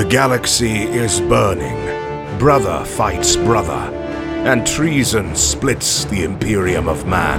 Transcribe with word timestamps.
The 0.00 0.08
galaxy 0.08 0.84
is 0.84 1.20
burning. 1.20 1.76
Brother 2.38 2.86
fights 2.86 3.36
brother. 3.36 3.94
And 4.48 4.66
treason 4.66 5.36
splits 5.36 6.04
the 6.06 6.24
Imperium 6.24 6.88
of 6.88 7.06
Man. 7.06 7.38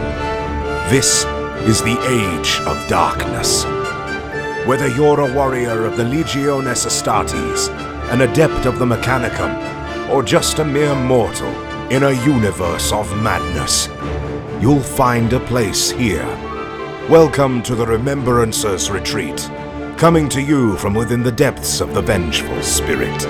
This 0.92 1.26
is 1.68 1.82
the 1.82 1.98
Age 2.08 2.60
of 2.68 2.88
Darkness. 2.88 3.64
Whether 4.68 4.90
you're 4.90 5.22
a 5.22 5.34
warrior 5.34 5.86
of 5.86 5.98
the 5.98 6.04
Legiones 6.04 6.86
Astartes, 6.86 7.70
an 8.12 8.22
adept 8.22 8.68
of 8.68 8.78
the 8.78 8.86
Mechanicum, 8.86 10.12
or 10.12 10.22
just 10.22 10.60
a 10.60 10.64
mere 10.64 10.94
mortal 10.94 11.50
in 11.90 12.04
a 12.04 12.24
universe 12.28 12.92
of 12.92 13.10
madness, 13.24 13.88
you'll 14.62 14.84
find 14.84 15.34
a 15.34 15.40
place 15.40 15.90
here. 15.90 16.28
Welcome 17.10 17.64
to 17.64 17.74
the 17.74 17.86
Remembrancers 17.86 18.94
Retreat, 18.94 19.50
coming 20.02 20.28
to 20.28 20.42
you 20.42 20.76
from 20.78 20.96
within 20.96 21.22
the 21.22 21.32
depths 21.32 21.80
of 21.80 21.94
the 21.94 22.02
Vengeful 22.02 22.64
Spirit. 22.64 23.22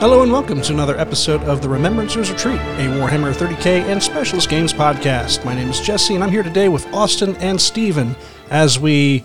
Hello 0.00 0.24
and 0.24 0.32
welcome 0.32 0.60
to 0.62 0.72
another 0.72 0.98
episode 0.98 1.40
of 1.44 1.62
the 1.62 1.68
Remembrancers 1.68 2.28
Retreat, 2.28 2.58
a 2.58 2.88
Warhammer 2.98 3.32
30k 3.32 3.84
and 3.84 4.02
Specialist 4.02 4.48
Games 4.48 4.72
podcast. 4.72 5.44
My 5.44 5.54
name 5.54 5.68
is 5.68 5.78
Jesse, 5.78 6.16
and 6.16 6.24
I'm 6.24 6.30
here 6.32 6.42
today 6.42 6.68
with 6.68 6.92
Austin 6.92 7.36
and 7.36 7.60
Steven 7.60 8.16
as 8.50 8.80
we 8.80 9.22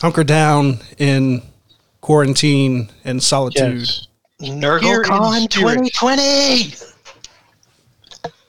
hunker 0.00 0.22
down 0.22 0.78
in 0.98 1.42
quarantine 2.02 2.88
and 3.02 3.20
solitude. 3.20 3.80
Yes. 3.80 4.06
NurgleCon 4.40 5.50
2020. 5.50 6.72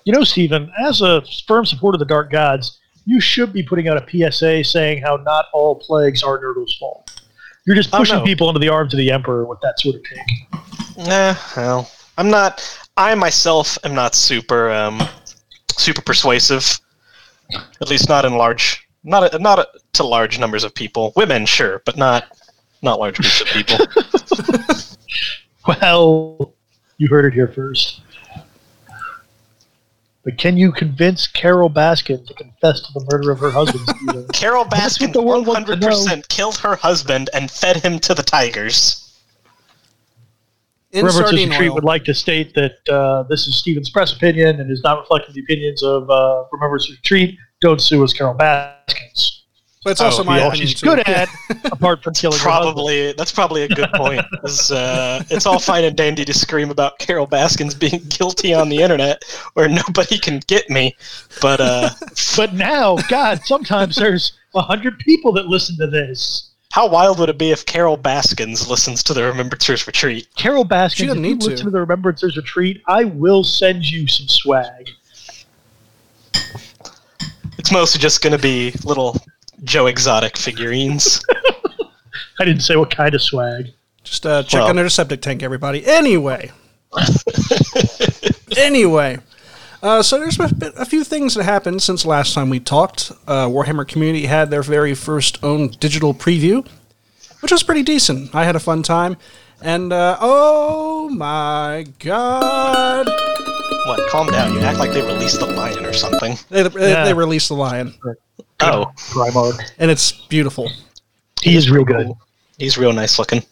You 0.04 0.14
know, 0.14 0.24
Stephen, 0.24 0.72
as 0.80 1.02
a 1.02 1.24
firm 1.48 1.66
supporter 1.66 1.96
of 1.96 2.00
the 2.00 2.06
Dark 2.06 2.30
Gods, 2.30 2.80
you 3.06 3.20
should 3.20 3.54
be 3.54 3.64
putting 3.64 3.88
out 3.88 3.98
a 3.98 4.32
PSA 4.32 4.64
saying 4.64 5.02
how 5.02 5.18
not 5.18 5.46
all 5.54 5.76
plagues 5.76 6.24
are 6.24 6.40
Nurgle's 6.40 6.76
fault. 6.78 7.22
You're 7.66 7.76
just 7.76 7.92
pushing 7.92 8.24
people 8.24 8.50
into 8.50 8.60
the 8.60 8.70
arms 8.70 8.94
of 8.94 8.98
the 8.98 9.12
Emperor 9.12 9.46
with 9.46 9.60
that 9.62 9.80
sort 9.80 9.96
of 9.96 10.04
take. 10.04 11.08
Eh, 11.08 11.36
well, 11.58 11.90
I'm 12.18 12.30
not. 12.30 12.80
I 12.96 13.16
myself 13.16 13.78
am 13.84 13.96
not 13.96 14.16
super, 14.16 14.72
um, 14.72 15.02
super 15.72 16.02
persuasive. 16.02 16.80
At 17.82 17.90
least 17.90 18.08
not 18.08 18.26
in 18.26 18.36
large, 18.38 18.88
not 19.04 19.34
a, 19.34 19.40
not 19.40 19.60
a, 19.60 19.68
to 19.94 20.04
large 20.04 20.40
numbers 20.40 20.64
of 20.64 20.74
people. 20.74 21.12
Women, 21.16 21.46
sure, 21.46 21.82
but 21.86 21.98
not 21.98 22.38
not 22.82 23.00
large 23.00 23.18
groups 23.18 23.42
of 23.42 23.48
people. 23.48 23.78
Well, 25.68 26.54
you 26.98 27.08
heard 27.08 27.26
it 27.26 27.34
here 27.34 27.48
first. 27.48 28.02
But 30.26 30.40
can 30.40 30.58
you 30.58 30.72
convince 30.72 31.28
Carole 31.28 31.70
Baskin 31.70 32.26
to 32.26 32.34
confess 32.34 32.82
to 32.82 32.94
the 32.94 33.08
murder 33.12 33.30
of 33.30 33.40
her 33.40 33.52
husband, 33.52 33.88
Carole 34.34 34.66
Baskin 34.66 35.14
the 35.14 35.22
world 35.22 35.46
wants 35.46 35.70
to 35.70 35.76
know. 35.76 35.90
100% 35.90 36.28
killed 36.30 36.58
her 36.58 36.76
husband 36.76 37.30
and 37.36 37.50
fed 37.50 37.78
him 37.78 38.00
to 38.00 38.16
the 38.16 38.24
tigers. 38.24 39.02
In 40.92 41.06
Remembrancers 41.06 41.50
Retreat 41.50 41.74
would 41.74 41.84
like 41.84 42.06
to 42.06 42.14
state 42.16 42.56
that 42.56 42.90
uh, 42.90 43.24
this 43.24 43.48
is 43.48 43.56
Stephen's 43.58 43.92
press 43.92 44.14
opinion 44.14 44.60
and 44.60 44.72
is 44.72 44.82
not 44.84 45.00
reflecting 45.00 45.36
the 45.36 45.42
opinions 45.42 45.84
of 45.84 46.10
uh, 46.10 46.46
Remembrance 46.52 46.90
Retreat. 46.90 47.38
Don't 47.62 47.80
sue 47.80 48.04
us, 48.04 48.12
Carole 48.12 48.34
Baskins. 48.34 49.35
But 49.86 49.92
it's 49.92 50.02
also 50.02 50.24
Oh, 50.24 50.26
my 50.26 50.42
all 50.42 50.48
opinion 50.48 50.68
she's 50.68 50.82
too. 50.82 50.88
good 50.88 51.08
at, 51.08 51.30
apart 51.72 52.04
from 52.04 52.16
killing 52.16 52.40
her. 52.40 52.44
Probably 52.44 53.12
that's 53.14 53.32
probably 53.32 53.62
a 53.64 53.68
good 53.70 53.92
point. 53.94 54.26
uh, 54.72 55.24
it's 55.30 55.46
all 55.46 55.60
fine 55.60 55.84
and 55.84 55.96
dandy 55.96 56.26
to 56.26 56.34
scream 56.34 56.72
about 56.72 56.98
Carole 56.98 57.28
Baskins 57.28 57.76
being 57.76 58.02
guilty 58.10 58.52
on 58.52 58.70
the 58.70 58.82
internet 58.82 59.24
where 59.54 59.70
nobody 59.70 60.18
can 60.18 60.40
get 60.48 60.72
me, 60.72 60.96
but 61.40 61.62
uh, 61.62 61.92
But 62.36 62.54
now, 62.56 62.98
God, 63.10 63.42
sometimes 63.46 63.96
there's 63.96 64.34
a 64.56 64.62
hundred 64.62 64.98
people 64.98 65.32
that 65.34 65.46
listen 65.46 65.78
to 65.78 65.86
this. 65.86 66.50
How 66.72 66.88
wild 66.90 67.20
would 67.20 67.30
it 67.30 67.38
be 67.38 67.52
if 67.52 67.64
Carole 67.68 67.96
Baskins 67.96 68.68
listens 68.68 69.04
to 69.04 69.14
the 69.14 69.22
Remembrancers 69.22 69.86
Retreat? 69.86 70.28
Carol 70.36 70.64
She 70.64 70.68
Baskins, 70.68 71.08
doesn't 71.10 71.24
if 71.24 71.30
you 71.30 71.36
need 71.36 71.42
to. 71.42 71.50
listen 71.52 71.66
to 71.68 71.72
the 71.72 71.86
Remembrancers 71.86 72.36
Retreat, 72.36 72.82
I 72.88 73.04
will 73.04 73.44
send 73.44 73.86
you 73.90 74.08
some 74.08 74.28
swag. 74.28 74.90
It's 77.58 77.72
mostly 77.72 78.02
just 78.02 78.22
going 78.22 78.34
to 78.36 78.42
be 78.42 78.74
little 78.84 79.16
Joe 79.64 79.88
Exotic 79.88 80.38
figurines. 80.38 81.24
I 82.40 82.46
didn't 82.46 82.62
say 82.62 82.76
what 82.76 82.92
kind 82.92 83.16
of 83.16 83.22
swag. 83.22 83.68
Just 84.04 84.26
uh, 84.26 84.44
check 84.44 84.60
Well- 84.62 84.70
under 84.70 84.84
the 84.84 84.90
septic 84.90 85.22
tank, 85.22 85.42
everybody. 85.44 85.86
Anyway. 85.86 86.52
anyway. 88.58 89.18
Uh, 89.82 90.02
so 90.02 90.20
there's 90.20 90.38
been 90.38 90.74
a 90.78 90.86
few 90.86 91.04
things 91.04 91.36
that 91.36 91.44
happened 91.44 91.82
since 91.82 92.06
last 92.06 92.34
time 92.34 92.50
we 92.50 92.60
talked. 92.60 93.12
Uh, 93.28 93.48
Warhammer 93.48 93.88
Community 93.88 94.26
had 94.26 94.50
their 94.50 94.64
very 94.64 94.96
first 94.96 95.44
own 95.44 95.68
digital 95.68 96.14
preview, 96.14 96.66
which 97.42 97.52
was 97.52 97.62
pretty 97.64 97.84
decent. 97.84 98.34
I 98.34 98.46
had 98.46 98.56
a 98.56 98.60
fun 98.60 98.82
time. 98.84 99.18
And, 99.62 99.94
uh, 99.94 100.18
oh 100.20 101.10
my 101.10 101.86
god. 102.00 103.10
What? 103.86 104.10
Calm 104.10 104.28
down. 104.28 104.54
You 104.54 104.60
act 104.62 104.80
like 104.80 104.92
they 104.92 105.02
released 105.02 105.40
the 105.40 105.46
lion 105.48 105.86
or 105.86 105.94
something. 105.94 106.38
They, 106.50 106.64
they, 106.64 106.92
Yeah. 106.92 107.04
they 107.06 107.14
released 107.14 107.50
the 107.50 107.56
lion, 107.56 107.94
Oh, 108.62 108.92
Primarch. 108.98 109.60
and 109.78 109.92
it's 109.92 110.12
beautiful. 110.12 110.72
He 111.42 111.56
is 111.56 111.70
real 111.70 111.84
good. 111.86 112.12
he's 112.58 112.78
real 112.78 112.94
nice 112.94 113.20
looking. 113.20 113.44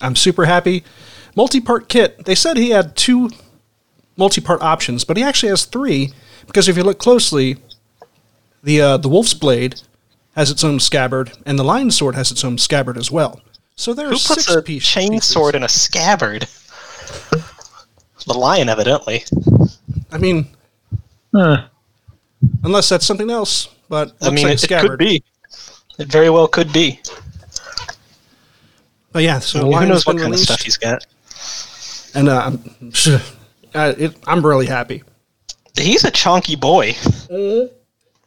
I'm 0.00 0.14
super 0.16 0.44
happy. 0.44 0.84
Multi-part 1.36 1.88
kit. 1.88 2.24
They 2.24 2.34
said 2.34 2.56
he 2.56 2.70
had 2.70 2.96
two 2.96 3.30
multi-part 4.16 4.62
options, 4.62 5.04
but 5.04 5.16
he 5.16 5.22
actually 5.22 5.50
has 5.50 5.64
three 5.64 6.12
because 6.46 6.68
if 6.68 6.76
you 6.76 6.82
look 6.82 6.98
closely, 6.98 7.56
the 8.62 8.80
uh, 8.80 8.96
the 8.98 9.08
wolf's 9.08 9.34
blade 9.34 9.80
has 10.36 10.50
its 10.50 10.62
own 10.64 10.78
scabbard, 10.80 11.32
and 11.46 11.58
the 11.58 11.64
lion's 11.64 11.96
sword 11.96 12.14
has 12.14 12.30
its 12.30 12.44
own 12.44 12.56
scabbard 12.58 12.96
as 12.96 13.10
well. 13.10 13.40
So 13.76 13.92
Who 13.92 13.96
there's 13.96 14.26
puts 14.26 14.44
six 14.44 14.54
a 14.54 14.62
piece 14.62 14.84
chain 14.84 15.10
pieces. 15.12 15.28
sword 15.30 15.54
in 15.54 15.62
a 15.62 15.68
scabbard? 15.68 16.46
The 18.26 18.34
lion, 18.34 18.68
evidently. 18.68 19.24
I 20.12 20.18
mean, 20.18 20.48
Huh. 21.34 21.64
unless 22.64 22.88
that's 22.88 23.06
something 23.06 23.30
else, 23.30 23.68
but 23.88 24.12
I 24.20 24.30
mean, 24.30 24.46
like 24.46 24.54
it, 24.62 24.70
it 24.70 24.80
could 24.80 24.98
be. 24.98 25.22
It 25.98 26.08
very 26.08 26.30
well 26.30 26.48
could 26.48 26.72
be. 26.72 27.00
But 29.12 29.22
yeah, 29.22 29.38
so 29.40 29.58
the 29.70 29.76
Who 29.76 29.86
knows 29.86 30.06
what 30.06 30.16
been 30.16 30.22
kind 30.22 30.34
of 30.34 30.40
stuff 30.40 30.62
he's 30.62 30.76
got? 30.76 31.06
and 32.14 32.28
uh, 32.28 32.42
I'm, 32.46 32.92
uh, 33.74 33.94
it, 33.98 34.16
I'm 34.26 34.44
really 34.44 34.66
happy. 34.66 35.02
He's 35.76 36.04
a 36.04 36.10
chonky 36.10 36.58
boy. 36.58 36.94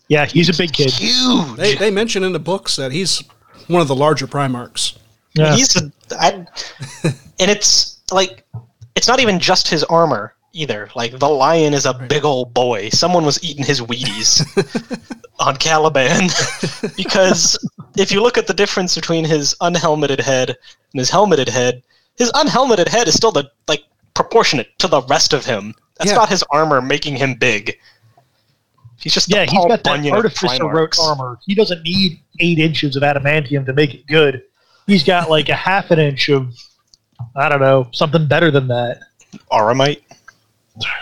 Yeah, 0.07 0.25
he's 0.25 0.49
a 0.49 0.53
big 0.57 0.73
kid. 0.73 0.91
Huge. 0.91 1.55
They 1.57 1.75
they 1.75 1.91
mention 1.91 2.23
in 2.23 2.33
the 2.33 2.39
books 2.39 2.75
that 2.75 2.91
he's 2.91 3.23
one 3.67 3.81
of 3.81 3.87
the 3.87 3.95
larger 3.95 4.27
Primarchs. 4.27 4.97
Yeah. 5.33 5.55
He's 5.55 5.75
a, 5.75 5.91
I, 6.11 6.45
and 7.39 7.49
it's 7.51 8.01
like 8.11 8.45
it's 8.95 9.07
not 9.07 9.19
even 9.19 9.39
just 9.39 9.67
his 9.67 9.83
armor 9.85 10.35
either. 10.53 10.89
Like 10.95 11.17
the 11.19 11.29
lion 11.29 11.73
is 11.73 11.85
a 11.85 11.93
big 11.93 12.23
old 12.25 12.53
boy. 12.53 12.89
Someone 12.89 13.25
was 13.25 13.43
eating 13.43 13.63
his 13.65 13.81
Wheaties 13.81 14.43
on 15.39 15.57
Caliban 15.57 16.29
because 16.95 17.57
if 17.97 18.11
you 18.11 18.21
look 18.21 18.37
at 18.37 18.47
the 18.47 18.53
difference 18.53 18.95
between 18.95 19.25
his 19.25 19.55
unhelmeted 19.61 20.19
head 20.19 20.49
and 20.49 20.99
his 20.99 21.09
helmeted 21.09 21.49
head, 21.49 21.81
his 22.17 22.31
unhelmeted 22.35 22.87
head 22.87 23.07
is 23.07 23.15
still 23.15 23.31
the 23.31 23.49
like 23.67 23.83
proportionate 24.13 24.77
to 24.79 24.87
the 24.87 25.01
rest 25.03 25.33
of 25.33 25.45
him. 25.45 25.73
That's 25.97 26.11
Yeah. 26.11 26.17
not 26.17 26.29
his 26.29 26.43
armor 26.51 26.81
making 26.81 27.15
him 27.17 27.35
big. 27.35 27.77
He's 28.99 29.13
just 29.13 29.27
the 29.29 29.35
Yeah, 29.37 29.45
he's 29.45 29.53
got 29.53 29.69
that 29.69 29.83
Bunyan 29.83 30.13
artificer 30.15 30.65
wrote 30.67 30.97
armor. 30.99 31.39
He 31.45 31.55
doesn't 31.55 31.83
need 31.83 32.19
eight 32.39 32.59
inches 32.59 32.95
of 32.95 33.03
adamantium 33.03 33.65
to 33.65 33.73
make 33.73 33.93
it 33.93 34.07
good. 34.07 34.43
He's 34.87 35.03
got 35.03 35.29
like 35.29 35.49
a 35.49 35.55
half 35.55 35.91
an 35.91 35.99
inch 35.99 36.29
of, 36.29 36.55
I 37.35 37.49
don't 37.49 37.59
know, 37.61 37.87
something 37.91 38.27
better 38.27 38.51
than 38.51 38.67
that. 38.67 38.99
Ceramite. 39.51 40.01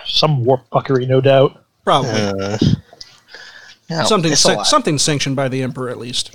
Some 0.06 0.44
warp 0.44 0.70
fuckery, 0.70 1.08
no 1.08 1.22
doubt. 1.22 1.64
Probably 1.84 2.10
Uh, 2.12 2.58
yeah, 3.90 4.04
something 4.04 4.32
it's 4.32 4.42
san- 4.42 4.64
something 4.66 4.98
sanctioned 4.98 5.36
by 5.36 5.48
the 5.48 5.62
emperor 5.64 5.90
at 5.90 5.98
least. 5.98 6.32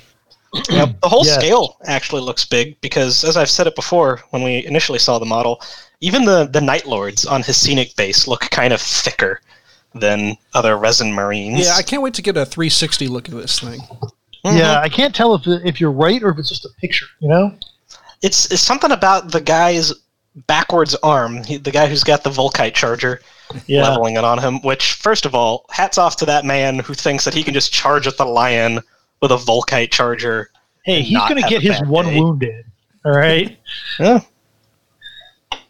Yep. 0.70 1.00
The 1.02 1.08
whole 1.08 1.26
Yeah. 1.26 1.38
scale 1.38 1.76
actually 1.84 2.22
looks 2.22 2.44
big 2.44 2.81
because, 2.81 3.25
as 3.25 3.37
I've 3.37 3.50
said 3.50 3.66
it 3.66 3.75
before, 3.75 4.22
when 4.31 4.43
we 4.43 4.64
initially 4.64 4.99
saw 4.99 5.19
the 5.19 5.26
model, 5.26 5.61
even 6.00 6.25
the 6.25 6.49
the 6.50 6.61
Night 6.61 6.87
Lords 6.87 7.26
on 7.26 7.43
his 7.43 7.56
scenic 7.56 7.94
base 7.96 8.26
look 8.26 8.40
kind 8.50 8.72
of 8.72 8.81
thicker 8.81 9.40
than 9.94 10.37
other 10.55 10.76
resin 10.78 11.12
marines. 11.12 11.61
Yeah, 11.66 11.75
I 11.76 11.82
can't 11.82 12.02
wait 12.02 12.14
to 12.14 12.22
get 12.22 12.37
a 12.37 12.44
360 12.46 13.08
look 13.08 13.28
at 13.28 13.34
this 13.34 13.58
thing. 13.61 13.81
Mhm. 14.44 14.58
Yeah, 14.58 14.81
I 14.81 14.88
can't 14.88 15.14
tell 15.14 15.34
if 15.34 15.46
if 15.46 15.81
you're 15.81 15.90
right 15.93 16.22
or 16.22 16.31
if 16.31 16.38
it's 16.38 16.49
just 16.49 16.64
a 16.64 16.70
picture. 16.81 17.06
You 17.20 17.28
know? 17.28 17.55
It's 18.22 18.50
it's 18.52 18.62
something 18.62 18.90
about 18.92 19.30
the 19.32 19.40
guy's 19.40 19.92
backwards 20.46 20.94
arm, 21.02 21.42
he, 21.44 21.56
the 21.56 21.70
guy 21.70 21.86
who's 21.86 22.04
got 22.04 22.22
the 22.22 22.30
Volkite 22.30 22.74
charger 22.74 23.20
Yeah. 23.66 23.88
leveling 23.88 24.16
it 24.16 24.24
on 24.24 24.38
him. 24.38 24.60
Which, 24.62 24.92
first 24.94 25.24
of 25.24 25.34
all, 25.34 25.64
hats 25.70 25.96
off 25.98 26.16
to 26.16 26.26
that 26.26 26.44
man 26.44 26.78
who 26.80 26.92
thinks 26.94 27.24
that 27.24 27.32
he 27.34 27.42
can 27.42 27.54
just 27.54 27.72
charge 27.72 28.06
at 28.06 28.16
the 28.18 28.24
lion 28.26 28.80
with 29.22 29.30
a 29.32 29.36
Volkite 29.36 29.90
charger. 29.90 30.50
Hey, 30.84 31.00
he's 31.02 31.18
going 31.18 31.42
to 31.42 31.48
get 31.48 31.62
his 31.62 31.80
one 31.82 32.04
day. 32.06 32.20
wound 32.20 32.42
in. 32.42 32.64
All 33.04 33.12
right, 33.12 33.56
Yeah. 34.00 34.20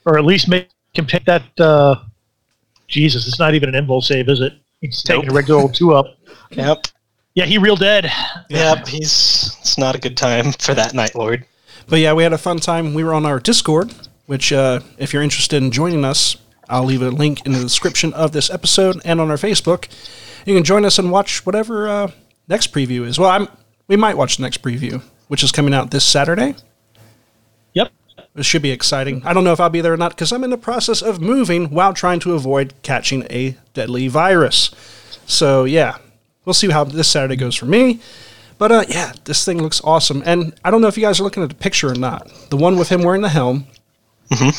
or 0.04 0.18
at 0.18 0.24
least 0.24 0.48
make 0.48 0.68
him 0.94 1.06
take 1.06 1.24
that. 1.26 1.42
Uh, 1.60 1.96
Jesus, 2.88 3.26
it's 3.26 3.38
not 3.38 3.54
even 3.54 3.74
an 3.74 3.86
invul 3.86 4.02
save, 4.02 4.28
is 4.28 4.40
it? 4.40 4.52
He's 4.80 5.02
taking 5.02 5.22
Nope. 5.26 5.32
a 5.32 5.34
regular 5.34 5.60
old 5.62 5.74
two 5.74 5.94
up. 5.94 6.16
Yep. 6.50 6.86
Yeah, 7.34 7.44
he 7.44 7.58
real 7.58 7.76
dead. 7.76 8.10
Yep. 8.48 8.86
He's 8.86 9.56
It's 9.60 9.76
not 9.78 9.94
a 9.94 9.98
good 9.98 10.16
time 10.16 10.52
for 10.52 10.72
that 10.74 10.94
Night 10.94 11.14
Lord. 11.14 11.44
But 11.88 12.00
yeah, 12.00 12.12
we 12.14 12.22
had 12.22 12.32
a 12.32 12.38
fun 12.38 12.58
time. 12.58 12.94
We 12.94 13.04
were 13.04 13.14
on 13.14 13.24
our 13.26 13.38
Discord, 13.38 13.94
which, 14.26 14.52
uh, 14.52 14.80
if 14.98 15.12
you're 15.12 15.22
interested 15.22 15.62
in 15.62 15.70
joining 15.70 16.04
us, 16.04 16.36
I'll 16.68 16.84
leave 16.84 17.02
a 17.02 17.10
link 17.10 17.46
in 17.46 17.52
the 17.52 17.60
description 17.60 18.12
of 18.14 18.32
this 18.32 18.50
episode 18.50 19.00
and 19.04 19.20
on 19.20 19.30
our 19.30 19.36
Facebook. 19.36 19.88
You 20.44 20.54
can 20.54 20.64
join 20.64 20.84
us 20.84 20.98
and 20.98 21.12
watch 21.12 21.46
whatever 21.46 21.88
uh, 21.88 22.10
next 22.48 22.72
preview 22.72 23.06
is. 23.06 23.18
Well, 23.18 23.30
I'm 23.30 23.48
we 23.88 23.96
might 23.96 24.16
watch 24.16 24.36
the 24.36 24.42
next 24.42 24.62
preview, 24.62 25.00
which 25.28 25.44
is 25.44 25.52
coming 25.52 25.72
out 25.72 25.92
this 25.92 26.04
Saturday. 26.04 26.56
Yep. 27.74 27.92
It 28.34 28.44
should 28.44 28.62
be 28.62 28.72
exciting. 28.72 29.22
I 29.24 29.32
don't 29.32 29.44
know 29.44 29.52
if 29.52 29.60
I'll 29.60 29.70
be 29.70 29.80
there 29.80 29.92
or 29.92 29.96
not 29.96 30.10
because 30.10 30.32
I'm 30.32 30.42
in 30.42 30.50
the 30.50 30.58
process 30.58 31.02
of 31.02 31.20
moving 31.20 31.70
while 31.70 31.94
trying 31.94 32.18
to 32.20 32.34
avoid 32.34 32.74
catching 32.82 33.22
a 33.30 33.56
deadly 33.74 34.08
virus. 34.08 34.70
So 35.26 35.64
yeah, 35.64 35.98
we'll 36.44 36.54
see 36.54 36.68
how 36.70 36.82
this 36.82 37.08
Saturday 37.08 37.36
goes 37.36 37.54
for 37.54 37.66
me. 37.66 38.00
But 38.58 38.72
uh, 38.72 38.84
yeah, 38.88 39.12
this 39.24 39.44
thing 39.44 39.62
looks 39.62 39.80
awesome, 39.84 40.22
and 40.24 40.54
I 40.64 40.70
don't 40.70 40.80
know 40.80 40.88
if 40.88 40.96
you 40.96 41.02
guys 41.02 41.20
are 41.20 41.22
looking 41.24 41.42
at 41.42 41.48
the 41.50 41.54
picture 41.54 41.90
or 41.90 41.94
not. 41.94 42.30
The 42.50 42.56
one 42.56 42.76
with 42.78 42.88
him 42.88 43.02
wearing 43.02 43.22
the 43.22 43.28
helm. 43.28 43.66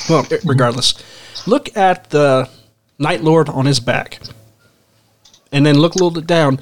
Well, 0.10 0.26
regardless, 0.46 0.94
look 1.48 1.76
at 1.76 2.10
the 2.12 2.50
Night 3.00 3.22
Lord 3.22 3.50
on 3.50 3.66
his 3.66 3.80
back, 3.80 4.20
and 5.52 5.66
then 5.66 5.78
look 5.80 5.94
a 5.96 5.98
little 5.98 6.12
bit 6.12 6.28
down. 6.28 6.60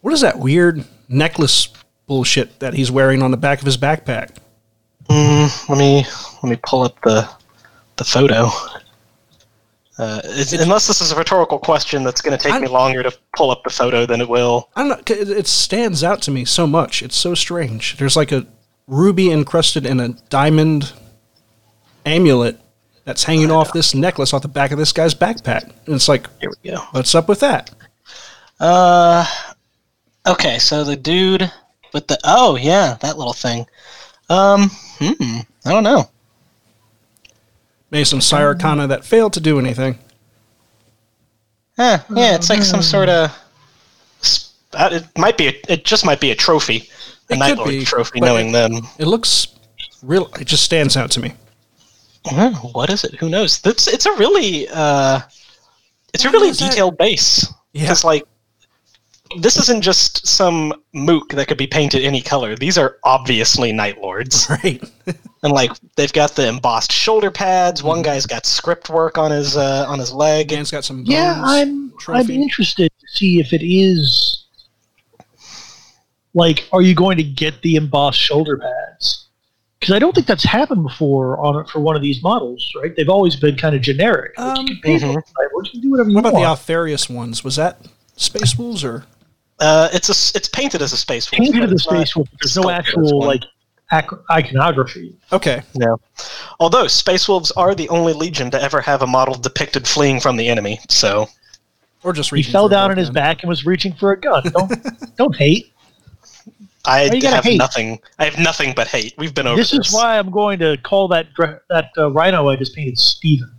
What 0.00 0.14
is 0.14 0.22
that 0.22 0.38
weird 0.38 0.84
necklace 1.08 1.68
bullshit 2.06 2.58
that 2.60 2.74
he's 2.74 2.90
wearing 2.90 3.22
on 3.22 3.30
the 3.30 3.36
back 3.36 3.60
of 3.60 3.66
his 3.66 3.76
backpack? 3.76 4.36
Let 5.68 5.78
me 5.78 6.04
let 6.42 6.50
me 6.50 6.56
pull 6.64 6.82
up 6.82 7.00
the 7.02 7.28
the 7.96 8.04
photo. 8.04 8.48
Uh, 10.00 10.20
unless 10.52 10.86
this 10.86 11.02
is 11.02 11.12
a 11.12 11.16
rhetorical 11.16 11.58
question 11.58 12.02
that's 12.02 12.22
going 12.22 12.34
to 12.36 12.42
take 12.42 12.54
I'm- 12.54 12.62
me 12.62 12.68
longer 12.68 13.02
to 13.02 13.12
pull 13.36 13.50
up 13.50 13.62
the 13.64 13.70
photo 13.70 14.06
than 14.06 14.22
it 14.22 14.28
will. 14.30 14.70
I 14.74 14.88
don't 14.88 15.10
know. 15.10 15.14
it 15.36 15.46
stands 15.46 16.02
out 16.02 16.22
to 16.22 16.30
me 16.30 16.46
so 16.46 16.66
much. 16.66 17.02
It's 17.02 17.16
so 17.16 17.34
strange. 17.34 17.98
There's 17.98 18.16
like 18.16 18.32
a 18.32 18.46
ruby 18.86 19.30
encrusted 19.30 19.84
in 19.84 20.00
a 20.00 20.08
diamond 20.30 20.94
amulet 22.06 22.58
that's 23.04 23.24
hanging 23.24 23.50
off 23.50 23.72
this 23.74 23.94
necklace 23.94 24.32
off 24.32 24.40
the 24.40 24.48
back 24.48 24.70
of 24.70 24.78
this 24.78 24.92
guy's 24.92 25.14
backpack. 25.14 25.64
And 25.84 25.94
it's 25.96 26.08
like, 26.08 26.26
Here 26.40 26.50
we 26.64 26.70
go. 26.70 26.78
what's 26.92 27.14
up 27.14 27.28
with 27.28 27.40
that? 27.40 27.70
Uh, 28.58 29.26
okay, 30.26 30.58
so 30.58 30.82
the 30.82 30.96
dude 30.96 31.50
with 31.92 32.06
the 32.06 32.18
oh 32.24 32.56
yeah, 32.56 32.96
that 33.00 33.18
little 33.18 33.32
thing. 33.32 33.66
Um, 34.30 34.70
hmm, 34.98 35.38
I 35.66 35.72
don't 35.72 35.82
know. 35.82 36.08
Maybe 37.90 38.04
some 38.04 38.20
Syracana 38.20 38.88
that 38.88 39.04
failed 39.04 39.32
to 39.34 39.40
do 39.40 39.58
anything. 39.58 39.98
Eh, 41.78 41.98
yeah, 42.14 42.34
it's 42.34 42.50
like 42.50 42.62
some 42.62 42.82
sort 42.82 43.08
of. 43.08 43.36
It 44.72 45.06
might 45.18 45.36
be. 45.36 45.48
A, 45.48 45.54
it 45.68 45.84
just 45.84 46.04
might 46.04 46.20
be 46.20 46.30
a 46.30 46.34
trophy, 46.36 46.88
a 47.30 47.34
It 47.34 47.38
Night 47.38 47.48
could 47.50 47.58
Lord 47.58 47.70
be, 47.70 47.84
trophy. 47.84 48.20
Knowing 48.20 48.50
it- 48.50 48.52
them, 48.52 48.72
It 48.98 49.06
looks 49.06 49.48
real. 50.02 50.28
It 50.40 50.46
just 50.46 50.62
stands 50.62 50.96
out 50.96 51.10
to 51.12 51.20
me. 51.20 51.34
What 52.72 52.90
is 52.90 53.02
it? 53.02 53.14
Who 53.16 53.28
knows? 53.30 53.60
It's 53.64 53.88
it's 53.88 54.06
a 54.06 54.12
really 54.12 54.68
uh, 54.68 55.20
it's 56.14 56.24
a 56.24 56.30
really 56.30 56.50
is 56.50 56.58
that? 56.58 56.70
detailed 56.70 56.98
base. 56.98 57.52
Yeah. 57.72 57.82
Because 57.84 58.04
like, 58.04 58.24
this 59.40 59.56
isn't 59.56 59.80
just 59.82 60.26
some 60.26 60.74
mook 60.92 61.30
that 61.30 61.48
could 61.48 61.56
be 61.58 61.66
painted 61.66 62.04
any 62.04 62.20
color. 62.20 62.54
These 62.56 62.76
are 62.78 62.98
obviously 63.04 63.72
Night 63.72 64.00
Lords. 64.00 64.48
Right. 64.62 64.82
and 65.42 65.52
like 65.52 65.70
they've 65.96 66.12
got 66.12 66.32
the 66.32 66.46
embossed 66.48 66.92
shoulder 66.92 67.30
pads. 67.30 67.80
Mm-hmm. 67.80 67.88
One 67.88 68.02
guy's 68.02 68.26
got 68.26 68.44
script 68.46 68.90
work 68.90 69.18
on 69.18 69.30
his 69.30 69.56
uh, 69.56 69.86
on 69.88 69.98
his 69.98 70.12
leg. 70.12 70.48
Dan's 70.48 70.70
got 70.70 70.84
some 70.84 70.98
bones. 70.98 71.08
Yeah, 71.10 71.40
I'm 71.44 71.92
I'm 72.08 72.30
interested 72.30 72.90
to 73.00 73.06
see 73.08 73.40
if 73.40 73.52
it 73.52 73.62
is 73.64 74.46
like, 76.34 76.68
are 76.72 76.82
you 76.82 76.94
going 76.94 77.16
to 77.16 77.24
get 77.24 77.60
the 77.62 77.76
embossed 77.76 78.18
shoulder 78.20 78.56
pads? 78.58 79.26
Because 79.80 79.94
I 79.94 79.98
don't 79.98 80.14
think 80.14 80.26
that's 80.26 80.44
happened 80.44 80.82
before 80.82 81.38
on 81.38 81.64
for 81.66 81.80
one 81.80 81.96
of 81.96 82.02
these 82.02 82.22
models, 82.22 82.70
right? 82.80 82.94
They've 82.94 83.08
always 83.08 83.34
been 83.36 83.56
kind 83.56 83.74
of 83.74 83.80
generic. 83.80 84.38
Like, 84.38 84.58
Um, 84.58 84.66
you 84.66 84.74
can 84.74 84.82
paint 84.82 85.02
mhm. 85.02 85.06
them, 85.14 85.16
right? 85.38 85.48
Or 85.54 85.64
you 85.64 85.70
can 85.70 85.80
do 85.80 85.90
whatever 85.90 86.10
you 86.10 86.14
What 86.16 86.20
about 86.20 86.34
the 86.34 86.40
want. 86.40 86.60
Alpharius 86.60 87.08
ones? 87.08 87.42
Was 87.42 87.56
that 87.56 87.80
Space 88.16 88.56
Wolves 88.58 88.84
or? 88.84 89.04
Uh, 89.58 89.88
it's 89.92 90.08
a 90.08 90.12
s- 90.12 90.32
it's 90.34 90.48
painted 90.48 90.82
as 90.82 90.92
a 90.92 90.96
space 90.96 91.30
wolf. 91.30 91.38
Painted 91.40 91.60
but 91.60 91.64
as 91.64 91.70
a 91.70 91.74
it's 91.74 91.86
not 91.90 91.96
space 91.96 92.16
wolf, 92.16 92.28
there's 92.40 92.56
no 92.56 92.62
sculpted 92.62 92.78
as 92.80 92.88
actual 92.88 93.18
one. 93.18 93.26
like 93.28 93.42
ac- 93.42 93.50
iconography. 93.92 95.14
Okay. 95.32 95.62
No. 95.74 96.00
Although 96.60 96.86
space 96.86 97.28
wolves 97.28 97.50
are 97.52 97.74
the 97.74 97.88
only 97.88 98.12
legion 98.12 98.50
to 98.52 98.62
ever 98.62 98.80
have 98.80 99.02
a 99.02 99.06
model 99.06 99.34
depicted 99.34 99.86
fleeing 99.88 100.20
from 100.20 100.36
the 100.36 100.48
enemy. 100.48 100.78
So 100.88 101.28
Or 102.04 102.12
just 102.12 102.32
He 102.34 102.42
fell 102.42 102.68
for 102.68 102.72
down 102.72 102.90
on 102.90 102.96
his 102.96 103.10
back 103.10 103.42
and 103.42 103.48
was 103.48 103.66
reaching 103.66 103.92
for 103.94 104.12
a 104.12 104.20
gun. 104.20 104.44
Don't 104.52 104.72
don't 105.16 105.36
hate. 105.36 105.72
I 106.84 107.08
Why 107.08 107.14
you 107.14 107.20
gotta 107.20 107.34
have 107.36 107.44
hate? 107.44 107.58
nothing. 107.58 108.00
I 108.18 108.24
have 108.24 108.38
nothing 108.38 108.72
but 108.74 108.86
hate. 108.88 109.14
We've 109.18 109.34
been 109.34 109.46
over 109.46 109.56
This 109.56 109.72
this. 109.72 109.88
is 109.88 109.94
why 109.94 110.18
I'm 110.18 110.30
going 110.30 110.58
to 110.60 110.76
call 110.78 111.08
that 111.08 111.26
that 111.68 111.90
uh, 111.98 112.10
rhino 112.10 112.48
I 112.48 112.56
just 112.56 112.74
painted 112.74 112.98
Steven. 112.98 113.50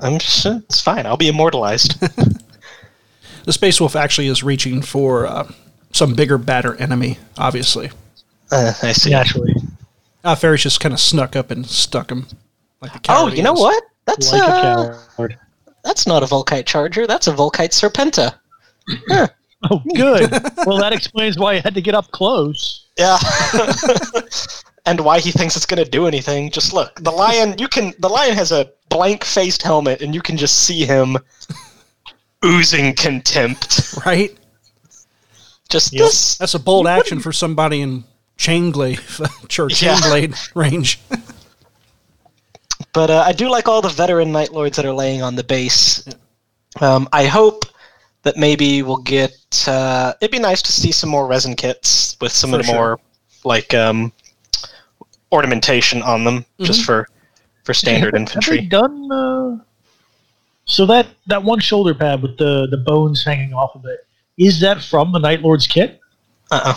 I'm 0.00 0.18
just, 0.18 0.46
it's 0.46 0.80
fine. 0.80 1.04
I'll 1.06 1.16
be 1.18 1.28
immortalized. 1.28 1.96
The 3.44 3.52
Space 3.52 3.80
Wolf 3.80 3.96
actually 3.96 4.28
is 4.28 4.44
reaching 4.44 4.82
for 4.82 5.26
uh, 5.26 5.50
some 5.92 6.14
bigger, 6.14 6.38
badder 6.38 6.76
enemy, 6.76 7.18
obviously. 7.36 7.90
Uh, 8.52 8.72
I 8.82 8.92
see. 8.92 9.10
Naturally, 9.10 9.54
Alpharius 10.24 10.62
just 10.62 10.80
kind 10.80 10.92
of 10.92 11.00
snuck 11.00 11.34
up 11.34 11.50
and 11.50 11.66
stuck 11.66 12.10
him. 12.10 12.26
Like 12.80 12.92
the 12.92 13.00
Oh, 13.08 13.28
you 13.28 13.42
know 13.42 13.52
what? 13.54 13.82
That's 14.04 14.30
like 14.32 14.42
uh, 14.42 14.46
a 14.46 14.98
coward. 15.16 15.38
that's 15.84 16.06
not 16.06 16.22
a 16.22 16.26
Volkite 16.26 16.66
Charger. 16.66 17.06
That's 17.06 17.26
a 17.26 17.32
Volkite 17.32 17.72
Serpenta. 17.72 18.38
Oh, 19.70 19.80
good. 19.94 20.30
well, 20.66 20.78
that 20.78 20.92
explains 20.92 21.38
why 21.38 21.52
I 21.54 21.60
had 21.60 21.74
to 21.74 21.80
get 21.80 21.94
up 21.94 22.10
close. 22.10 22.88
Yeah. 22.98 23.16
and 24.86 25.00
why 25.00 25.20
he 25.20 25.30
thinks 25.30 25.56
it's 25.56 25.66
going 25.66 25.82
to 25.82 25.88
do 25.88 26.06
anything. 26.06 26.50
Just 26.50 26.72
look. 26.72 26.96
The 27.00 27.12
lion, 27.12 27.54
you 27.58 27.68
can 27.68 27.94
the 28.00 28.08
lion 28.08 28.34
has 28.34 28.50
a 28.50 28.70
blank-faced 28.88 29.62
helmet 29.62 30.02
and 30.02 30.14
you 30.14 30.20
can 30.20 30.36
just 30.36 30.64
see 30.64 30.84
him 30.84 31.16
oozing 32.44 32.94
contempt. 32.96 33.94
Right? 34.04 34.36
Just 35.68 35.92
Yep. 35.92 36.00
this 36.00 36.38
That's 36.38 36.54
a 36.54 36.58
bold 36.58 36.86
action 36.88 37.20
for 37.20 37.32
somebody 37.32 37.82
in 37.82 38.04
Chainglade, 38.38 38.98
or 39.58 39.68
Yeah. 39.80 39.94
Chainblade 39.96 40.50
range. 40.54 41.00
But 42.92 43.10
uh, 43.10 43.24
I 43.26 43.32
do 43.32 43.48
like 43.50 43.68
all 43.68 43.80
the 43.80 43.88
veteran 43.88 44.32
Night 44.32 44.52
Lords 44.52 44.76
that 44.76 44.84
are 44.84 44.92
laying 44.92 45.22
on 45.22 45.34
the 45.36 45.44
base. 45.44 46.04
Um, 46.80 47.08
I 47.12 47.26
hope 47.26 47.64
that 48.22 48.36
maybe 48.36 48.82
we'll 48.82 48.98
get. 48.98 49.32
Uh, 49.66 50.12
it'd 50.20 50.30
be 50.32 50.38
nice 50.38 50.60
to 50.62 50.72
see 50.72 50.92
some 50.92 51.08
more 51.10 51.26
resin 51.26 51.54
kits 51.54 52.16
with 52.20 52.32
some 52.32 52.50
For 52.50 52.56
of 52.56 52.62
the 52.62 52.66
sure. 52.66 52.74
more 52.76 53.00
like 53.44 53.72
um, 53.74 54.12
ornamentation 55.30 56.02
on 56.02 56.24
them, 56.24 56.44
just 56.60 56.84
for 56.84 57.08
for 57.64 57.72
standard 57.74 58.06
Have 58.06 58.12
they 58.12 58.20
infantry. 58.20 58.60
done? 58.66 59.10
Uh, 59.12 59.58
so 60.64 60.84
that 60.86 61.06
that 61.26 61.42
one 61.42 61.60
shoulder 61.60 61.94
pad 61.94 62.22
with 62.22 62.36
the 62.38 62.66
the 62.70 62.76
bones 62.76 63.24
hanging 63.24 63.54
off 63.54 63.74
of 63.74 63.84
it 63.86 64.06
is 64.38 64.60
that 64.60 64.82
from 64.82 65.12
the 65.12 65.18
Night 65.18 65.42
Lord's 65.42 65.66
kit? 65.66 66.00
Uh-uh. 66.50 66.74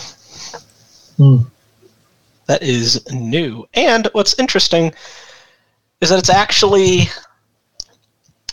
Hmm. 1.16 1.38
That 2.46 2.62
is 2.62 3.04
new. 3.12 3.66
And 3.74 4.08
what's 4.12 4.38
interesting 4.38 4.92
is 6.00 6.10
that 6.10 6.18
it's 6.18 6.30
actually 6.30 7.08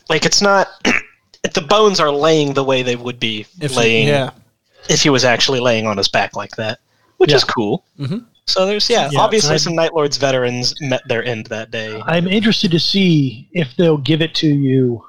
like 0.10 0.26
it's 0.26 0.42
not. 0.42 0.70
the 1.54 1.62
bones 1.62 2.00
are 2.00 2.12
laying 2.12 2.54
the 2.54 2.64
way 2.64 2.82
they 2.84 2.96
would 2.96 3.20
be 3.20 3.46
If 3.62 3.76
laying 3.76 4.08
yeah, 4.08 4.32
if 4.90 5.02
he 5.04 5.10
was 5.10 5.26
actually 5.26 5.60
laying 5.60 5.86
on 5.86 5.98
his 5.98 6.08
back 6.08 6.36
like 6.36 6.56
that, 6.56 6.80
which 7.18 7.32
Yeah. 7.32 7.36
is 7.38 7.44
cool. 7.44 7.84
Mhm. 8.00 8.26
So 8.48 8.66
there's 8.66 8.90
yeah, 8.90 9.10
Yeah, 9.12 9.20
obviously 9.22 9.58
some 9.58 9.76
Night 9.76 9.94
Lords 9.94 10.18
veterans 10.18 10.74
met 10.82 11.02
their 11.08 11.24
end 11.24 11.46
that 11.48 11.70
day. 11.72 12.02
I'm 12.06 12.28
interested 12.28 12.72
to 12.72 12.80
see 12.80 13.48
if 13.54 13.76
they'll 13.78 13.98
give 13.98 14.22
it 14.22 14.34
to 14.36 14.48
you 14.48 15.06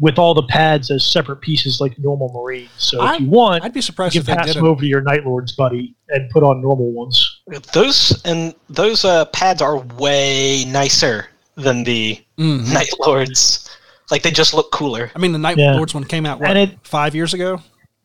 with 0.00 0.18
all 0.18 0.32
the 0.34 0.42
pads 0.44 0.90
as 0.90 1.04
separate 1.04 1.36
pieces 1.42 1.80
like 1.80 1.98
normal 1.98 2.32
Marines. 2.32 2.70
So 2.78 3.02
if 3.02 3.08
I'm- 3.10 3.24
you 3.24 3.30
want, 3.30 3.62
I'd 3.62 3.72
be 3.74 3.78
you 3.78 3.82
surprised 3.82 4.12
can 4.14 4.20
if 4.20 4.26
they 4.26 4.34
pass 4.34 4.46
didn't. 4.46 4.62
them 4.62 4.70
over 4.72 4.80
to 4.80 4.86
your 4.86 5.02
Night 5.02 5.24
Lords 5.26 5.52
buddy 5.52 5.94
and 6.08 6.28
put 6.30 6.42
on 6.42 6.60
normal 6.62 6.90
ones. 6.90 7.40
Those 7.72 8.20
and 8.24 8.54
those 8.70 9.04
uh, 9.04 9.26
pads 9.26 9.60
are 9.62 9.76
way 9.98 10.64
nicer 10.66 11.28
than 11.56 11.84
the 11.84 12.18
Mhm. 12.38 12.72
Night 12.72 12.88
Lords. 12.98 13.68
Like 14.10 14.22
they 14.22 14.30
just 14.30 14.54
look 14.54 14.72
cooler. 14.72 15.10
I 15.14 15.18
mean, 15.18 15.32
the 15.32 15.38
Night 15.38 15.58
Yeah. 15.58 15.74
Lords 15.76 15.94
one 15.94 16.04
came 16.04 16.24
out 16.26 16.40
what 16.40 16.56
it- 16.56 16.78
five 16.82 17.14
years 17.14 17.34
ago. 17.34 17.60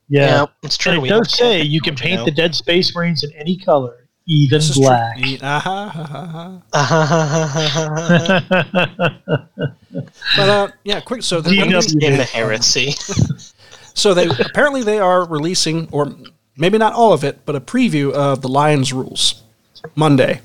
Yeah. 0.10 0.46
it's 0.62 0.78
true. 0.78 0.94
And 0.94 1.02
we 1.02 1.08
it 1.10 1.14
does 1.14 1.34
say 1.34 1.62
you 1.64 1.82
can 1.82 1.96
technology 1.96 2.18
paint 2.18 2.26
the 2.26 2.42
Dead 2.42 2.54
Space 2.54 2.94
Marines 2.94 3.24
in 3.24 3.32
any 3.34 3.58
color, 3.58 4.05
even 4.28 4.58
This 4.60 4.78
black. 4.78 5.18
true. 5.20 5.38
Uh-huh, 5.42 5.90
uh-huh, 6.74 6.74
uh-huh. 6.74 8.42
now. 8.50 9.48
But 10.38 10.50
uh, 10.50 10.68
yeah, 10.84 11.00
quick. 11.02 11.24
So 11.24 11.42
they're 11.42 11.54
DW. 11.54 11.72
gonna 11.72 12.00
be- 12.00 12.06
in 12.06 12.18
the 12.18 12.24
heresy. 12.24 12.94
So 13.98 14.14
they 14.14 14.28
apparently 14.28 14.84
they 14.84 15.00
are 15.00 15.24
releasing, 15.26 15.88
or 15.90 16.14
maybe 16.58 16.78
not 16.78 16.92
all 16.92 17.14
of 17.14 17.24
it, 17.24 17.46
but 17.46 17.56
a 17.56 17.62
preview 17.62 18.12
of 18.12 18.42
the 18.42 18.50
Lions 18.50 18.92
rules 18.92 19.42
Monday 19.96 20.42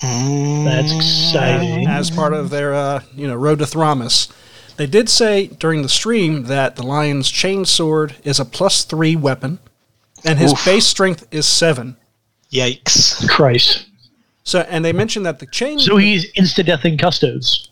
That's 0.00 0.92
exciting. 0.92 1.88
as 1.88 2.08
part 2.08 2.32
of 2.34 2.50
their 2.50 2.72
uh, 2.72 3.00
you 3.16 3.26
know 3.26 3.34
Road 3.34 3.58
to 3.58 3.64
Thramas. 3.64 4.30
They 4.76 4.86
did 4.86 5.08
say 5.08 5.48
during 5.48 5.82
the 5.82 5.88
stream 5.88 6.44
that 6.44 6.76
the 6.76 6.84
Lion's 6.84 7.28
chain 7.30 7.64
sword 7.64 8.14
is 8.22 8.38
a 8.38 8.44
plus 8.44 8.84
three 8.84 9.16
weapon, 9.16 9.58
and 10.24 10.38
his 10.38 10.52
Oof. 10.52 10.64
base 10.64 10.86
strength 10.86 11.26
is 11.32 11.46
seven. 11.46 11.96
Yikes. 12.52 13.28
Christ. 13.28 13.86
So, 14.44 14.60
and 14.68 14.84
they 14.84 14.92
mentioned 14.92 15.26
that 15.26 15.38
the 15.40 15.46
chain. 15.46 15.78
So 15.78 15.96
he's 15.96 16.32
insta-deathing 16.34 16.98
custodes. 16.98 17.68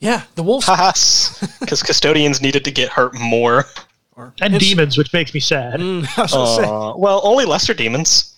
yeah, 0.00 0.22
the 0.34 0.42
wolves. 0.42 0.66
Because 1.60 1.82
custodians 1.82 2.40
needed 2.42 2.64
to 2.64 2.70
get 2.70 2.90
hurt 2.90 3.14
more. 3.18 3.64
or- 4.16 4.34
And 4.40 4.54
it's- 4.54 4.68
demons, 4.68 4.98
which 4.98 5.12
makes 5.12 5.32
me 5.32 5.40
sad. 5.40 5.80
Mm, 5.80 6.06
I 6.18 6.22
was 6.22 6.32
gonna 6.32 6.56
say. 6.56 6.62
Uh, 6.64 6.96
well, 6.96 7.20
only 7.24 7.44
lesser 7.46 7.72
demons. 7.74 8.34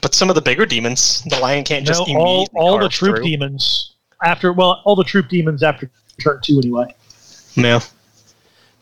But 0.00 0.14
some 0.14 0.28
of 0.28 0.34
the 0.34 0.42
bigger 0.42 0.66
demons, 0.66 1.22
the 1.28 1.38
lion 1.38 1.62
can't 1.64 1.84
No, 1.84 1.88
just 1.88 2.00
all, 2.00 2.06
immediately 2.06 2.60
all 2.60 2.72
the 2.74 2.78
carve 2.80 2.92
troop 2.92 3.16
through. 3.16 3.24
demons 3.24 3.92
after 4.24 4.52
well, 4.52 4.82
all 4.84 4.96
the 4.96 5.04
troop 5.04 5.28
demons 5.28 5.62
after 5.62 5.90
turn 6.20 6.40
two 6.42 6.58
anyway. 6.58 6.92
Yeah. 7.54 7.80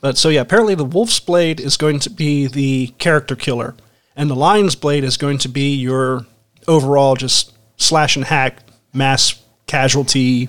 But 0.01 0.17
so 0.17 0.29
yeah, 0.31 0.41
apparently 0.43 0.75
the 0.75 0.85
wolf's 0.85 1.21
blade 1.21 1.61
is 1.61 1.77
going 1.77 1.99
to 2.01 2.11
be 2.11 2.47
the 2.47 2.89
character 2.99 3.37
killer, 3.37 3.75
and 4.17 4.31
the 4.31 4.35
lion's 4.35 4.75
blade 4.75 5.05
is 5.05 5.17
going 5.17 5.39
to 5.39 5.49
be 5.49 5.75
your 5.75 6.27
overall 6.69 7.15
just 7.15 7.53
slash 7.77 8.17
and 8.17 8.25
hack, 8.25 8.63
mass 8.93 9.43
casualty, 9.67 10.49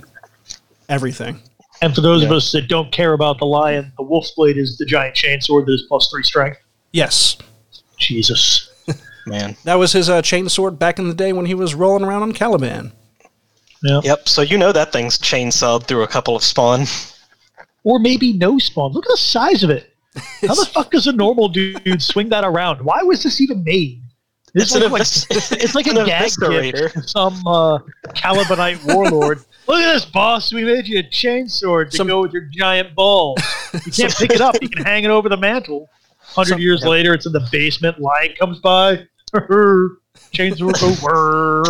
everything. 0.90 1.40
And 1.82 1.94
for 1.94 2.02
those 2.02 2.24
of 2.24 2.32
us 2.32 2.52
that 2.54 2.68
don't 2.68 2.92
care 2.92 3.14
about 3.14 3.38
the 3.40 3.46
lion, 3.46 3.92
the 3.98 4.04
wolf's 4.04 4.32
blade 4.32 4.58
is 4.58 4.78
the 4.78 4.86
giant 4.86 5.16
chainsword 5.16 5.66
that 5.66 5.74
is 5.74 5.86
plus 5.88 6.10
three 6.10 6.24
strength. 6.24 6.60
Yes, 6.92 7.38
Jesus. 7.98 8.72
Man. 9.28 9.58
that 9.66 9.76
was 9.76 9.92
his 9.92 10.10
uh, 10.10 10.22
chainsword 10.22 10.80
back 10.80 11.00
in 11.00 11.08
the 11.08 11.14
day 11.14 11.34
when 11.34 11.46
he 11.46 11.54
was 11.54 11.76
rolling 11.76 12.04
around 12.04 12.22
on 12.22 12.32
Caliban. 12.32 12.92
Yeah. 13.84 14.02
Yep, 14.04 14.30
so 14.30 14.42
you 14.42 14.58
know 14.58 14.72
that 14.72 14.92
thing's 14.92 15.18
chainsawed 15.18 15.86
through 15.86 16.04
a 16.04 16.08
couple 16.08 16.36
of 16.36 16.44
spawn. 16.44 16.86
Or 17.84 18.00
maybe 18.00 18.34
no 18.34 18.58
spawn. 18.58 18.94
Look 18.94 19.06
at 19.06 19.12
the 19.12 19.18
size 19.18 19.64
of 19.64 19.70
it. 19.70 19.95
How 20.42 20.56
the 20.56 20.70
fuck 20.72 20.92
does 20.92 21.08
a 21.08 21.12
normal 21.14 21.50
dude 21.50 22.02
swing 22.02 22.30
that 22.30 22.44
around? 22.44 22.82
Why 22.82 23.04
was 23.04 23.24
this 23.24 23.42
even 23.42 23.64
made? 23.64 24.02
This 24.54 24.74
It's 24.74 24.76
looks 24.76 24.92
like, 24.92 25.02
evis- 25.02 25.52
it's 25.64 25.76
like 25.76 25.88
a 25.88 26.06
gag 26.06 26.32
gift 26.40 27.10
some 27.10 27.46
uh, 27.46 27.80
Calibanite 28.10 28.86
warlord. 28.94 29.40
Look 29.68 29.82
at 29.82 29.94
this, 29.94 30.06
boss. 30.06 30.54
We 30.54 30.64
made 30.64 30.88
you 30.88 31.00
a 31.00 31.04
chainsword 31.04 31.90
to 31.92 31.98
Some- 31.98 32.08
go 32.08 32.22
with 32.22 32.32
your 32.32 32.44
giant 32.52 32.96
balls. 32.96 33.40
You 33.74 33.92
can't 33.92 34.16
pick 34.16 34.32
it 34.32 34.40
up. 34.42 34.56
You 34.62 34.70
can 34.70 34.84
hang 34.86 35.04
it 35.04 35.10
over 35.10 35.28
the 35.28 35.38
mantle. 35.38 35.90
Hundred 36.20 36.60
years 36.60 36.84
later, 36.84 37.14
it's 37.14 37.26
in 37.26 37.34
the 37.34 37.46
basement. 37.52 38.00
Lion 38.00 38.34
comes 38.40 38.60
by. 38.60 39.08
Chainsword 40.34 40.80
go 40.80 40.94
whir. 41.04 41.64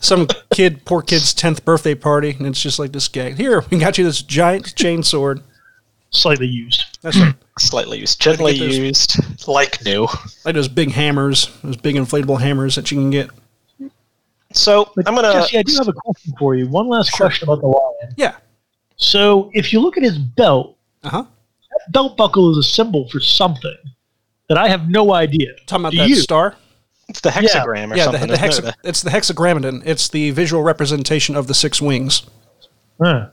Some 0.00 0.26
kid, 0.52 0.84
poor 0.84 1.02
kid's 1.02 1.34
tenth 1.34 1.64
birthday 1.64 1.94
party, 1.94 2.30
and 2.38 2.46
it's 2.46 2.60
just 2.62 2.78
like 2.78 2.92
this 2.92 3.08
guy. 3.08 3.32
Here, 3.32 3.64
we 3.70 3.78
got 3.78 3.98
you 3.98 4.04
this 4.04 4.22
giant 4.22 4.66
chainsword. 4.74 5.42
Slightly 6.10 6.46
used. 6.46 6.98
That's 7.02 7.18
right. 7.18 7.34
Slightly 7.58 7.98
used, 7.98 8.20
gently 8.20 8.58
those- 8.58 8.78
used, 8.78 9.48
like 9.48 9.84
new. 9.84 10.06
like 10.44 10.54
those 10.54 10.68
big 10.68 10.92
hammers, 10.92 11.50
those 11.62 11.76
big 11.76 11.96
inflatable 11.96 12.40
hammers 12.40 12.76
that 12.76 12.90
you 12.90 12.96
can 12.98 13.10
get. 13.10 13.30
So 14.52 14.90
But 14.96 15.06
I'm 15.08 15.14
gonna. 15.14 15.32
Jesse, 15.32 15.58
I 15.58 15.62
do 15.62 15.74
have 15.76 15.88
a 15.88 15.92
question 15.92 16.32
for 16.38 16.54
you. 16.54 16.66
One 16.68 16.88
last 16.88 17.12
question 17.12 17.48
about 17.48 17.60
the 17.60 17.66
lion. 17.66 18.14
Yeah. 18.16 18.36
So, 18.96 19.50
if 19.54 19.72
you 19.72 19.80
look 19.80 19.96
at 19.96 20.02
his 20.02 20.18
belt, 20.18 20.76
Uh 21.04 21.08
huh. 21.10 21.24
that 21.70 21.92
belt 21.92 22.16
buckle 22.16 22.50
is 22.52 22.56
a 22.58 22.62
symbol 22.62 23.08
for 23.10 23.20
something 23.20 23.76
that 24.48 24.56
I 24.56 24.68
have 24.68 24.88
no 24.88 25.12
idea. 25.14 25.52
Talking 25.66 25.82
about 25.82 25.92
Do 25.92 25.98
that 25.98 26.08
you? 26.08 26.16
star. 26.16 26.56
It's 27.08 27.20
the 27.20 27.30
hexagram 27.30 27.92
or 27.92 27.96
yeah, 27.96 28.06
the, 28.10 28.18
something. 28.18 28.28
the 28.28 28.44
isn't 28.46 28.64
hexa, 28.64 28.68
it? 28.68 28.74
it's 28.84 29.02
the 29.02 29.10
hexagrammaton. 29.10 29.82
It's 29.86 30.08
the 30.08 30.30
visual 30.32 30.62
representation 30.62 31.36
of 31.36 31.46
the 31.46 31.54
six 31.54 31.80
wings. 31.80 32.22
Huh. 33.02 33.28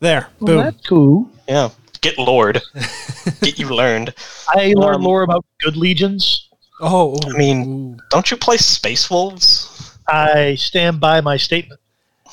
There, 0.00 0.28
Well, 0.40 0.46
boom. 0.56 0.64
that's 0.64 0.86
cool. 0.86 1.30
Yeah. 1.48 1.70
Get 2.00 2.18
Lord. 2.18 2.62
Get 3.42 3.58
you 3.58 3.68
learned. 3.68 4.14
I 4.48 4.72
learned 4.76 4.96
Um, 4.96 5.02
more 5.02 5.22
about 5.22 5.44
good 5.60 5.76
legions. 5.76 6.48
oh, 6.80 7.18
I 7.26 7.36
mean, 7.36 7.96
ooh. 7.96 7.96
don't 8.10 8.30
you 8.30 8.36
play 8.36 8.56
Space 8.58 9.10
Wolves? 9.10 9.98
I 10.08 10.54
stand 10.56 11.00
by 11.00 11.20
my 11.20 11.36
statement. 11.36 11.80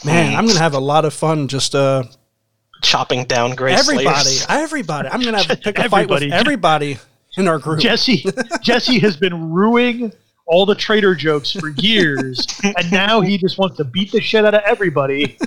man, 0.06 0.36
I'm 0.36 0.46
gonna 0.46 0.60
have 0.60 0.74
a 0.76 0.80
lot 0.80 1.06
of 1.06 1.14
fun. 1.14 1.48
Just 1.48 1.74
uh, 1.76 2.04
Chopping 2.82 3.24
down 3.26 3.52
Gray 3.56 3.74
everybody, 3.74 4.06
Slayers. 4.30 4.46
everybody. 4.50 5.08
I'm 5.10 5.22
gonna 5.22 5.38
have 5.38 5.48
to 5.48 5.56
pick 5.64 5.80
a 5.80 5.90
fight 5.90 6.10
with 6.10 6.24
Everybody. 6.24 6.32
everybody 6.32 6.98
in 7.38 7.48
our 7.48 7.58
group. 7.58 7.80
Jesse, 7.80 8.26
Jesse 8.62 9.00
has 9.00 9.16
been 9.18 9.52
ruining 9.52 10.12
all 10.46 10.66
the 10.66 10.76
traitor 10.76 11.16
jokes 11.16 11.52
for 11.52 11.70
years, 11.78 12.46
and 12.64 12.92
now 12.92 13.22
he 13.22 13.38
just 13.38 13.58
wants 13.58 13.78
to 13.78 13.84
beat 13.84 14.12
the 14.12 14.22
shit 14.22 14.46
out 14.46 14.54
of 14.54 14.62
everybody 14.66 15.38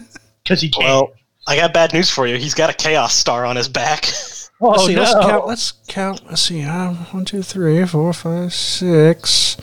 because 0.43 0.61
he 0.61 0.69
can't. 0.71 0.87
Well, 0.87 1.13
I 1.47 1.57
got 1.57 1.73
bad 1.73 1.93
news 1.93 2.11
for 2.11 2.27
you. 2.27 2.37
He's 2.37 2.55
got 2.55 2.71
a 2.71 2.75
Chaos 2.75 3.15
Star 3.15 3.45
on 3.47 3.57
his 3.57 3.69
back. 3.69 4.07
oh 4.61 4.71
Let's 4.71 4.87
see. 4.87 4.95
no! 4.95 5.03
Let's 5.03 5.15
count. 5.15 5.47
Let's 5.47 5.73
count. 5.89 6.27
Let's 6.27 6.43
see. 6.43 6.63
Uh, 6.63 6.95
one, 6.95 7.25
two, 7.25 7.43
three, 7.43 7.85
four, 7.87 8.13
five, 8.13 8.53
six, 8.53 9.57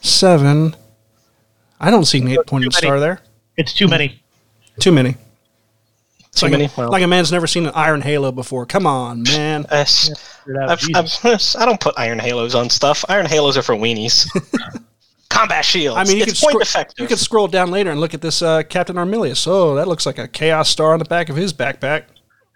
seven. 0.00 0.74
I 1.80 1.90
don't 1.90 2.04
see 2.04 2.20
an 2.20 2.28
eight-pointed 2.28 2.72
star 2.72 2.98
there. 2.98 3.20
it's 3.56 3.74
too 3.74 3.88
many. 3.88 4.22
Too 4.80 4.92
many. 4.92 5.16
It's 6.34 6.40
Too 6.40 6.46
like 6.46 6.50
many? 6.50 6.64
A, 6.64 6.70
Well. 6.76 6.90
like 6.90 7.04
a 7.04 7.06
man's 7.06 7.30
never 7.30 7.46
seen 7.46 7.64
an 7.64 7.72
iron 7.76 8.00
halo 8.00 8.32
before. 8.32 8.66
Come 8.66 8.88
on, 8.88 9.22
man. 9.22 9.66
Uh, 9.70 9.84
Figure. 9.84 10.62
I've, 10.68 10.80
I've, 10.92 11.16
I 11.56 11.64
don't 11.64 11.80
put 11.80 11.94
Iron 11.96 12.18
Halos 12.18 12.56
on 12.56 12.68
stuff. 12.70 13.04
Iron 13.08 13.26
Halos 13.26 13.56
are 13.56 13.62
for 13.62 13.76
weenies. 13.76 14.26
Combat 15.28 15.64
shields. 15.64 15.96
I 15.96 16.02
mean, 16.02 16.16
you 16.16 16.24
it's 16.24 16.40
could, 16.40 16.46
point 16.46 16.52
scro- 16.54 16.60
effective. 16.62 17.00
you 17.00 17.06
could 17.06 17.20
scroll 17.20 17.46
down 17.46 17.70
later 17.70 17.92
and 17.92 18.00
look 18.00 18.14
at 18.14 18.20
this 18.20 18.42
uh, 18.42 18.64
Captain 18.64 18.96
Armilius. 18.96 19.46
Oh, 19.46 19.76
that 19.76 19.86
looks 19.86 20.06
like 20.06 20.18
a 20.18 20.26
Chaos 20.26 20.68
Star 20.68 20.92
on 20.92 20.98
the 20.98 21.04
back 21.04 21.28
of 21.28 21.36
his 21.36 21.52
backpack. 21.52 22.06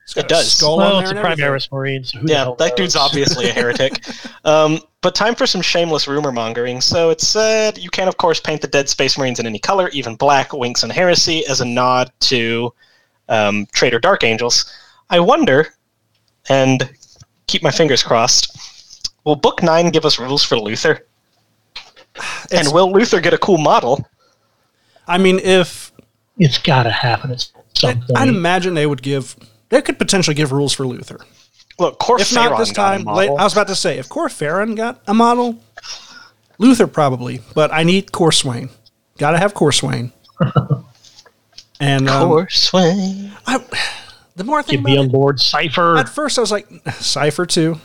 It's 0.03 0.13
got 0.15 0.25
It 0.25 0.29
does. 0.29 0.49
A 0.49 0.51
skull 0.51 0.79
well, 0.79 0.97
on 0.97 1.03
it's 1.05 1.13
a. 1.13 1.15
Primaris 1.15 1.71
Marine. 1.71 2.03
So 2.03 2.19
who 2.19 2.27
the 2.27 2.33
yeah, 2.33 2.39
hell 2.39 2.57
that 2.57 2.77
dude's 2.77 2.97
obviously 2.97 3.49
a 3.49 3.53
heretic. 3.53 4.05
Um, 4.45 4.81
but 5.03 5.15
time 5.15 5.35
for 5.35 5.47
some 5.47 5.61
shameless 5.61 6.09
rumor 6.09 6.33
mongering. 6.33 6.81
So 6.81 7.11
it 7.11 7.21
said 7.21 7.79
you 7.79 7.91
can, 7.91 8.09
of 8.09 8.17
course, 8.17 8.41
paint 8.41 8.63
the 8.63 8.67
dead 8.69 8.89
Space 8.89 9.17
Marines 9.19 9.39
in 9.39 9.47
any 9.47 9.59
color, 9.61 9.89
even 9.91 10.17
black, 10.17 10.53
Winks 10.53 10.83
and 10.83 10.91
Heresy, 10.91 11.47
as 11.47 11.61
a 11.61 11.65
nod 11.65 12.11
to 12.21 12.73
um, 13.29 13.67
Traitor 13.73 13.99
Dark 13.99 14.25
Angels. 14.25 14.73
I 15.11 15.21
wonder, 15.21 15.75
and 16.49 16.91
keep 17.47 17.63
my 17.63 17.71
fingers 17.71 18.03
crossed, 18.03 19.11
will 19.25 19.37
Book 19.37 19.63
9 19.63 19.91
give 19.91 20.05
us 20.05 20.19
rules 20.19 20.43
for 20.45 20.59
Luther? 20.59 21.07
It's- 22.51 22.67
and 22.67 22.73
will 22.75 22.93
Luther 22.93 23.21
get 23.21 23.33
a 23.33 23.39
cool 23.39 23.59
model? 23.59 24.07
I 25.07 25.19
mean, 25.19 25.39
if 25.39 25.93
It's 26.39 26.59
got 26.59 26.83
to 26.85 26.91
happen 26.91 27.31
at 27.33 27.47
some 27.75 28.01
point. 28.01 28.19
I'd 28.19 28.29
imagine 28.29 28.75
they 28.75 28.87
would 28.87 29.03
give, 29.03 29.37
they 29.71 29.81
could 29.83 29.99
potentially 29.99 30.35
give 30.35 30.53
rules 30.53 30.73
for 30.73 30.87
Luther. 30.87 31.19
Look, 31.79 31.99
Cor 32.01 32.21
If 32.21 32.35
not 32.35 32.59
this 32.59 32.73
time, 32.73 33.05
late, 33.05 33.31
I 33.31 33.45
was 33.45 33.53
about 33.53 33.69
to 33.69 33.77
say, 33.77 33.99
if 33.99 34.09
Core 34.09 34.29
Farron 34.29 34.75
got 34.75 35.01
a 35.07 35.15
model, 35.15 35.59
Luther 36.59 36.89
probably, 36.89 37.41
but 37.55 37.73
I 37.73 37.85
need 37.85 38.11
Corswain. 38.11 38.69
Got 39.17 39.31
to 39.33 39.39
have 39.39 39.55
Corswain. 39.55 40.13
and 41.81 42.09
um, 42.09 42.29
Corswain. 42.29 43.33
I, 43.47 43.59
the 44.37 44.45
more 44.45 44.59
I 44.59 44.63
think 44.63 44.79
Give 44.81 44.85
me 44.85 44.95
about 44.97 45.05
a 45.07 45.09
it, 45.09 45.13
Lord 45.13 45.41
Cypher. 45.41 45.97
at 45.97 46.09
first 46.09 46.39
I 46.39 46.41
was 46.41 46.51
like, 46.53 46.67
Cypher 46.95 47.47
too. 47.47 47.81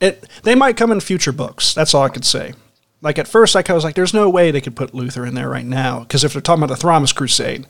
It 0.00 0.28
they 0.42 0.54
might 0.54 0.76
come 0.76 0.90
in 0.92 1.00
future 1.00 1.32
books. 1.32 1.72
That's 1.74 1.94
all 1.94 2.02
I 2.02 2.08
could 2.08 2.24
say. 2.24 2.54
Like 3.00 3.18
at 3.18 3.28
first, 3.28 3.54
like 3.54 3.68
I 3.70 3.74
was 3.74 3.84
like, 3.84 3.94
there's 3.94 4.14
no 4.14 4.28
way 4.30 4.50
they 4.50 4.60
could 4.60 4.74
put 4.76 4.94
Luther 4.94 5.24
in 5.26 5.34
there 5.34 5.48
right 5.48 5.64
now 5.64 6.00
because 6.00 6.24
if 6.24 6.32
they're 6.32 6.42
talking 6.42 6.62
about 6.62 6.76
the 6.78 6.86
Thramas 6.86 7.14
Crusade, 7.14 7.66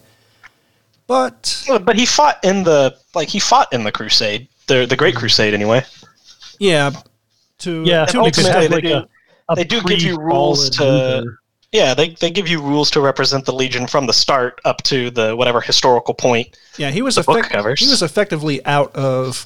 but 1.07 1.64
But 1.85 1.97
he 1.97 2.07
fought 2.07 2.38
in 2.45 2.64
the 2.64 2.97
like 3.14 3.28
he 3.28 3.38
fought 3.38 3.73
in 3.73 3.85
the 3.85 3.93
Crusade, 3.93 4.49
the 4.69 4.87
the 4.87 4.97
Great 4.97 5.14
Crusade 5.16 5.52
anyway. 5.54 5.85
yeah, 6.59 6.90
to 7.59 7.83
yeah, 7.85 8.07
to 8.07 8.12
they 8.12 8.19
an 8.19 8.25
could 8.25 8.28
extent, 8.28 8.57
ultimately 8.57 8.62
have 8.62 8.71
they 8.71 8.75
like 8.76 8.85
do- 8.85 9.09
a, 9.49 9.52
a 9.52 9.57
they 9.57 9.64
do 9.64 9.81
give 9.83 10.02
you 10.02 10.14
pre-fallen 10.16 10.26
rules 10.26 10.71
to- 10.71 10.85
Luther. 10.85 11.38
Yeah, 11.75 11.93
they, 11.93 12.11
they 12.11 12.31
give 12.31 12.47
you 12.47 12.62
rules 12.62 12.88
to 12.93 13.00
represent 13.00 13.45
the 13.47 13.52
Legion 13.52 13.88
from 13.88 14.07
the 14.07 14.12
start 14.12 14.61
up 14.64 14.83
to 14.85 15.11
the 15.11 15.35
whatever 15.35 15.61
historical 15.61 16.14
point. 16.14 16.57
Yeah, 16.78 16.90
he 16.93 17.02
was 17.02 17.16
the 17.16 17.23
book 17.25 17.38
effect- 17.40 17.52
covers. 17.52 17.81
he 17.81 17.88
was 17.90 18.00
effectively 18.00 18.64
out 18.64 18.95
of. 18.95 19.45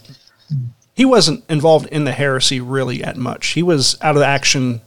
He 0.95 1.07
wasn't 1.07 1.43
involved 1.49 1.87
in 1.87 2.05
the 2.05 2.13
heresy 2.13 2.61
really 2.61 3.03
at 3.03 3.17
much. 3.17 3.49
He 3.49 3.63
was 3.63 3.97
out 4.03 4.17
of 4.17 4.23
action 4.23 4.83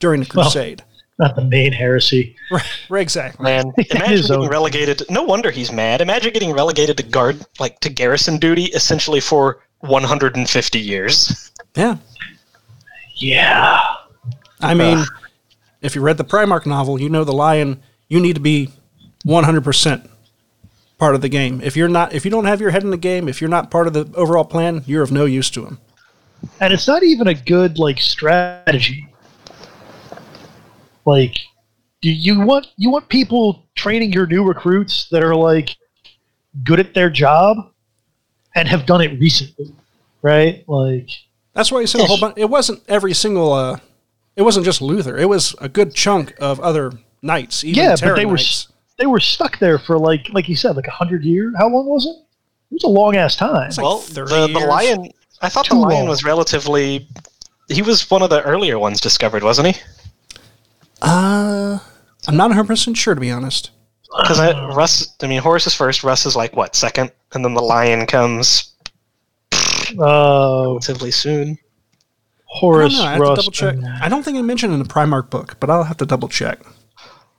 during 0.00 0.22
the 0.22 0.30
Well, 0.34 0.44
crusade. 0.46 0.82
Not 1.18 1.36
the 1.36 1.44
main 1.44 1.72
heresy. 1.72 2.36
right, 2.50 2.64
right, 2.88 3.02
exactly. 3.02 3.44
Man, 3.44 3.72
imagine 3.90 4.16
getting 4.22 4.32
own- 4.32 4.48
relegated. 4.48 5.02
No 5.10 5.24
wonder 5.24 5.50
he's 5.50 5.70
mad. 5.70 6.00
Imagine 6.00 6.32
getting 6.32 6.52
relegated 6.52 6.96
to 6.96 7.02
guard, 7.02 7.44
like 7.60 7.80
to 7.80 7.90
garrison 7.90 8.38
duty, 8.38 8.64
essentially 8.66 9.20
for 9.20 9.58
150 9.80 10.78
years. 10.78 11.52
Yeah, 11.74 11.96
Yeah. 13.16 13.82
I 14.60 14.72
mean, 14.72 15.04
if 15.80 15.94
you 15.94 16.00
read 16.00 16.16
the 16.16 16.24
Primarch 16.24 16.66
novel, 16.66 17.00
you 17.00 17.08
know 17.08 17.24
the 17.24 17.32
lion. 17.32 17.82
You 18.08 18.20
need 18.20 18.34
to 18.34 18.40
be 18.40 18.70
one 19.24 19.44
hundred 19.44 19.64
percent 19.64 20.08
part 20.98 21.14
of 21.14 21.20
the 21.20 21.28
game. 21.28 21.60
If 21.60 21.76
you're 21.76 21.88
not, 21.88 22.12
if 22.12 22.24
you 22.24 22.30
don't 22.30 22.44
have 22.44 22.60
your 22.60 22.70
head 22.70 22.82
in 22.82 22.90
the 22.90 22.96
game, 22.96 23.28
if 23.28 23.40
you're 23.40 23.50
not 23.50 23.70
part 23.70 23.86
of 23.86 23.92
the 23.92 24.10
overall 24.14 24.44
plan, 24.44 24.82
you're 24.86 25.02
of 25.02 25.12
no 25.12 25.24
use 25.24 25.50
to 25.50 25.66
him. 25.66 25.78
And 26.60 26.72
it's 26.72 26.86
not 26.86 27.02
even 27.02 27.26
a 27.26 27.34
good 27.34 27.78
like 27.78 28.00
strategy. 28.00 29.08
Like 31.04 31.36
do 32.06 32.12
you 32.12 32.40
want 32.40 32.68
you 32.76 32.90
want 32.90 33.08
people 33.08 33.64
training 33.74 34.12
your 34.12 34.26
new 34.26 34.44
recruits 34.44 35.08
that 35.10 35.24
are 35.24 35.34
like 35.34 35.76
good 36.62 36.78
at 36.78 36.94
their 36.94 37.10
job 37.10 37.72
and 38.54 38.68
have 38.68 38.86
done 38.86 39.00
it 39.00 39.18
recently, 39.18 39.74
right? 40.22 40.62
Like 40.68 41.10
That's 41.52 41.72
why 41.72 41.80
you 41.80 41.86
said 41.86 42.02
a 42.02 42.04
whole 42.04 42.20
bunch. 42.20 42.34
It 42.36 42.48
wasn't 42.48 42.82
every 42.88 43.12
single 43.12 43.52
uh, 43.52 43.78
it 44.36 44.42
wasn't 44.42 44.64
just 44.66 44.80
Luther. 44.82 45.16
It 45.16 45.28
was 45.28 45.54
a 45.60 45.68
good 45.68 45.94
chunk 45.94 46.34
of 46.40 46.60
other 46.60 46.92
knights. 47.22 47.64
Even 47.64 47.82
yeah, 47.82 47.90
but 47.92 48.00
Terran 48.00 48.16
they 48.16 48.26
were 48.26 48.38
they 48.98 49.06
were 49.06 49.20
stuck 49.20 49.58
there 49.58 49.78
for 49.78 49.98
like 49.98 50.28
like 50.32 50.48
you 50.48 50.56
said, 50.56 50.76
like 50.76 50.86
a 50.86 50.90
hundred 50.92 51.24
years. 51.24 51.54
How 51.58 51.68
long 51.68 51.86
was 51.86 52.06
it? 52.06 52.16
It 52.70 52.74
was 52.74 52.84
a 52.84 52.88
long 52.88 53.16
ass 53.16 53.36
time. 53.36 53.70
like 53.70 53.78
well, 53.78 53.98
30 53.98 54.30
the, 54.30 54.46
the 54.48 54.58
years. 54.60 54.68
lion. 54.68 55.10
I 55.42 55.48
thought 55.48 55.66
Too 55.66 55.74
the 55.74 55.80
lion 55.80 56.00
long. 56.00 56.08
was 56.08 56.24
relatively. 56.24 57.08
He 57.68 57.82
was 57.82 58.08
one 58.10 58.22
of 58.22 58.30
the 58.30 58.42
earlier 58.42 58.78
ones 58.78 59.00
discovered, 59.00 59.42
wasn't 59.42 59.74
he? 59.74 59.82
Uh, 61.02 61.78
I'm 62.28 62.36
not 62.36 62.48
100 62.48 62.64
percent 62.66 62.96
sure 62.96 63.14
to 63.14 63.20
be 63.20 63.30
honest. 63.30 63.70
Because 64.22 64.38
Russ, 64.74 65.14
I 65.20 65.26
mean, 65.26 65.42
Horus 65.42 65.66
is 65.66 65.74
first. 65.74 66.02
Russ 66.04 66.24
is 66.26 66.36
like 66.36 66.56
what 66.56 66.74
second, 66.74 67.12
and 67.32 67.44
then 67.44 67.54
the 67.54 67.60
lion 67.62 68.06
comes 68.06 68.72
Uh, 69.98 70.62
relatively 70.68 71.10
soon. 71.10 71.58
I 72.56 72.58
Horus 72.58 72.94
don't. 72.96 73.06
I 73.06 73.12
have 73.12 73.20
Rust. 73.20 73.36
double 73.42 73.52
check. 73.52 73.76
I 74.00 74.08
don't 74.08 74.22
think 74.22 74.38
I 74.38 74.42
mentioned 74.42 74.72
in 74.72 74.78
the 74.78 74.84
Primarch 74.88 75.28
book, 75.30 75.56
but 75.60 75.68
I'll 75.70 75.84
have 75.84 75.98
to 75.98 76.06
double 76.06 76.28
check. 76.28 76.58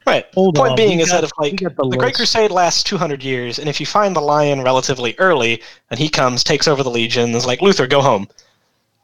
Right. 0.06 0.26
Hold 0.36 0.56
Point 0.56 0.72
on, 0.72 0.76
being 0.78 0.98
we 0.98 1.04
is 1.04 1.10
got- 1.10 1.22
that 1.22 1.24
if 1.26 1.32
like 1.38 1.58
the, 1.60 1.70
the 1.90 1.98
Great. 1.98 2.16
Crusade 2.16 2.52
lasts 2.52 2.82
200 2.84 3.24
years, 3.24 3.60
and 3.60 3.68
if 3.68 3.80
you 3.80 3.86
find 3.86 4.16
the 4.16 4.22
lion 4.22 4.62
relatively 4.62 5.16
early, 5.18 5.62
and 5.90 6.00
he 6.00 6.08
comes, 6.08 6.44
takes 6.44 6.68
over 6.68 6.82
the 6.84 6.90
legion, 6.90 7.32
is 7.32 7.46
like 7.46 7.62
Luther, 7.62 7.88
go 7.88 8.02
home. 8.02 8.28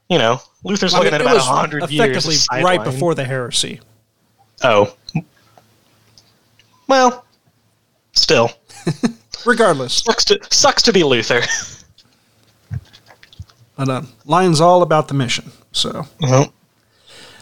You 0.10 0.18
know, 0.20 0.40
Luther's 0.64 0.94
I 0.94 0.98
mean, 1.00 1.06
looking 1.06 1.16
at 1.16 1.22
about 1.22 1.34
was 1.36 1.48
100 1.48 1.90
years. 1.90 2.16
effectively 2.26 2.64
right 2.64 2.84
before 2.84 3.16
the 3.16 3.24
heresy. 3.26 3.80
Oh. 4.64 4.96
Well, 6.88 7.26
still 8.14 8.52
Regardless, 9.46 9.94
sucks 9.96 10.24
to 10.26 10.40
sucks 10.52 10.84
to 10.84 10.94
be 10.94 11.04
Luther. 11.04 11.42
but 13.76 13.90
uh, 13.90 14.02
Lion's 14.26 14.62
all 14.62 14.82
about 14.84 15.08
the 15.08 15.14
mission. 15.14 15.52
So, 15.74 16.06
well, 16.22 16.54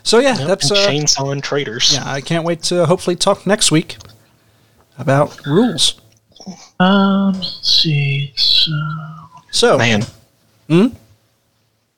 so 0.04 0.20
yeah, 0.20 0.34
that's 0.34 0.70
and 0.72 0.80
uh, 0.80 0.88
chainsawing 0.88 1.44
traitors. 1.44 1.94
yeah. 1.94 2.04
I 2.10 2.22
can't 2.22 2.44
wait 2.46 2.64
to 2.64 2.86
hopefully 2.86 3.16
talk 3.16 3.46
next 3.46 3.72
week 3.72 3.98
about 4.98 5.46
rules. 5.46 6.00
Um, 6.80 7.34
let's 7.34 7.60
see. 7.62 8.32
It's, 8.34 8.68
uh, 8.74 9.28
So, 9.52 9.78
Man. 9.78 10.04
Hmm? 10.68 10.88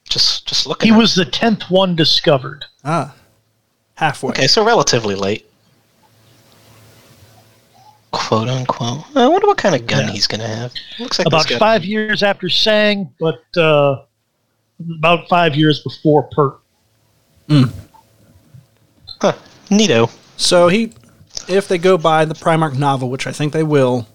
Just 0.10 0.46
just 0.48 0.68
looking. 0.68 0.90
he 0.90 0.94
at- 0.96 1.00
was 1.00 1.16
the 1.16 1.26
tenth 1.26 1.70
one 1.70 1.96
discovered. 1.96 2.66
ah, 2.84 3.14
halfway. 3.96 4.30
okay, 4.32 4.48
so 4.48 4.66
relatively 4.66 5.16
late. 5.16 5.46
Quote 8.12 8.48
unquote. 8.48 9.04
I 9.16 9.28
wonder 9.28 9.48
what 9.48 9.58
kind 9.58 9.74
of 9.76 9.88
gun 9.88 10.06
Yeah. 10.08 10.12
he's 10.12 10.28
gonna 10.28 10.48
have. 10.48 10.72
Looks 11.00 11.18
like 11.20 11.28
About 11.28 11.50
five 11.50 11.84
years 11.84 12.22
after 12.22 12.48
Sang, 12.50 13.12
but 13.20 13.42
uh, 13.58 14.04
about 14.98 15.28
five 15.28 15.56
years 15.56 15.82
before 15.82 16.24
Pert. 16.32 16.56
Huh. 19.22 19.34
Neato. 19.70 20.12
So 20.38 20.68
he, 20.68 20.94
if 21.48 21.68
they 21.68 21.78
go 21.78 21.98
by 21.98 22.26
the 22.26 22.34
Primarch 22.34 22.78
novel, 22.78 23.10
which 23.10 23.28
I 23.28 23.32
think 23.32 23.54
they 23.54 23.64
will, 23.64 24.08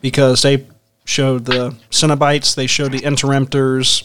because 0.00 0.42
they 0.42 0.66
showed 1.04 1.44
the 1.44 1.74
Cenobites, 1.90 2.54
they 2.54 2.66
showed 2.66 2.92
the 2.92 3.00
Interemptors. 3.00 4.04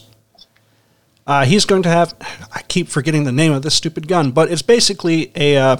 Uh, 1.26 1.44
he's 1.44 1.64
going 1.64 1.82
to 1.84 1.88
have. 1.88 2.14
I 2.52 2.62
keep 2.62 2.88
forgetting 2.88 3.24
the 3.24 3.32
name 3.32 3.52
of 3.52 3.62
this 3.62 3.74
stupid 3.74 4.08
gun, 4.08 4.32
but 4.32 4.50
it's 4.50 4.62
basically 4.62 5.30
a 5.36 5.56
uh, 5.56 5.76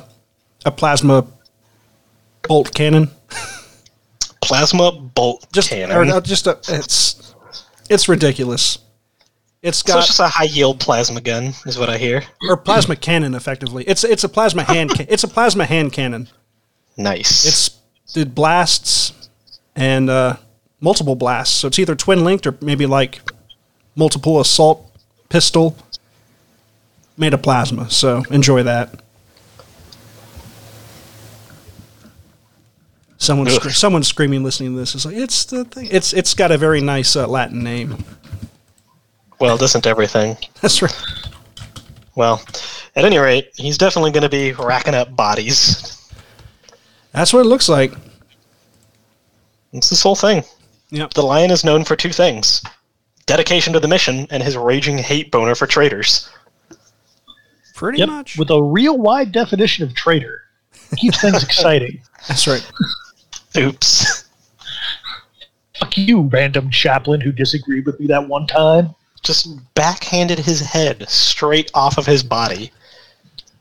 a 0.65 0.71
plasma 0.71 1.27
bolt 2.43 2.73
cannon. 2.75 3.11
Plasma 4.41 4.93
bolt 4.93 5.47
Just 5.53 5.71
cannon. 5.71 5.97
or, 5.97 6.03
uh, 6.05 6.21
just 6.21 6.47
a. 6.47 6.59
It's 6.69 7.35
it's 7.91 8.09
ridiculous. 8.09 8.79
It's 9.63 9.79
so 9.79 9.87
got 9.93 9.99
it's 9.99 10.09
just 10.09 10.21
a 10.21 10.27
high 10.29 10.45
yield 10.45 10.81
plasma 10.81 11.21
gun, 11.21 11.55
is 11.67 11.79
what 11.79 11.89
I 11.89 11.97
hear. 11.97 12.25
or 12.49 12.57
plasma 12.57 12.97
cannon 12.97 13.35
effectively. 13.35 13.85
It's 13.85 14.03
it's 14.03 14.25
a 14.25 14.29
plasma 14.29 14.65
hand. 14.65 14.91
Ca- 14.91 15.07
it's 15.09 15.23
a 15.23 15.29
plasma 15.29 15.65
hand 15.65 15.93
cannon. 15.93 16.29
Nice. 16.97 17.47
It's 17.47 18.17
it 18.17 18.35
blasts 18.35 19.13
and 19.77 20.11
uh, 20.11 20.37
multiple 20.81 21.15
blasts. 21.15 21.55
So 21.57 21.69
it's 21.69 21.79
either 21.79 21.95
twin 21.95 22.25
linked 22.25 22.47
or 22.47 22.57
maybe 22.61 22.87
like 22.87 23.21
multiple 23.95 24.41
assault 24.41 24.91
pistol 25.29 25.77
made 27.17 27.33
of 27.33 27.43
plasma. 27.43 27.89
So 27.89 28.25
enjoy 28.31 28.65
that. 28.65 29.01
Someone, 33.17 33.49
scre- 33.49 33.69
someone 33.71 34.03
screaming, 34.03 34.43
listening 34.43 34.73
to 34.73 34.81
this 34.81 34.97
is 34.97 35.07
like, 35.07 35.15
it's 35.15 35.45
the 35.45 35.65
thing. 35.65 35.87
It's 35.93 36.13
it's 36.13 36.35
got 36.35 36.51
a 36.51 36.59
very 36.59 36.81
nice 36.81 37.15
uh, 37.15 37.29
Latin 37.29 37.63
name. 37.63 38.05
Well, 39.43 39.57
doesn't 39.59 39.87
everything? 39.87 40.37
That's 40.63 40.81
right. 40.81 41.03
Well, 42.15 42.43
at 42.97 43.05
any 43.05 43.19
rate, 43.19 43.51
he's 43.57 43.77
definitely 43.77 44.13
going 44.13 44.23
to 44.23 44.29
be 44.29 44.53
racking 44.53 44.95
up 44.95 45.15
bodies. 45.17 46.11
That's 47.13 47.33
what 47.33 47.41
it 47.41 47.49
looks 47.49 47.69
like. 47.69 47.93
It's 49.73 49.91
this 49.91 50.03
whole 50.03 50.15
thing. 50.15 50.45
Yep. 50.91 51.15
The 51.15 51.23
lion 51.23 51.51
is 51.51 51.65
known 51.65 51.85
for 51.85 51.97
two 51.97 52.13
things 52.13 52.63
dedication 53.27 53.73
to 53.73 53.79
the 53.81 53.87
mission 53.89 54.27
and 54.31 54.43
his 54.43 54.57
raging 54.57 54.99
hate 54.99 55.31
boner 55.31 55.55
for 55.55 55.67
traitors. 55.67 56.29
Pretty 57.75 57.99
Yep, 58.01 58.09
much. 58.09 58.37
with 58.37 58.51
a 58.51 58.63
real 58.63 58.99
wide 58.99 59.33
definition 59.33 59.85
of 59.85 59.95
traitor. 59.95 60.43
Keeps 60.97 61.21
things 61.21 61.43
exciting. 61.45 62.03
That's 62.29 62.47
right. 62.47 62.69
Oops. 63.57 64.25
Fuck 65.79 65.97
you, 65.97 66.23
random 66.23 66.71
chaplain 66.71 67.21
who 67.21 67.33
disagreed 67.33 67.87
with 67.87 67.99
me 68.01 68.07
that 68.09 68.29
one 68.29 68.47
time. 68.47 68.95
Just 69.23 69.75
backhanded 69.75 70.39
his 70.39 70.61
head 70.61 71.09
straight 71.09 71.71
off 71.75 71.99
of 71.99 72.07
his 72.07 72.23
body. 72.23 72.73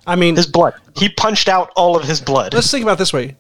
I 0.08 0.16
mean, 0.16 0.36
His 0.36 0.48
blood. 0.48 0.74
He 0.96 1.10
punched 1.10 1.48
out 1.48 1.72
all 1.76 1.96
of 1.96 2.04
his 2.04 2.20
blood. 2.20 2.54
let's 2.54 2.72
think 2.72 2.84
about 2.84 2.94
it 2.94 2.98
this 2.98 3.14
way: 3.14 3.36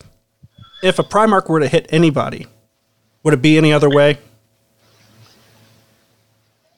if 0.84 0.99
a 0.99 1.03
Primarch 1.03 1.49
were 1.49 1.60
to 1.60 1.67
hit 1.67 1.88
anybody, 1.89 2.45
would 3.23 3.34
it 3.34 3.41
be 3.41 3.57
any 3.57 3.73
other 3.73 3.89
way? 3.89 4.19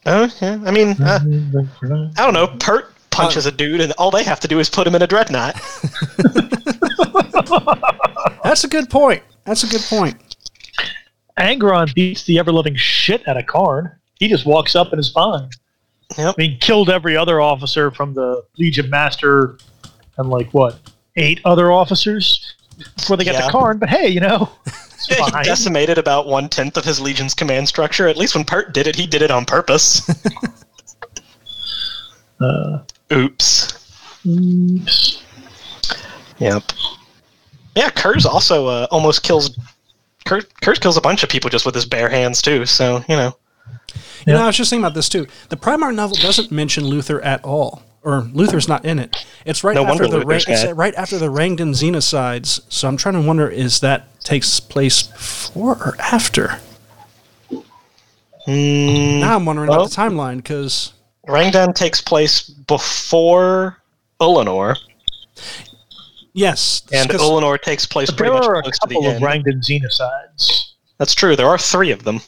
Oh, 0.06 0.30
yeah. 0.42 0.60
I 0.66 0.72
mean, 0.72 1.02
uh, 1.02 1.20
I 2.18 2.24
don't 2.24 2.34
know. 2.34 2.48
Pert 2.60 2.94
punches 3.10 3.46
a 3.46 3.52
dude, 3.52 3.82
and 3.82 3.92
all 3.94 4.12
they 4.12 4.24
have 4.24 4.40
to 4.42 4.48
do 4.48 4.60
is 4.60 4.70
put 4.70 4.88
him 4.88 4.96
in 4.96 5.02
a 5.02 5.08
dreadnought. 5.08 5.56
That's 8.44 8.64
a 8.64 8.68
good 8.68 8.90
point. 8.90 9.24
That's 9.46 9.64
a 9.64 9.68
good 9.68 9.82
point. 9.82 10.18
Angron 11.38 11.94
beats 11.94 12.24
the 12.24 12.40
ever 12.40 12.52
loving 12.52 12.76
shit 12.76 13.28
out 13.28 13.38
of 13.38 13.46
Kharn. 13.46 13.96
He 14.24 14.30
just 14.30 14.46
walks 14.46 14.74
up 14.74 14.94
and 14.94 15.02
is 15.02 15.10
fine. 15.12 15.50
Yep. 16.18 16.36
I 16.38 16.42
mean, 16.42 16.58
killed 16.60 16.90
every 16.90 17.18
other 17.18 17.42
officer 17.42 17.92
from 17.92 18.14
the 18.14 18.42
Legion 18.58 18.90
Master 18.90 19.58
and 20.18 20.30
like 20.30 20.54
what, 20.54 20.80
eight 21.18 21.42
other 21.44 21.74
officers 21.74 22.56
before 22.96 23.18
they 23.18 23.26
got 23.26 23.34
Yeah. 23.34 23.48
to 23.48 23.52
Kharn. 23.52 23.82
But 23.82 23.90
hey, 23.90 24.08
you 24.08 24.22
know, 24.22 24.50
he 25.10 25.16
decimated 25.44 25.98
about 25.98 26.26
one 26.28 26.48
tenth 26.48 26.78
of 26.78 26.86
his 26.86 27.02
legion's 27.02 27.34
command 27.34 27.68
structure. 27.68 28.08
At 28.08 28.16
least 28.16 28.34
when 28.34 28.46
Pert 28.46 28.74
did 28.74 28.88
it, 28.88 28.96
he 28.96 29.06
did 29.06 29.22
it 29.22 29.30
on 29.32 29.44
purpose. 29.46 30.10
Uh, 32.42 32.80
Oops. 33.14 34.26
oops. 34.26 35.24
Yep. 36.40 36.64
Yeah, 37.76 37.90
Curze 37.90 38.26
also 38.26 38.68
uh, 38.68 38.88
almost 38.92 39.24
kills. 39.24 39.58
Curze, 40.26 40.46
Curze 40.62 40.80
kills 40.82 40.98
a 40.98 41.02
bunch 41.02 41.24
of 41.24 41.30
people 41.30 41.50
just 41.50 41.66
with 41.66 41.74
his 41.76 41.86
bare 41.86 42.10
hands 42.10 42.42
too. 42.42 42.66
So 42.66 43.04
you 43.08 43.16
know. 43.16 43.38
You 44.26 44.34
know, 44.34 44.42
I 44.44 44.48
was 44.48 44.58
just 44.58 44.70
thinking 44.70 44.84
about 44.86 44.96
this 44.96 45.10
too. 45.10 45.28
The 45.50 45.58
Primarch 45.58 45.96
novel 45.96 46.16
doesn't 46.18 46.52
mention 46.52 46.86
Luther 46.86 47.20
at 47.22 47.44
all, 47.44 47.84
or 48.04 48.22
Luther's 48.34 48.68
not 48.70 48.86
in 48.86 48.98
it. 49.00 49.26
It's 49.46 49.64
right 49.64 49.76
No 49.76 49.86
after 49.86 50.08
the 50.08 50.20
Ra- 50.22 50.36
Luther's 50.36 50.46
it's 50.48 50.72
right 50.74 50.96
after 50.96 51.18
the 51.18 51.30
Rangdan 51.30 51.72
Xenocides. 51.72 52.62
So 52.70 52.88
I'm 52.88 52.96
trying 52.98 53.16
to 53.16 53.22
wonder: 53.22 53.50
is 53.50 53.82
that 53.82 54.20
takes 54.22 54.60
place 54.62 55.04
before 55.04 55.76
or 55.76 55.96
after? 56.00 56.60
Mm, 58.48 59.20
Now 59.22 59.36
I'm 59.36 59.46
wondering 59.46 59.70
well- 59.70 59.82
about 59.82 59.92
the 59.92 59.96
timeline 59.96 60.38
because 60.38 60.94
Rangdan 61.28 61.74
takes 61.74 62.02
place 62.02 62.42
before 62.50 63.78
Ulanor, 64.20 64.78
yes, 66.34 66.82
and 66.92 67.10
Ulanor 67.10 67.62
takes 67.62 67.86
place 67.86 68.10
pretty 68.12 68.32
there 68.32 68.40
much 68.40 68.48
are 68.48 68.56
a 68.60 68.62
close 68.64 68.80
to 68.80 68.88
the 68.88 68.96
couple 68.96 69.08
of 69.10 69.16
end. 69.16 69.24
Rangdan 69.24 69.62
Xenocides. 69.62 70.72
That's 70.98 71.14
true. 71.16 71.36
There 71.36 71.48
are 71.48 71.58
three 71.58 71.92
of 71.92 72.04
them. 72.04 72.22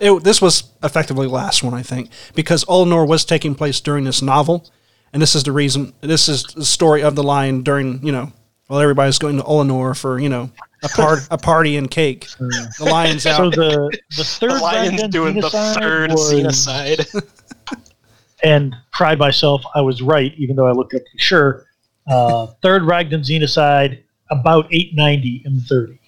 It, 0.00 0.22
this 0.24 0.40
was 0.42 0.64
effectively 0.82 1.26
the 1.26 1.32
last 1.32 1.62
one, 1.62 1.74
I 1.74 1.82
think, 1.82 2.10
because 2.34 2.64
Ulnor 2.66 3.06
was 3.06 3.24
taking 3.24 3.54
place 3.54 3.80
during 3.80 4.04
this 4.04 4.20
novel, 4.22 4.70
and 5.12 5.22
this 5.22 5.34
is 5.34 5.42
the 5.44 5.52
reason. 5.52 5.92
This 6.00 6.28
is 6.28 6.42
the 6.44 6.64
story 6.64 7.02
of 7.02 7.14
the 7.14 7.22
lion 7.22 7.62
during 7.62 8.04
you 8.04 8.12
know 8.12 8.32
while 8.66 8.80
everybody's 8.80 9.18
going 9.18 9.36
to 9.36 9.42
Ulnor 9.42 9.96
for 9.96 10.18
you 10.18 10.28
know 10.28 10.50
a 10.82 10.88
part 10.88 11.20
a 11.30 11.38
party 11.38 11.76
and 11.76 11.90
cake. 11.90 12.26
The 12.38 12.86
lion's 12.90 13.24
out. 13.26 13.36
So 13.36 13.44
out. 13.46 13.54
the 13.54 13.98
the 14.16 14.24
third 14.40 14.50
The 14.50 14.54
lion's 14.58 14.90
Rangdan 14.90 15.10
doing 15.10 15.34
the 15.36 15.48
Xenocide 15.48 15.74
third 15.80 16.10
was- 16.12 16.32
xenocide. 16.32 17.30
and 18.42 18.74
pride 18.92 19.18
myself, 19.18 19.62
I 19.74 19.80
was 19.80 20.02
right, 20.02 20.32
even 20.36 20.56
though 20.56 20.66
I 20.66 20.72
looked 20.72 20.94
up 20.94 21.00
for 21.12 21.18
sure. 21.18 21.66
Uh, 22.06 22.46
third 22.62 22.82
Rangdan 22.84 23.22
Xenocide, 23.22 24.02
about 24.30 24.66
890 24.72 25.42
and 25.46 25.62
30. 25.62 25.98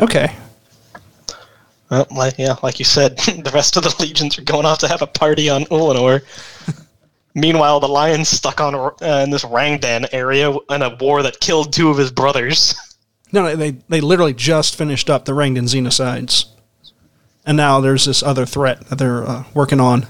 okay, 0.00 0.32
well, 1.92 2.06
like, 2.10 2.38
yeah, 2.38 2.56
like 2.62 2.78
you 2.78 2.86
said, 2.86 3.18
the 3.18 3.50
rest 3.52 3.76
of 3.76 3.82
the 3.82 3.94
legions 4.00 4.38
are 4.38 4.42
going 4.42 4.64
off 4.64 4.78
to 4.78 4.88
have 4.88 5.02
a 5.02 5.06
party 5.06 5.50
on 5.50 5.64
Ulanor. 5.66 6.22
Meanwhile, 7.34 7.80
the 7.80 7.88
lion's 7.88 8.30
stuck 8.30 8.60
on 8.62 8.74
uh, 8.74 8.94
in 9.22 9.30
this 9.30 9.44
Rangdan 9.44 10.06
area 10.12 10.50
in 10.70 10.80
a 10.82 10.96
war 10.96 11.22
that 11.22 11.38
killed 11.40 11.72
two 11.72 11.90
of 11.90 11.98
his 11.98 12.10
brothers. 12.10 12.74
No, 13.30 13.42
no, 13.42 13.56
they 13.56 13.72
they 13.90 14.00
literally 14.00 14.32
just 14.34 14.76
finished 14.76 15.08
up 15.10 15.24
the 15.26 15.32
Rangdan 15.34 15.64
Xenocides, 15.64 16.46
and 17.46 17.56
now 17.56 17.80
there's 17.80 18.04
this 18.06 18.22
other 18.22 18.44
threat 18.46 18.86
that 18.88 18.96
they're 18.98 19.26
uh, 19.26 19.44
working 19.54 19.80
on. 19.80 20.06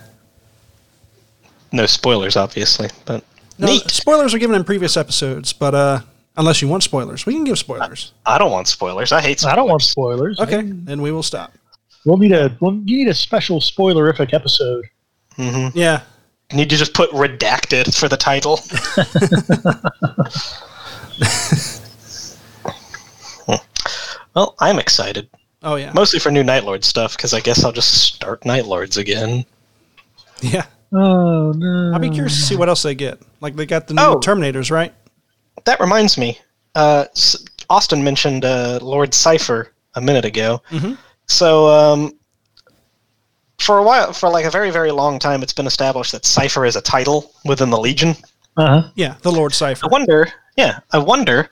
No 1.73 1.87
spoilers, 1.87 2.37
obviously, 2.37 2.91
but 3.07 3.25
No, 3.59 3.67
neat. 3.67 3.89
spoilers 3.91 4.35
are 4.35 4.39
given 4.39 4.55
in 4.57 4.65
previous 4.65 4.97
episodes, 4.97 5.53
but 5.53 5.75
uh, 5.75 6.01
unless 6.37 6.61
you 6.63 6.69
want 6.69 6.83
spoilers, 6.83 7.25
we 7.27 7.35
can 7.35 7.45
give 7.45 7.59
spoilers. 7.59 8.13
I 8.27 8.39
don't 8.39 8.51
want 8.51 8.67
spoilers. 8.69 9.11
I 9.13 9.21
hate. 9.21 9.39
Spoilers. 9.41 9.53
I 9.53 9.57
don't 9.57 9.69
want 9.69 9.83
spoilers. 9.83 10.39
Okay, 10.41 10.63
then 10.63 11.01
we 11.03 11.11
will 11.13 11.23
stop. 11.23 11.53
We'll 12.05 12.17
need 12.19 12.33
a 12.33 12.57
we'll 12.61 12.75
you 12.85 12.99
need 12.99 13.09
a 13.09 13.15
special 13.15 13.61
spoilerific 13.61 14.33
episode. 14.35 14.87
Yeah, 15.39 16.03
Need 16.53 16.69
to 16.71 16.77
just 16.77 16.93
put 16.95 17.11
redacted 17.13 17.99
for 17.99 18.09
the 18.09 18.17
title. 18.17 18.59
well, 24.35 24.55
I'm 24.61 24.79
excited. 24.79 25.29
oh 25.63 25.77
yeah, 25.77 25.93
Mostly 25.95 26.19
for 26.21 26.31
new 26.31 26.43
Night 26.45 26.65
Lord 26.65 26.85
stuff, 26.85 27.17
because 27.17 27.35
I 27.35 27.41
guess 27.41 27.65
I'll 27.65 27.73
just 27.73 27.93
start 28.15 28.45
Night 28.45 28.67
Lords 28.67 28.97
again. 28.97 29.45
yeah. 30.41 30.67
Oh 30.95 31.53
no! 31.53 31.93
I'll 31.95 31.99
be 32.01 32.11
curious 32.11 32.35
to 32.37 32.43
see 32.43 32.57
what 32.57 32.69
else 32.69 32.83
they 32.83 32.95
get. 32.95 33.19
Like 33.41 33.57
they 33.57 33.65
got 33.65 33.87
the 33.87 33.95
new 33.95 34.03
Oh. 34.03 34.21
Terminators, 34.21 34.71
right? 34.71 34.93
That 35.65 35.81
reminds 35.81 36.19
me. 36.19 36.39
Uh, 36.75 37.07
S- 37.13 37.43
Austin 37.71 38.05
mentioned 38.05 38.45
uh, 38.45 38.79
Lord 38.83 39.15
Cypher 39.15 39.73
a 39.95 40.03
minute 40.03 40.27
ago. 40.27 40.61
Mhm. 40.71 40.99
So, 41.27 41.69
um, 41.69 42.13
for 43.59 43.79
a 43.79 43.83
while, 43.83 44.13
for 44.13 44.29
like 44.29 44.45
a 44.45 44.51
very, 44.51 44.71
very 44.71 44.91
long 44.91 45.19
time, 45.19 45.43
it's 45.43 45.53
been 45.53 45.67
established 45.67 46.13
that 46.13 46.25
Cypher 46.25 46.65
is 46.65 46.77
a 46.77 46.81
title 46.81 47.33
within 47.45 47.71
the 47.71 47.79
Legion. 47.79 48.17
Uh-huh. 48.57 48.91
Yeah, 48.95 49.17
the 49.23 49.33
Lord 49.33 49.55
Cypher. 49.55 49.87
I 49.87 49.89
wonder, 49.89 50.29
yeah, 50.57 50.81
I 50.93 50.99
wonder 50.99 51.49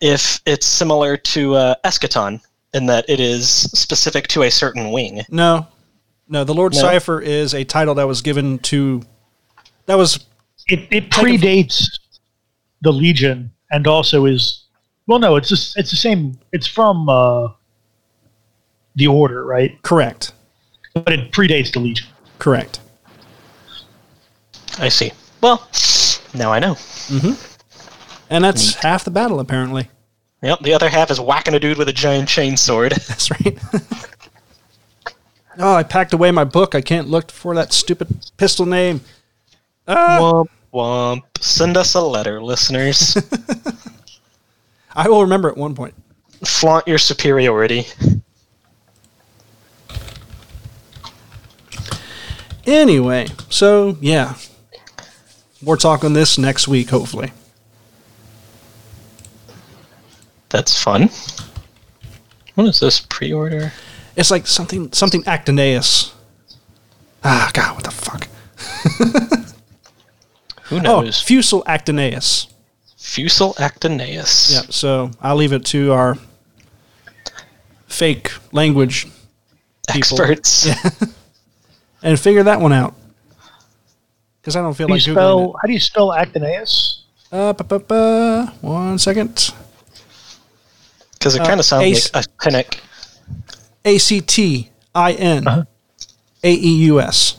if 0.00 0.40
it's 0.46 0.66
similar 0.66 1.16
to 1.16 1.54
uh, 1.54 1.74
Eschaton 1.84 2.40
in 2.74 2.86
that 2.86 3.04
it 3.08 3.20
is 3.20 3.48
specific 3.48 4.26
to 4.28 4.42
a 4.42 4.50
certain 4.50 4.90
wing. 4.90 5.22
No, 5.30 5.68
no, 6.28 6.44
the 6.44 6.54
Lord 6.54 6.74
No? 6.74 6.80
Cypher 6.80 7.20
is 7.20 7.54
a 7.54 7.64
title 7.64 7.94
that 7.94 8.06
was 8.06 8.20
given 8.20 8.58
to. 8.60 9.02
That 9.86 9.96
was 9.96 10.26
It 10.66 10.88
it 10.90 11.10
predates 11.10 11.98
the 12.82 12.92
Legion 12.92 13.50
and 13.70 13.86
also 13.86 14.24
is 14.26 14.64
well 15.06 15.18
no 15.18 15.36
it's 15.36 15.48
just 15.48 15.76
it's 15.78 15.90
the 15.90 15.96
same 15.96 16.38
it's 16.52 16.66
from 16.66 17.08
uh, 17.08 17.48
the 18.94 19.06
Order 19.06 19.44
right 19.44 19.80
correct. 19.82 20.32
but 20.94 21.12
it 21.12 21.32
predates 21.32 21.72
the 21.72 21.80
Legion. 21.80 22.08
Correct. 22.38 22.80
I 24.78 24.88
see. 24.88 25.12
Well, 25.40 25.68
now 26.34 26.52
I 26.52 26.58
know. 26.58 26.76
And 28.30 28.42
that's 28.44 28.74
half 28.74 29.04
the 29.04 29.10
battle, 29.10 29.38
apparently. 29.40 29.88
Yep, 30.42 30.60
the 30.60 30.74
other 30.74 30.88
half 30.88 31.10
is 31.10 31.20
whacking 31.20 31.54
a 31.54 31.60
dude 31.60 31.78
with 31.78 31.88
a 31.88 31.92
giant 31.92 32.28
chainsword. 32.28 32.90
That's 33.06 33.30
right. 33.30 33.58
oh, 35.58 35.74
I 35.74 35.82
packed 35.82 36.12
away 36.12 36.30
my 36.32 36.44
book. 36.44 36.74
I 36.74 36.80
can't 36.80 37.08
look 37.08 37.30
for 37.30 37.54
that 37.54 37.72
stupid 37.72 38.08
pistol 38.36 38.66
name. 38.66 39.00
Ah, 39.88 40.18
Womp 40.20 40.48
womp. 40.72 41.22
Send 41.40 41.76
us 41.76 41.94
a 41.94 42.00
letter, 42.02 42.42
listeners. 42.42 43.16
I 44.94 45.08
will 45.08 45.22
remember 45.22 45.48
at 45.48 45.56
one 45.56 45.74
point. 45.74 45.94
Flaunt 46.44 46.86
your 46.86 46.98
superiority. 46.98 47.86
Anyway, 52.66 53.26
so 53.50 53.96
yeah. 54.00 54.34
More 55.60 55.76
talk 55.76 56.04
on 56.04 56.12
this 56.12 56.36
next 56.38 56.68
week, 56.68 56.90
hopefully. 56.90 57.32
That's 60.50 60.80
fun. 60.80 61.10
What 62.54 62.66
is 62.68 62.80
this 62.80 63.00
pre-order? 63.00 63.72
It's 64.16 64.30
like 64.30 64.46
something 64.46 64.92
something 64.92 65.22
Actinaeus. 65.24 66.12
Ah, 67.24 67.50
God, 67.52 67.74
what 67.74 67.84
the 67.84 67.90
fuck? 67.90 68.28
Who 70.64 70.76
Oh, 70.76 70.80
knows? 70.80 71.22
Fusil 71.22 71.64
Actinaeus. 71.64 72.46
Fusil 72.98 73.54
Actinaeus. 73.56 74.52
Yeah, 74.52 74.62
so 74.70 75.10
I'll 75.20 75.36
leave 75.36 75.52
it 75.52 75.64
to 75.66 75.92
our 75.92 76.16
fake 77.86 78.32
language 78.52 79.06
people. 79.88 80.20
Experts. 80.20 80.68
and 82.04 82.18
figure 82.20 82.44
that 82.44 82.60
one 82.60 82.72
out. 82.72 82.94
Because 84.40 84.54
I 84.56 84.60
don't 84.60 84.74
feel 84.74 84.84
How 84.86 84.88
do 84.88 84.92
like 84.94 85.06
you 85.06 85.12
Googling 85.14 85.16
spell 85.16 85.40
it. 85.50 85.54
how 85.62 85.66
do 85.66 85.72
you 85.72 85.80
spell 85.80 86.08
Actinaeus? 86.10 86.98
Uh, 87.32 87.52
ba, 87.54 87.64
ba, 87.64 87.78
ba. 87.80 88.52
One 88.60 88.98
second. 88.98 89.52
Because 91.18 91.34
it 91.34 91.40
Uh, 91.40 91.46
kind 91.46 91.58
of 91.58 91.66
sounds 91.66 91.84
Ace- 91.84 92.14
like 92.14 92.26
a 92.26 92.28
pinnock. 92.44 92.76
A 93.84 93.98
C 93.98 94.20
T 94.20 94.70
I 94.94 95.12
N 95.14 95.46
A 96.44 96.52
E 96.52 96.74
U 96.86 97.00
S. 97.00 97.36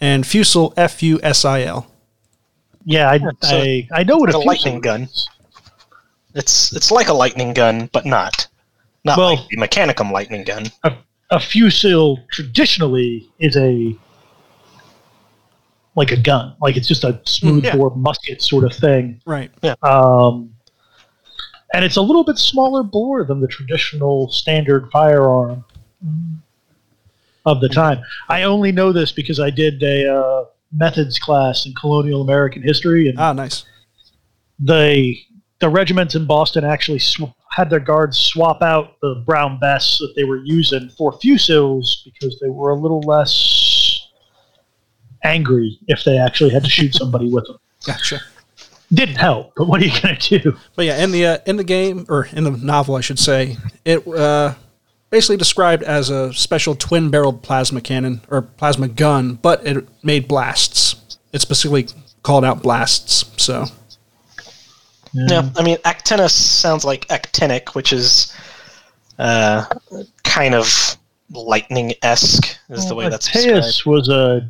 And 0.00 0.24
Fusil 0.24 0.72
F 0.76 1.02
U 1.02 1.18
S 1.22 1.44
I 1.44 1.62
L. 1.62 1.86
Yeah, 2.84 3.10
I, 3.10 3.18
so 3.18 3.28
I, 3.42 3.88
I 3.92 4.02
know 4.04 4.16
what 4.18 4.28
like 4.32 4.34
a, 4.36 4.38
a 4.38 4.46
lightning 4.46 4.80
gun. 4.80 5.02
is. 5.02 5.28
It's 6.34 6.72
it's 6.72 6.90
like 6.90 7.08
a 7.08 7.12
lightning 7.12 7.52
gun, 7.52 7.90
but 7.92 8.06
not. 8.06 8.46
Not 9.04 9.18
Well- 9.18 9.34
like 9.36 9.48
the 9.48 9.56
Mechanicum 9.56 10.12
lightning 10.12 10.44
gun. 10.44 10.66
A, 10.84 10.92
a 11.30 11.36
fusil 11.36 12.26
traditionally 12.30 13.28
is 13.38 13.56
a 13.56 13.96
like 15.94 16.12
a 16.12 16.16
gun, 16.16 16.54
like 16.60 16.76
it's 16.76 16.86
just 16.86 17.02
a 17.02 17.20
smooth 17.24 17.64
yeah. 17.64 17.74
bore 17.76 17.94
musket 17.96 18.40
sort 18.40 18.64
of 18.64 18.72
thing. 18.72 19.20
Right. 19.26 19.50
Um, 19.82 20.54
and 21.74 21.84
it's 21.84 21.96
a 21.96 22.02
little 22.02 22.24
bit 22.24 22.38
smaller 22.38 22.82
bore 22.82 23.24
than 23.24 23.40
the 23.40 23.48
traditional 23.48 24.30
standard 24.30 24.88
firearm 24.92 25.64
of 27.44 27.60
the 27.60 27.68
time. 27.68 28.00
I 28.28 28.44
only 28.44 28.70
know 28.72 28.92
this 28.92 29.10
because 29.10 29.40
I 29.40 29.50
did 29.50 29.82
a 29.82 30.08
uh, 30.14 30.44
methods 30.72 31.18
class 31.18 31.66
in 31.66 31.74
colonial 31.74 32.22
American 32.22 32.62
history, 32.62 33.08
and 33.08 33.18
Ah, 33.18 33.32
nice. 33.32 33.64
the 34.58 35.16
the 35.60 35.68
regiments 35.68 36.14
in 36.14 36.24
Boston 36.26 36.64
actually 36.64 37.00
sw- 37.00 37.34
had 37.50 37.70
their 37.70 37.80
guards 37.80 38.18
swap 38.18 38.62
out 38.62 39.00
the 39.00 39.22
brown 39.26 39.58
vests 39.60 39.98
that 39.98 40.12
they 40.16 40.24
were 40.24 40.42
using 40.44 40.88
for 40.90 41.12
fusils 41.12 42.02
because 42.04 42.38
they 42.40 42.48
were 42.48 42.70
a 42.70 42.74
little 42.74 43.00
less 43.00 44.08
angry 45.24 45.78
if 45.88 46.04
they 46.04 46.18
actually 46.18 46.50
had 46.50 46.64
to 46.64 46.70
shoot 46.70 46.94
somebody 46.94 47.32
with 47.32 47.46
them. 47.46 47.58
Gotcha. 47.86 48.20
Didn't 48.92 49.16
help, 49.16 49.52
but 49.56 49.68
what 49.68 49.82
are 49.82 49.84
you 49.84 50.00
going 50.00 50.16
to 50.16 50.38
do? 50.38 50.56
But 50.74 50.86
yeah, 50.86 51.02
in 51.04 51.10
the 51.10 51.26
uh, 51.26 51.38
in 51.44 51.56
the 51.56 51.64
game 51.64 52.06
or 52.08 52.26
in 52.32 52.44
the 52.44 52.50
novel, 52.50 52.94
I 52.94 53.02
should 53.02 53.18
say, 53.18 53.58
it 53.84 54.06
uh, 54.08 54.54
basically 55.10 55.36
described 55.36 55.82
as 55.82 56.08
a 56.08 56.32
special 56.32 56.74
twin-barreled 56.74 57.42
plasma 57.42 57.82
cannon 57.82 58.22
or 58.30 58.40
plasma 58.40 58.88
gun, 58.88 59.34
but 59.34 59.66
it 59.66 59.86
made 60.02 60.26
blasts. 60.26 61.18
It 61.34 61.42
specifically 61.42 61.88
called 62.22 62.46
out 62.46 62.62
blasts. 62.62 63.30
So 63.36 63.66
Yeah, 65.12 65.48
I 65.56 65.62
mean, 65.62 65.76
Actinus 65.78 66.30
sounds 66.32 66.84
like 66.84 67.06
actinic, 67.08 67.74
which 67.74 67.92
is 67.92 68.34
uh, 69.18 69.64
kind 70.24 70.54
of 70.54 70.96
lightning 71.30 71.94
esque, 72.02 72.58
is 72.68 72.88
the 72.88 72.94
way 72.94 73.08
that's 73.08 73.26
described. 73.30 73.58
Actaeus 73.58 73.86
was 73.86 74.08
a 74.08 74.48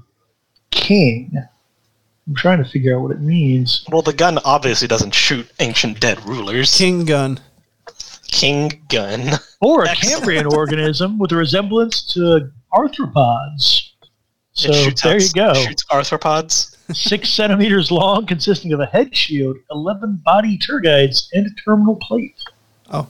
king. 0.71 1.33
I'm 2.27 2.35
trying 2.35 2.63
to 2.63 2.69
figure 2.69 2.97
out 2.97 3.03
what 3.03 3.11
it 3.13 3.21
means. 3.21 3.85
Well, 3.91 4.03
the 4.03 4.13
gun 4.13 4.39
obviously 4.45 4.87
doesn't 4.87 5.15
shoot 5.15 5.51
ancient 5.61 6.01
dead 6.01 6.25
rulers. 6.27 6.77
king 6.77 7.05
gun. 7.05 7.41
King 8.27 8.83
gun. 8.89 9.39
Or 9.61 9.85
a 9.85 9.95
Cambrian 9.95 10.47
organism 10.55 11.19
with 11.19 11.33
a 11.33 11.37
resemblance 11.37 12.03
to 12.13 12.51
arthropods. 12.73 13.93
So 14.53 14.71
it 14.73 15.01
there 15.03 15.21
you 15.21 15.33
go. 15.33 15.55
Shoots 15.55 15.85
arthropods. 15.91 16.77
Six 16.93 17.29
centimeters 17.31 17.91
long, 17.91 18.27
consisting 18.27 18.73
of 18.73 18.81
a 18.81 18.87
head 18.87 19.15
shield, 19.15 19.57
11 19.71 20.23
body 20.25 20.59
tergites, 20.59 21.29
and 21.33 21.47
a 21.47 21.51
terminal 21.63 21.97
plate. 21.97 22.41
Oh. 22.91 23.07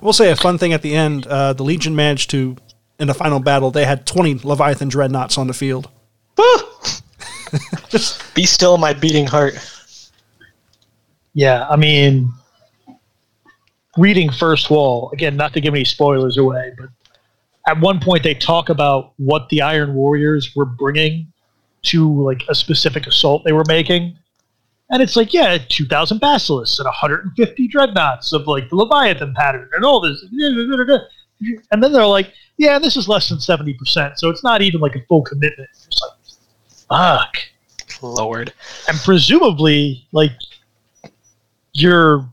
We'll 0.00 0.12
say 0.12 0.30
a 0.30 0.36
fun 0.36 0.58
thing 0.58 0.72
at 0.72 0.82
the 0.82 0.94
end. 0.94 1.26
Uh, 1.26 1.52
the 1.52 1.62
Legion 1.62 1.94
managed 1.94 2.30
to, 2.30 2.56
in 2.98 3.06
the 3.06 3.14
final 3.14 3.40
battle, 3.40 3.70
they 3.70 3.84
had 3.84 4.06
20 4.06 4.40
Leviathan 4.44 4.88
dreadnoughts 4.88 5.36
on 5.36 5.46
the 5.46 5.54
field. 5.54 5.90
Woo! 6.36 6.56
Be 8.34 8.44
still, 8.44 8.78
my 8.78 8.92
beating 8.92 9.26
heart. 9.26 9.54
Yeah, 11.34 11.66
I 11.68 11.76
mean, 11.76 12.32
reading 13.96 14.30
First 14.30 14.70
Wall, 14.70 15.10
again, 15.12 15.36
not 15.36 15.52
to 15.54 15.60
give 15.60 15.74
any 15.74 15.84
spoilers 15.84 16.38
away, 16.38 16.72
but 16.78 16.88
at 17.66 17.80
one 17.80 18.00
point 18.00 18.22
they 18.22 18.34
talk 18.34 18.68
about 18.68 19.12
what 19.16 19.48
the 19.48 19.62
Iron 19.62 19.94
Warriors 19.94 20.54
were 20.54 20.64
bringing 20.64 21.32
to 21.86 22.22
like 22.22 22.42
a 22.48 22.54
specific 22.54 23.06
assault 23.06 23.44
they 23.44 23.52
were 23.52 23.64
making. 23.66 24.16
And 24.90 25.02
it's 25.02 25.16
like, 25.16 25.34
yeah, 25.34 25.58
2,000 25.68 26.20
basilisks 26.20 26.78
and 26.78 26.86
150 26.86 27.68
dreadnoughts 27.68 28.32
of 28.32 28.46
like 28.46 28.68
the 28.68 28.76
Leviathan 28.76 29.34
pattern 29.34 29.68
and 29.74 29.84
all 29.84 30.00
this. 30.00 30.22
And 31.70 31.82
then 31.82 31.92
they're 31.92 32.06
like, 32.06 32.32
yeah, 32.56 32.78
this 32.78 32.96
is 32.96 33.08
less 33.08 33.28
than 33.28 33.38
70%, 33.38 34.16
so 34.16 34.30
it's 34.30 34.44
not 34.44 34.62
even 34.62 34.80
like 34.80 34.94
a 34.94 35.02
full 35.08 35.22
commitment. 35.22 35.68
It's 35.72 36.00
like, 36.00 36.16
Fuck. 36.88 37.36
Lord. 38.02 38.52
And 38.88 38.98
presumably, 38.98 40.06
like, 40.12 40.32
you're 41.72 42.28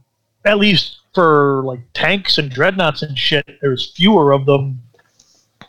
at 0.45 0.57
least 0.59 0.99
for 1.13 1.63
like 1.63 1.79
tanks 1.93 2.37
and 2.37 2.49
dreadnoughts 2.49 3.01
and 3.01 3.17
shit. 3.17 3.45
There's 3.61 3.91
fewer 3.91 4.31
of 4.31 4.45
them 4.45 4.81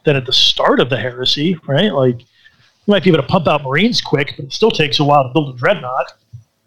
than 0.05 0.17
at 0.17 0.27
the 0.27 0.33
start 0.33 0.81
of 0.81 0.91
the 0.91 0.99
heresy, 0.99 1.57
right? 1.67 1.93
Like, 1.93 2.21
you 2.87 2.93
might 2.93 3.03
be 3.03 3.11
able 3.11 3.23
to 3.23 3.29
pump 3.29 3.47
out 3.47 3.63
Marines 3.63 4.01
quick, 4.01 4.35
but 4.37 4.47
it 4.47 4.53
still 4.53 4.71
takes 4.71 5.01
a 5.01 5.05
while 5.05 5.23
to 5.23 5.33
build 5.33 5.55
a 5.55 5.59
dreadnought. 5.59 6.13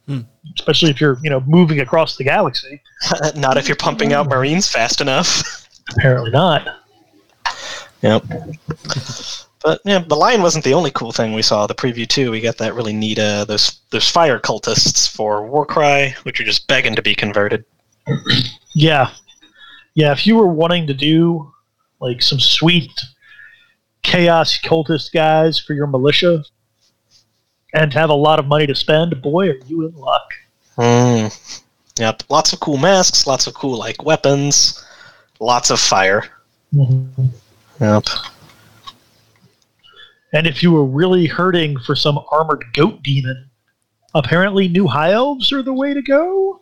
Hmm. 0.08 0.22
Especially 0.56 0.90
if 0.90 1.02
you're, 1.02 1.20
you 1.22 1.30
know, 1.30 1.42
moving 1.42 1.82
across 1.82 2.18
the 2.18 2.24
galaxy. 2.24 2.82
Not 3.36 3.58
if 3.58 3.68
you're 3.68 3.76
pumping 3.76 4.14
out 4.14 4.30
Marines 4.30 4.70
fast 4.70 5.02
enough. 5.02 5.68
Apparently 5.98 6.32
not. 6.32 6.68
Yep. 8.02 8.24
But 9.64 9.82
yeah, 9.86 10.00
the 10.00 10.16
lion 10.16 10.42
wasn't 10.42 10.66
the 10.66 10.74
only 10.74 10.92
cool 10.92 11.12
thing 11.12 11.34
we 11.34 11.42
saw. 11.42 11.66
The 11.66 11.76
preview 11.76 12.08
too, 12.08 12.32
we 12.32 12.42
got 12.42 12.58
that 12.58 12.76
really 12.76 12.94
neat 12.94 13.20
uh, 13.20 13.46
those 13.46 13.80
those 13.90 14.10
fire 14.10 14.40
cultists 14.40 15.10
for 15.10 15.48
Warcry, 15.48 16.14
which 16.24 16.40
are 16.40 16.44
just 16.44 16.68
begging 16.68 16.96
to 16.96 17.02
be 17.02 17.16
converted. 17.16 17.66
Yeah. 18.74 19.12
Yeah, 19.96 20.12
if 20.12 20.28
you 20.28 20.36
were 20.36 20.48
wanting 20.48 20.88
to 20.88 20.94
do 20.94 21.52
like 22.00 22.22
some 22.22 22.40
sweet 22.40 22.92
chaos 24.04 24.58
cultist 24.58 25.12
guys 25.14 25.60
for 25.60 25.74
your 25.74 25.88
militia 25.88 26.44
and 27.74 27.94
have 27.94 28.10
a 28.10 28.14
lot 28.14 28.40
of 28.40 28.48
money 28.48 28.66
to 28.68 28.76
spend, 28.76 29.22
boy, 29.22 29.50
are 29.50 29.60
you 29.68 29.88
in 29.88 29.94
luck. 29.96 30.34
Mm. 30.78 31.62
Yep, 32.00 32.24
lots 32.30 32.54
of 32.54 32.60
cool 32.60 32.78
masks, 32.78 33.28
lots 33.28 33.48
of 33.48 33.54
cool 33.54 33.78
like 33.78 34.04
weapons, 34.04 34.86
lots 35.40 35.70
of 35.70 35.80
fire. 35.80 36.24
Yep. 36.72 38.06
And 40.34 40.46
if 40.46 40.62
you 40.62 40.72
were 40.72 40.86
really 40.86 41.26
hurting 41.26 41.80
for 41.80 41.96
some 41.96 42.20
armored 42.32 42.66
goat 42.74 43.02
demon, 43.02 43.50
apparently 44.14 44.68
new 44.68 44.88
high 44.88 45.12
elves 45.12 45.52
are 45.52 45.62
the 45.62 45.74
way 45.74 45.94
to 45.94 46.02
go. 46.02 46.62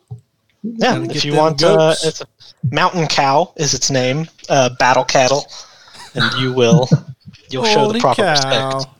Yeah, 0.62 1.02
if 1.02 1.24
you 1.24 1.32
them 1.32 1.40
want, 1.40 1.62
uh, 1.62 1.94
a 2.04 2.26
Mountain 2.70 3.06
Cow 3.08 3.52
is 3.56 3.74
its 3.74 3.90
name, 3.90 4.26
uh, 4.48 4.70
battle 4.78 5.04
cattle, 5.04 5.46
and 6.14 6.32
you 6.40 6.52
will 6.52 6.88
you'll 7.50 7.64
show 7.64 7.92
the 7.92 7.98
Holy 7.98 8.00
proper 8.00 8.22
cow. 8.22 8.74
respect. 8.76 8.92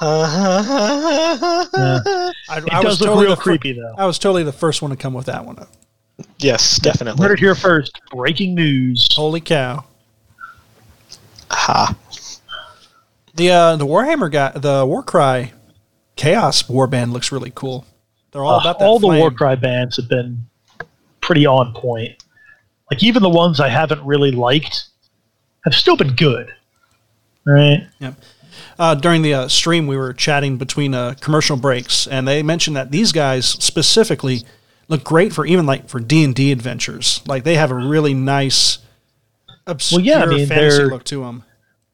I, 0.00 1.24
It 2.58 2.72
I 2.72 2.80
was 2.80 2.84
does 2.84 3.00
look 3.00 3.08
totally 3.08 3.26
real 3.26 3.30
the 3.30 3.36
fir- 3.36 3.42
creepy 3.42 3.72
though. 3.72 3.94
I 3.96 4.06
was 4.06 4.18
totally 4.18 4.42
the 4.42 4.52
first 4.52 4.82
one 4.82 4.90
to 4.90 4.96
come 4.96 5.14
with 5.14 5.26
that 5.26 5.44
one 5.44 5.58
up. 5.58 5.68
yes, 6.38 6.78
definitely. 6.78 7.22
Heard 7.26 7.34
it 7.34 7.38
here 7.40 7.54
first. 7.54 7.98
Breaking 8.10 8.54
news. 8.54 9.06
Holy 9.14 9.40
cow! 9.40 9.84
Ha. 11.50 11.96
The 13.34 13.50
uh, 13.50 13.76
the 13.76 13.86
Warhammer 13.86 14.30
guy, 14.30 14.52
the 14.56 14.84
Warcry 14.86 15.52
Chaos 16.16 16.62
Warband 16.64 17.12
looks 17.12 17.32
really 17.32 17.52
cool. 17.54 17.86
They're 18.32 18.44
all 18.44 18.54
Uh, 18.56 18.60
about 18.60 18.78
that. 18.78 18.84
all 18.84 18.98
the. 18.98 19.08
Warcry 19.08 19.56
bands 19.56 19.96
have 19.96 20.08
been 20.08 20.46
pretty 21.20 21.46
on 21.46 21.72
point. 21.74 22.22
Like 22.90 23.02
even 23.02 23.22
the 23.22 23.30
ones 23.30 23.60
I 23.60 23.68
haven't 23.68 24.04
really 24.04 24.30
liked 24.30 24.86
have 25.64 25.74
still 25.74 25.96
been 25.96 26.14
good. 26.14 26.52
Right? 27.46 27.86
uh, 28.78 28.94
during 28.94 29.22
the 29.22 29.34
uh, 29.34 29.48
stream, 29.48 29.86
we 29.86 29.96
were 29.96 30.12
chatting 30.12 30.56
between 30.56 30.94
uh, 30.94 31.14
commercial 31.20 31.56
breaks, 31.56 32.06
and 32.06 32.26
they 32.26 32.42
mentioned 32.42 32.76
that 32.76 32.90
these 32.90 33.12
guys 33.12 33.46
specifically 33.46 34.42
look 34.88 35.04
great 35.04 35.32
for 35.32 35.46
even 35.46 35.66
like 35.66 35.88
for 35.88 36.00
D 36.00 36.24
and 36.24 36.34
D 36.34 36.52
adventures. 36.52 37.22
Like 37.26 37.44
they 37.44 37.56
have 37.56 37.70
a 37.70 37.74
really 37.74 38.14
nice, 38.14 38.78
obscure 39.66 40.00
yeah, 40.00 40.22
I 40.22 40.26
mean, 40.26 40.46
fantasy 40.46 40.84
look 40.84 41.04
to 41.04 41.20
them. 41.20 41.44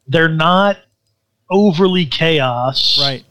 They're 0.06 0.28
not 0.28 0.78
overly 1.50 2.06
chaos. 2.06 2.98
Right. 3.00 3.24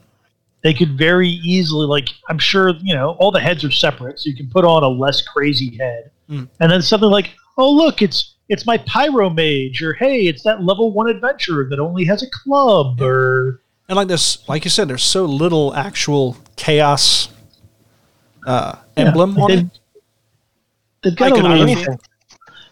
They 0.62 0.74
could 0.74 0.98
very 0.98 1.30
easily 1.30 1.88
like 1.88 2.10
I'm 2.28 2.40
sure, 2.40 2.74
you 2.82 2.94
know, 2.94 3.12
all 3.12 3.32
the 3.32 3.40
heads 3.40 3.64
are 3.64 3.72
separate, 3.72 4.20
so 4.20 4.30
you 4.30 4.36
can 4.36 4.50
put 4.50 4.66
on 4.66 4.84
a 4.84 4.90
less 4.90 5.22
crazy 5.22 5.78
head. 5.78 6.12
Mm. 6.30 6.50
And 6.60 6.72
then 6.72 6.82
something 6.82 7.10
like, 7.10 7.32
oh 7.58 7.72
look, 7.72 8.02
it's 8.02 8.36
it's 8.50 8.66
my 8.66 8.78
pyro 8.80 9.30
mage, 9.30 9.82
or 9.82 9.94
hey, 9.94 10.28
it's 10.28 10.44
that 10.44 10.64
level 10.64 10.92
one 10.92 11.08
adventurer 11.08 11.66
that 11.70 11.80
only 11.80 12.04
has 12.06 12.24
a 12.24 12.28
club, 12.32 13.00
or 13.02 13.62
And 13.88 13.96
like 13.96 14.08
this, 14.08 14.48
like 14.50 14.64
you 14.66 14.70
said, 14.72 14.88
there's 14.88 15.04
so 15.04 15.26
little 15.26 15.74
actual 15.76 16.36
chaos 16.56 17.30
uh, 18.46 18.76
emblem 18.98 19.36
Yeah, 19.38 19.44
on 19.44 19.48
they've, 19.50 19.60
it. 19.60 19.66
They've 21.04 21.16
got 21.16 21.32
Like 21.32 21.40
a 21.44 21.48
little, 21.48 21.62
anything. 21.62 21.98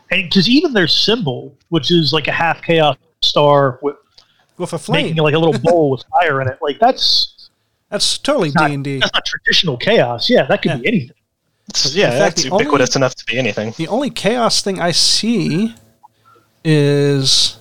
because 0.09 0.49
even 0.49 0.73
their 0.73 0.87
symbol, 0.87 1.55
which 1.69 1.91
is 1.91 2.11
like 2.11 2.27
a 2.27 2.31
half 2.31 2.61
chaos 2.61 2.97
star 3.21 3.79
with 3.81 3.95
with 4.57 4.73
a 4.73 4.77
flame. 4.79 5.05
making 5.05 5.17
like 5.21 5.35
a 5.35 5.39
little 5.39 5.59
bowl 5.59 5.91
with 5.91 6.03
fire 6.11 6.41
in 6.41 6.47
it, 6.47 6.57
like 6.61 6.79
that's 6.79 7.49
That's 7.89 8.17
totally 8.17 8.49
D 8.51 8.73
and 8.73 8.83
D. 8.83 8.99
that's 8.99 9.13
not 9.13 9.25
traditional 9.25 9.77
chaos. 9.77 10.29
Yeah, 10.29 10.45
that 10.47 10.61
could 10.61 10.71
Yeah. 10.71 10.77
be 10.77 10.87
anything. 10.87 11.16
It's- 11.69 11.93
yeah, 11.95 12.05
In 12.05 12.11
fact, 12.11 12.35
that's 12.35 12.43
the 12.43 12.49
only- 12.51 12.63
ubiquitous 12.63 12.95
enough 12.95 13.15
to 13.15 13.25
be 13.25 13.37
anything. 13.37 13.73
The 13.77 13.87
only 13.89 14.09
chaos 14.09 14.61
thing 14.61 14.79
I 14.79 14.91
see 14.91 15.73
is 16.63 17.57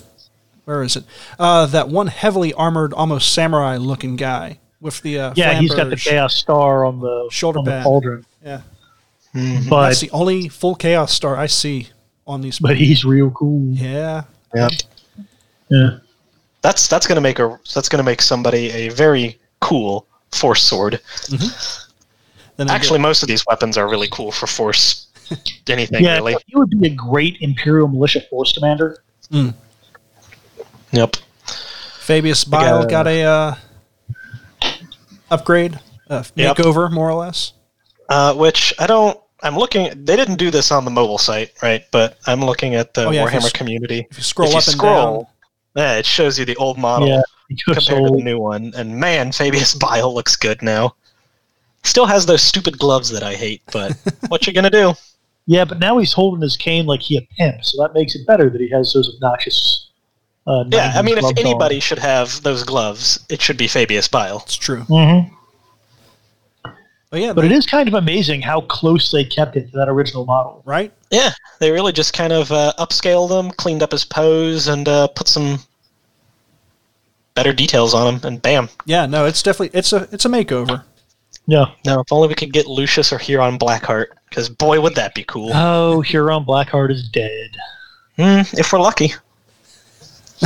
where 0.65 0.83
is 0.83 0.97
it? 0.97 1.05
Uh, 1.39 1.67
that 1.67 1.89
one 1.89 2.07
heavily 2.09 2.53
armored, 2.55 2.93
almost 2.93 3.33
samurai-looking 3.33 4.17
guy 4.17 4.59
with 4.81 5.01
the 5.03 5.19
uh, 5.19 5.33
Yeah, 5.37 5.55
he's 5.61 5.75
got 5.75 5.91
the 5.91 5.97
chaos 5.97 6.35
star 6.35 6.85
on 6.85 7.01
the 7.01 7.29
Shoulder 7.31 7.61
on 7.61 7.65
the 7.65 7.71
pad. 7.71 7.87
pauldron, 7.87 8.25
Yeah, 8.45 8.61
Mhm. 9.35 9.69
but 9.69 9.89
that's 9.89 10.01
the 10.01 10.11
only 10.11 10.49
full 10.49 10.75
chaos 10.75 11.13
star 11.13 11.37
I 11.37 11.47
see 11.47 11.89
on 12.27 12.41
these. 12.41 12.59
but 12.59 12.77
he's 12.77 13.05
real 13.05 13.31
cool. 13.31 13.73
yeah, 13.75 14.23
Yep. 14.55 14.71
Yeah. 15.71 15.91
That's 16.63 16.89
that's 16.89 17.07
gonna 17.07 17.21
make 17.21 17.39
a 17.39 17.59
that's 17.75 17.89
gonna 17.89 18.03
make 18.03 18.21
somebody 18.23 18.71
a 18.71 18.89
very 18.89 19.39
cool 19.61 20.07
force 20.33 20.63
sword. 20.63 21.01
Then 22.57 22.71
Actually, 22.71 22.99
most 23.01 23.23
of 23.23 23.29
these 23.29 23.45
weapons 23.47 23.77
are 23.77 23.89
really 23.89 24.09
cool 24.11 24.33
for 24.33 24.47
force. 24.47 25.09
Anything 25.69 26.05
Yeah, 26.05 26.17
really. 26.17 26.37
he 26.47 26.57
would 26.57 26.71
be 26.71 26.87
a 26.87 26.95
great 26.95 27.39
Imperial 27.41 27.89
Militia 27.89 28.23
Force 28.31 28.53
Commander. 28.53 29.03
Yep. 30.93 31.17
Fabius 32.01 32.45
Bile 32.45 32.83
uh, 32.83 32.87
got 32.87 33.07
a 33.09 33.23
uh, 33.23 33.55
upgrade, 35.31 35.79
uh, 36.09 36.23
Yep. 36.35 36.57
makeover, 36.57 36.91
more 36.91 37.11
or 37.11 37.15
less. 37.15 37.53
Uh, 38.09 38.35
which 38.35 38.73
I 38.79 38.87
don't. 38.87 39.19
I'm 39.43 39.57
looking. 39.57 40.05
They 40.05 40.17
didn't 40.17 40.37
do 40.37 40.51
this 40.51 40.71
on 40.71 40.85
the 40.85 40.91
mobile 40.91 41.19
site, 41.19 41.53
right? 41.63 41.85
But 41.91 42.19
I'm 42.27 42.41
looking 42.41 42.75
at 42.77 42.95
the 42.95 43.07
Oh, 43.07 43.11
yeah, 43.11 43.27
if 43.27 43.33
you 43.33 43.41
Warhammer 43.41 43.53
community. 43.53 44.07
If 44.11 44.19
you 44.19 44.23
scroll 44.23 44.49
if 44.49 44.53
you 44.55 44.59
up 44.59 44.67
and 44.67 44.73
scroll, 44.77 45.31
yeah, 45.75 45.97
it 45.97 46.07
shows 46.07 46.39
you 46.39 46.45
the 46.45 46.57
old 46.57 46.79
model 46.79 47.09
Yeah, 47.09 47.23
he 47.49 47.57
goes 47.67 47.85
compared 47.85 48.07
to 48.07 48.17
the 48.17 48.23
new 48.23 48.39
one. 48.39 48.73
And 48.77 48.97
man, 48.99 49.33
Fabius 49.33 49.75
Bile 49.75 50.15
looks 50.15 50.37
good 50.37 50.63
now. 50.63 50.95
Still 51.87 52.07
has 52.07 52.27
those 52.27 52.43
stupid 52.43 52.79
gloves 52.79 53.09
that 53.11 53.23
I 53.23 53.35
hate, 53.35 53.63
but 53.73 53.97
what 54.29 54.47
you 54.47 54.53
gonna 54.53 54.71
do? 54.71 54.95
Yeah, 55.47 55.65
but 55.65 55.79
now 55.79 55.99
he's 55.99 56.13
holding 56.13 56.43
his 56.43 56.57
cane 56.57 56.87
like 56.87 57.01
he 57.01 57.17
a 57.17 57.23
pimp, 57.39 57.65
so 57.65 57.81
that 57.83 57.95
makes 57.95 58.15
it 58.15 58.27
better 58.27 58.51
that 58.51 58.61
he 58.61 58.69
has 58.71 58.93
those 58.93 59.09
obnoxious. 59.15 59.89
Uh, 60.47 60.65
Yeah, 60.69 60.93
I 60.95 61.03
mean, 61.03 61.17
if 61.19 61.25
90s 61.25 61.39
anybody 61.41 61.81
should 61.81 61.99
have 62.01 62.43
those 62.43 62.63
gloves, 62.65 63.25
it 63.29 63.41
should 63.41 63.57
be 63.57 63.67
Fabius 63.67 64.09
Bile. 64.11 64.43
It's 64.45 64.57
true. 64.57 64.83
hmm 64.83 65.21
But 67.11 67.21
yeah, 67.21 67.33
But 67.33 67.43
they- 67.43 67.47
it 67.49 67.53
is 67.53 67.67
kind 67.67 67.89
of 67.89 67.95
amazing 67.95 68.43
how 68.43 68.63
close 68.63 69.11
they 69.13 69.25
kept 69.25 69.57
it 69.57 69.71
to 69.71 69.77
that 69.79 69.89
original 69.89 70.25
model. 70.27 70.63
right. 70.65 70.93
Yeah, 71.11 71.31
they 71.61 71.71
really 71.71 71.93
just 71.93 72.13
kind 72.13 72.33
of 72.33 72.51
uh, 72.51 72.73
upscaled 72.79 73.29
them, 73.29 73.53
cleaned 73.53 73.83
up 73.85 73.93
his 73.93 74.05
pose, 74.05 74.67
and 74.67 74.89
uh, 74.89 75.07
put 75.07 75.29
some 75.29 75.61
better 77.35 77.53
details 77.53 77.95
on 77.95 78.15
him, 78.17 78.21
and 78.25 78.43
bam. 78.43 78.69
Yeah, 78.87 79.07
no, 79.07 79.25
it's 79.25 79.41
definitely 79.43 79.79
it's 79.79 79.93
a 79.93 80.09
it's 80.11 80.25
a 80.25 80.29
makeover. 80.29 80.83
Yeah. 81.47 81.67
Now, 81.85 82.01
if 82.01 82.13
only 82.13 82.29
we 82.29 82.35
could 82.35 82.53
get 82.53 82.67
Lucius 82.67 83.13
or 83.13 83.19
Huron 83.19 83.59
Blackheart, 83.59 84.07
because 84.29 84.49
boy, 84.49 84.81
would 84.81 84.97
that 84.97 85.15
be 85.15 85.25
cool. 85.25 85.51
Oh, 85.55 86.01
Huron 86.01 86.45
Blackheart 86.45 86.91
is 86.91 87.09
dead. 87.09 87.51
Hmm, 88.17 88.41
if 88.59 88.73
we're 88.73 88.81
lucky. 88.81 89.13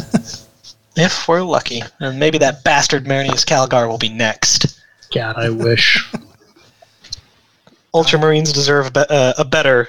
if 0.96 1.26
we're 1.28 1.42
lucky. 1.42 1.82
And 2.00 2.18
maybe 2.18 2.38
that 2.38 2.64
bastard 2.64 3.06
Marneus 3.06 3.44
Calgar 3.44 3.88
will 3.88 3.98
be 3.98 4.08
next. 4.08 4.80
God, 5.14 5.36
I 5.36 5.50
wish. 5.50 6.12
Ultramarines 7.94 8.52
deserve 8.52 8.88
a, 8.88 8.90
be- 8.90 9.06
uh, 9.08 9.34
a 9.38 9.44
better 9.44 9.88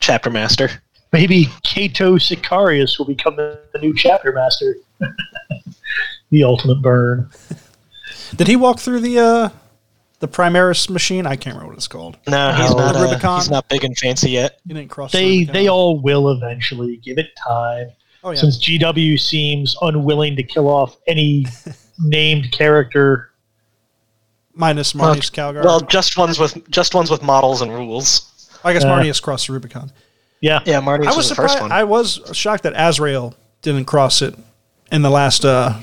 chapter 0.00 0.30
master. 0.30 0.70
Maybe 1.12 1.48
Cato 1.62 2.16
Sicarius 2.16 2.98
will 2.98 3.06
become 3.06 3.36
the 3.36 3.60
new 3.80 3.94
chapter 3.94 4.32
master. 4.32 4.76
the 6.30 6.44
ultimate 6.44 6.82
burn. 6.82 7.30
Did 8.36 8.46
he 8.46 8.56
walk 8.56 8.78
through 8.78 9.00
the 9.00 9.18
uh 9.18 9.48
the 10.20 10.28
Primaris 10.28 10.90
machine? 10.90 11.26
I 11.26 11.36
can't 11.36 11.54
remember 11.54 11.68
what 11.68 11.76
it's 11.76 11.88
called. 11.88 12.16
No, 12.26 12.52
he's 12.52 12.74
not. 12.74 12.92
The 12.94 12.98
Uh, 13.00 13.02
Rubicon? 13.04 13.40
he's 13.40 13.50
not 13.50 13.68
big 13.68 13.84
and 13.84 13.96
fancy 13.96 14.30
yet. 14.32 14.60
He 14.66 14.74
didn't 14.74 14.90
cross. 14.90 15.12
the 15.12 15.18
They 15.18 15.30
Rubicon. 15.38 15.52
they 15.54 15.68
all 15.68 16.00
will 16.00 16.30
eventually. 16.30 16.96
Give 16.98 17.18
it 17.18 17.28
time. 17.36 17.88
Oh 18.24 18.30
yeah. 18.32 18.40
Since 18.40 18.58
GW 18.58 19.18
seems 19.20 19.76
unwilling 19.80 20.34
to 20.36 20.42
kill 20.42 20.68
off 20.68 20.96
any 21.06 21.46
named 22.00 22.50
character. 22.52 23.30
Minus 24.54 24.92
Marneus 24.92 25.30
Calgar. 25.30 25.64
Well, 25.64 25.80
just 25.82 26.16
ones 26.18 26.38
with 26.38 26.68
just 26.70 26.94
ones 26.94 27.10
with 27.10 27.22
models 27.22 27.62
and 27.62 27.72
rules. 27.72 28.50
I 28.64 28.72
guess 28.72 28.82
uh, 28.84 28.88
Marneus 28.88 29.22
crossed 29.22 29.46
the 29.46 29.52
Rubicon. 29.52 29.92
Yeah. 30.40 30.60
Yeah, 30.66 30.80
Marneus 30.80 31.04
I 31.04 31.08
was, 31.08 31.16
was 31.18 31.28
the 31.28 31.34
first 31.36 31.54
surprised. 31.54 31.62
one. 31.62 31.72
I 31.72 31.84
was 31.84 32.20
shocked 32.32 32.64
that 32.64 32.72
Azrael 32.76 33.34
didn't 33.62 33.84
cross 33.84 34.20
it 34.20 34.34
in 34.90 35.02
the 35.02 35.10
last 35.10 35.44
uh 35.44 35.74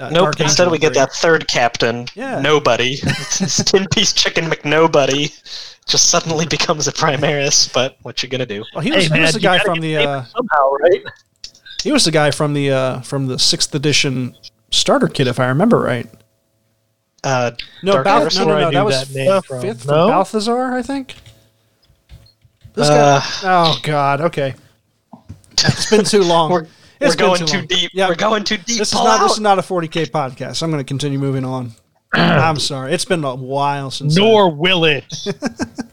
Uh, 0.00 0.08
Nope. 0.10 0.24
Dark 0.24 0.40
Instead, 0.40 0.62
Angel 0.64 0.72
we 0.72 0.78
get 0.78 0.94
that 0.94 1.12
third 1.12 1.46
captain. 1.46 2.06
Yeah. 2.14 2.40
Nobody. 2.40 2.96
This 3.38 3.62
Tin 3.64 3.86
Piece 3.92 4.12
Chicken 4.14 4.46
McNobody 4.46 5.30
just 5.86 6.08
suddenly 6.10 6.46
becomes 6.46 6.88
a 6.88 6.92
Primaris. 6.92 7.70
But 7.72 7.98
what 8.02 8.22
you 8.22 8.28
gonna 8.28 8.46
do? 8.46 8.64
Well, 8.74 8.82
he 8.82 8.90
was, 8.92 9.06
Hey, 9.08 9.14
he 9.16 9.20
was 9.20 9.34
the 9.34 9.40
guy 9.40 9.58
from 9.58 9.80
the 9.80 9.96
uh, 9.98 10.24
somehow, 10.24 10.70
right? 10.80 11.02
he 11.82 11.92
was 11.92 12.04
the 12.04 12.10
guy 12.10 12.30
from 12.30 12.54
the 12.54 12.70
uh, 12.70 13.00
from 13.00 13.26
the 13.26 13.38
sixth 13.38 13.74
edition 13.74 14.34
starter 14.70 15.08
kit, 15.08 15.26
if 15.26 15.38
I 15.38 15.48
remember 15.48 15.78
right. 15.80 16.08
Uh, 17.22 17.50
No, 17.82 17.92
Dark 17.92 18.04
Balth- 18.06 18.18
Harrison, 18.20 18.48
no, 18.48 18.54
no, 18.54 18.60
no, 18.60 18.66
knew 18.68 18.74
that 18.76 18.84
was 18.86 19.08
that 19.08 19.14
name 19.14 19.30
uh, 19.30 19.40
fifth 19.42 19.86
No? 19.86 19.92
from 19.92 20.08
Balthasar, 20.10 20.72
I 20.72 20.82
think. 20.82 21.14
This 22.74 22.88
Uh, 22.88 23.20
guy. 23.20 23.26
Oh 23.44 23.78
God. 23.82 24.20
Okay. 24.22 24.54
It's 25.62 25.90
been 25.90 26.04
too 26.06 26.22
long. 26.22 26.66
We're 27.00 27.06
It's 27.06 27.16
we're 27.16 27.26
going 27.28 27.46
too 27.46 27.56
long. 27.58 27.66
deep. 27.66 27.90
Yeah. 27.94 28.08
We're 28.08 28.14
going 28.14 28.44
too 28.44 28.56
deep. 28.58 28.78
This 28.78 28.88
is 28.88 28.94
Pull 28.94 29.04
not. 29.04 29.22
This 29.22 29.32
is 29.32 29.40
not 29.40 29.58
a 29.58 29.62
40k 29.62 30.10
podcast. 30.10 30.62
I'm 30.62 30.70
going 30.70 30.82
to 30.82 30.88
continue 30.88 31.18
moving 31.18 31.44
on. 31.44 31.72
I'm 32.12 32.58
sorry. 32.58 32.92
It's 32.92 33.04
been 33.04 33.24
a 33.24 33.34
while 33.34 33.90
since. 33.90 34.18
I- 34.18 34.20
Nor 34.20 34.54
will 34.54 34.84
it. 34.84 35.04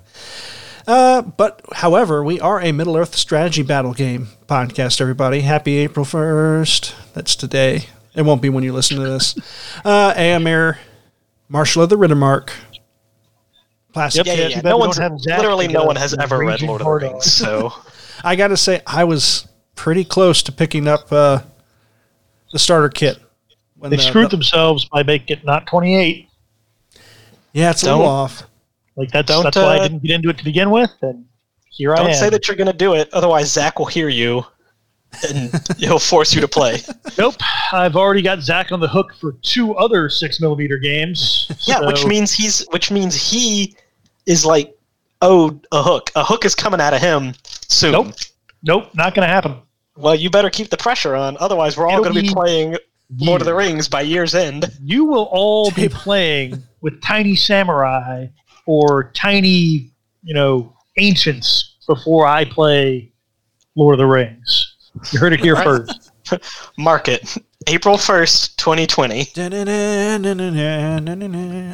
Uh, 0.87 1.21
but 1.21 1.61
however, 1.73 2.23
we 2.23 2.39
are 2.39 2.61
a 2.61 2.71
Middle 2.71 2.95
Earth 2.95 3.13
strategy 3.13 3.61
battle 3.61 3.93
game 3.93 4.29
podcast. 4.47 5.01
Everybody, 5.01 5.41
happy 5.41 5.75
April 5.79 6.05
first. 6.05 6.95
That's 7.13 7.35
today. 7.35 7.87
It 8.15 8.21
won't 8.21 8.41
be 8.41 8.47
when 8.47 8.63
you 8.63 8.71
listen 8.71 8.95
to 8.97 9.03
this. 9.03 9.35
Uh, 9.83 10.13
Éomer, 10.13 10.77
Marshal 11.49 11.83
of 11.83 11.89
the 11.89 11.97
Riddermark, 11.97 12.51
Plastic 13.91 14.25
Yeah, 14.25 14.33
yeah, 14.33 14.47
yeah. 14.47 14.61
No 14.61 14.77
one's 14.77 14.95
don't 14.95 15.11
have 15.11 15.19
Zach 15.19 15.39
literally 15.39 15.67
no 15.67 15.83
one 15.83 15.97
has 15.97 16.13
ever 16.17 16.37
read 16.37 16.61
Lord 16.61 16.81
of 16.81 16.85
the. 17.01 17.07
Rings. 17.07 17.31
So 17.31 17.73
I 18.23 18.37
got 18.37 18.47
to 18.47 18.57
say, 18.57 18.81
I 18.87 19.03
was 19.03 19.45
pretty 19.77 20.03
close 20.03 20.43
to 20.43 20.51
picking 20.51 20.87
up 20.89 21.09
uh, 21.13 21.39
the 22.51 22.59
starter 22.59 22.89
kit. 22.89 23.17
When 23.77 23.89
They 23.91 23.95
the- 23.97 24.03
screwed 24.03 24.25
the- 24.31 24.35
themselves 24.37 24.83
by 24.85 25.03
making 25.03 25.37
it 25.37 25.45
not 25.45 25.65
28. 25.67 26.27
Yeah, 27.53 27.71
it's 27.71 27.83
a 27.83 27.85
Don't- 27.85 27.99
little 27.99 28.11
off. 28.13 28.43
Like 28.97 29.11
that's 29.11 29.27
Don't, 29.27 29.43
that's 29.43 29.55
why 29.55 29.75
I 29.75 29.77
uh, 29.77 29.83
didn't 29.83 30.01
get 30.01 30.11
into 30.11 30.29
it 30.29 30.39
to 30.39 30.43
begin 30.43 30.71
with, 30.71 30.89
and 31.03 31.23
here 31.69 31.93
I 31.93 31.97
don't 32.03 32.15
say 32.15 32.31
that 32.31 32.47
you're 32.47 32.57
gonna 32.57 32.73
do 32.73 32.95
it, 32.95 33.13
otherwise 33.13 33.51
Zach 33.53 33.77
will 33.77 33.85
hear 33.85 34.09
you, 34.09 34.43
and 35.29 35.51
he'll 35.77 35.99
force 35.99 36.33
you 36.33 36.41
to 36.41 36.47
play. 36.47 36.79
Nope, 37.15 37.35
I've 37.71 37.95
already 37.95 38.23
got 38.23 38.39
Zach 38.41 38.71
on 38.71 38.79
the 38.79 38.87
hook 38.87 39.13
for 39.13 39.33
two 39.43 39.75
other 39.75 40.09
six 40.09 40.41
millimeter 40.41 40.79
games. 40.79 41.45
Yeah, 41.67 41.85
which 41.85 42.07
means 42.07 42.31
he's 42.33 42.65
which 42.71 42.89
means 42.89 43.13
he 43.13 43.75
is 44.25 44.43
like 44.43 44.75
owed 45.21 45.67
a 45.71 45.83
hook. 45.83 46.09
A 46.15 46.23
hook 46.23 46.43
is 46.43 46.55
coming 46.55 46.81
out 46.81 46.95
of 46.95 46.99
him 46.99 47.35
soon. 47.45 47.91
Nope. 47.91 48.13
nope, 48.63 48.95
not 48.95 49.13
going 49.13 49.27
to 49.27 49.31
happen. 49.31 49.57
Well, 49.97 50.15
you 50.15 50.29
better 50.29 50.49
keep 50.49 50.69
the 50.69 50.77
pressure 50.77 51.15
on, 51.15 51.37
otherwise 51.39 51.77
we're 51.77 51.87
all 51.87 52.03
going 52.03 52.13
to 52.13 52.21
be 52.21 52.27
be 52.27 52.33
playing 52.33 52.77
Lord 53.17 53.41
of 53.41 53.45
the 53.45 53.55
Rings 53.55 53.87
by 53.87 54.01
year's 54.01 54.35
end. 54.35 54.65
You 54.81 55.05
will 55.05 55.27
all 55.31 55.71
be 55.71 55.89
playing 55.89 56.63
with 56.81 57.01
tiny 57.01 57.35
samurai 57.35 58.27
or 58.65 59.11
tiny, 59.13 59.91
you 60.23 60.33
know, 60.33 60.73
ancients 60.97 61.77
before 61.87 62.27
I 62.27 62.45
play 62.45 63.11
Lord 63.75 63.95
of 63.95 63.99
the 63.99 64.05
Rings. 64.05 64.75
You 65.11 65.19
heard 65.19 65.33
it 65.33 65.39
here 65.39 65.55
first. 65.55 66.11
Mark 66.77 67.07
it. 67.07 67.37
April 67.67 67.97
first, 67.97 68.57
2020. 68.59 69.27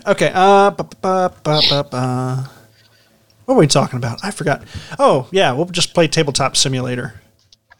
Okay. 0.08 0.32
Uh, 0.34 0.72
ba, 0.72 0.84
ba, 1.02 1.34
ba, 1.44 1.62
ba, 1.70 1.84
ba. 1.90 2.50
What 3.46 3.56
were 3.56 3.60
we 3.60 3.68
talking 3.68 3.98
about? 3.98 4.20
I 4.24 4.32
forgot. 4.32 4.64
Oh, 4.98 5.28
yeah, 5.32 5.52
we'll 5.52 5.66
just 5.66 5.94
play 5.94 6.08
Tabletop 6.08 6.56
Simulator. 6.56 7.22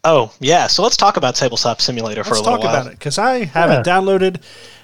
Oh 0.04 0.34
yeah, 0.40 0.68
so 0.68 0.84
let's 0.84 0.98
talk 0.98 1.18
about 1.18 1.36
Tabletop 1.36 1.80
Simulator 1.82 2.24
for 2.24 2.32
Let's 2.32 2.40
a 2.42 2.44
little 2.44 2.60
while. 2.60 2.68
Let's 2.68 2.74
talk 2.76 2.82
about 2.84 2.94
it 2.94 3.00
because 3.00 3.18
I 3.18 3.46
have 3.46 3.70
it 3.72 3.74
Yeah. 3.88 3.94
downloaded 3.94 4.42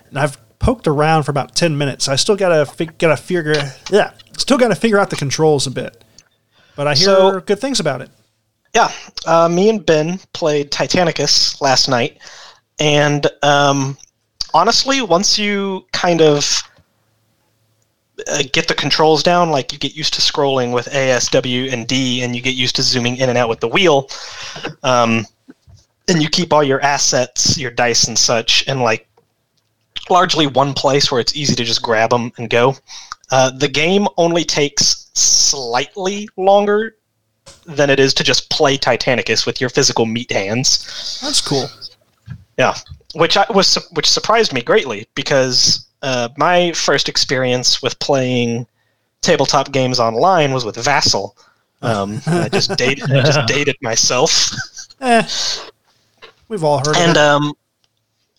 and 0.10 0.18
I've 0.18 0.38
poked 0.60 0.88
around 0.88 1.24
for 1.24 1.32
about 1.32 1.56
ten 1.56 1.78
minutes. 1.78 2.08
I 2.08 2.16
still 2.16 2.36
gotta 2.36 2.66
fig- 2.66 2.98
gotta 2.98 3.18
figure 3.18 3.54
yeah, 3.92 4.12
still 4.38 4.58
gotta 4.58 4.76
figure 4.76 4.98
out 4.98 5.10
the 5.10 5.16
controls 5.18 5.68
a 5.68 5.72
bit. 5.72 6.04
But 6.76 6.88
I 6.88 6.94
hear 6.96 7.06
So- 7.06 7.40
good 7.42 7.60
things 7.60 7.80
about 7.80 8.02
it. 8.02 8.10
Yeah, 8.74 8.92
uh, 9.26 9.50
me 9.50 9.68
and 9.70 9.84
Ben 9.86 10.20
played 10.34 10.72
Titanicus 10.72 11.60
last 11.60 11.90
night, 11.90 12.20
and 12.78 13.26
um, 13.42 13.98
honestly, 14.54 15.02
once 15.02 15.40
you 15.40 15.86
kind 15.92 16.22
of 16.22 16.62
uh, 18.28 18.44
get 18.52 18.68
the 18.68 18.76
controls 18.76 19.24
down, 19.24 19.50
like 19.50 19.72
you 19.72 19.80
get 19.80 19.96
used 19.96 20.14
to 20.16 20.22
scrolling 20.22 20.74
with 20.74 20.88
A, 20.88 21.12
S, 21.12 21.30
W, 21.30 21.70
and 21.72 21.88
D, 21.88 22.22
and 22.22 22.36
you 22.36 22.42
get 22.42 22.56
used 22.56 22.76
to 22.78 22.84
zooming 22.84 23.18
in 23.18 23.30
and 23.30 23.38
out 23.38 23.50
with 23.50 23.60
the 23.60 23.68
wheel, 23.68 24.10
um, 24.84 25.26
and 26.08 26.22
you 26.22 26.30
keep 26.30 26.54
all 26.54 26.64
your 26.64 26.82
assets, 26.82 27.58
your 27.58 27.72
dice 27.72 28.08
and 28.08 28.18
such, 28.18 28.68
in 28.68 28.82
like 28.82 29.08
largely 30.10 30.48
one 30.48 30.74
place 30.74 31.12
where 31.12 31.22
it's 31.22 31.36
easy 31.36 31.56
to 31.56 31.64
just 31.64 31.82
grab 31.82 32.10
them 32.10 32.32
and 32.38 32.50
go. 32.50 32.76
Uh, 33.32 33.52
the 33.52 33.68
game 33.68 34.08
only 34.18 34.44
takes 34.44 35.10
slightly 35.14 36.28
longer 36.36 36.96
than 37.66 37.90
it 37.90 38.00
is 38.00 38.14
to 38.16 38.24
just 38.24 38.50
play 38.50 38.78
Titanicus 38.78 39.46
with 39.46 39.62
your 39.62 39.70
physical 39.70 40.06
meat 40.06 40.32
hands. 40.32 41.20
That's 41.22 41.42
cool. 41.42 41.68
Yeah, 42.58 42.76
which 43.14 43.38
I 43.38 43.46
was 43.54 43.76
which 43.92 44.10
surprised 44.10 44.54
me 44.54 44.62
greatly 44.62 45.08
because 45.16 45.88
uh, 46.02 46.30
my 46.38 46.72
first 46.74 47.10
experience 47.10 47.82
with 47.82 47.98
playing 48.00 48.68
tabletop 49.22 49.72
games 49.72 50.00
online 50.00 50.54
was 50.54 50.66
with 50.66 50.78
Vassal. 50.78 51.36
Um, 51.82 52.22
I 52.28 52.50
just 52.50 52.76
dated 52.78 53.12
I 53.12 53.24
just 53.24 53.48
dated 53.48 53.76
myself, 53.82 54.52
Eh. 55.02 55.28
We've 56.48 56.64
all 56.64 56.80
heard 56.80 56.98
and 56.98 57.18
of 57.18 57.42
um, 57.42 57.54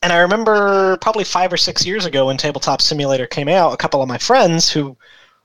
and 0.03 0.13
I 0.13 0.19
remember 0.19 0.97
probably 0.99 1.25
five 1.25 1.53
or 1.53 1.57
six 1.57 1.87
years 1.87 2.07
ago 2.07 2.27
when 2.27 2.37
Tabletop 2.37 2.81
Simulator 2.83 3.27
came 3.27 3.49
out, 3.49 3.73
a 3.73 3.77
couple 3.77 4.03
of 4.03 4.09
my 4.09 4.19
friends 4.19 4.71
who 4.71 4.97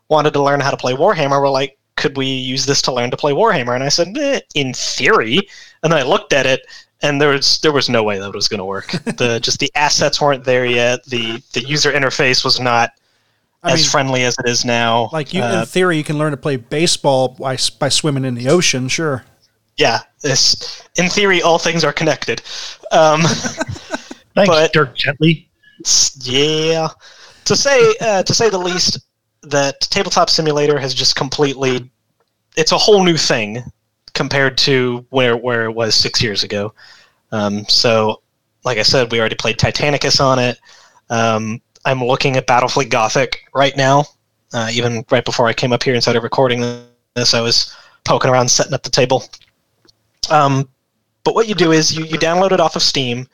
wanted 0.07 0.33
to 0.33 0.41
learn 0.41 0.59
how 0.59 0.71
to 0.71 0.77
play 0.77 0.93
Warhammer 0.93 1.39
were 1.41 1.49
like, 1.49 1.77
"Could 1.95 2.17
we 2.17 2.25
use 2.25 2.65
this 2.65 2.81
to 2.83 2.93
learn 2.93 3.11
to 3.11 3.17
play 3.17 3.33
Warhammer?" 3.33 3.75
And 3.75 3.83
I 3.83 3.89
said, 3.89 4.17
eh, 4.17 4.39
"In 4.55 4.73
theory." 4.73 5.39
And 5.83 5.91
then 5.91 5.99
I 5.99 6.03
looked 6.03 6.33
at 6.33 6.45
it, 6.45 6.61
and 7.07 7.21
there 7.21 7.29
was 7.29 7.59
there 7.59 7.71
was 7.71 7.89
no 7.89 8.03
way 8.03 8.19
that 8.19 8.27
it 8.29 8.35
was 8.35 8.47
going 8.47 8.59
to 8.59 8.65
work. 8.65 8.87
the 9.17 9.39
just 9.41 9.59
the 9.59 9.71
assets 9.75 10.19
weren't 10.21 10.43
there 10.43 10.65
yet. 10.65 11.03
the 11.05 11.41
The 11.53 11.61
user 11.61 11.91
interface 11.91 12.43
was 12.43 12.59
not 12.59 12.91
I 13.63 13.71
as 13.73 13.81
mean, 13.81 13.89
friendly 13.89 14.23
as 14.23 14.35
it 14.39 14.47
is 14.49 14.63
now. 14.65 15.09
like 15.11 15.33
you, 15.33 15.41
Uh, 15.41 15.61
in 15.61 15.65
theory, 15.65 15.97
you 15.97 16.03
can 16.03 16.17
learn 16.17 16.31
to 16.31 16.37
play 16.37 16.55
baseball 16.57 17.29
by, 17.29 17.57
by 17.79 17.89
swimming 17.89 18.23
in 18.25 18.35
the 18.35 18.47
ocean. 18.49 18.87
Sure. 18.87 19.23
yeah, 19.77 19.99
this 20.21 20.83
in 20.95 21.09
theory, 21.09 21.41
all 21.41 21.57
things 21.59 21.83
are 21.83 21.93
connected. 21.93 22.41
Um, 22.91 23.21
Thanks, 24.35 24.49
But- 24.49 24.73
Dirk 24.73 24.95
Gently. 24.95 25.49
yeah 26.21 26.87
to 27.45 27.55
say 27.55 27.93
uh, 28.01 28.23
to 28.23 28.33
say 28.33 28.49
the 28.49 28.57
least 28.57 28.99
that 29.43 29.79
tabletop 29.81 30.29
simulator 30.29 30.79
has 30.79 30.93
just 30.93 31.15
completely 31.15 31.91
it's 32.57 32.71
a 32.71 32.77
whole 32.77 33.03
new 33.03 33.17
thing 33.17 33.61
compared 34.15 34.57
to 34.59 35.05
where 35.09 35.37
where 35.37 35.65
it 35.65 35.71
was 35.71 35.93
six 35.93 36.21
years 36.21 36.43
ago. 36.43 36.73
Um, 37.31 37.65
so 37.67 38.21
like 38.63 38.77
i 38.79 38.81
said 38.81 39.11
we 39.11 39.19
already 39.19 39.35
played 39.35 39.57
titanicus 39.57 40.19
on 40.19 40.39
it. 40.39 40.57
Um, 41.09 41.61
i'm 41.85 42.03
looking 42.03 42.35
at 42.35 42.47
battlefleet 42.47 42.89
gothic 42.89 43.41
right 43.53 43.75
now. 43.77 44.05
Uh, 44.53 44.69
even 44.71 45.05
right 45.11 45.25
before 45.25 45.47
i 45.47 45.53
came 45.53 45.73
up 45.73 45.83
here 45.83 45.93
and 45.93 46.01
started 46.01 46.23
recording 46.23 46.61
this 47.13 47.33
i 47.33 47.41
was 47.41 47.75
poking 48.05 48.31
around 48.31 48.49
setting 48.49 48.73
up 48.73 48.83
the 48.83 48.89
table. 48.89 49.23
Um, 50.29 50.69
but 51.23 51.35
what 51.35 51.47
you 51.47 51.55
do 51.55 51.71
is 51.71 51.95
you, 51.95 52.05
you 52.05 52.17
download 52.17 52.51
it 52.51 52.59
off 52.59 52.75
of 52.75 52.81
steam. 52.81 53.27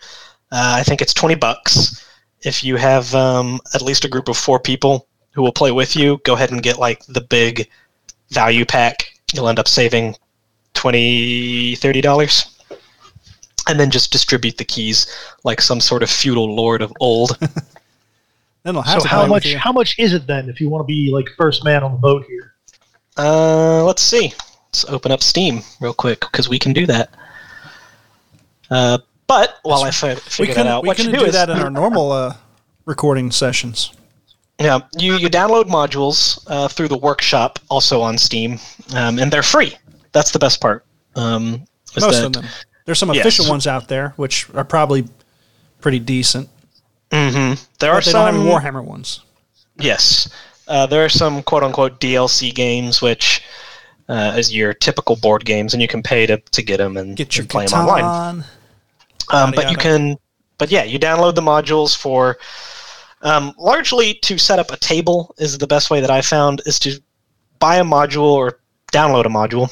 Uh, 0.51 0.75
I 0.77 0.83
think 0.83 1.01
it's 1.01 1.13
twenty 1.13 1.35
bucks. 1.35 2.05
If 2.41 2.63
you 2.63 2.75
have 2.77 3.13
um, 3.13 3.59
at 3.75 3.83
least 3.83 4.03
a 4.03 4.09
group 4.09 4.27
of 4.27 4.37
four 4.37 4.59
people 4.59 5.07
who 5.31 5.41
will 5.43 5.51
play 5.51 5.71
with 5.71 5.95
you, 5.95 6.19
go 6.25 6.33
ahead 6.33 6.51
and 6.51 6.63
get 6.63 6.79
like 6.79 7.05
the 7.05 7.21
big 7.21 7.69
value 8.29 8.65
pack. 8.65 9.13
You'll 9.33 9.47
end 9.47 9.59
up 9.59 9.67
saving 9.67 10.15
20 10.81 12.01
dollars, 12.01 12.57
and 13.67 13.79
then 13.79 13.91
just 13.91 14.11
distribute 14.11 14.57
the 14.57 14.65
keys 14.65 15.05
like 15.43 15.61
some 15.61 15.79
sort 15.79 16.01
of 16.01 16.09
feudal 16.09 16.55
lord 16.55 16.81
of 16.81 16.91
old. 16.99 17.37
Then 18.63 18.75
I'll 18.75 18.83
have 18.83 19.01
So 19.01 19.07
to 19.07 19.07
how 19.07 19.25
much 19.25 19.53
how 19.55 19.71
much 19.71 19.97
is 19.97 20.13
it 20.13 20.27
then 20.27 20.47
if 20.47 20.61
you 20.61 20.69
want 20.69 20.83
to 20.83 20.87
be 20.87 21.09
like 21.11 21.27
first 21.35 21.63
man 21.63 21.83
on 21.83 21.93
the 21.93 21.97
boat 21.97 22.25
here? 22.27 22.53
uh, 23.17 23.83
let's 23.83 24.03
see. 24.03 24.33
Let's 24.67 24.85
open 24.85 25.11
up 25.11 25.23
Steam 25.23 25.61
real 25.79 25.95
quick 25.95 26.19
because 26.19 26.47
we 26.47 26.59
can 26.59 26.71
do 26.71 26.85
that. 26.85 27.09
Uh, 28.69 28.99
but 29.25 29.57
while 29.63 29.81
I 29.83 29.89
fi- 29.89 30.13
we 30.13 30.19
figure 30.19 30.53
that 30.53 30.67
out, 30.67 30.83
we 30.83 30.87
what 30.87 30.99
you 30.99 31.05
do, 31.05 31.17
do 31.19 31.25
is 31.25 31.33
that 31.33 31.49
in 31.49 31.57
our 31.57 31.71
normal 31.71 32.11
uh, 32.11 32.35
recording 32.85 33.31
sessions. 33.31 33.91
Yeah, 34.59 34.81
you, 34.95 35.15
you 35.17 35.27
download 35.27 35.63
modules 35.65 36.43
uh, 36.47 36.67
through 36.67 36.89
the 36.89 36.97
workshop, 36.97 37.57
also 37.69 37.99
on 38.01 38.15
Steam, 38.19 38.59
um, 38.93 39.17
and 39.17 39.31
they're 39.31 39.41
free. 39.41 39.75
That's 40.11 40.31
the 40.31 40.39
best 40.39 40.59
part. 40.61 40.85
Um, 41.15 41.65
Most 41.99 42.11
that- 42.17 42.25
of 42.25 42.33
them. 42.33 42.45
There's 42.85 42.97
some 42.99 43.13
Yes. 43.13 43.21
official 43.25 43.47
ones 43.47 43.67
out 43.67 43.87
there, 43.87 44.13
which 44.17 44.47
are 44.55 44.63
probably 44.63 45.07
pretty 45.81 45.99
decent. 45.99 46.49
Mhm. 47.11 47.63
There 47.79 47.91
are 47.91 48.01
they 48.01 48.11
some. 48.11 48.33
don't 48.35 48.45
have 48.47 48.63
Warhammer 48.63 48.83
ones. 48.83 49.21
Yes, 49.77 50.27
uh, 50.67 50.85
there 50.87 51.05
are 51.05 51.09
some 51.09 51.43
quote 51.43 51.63
unquote 51.63 51.99
DLC 51.99 52.51
games, 52.53 53.01
which 53.01 53.43
uh, 54.09 54.33
is 54.35 54.53
your 54.53 54.73
typical 54.73 55.15
board 55.15 55.45
games, 55.45 55.73
and 55.73 55.81
you 55.81 55.87
can 55.87 56.01
pay 56.03 56.25
to, 56.25 56.37
to 56.37 56.61
get 56.61 56.77
them 56.77 56.97
and, 56.97 57.15
Get 57.15 57.37
your 57.37 57.43
and 57.43 57.49
play 57.49 57.65
them 57.65 57.79
online. 57.79 58.43
Um, 59.29 59.51
but 59.55 59.69
you 59.71 59.77
can 59.77 60.17
but 60.57 60.69
yeah, 60.69 60.83
you 60.83 60.99
download 60.99 61.35
the 61.35 61.41
modules 61.41 61.95
for 61.95 62.37
um, 63.21 63.53
largely 63.57 64.15
to 64.15 64.37
set 64.37 64.59
up 64.59 64.71
a 64.71 64.77
table 64.77 65.33
is 65.37 65.57
the 65.57 65.67
best 65.67 65.89
way 65.89 66.01
that 66.01 66.11
I 66.11 66.21
found 66.21 66.61
is 66.65 66.77
to 66.79 66.99
buy 67.59 67.77
a 67.77 67.83
module 67.83 68.31
or 68.33 68.59
download 68.91 69.25
a 69.25 69.29
module 69.29 69.69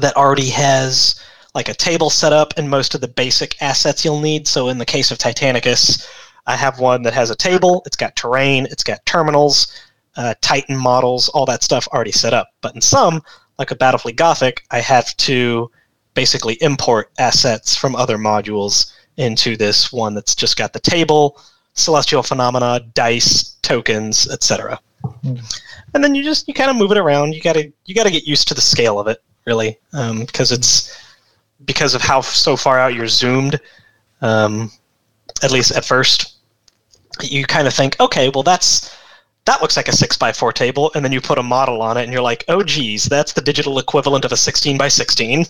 that 0.00 0.16
already 0.16 0.50
has 0.50 1.20
like 1.54 1.68
a 1.68 1.74
table 1.74 2.10
set 2.10 2.32
up 2.32 2.52
and 2.56 2.68
most 2.68 2.94
of 2.94 3.00
the 3.00 3.08
basic 3.08 3.60
assets 3.60 4.04
you'll 4.04 4.20
need. 4.20 4.46
So 4.46 4.68
in 4.68 4.78
the 4.78 4.84
case 4.84 5.10
of 5.10 5.18
Titanicus, 5.18 6.06
I 6.46 6.56
have 6.56 6.78
one 6.78 7.02
that 7.02 7.14
has 7.14 7.30
a 7.30 7.36
table, 7.36 7.82
it's 7.84 7.96
got 7.96 8.16
terrain, 8.16 8.66
it's 8.70 8.84
got 8.84 9.04
terminals, 9.06 9.72
uh, 10.16 10.34
Titan 10.40 10.76
models, 10.76 11.28
all 11.30 11.46
that 11.46 11.62
stuff 11.62 11.86
already 11.88 12.12
set 12.12 12.32
up. 12.32 12.48
But 12.60 12.74
in 12.74 12.80
some, 12.80 13.22
like 13.58 13.70
a 13.70 13.76
Battlefleet 13.76 14.16
Gothic, 14.16 14.64
I 14.70 14.80
have 14.80 15.16
to 15.18 15.70
basically 16.14 16.54
import 16.60 17.10
assets 17.18 17.76
from 17.76 17.94
other 17.94 18.18
modules 18.18 18.92
into 19.16 19.56
this 19.56 19.92
one 19.92 20.14
that's 20.14 20.34
just 20.34 20.56
got 20.56 20.72
the 20.72 20.80
table, 20.80 21.40
celestial 21.74 22.22
phenomena, 22.22 22.80
dice, 22.94 23.56
tokens, 23.62 24.30
etc. 24.30 24.80
Mm. 25.24 25.60
And 25.94 26.02
then 26.02 26.14
you 26.14 26.22
just 26.22 26.48
you 26.48 26.54
kind 26.54 26.70
of 26.70 26.76
move 26.76 26.92
it 26.92 26.98
around. 26.98 27.34
You 27.34 27.40
gotta 27.40 27.72
you 27.84 27.94
gotta 27.94 28.10
get 28.10 28.26
used 28.26 28.48
to 28.48 28.54
the 28.54 28.60
scale 28.60 28.98
of 28.98 29.06
it, 29.06 29.22
really, 29.48 29.78
because 29.90 30.52
um, 30.52 30.56
it's 30.58 30.94
because 31.64 31.94
of 31.94 32.02
how 32.02 32.20
so 32.20 32.54
far 32.54 32.78
out 32.78 32.94
you're 32.94 33.08
zoomed. 33.08 33.58
Um, 34.20 34.70
at 35.42 35.50
least 35.50 35.72
at 35.72 35.84
first, 35.84 36.36
you 37.22 37.44
kind 37.44 37.66
of 37.66 37.72
think, 37.72 37.96
okay, 37.98 38.28
well 38.28 38.42
that's 38.44 38.94
that 39.46 39.62
looks 39.62 39.78
like 39.78 39.88
a 39.88 39.96
six 39.96 40.18
by 40.18 40.32
four 40.32 40.52
table, 40.52 40.92
and 40.94 41.02
then 41.02 41.12
you 41.12 41.22
put 41.22 41.38
a 41.38 41.42
model 41.42 41.80
on 41.80 41.96
it, 41.96 42.04
and 42.04 42.12
you're 42.12 42.28
like, 42.30 42.44
oh 42.48 42.62
geez, 42.62 43.04
that's 43.04 43.32
the 43.32 43.40
digital 43.40 43.78
equivalent 43.78 44.26
of 44.26 44.32
a 44.32 44.36
sixteen 44.36 44.76
by 44.76 44.88
sixteen. 44.88 45.46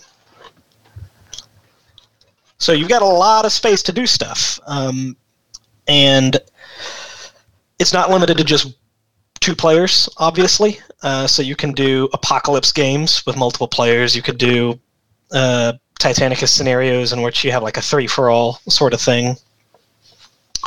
So 2.57 2.71
you've 2.71 2.89
got 2.89 3.01
a 3.01 3.05
lot 3.05 3.45
of 3.45 3.51
space 3.51 3.83
to 3.83 3.91
do 3.91 4.07
stuff, 4.07 4.59
um, 4.65 5.17
and 5.87 6.39
it's 7.79 7.93
not 7.93 8.09
limited 8.09 8.37
to 8.37 8.43
just 8.43 8.78
two 9.39 9.55
players, 9.55 10.09
obviously. 10.17 10.79
Uh, 11.01 11.27
so 11.27 11.41
you 11.41 11.55
can 11.55 11.71
do 11.71 12.09
apocalypse 12.13 12.71
games 12.71 13.25
with 13.25 13.37
multiple 13.37 13.67
players. 13.67 14.15
You 14.15 14.21
could 14.21 14.37
do 14.37 14.79
uh, 15.31 15.73
Titanicus 15.99 16.49
scenarios 16.49 17.13
in 17.13 17.21
which 17.21 17.43
you 17.43 17.51
have 17.51 17.63
like 17.63 17.77
a 17.77 17.81
three 17.81 18.07
for 18.07 18.29
all 18.29 18.59
sort 18.67 18.93
of 18.93 19.01
thing. 19.01 19.35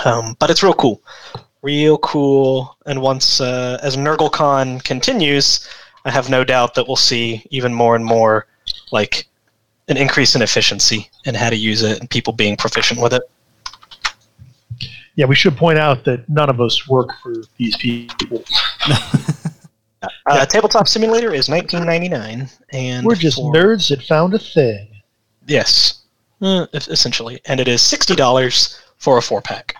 Um, 0.04 0.36
but 0.38 0.50
it's 0.50 0.62
real 0.62 0.74
cool, 0.74 1.02
real 1.62 1.98
cool. 1.98 2.76
And 2.86 3.02
once 3.02 3.40
uh, 3.40 3.78
as 3.82 3.96
NurgleCon 3.96 4.82
continues, 4.84 5.68
I 6.04 6.10
have 6.10 6.30
no 6.30 6.44
doubt 6.44 6.74
that 6.74 6.86
we'll 6.86 6.96
see 6.96 7.44
even 7.50 7.72
more 7.74 7.94
and 7.94 8.04
more 8.04 8.46
like 8.90 9.26
an 9.88 9.96
increase 9.96 10.34
in 10.34 10.42
efficiency 10.42 11.10
and 11.26 11.36
how 11.36 11.50
to 11.50 11.56
use 11.56 11.82
it 11.82 12.00
and 12.00 12.08
people 12.08 12.32
being 12.32 12.56
proficient 12.56 13.00
with 13.00 13.12
it. 13.12 13.22
Yeah, 15.14 15.26
we 15.26 15.34
should 15.34 15.56
point 15.56 15.78
out 15.78 16.04
that 16.04 16.28
none 16.28 16.48
of 16.48 16.60
us 16.60 16.88
work 16.88 17.10
for 17.22 17.34
these 17.58 17.76
people. 17.76 18.44
uh, 20.26 20.46
Tabletop 20.46 20.88
Simulator 20.88 21.34
is 21.34 21.48
1999, 21.48 22.48
and 22.72 23.06
we're 23.06 23.14
just 23.14 23.36
for, 23.36 23.52
nerds 23.52 23.88
that 23.90 24.02
found 24.02 24.32
a 24.34 24.38
thing. 24.38 24.88
Yes, 25.46 26.02
uh, 26.40 26.66
essentially, 26.72 27.40
and 27.46 27.60
it 27.60 27.68
is 27.68 27.82
sixty 27.82 28.14
dollars 28.14 28.80
for 28.96 29.18
a 29.18 29.22
four 29.22 29.42
pack. 29.42 29.74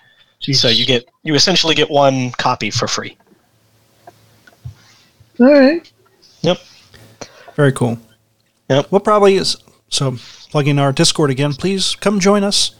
So 0.51 0.67
you 0.67 0.85
get 0.85 1.09
you 1.23 1.35
essentially 1.35 1.73
get 1.73 1.89
one 1.89 2.31
copy 2.31 2.69
for 2.69 2.87
free. 2.87 3.17
All 5.39 5.51
right. 5.51 5.89
Yep. 6.41 6.59
Very 7.55 7.71
cool. 7.71 7.97
Yep. 8.69 8.91
We'll 8.91 9.01
probably 9.01 9.35
is 9.35 9.55
so 9.89 10.17
plugging 10.49 10.79
our 10.79 10.91
Discord 10.91 11.31
again. 11.31 11.53
Please 11.53 11.95
come 11.95 12.19
join 12.19 12.43
us. 12.43 12.75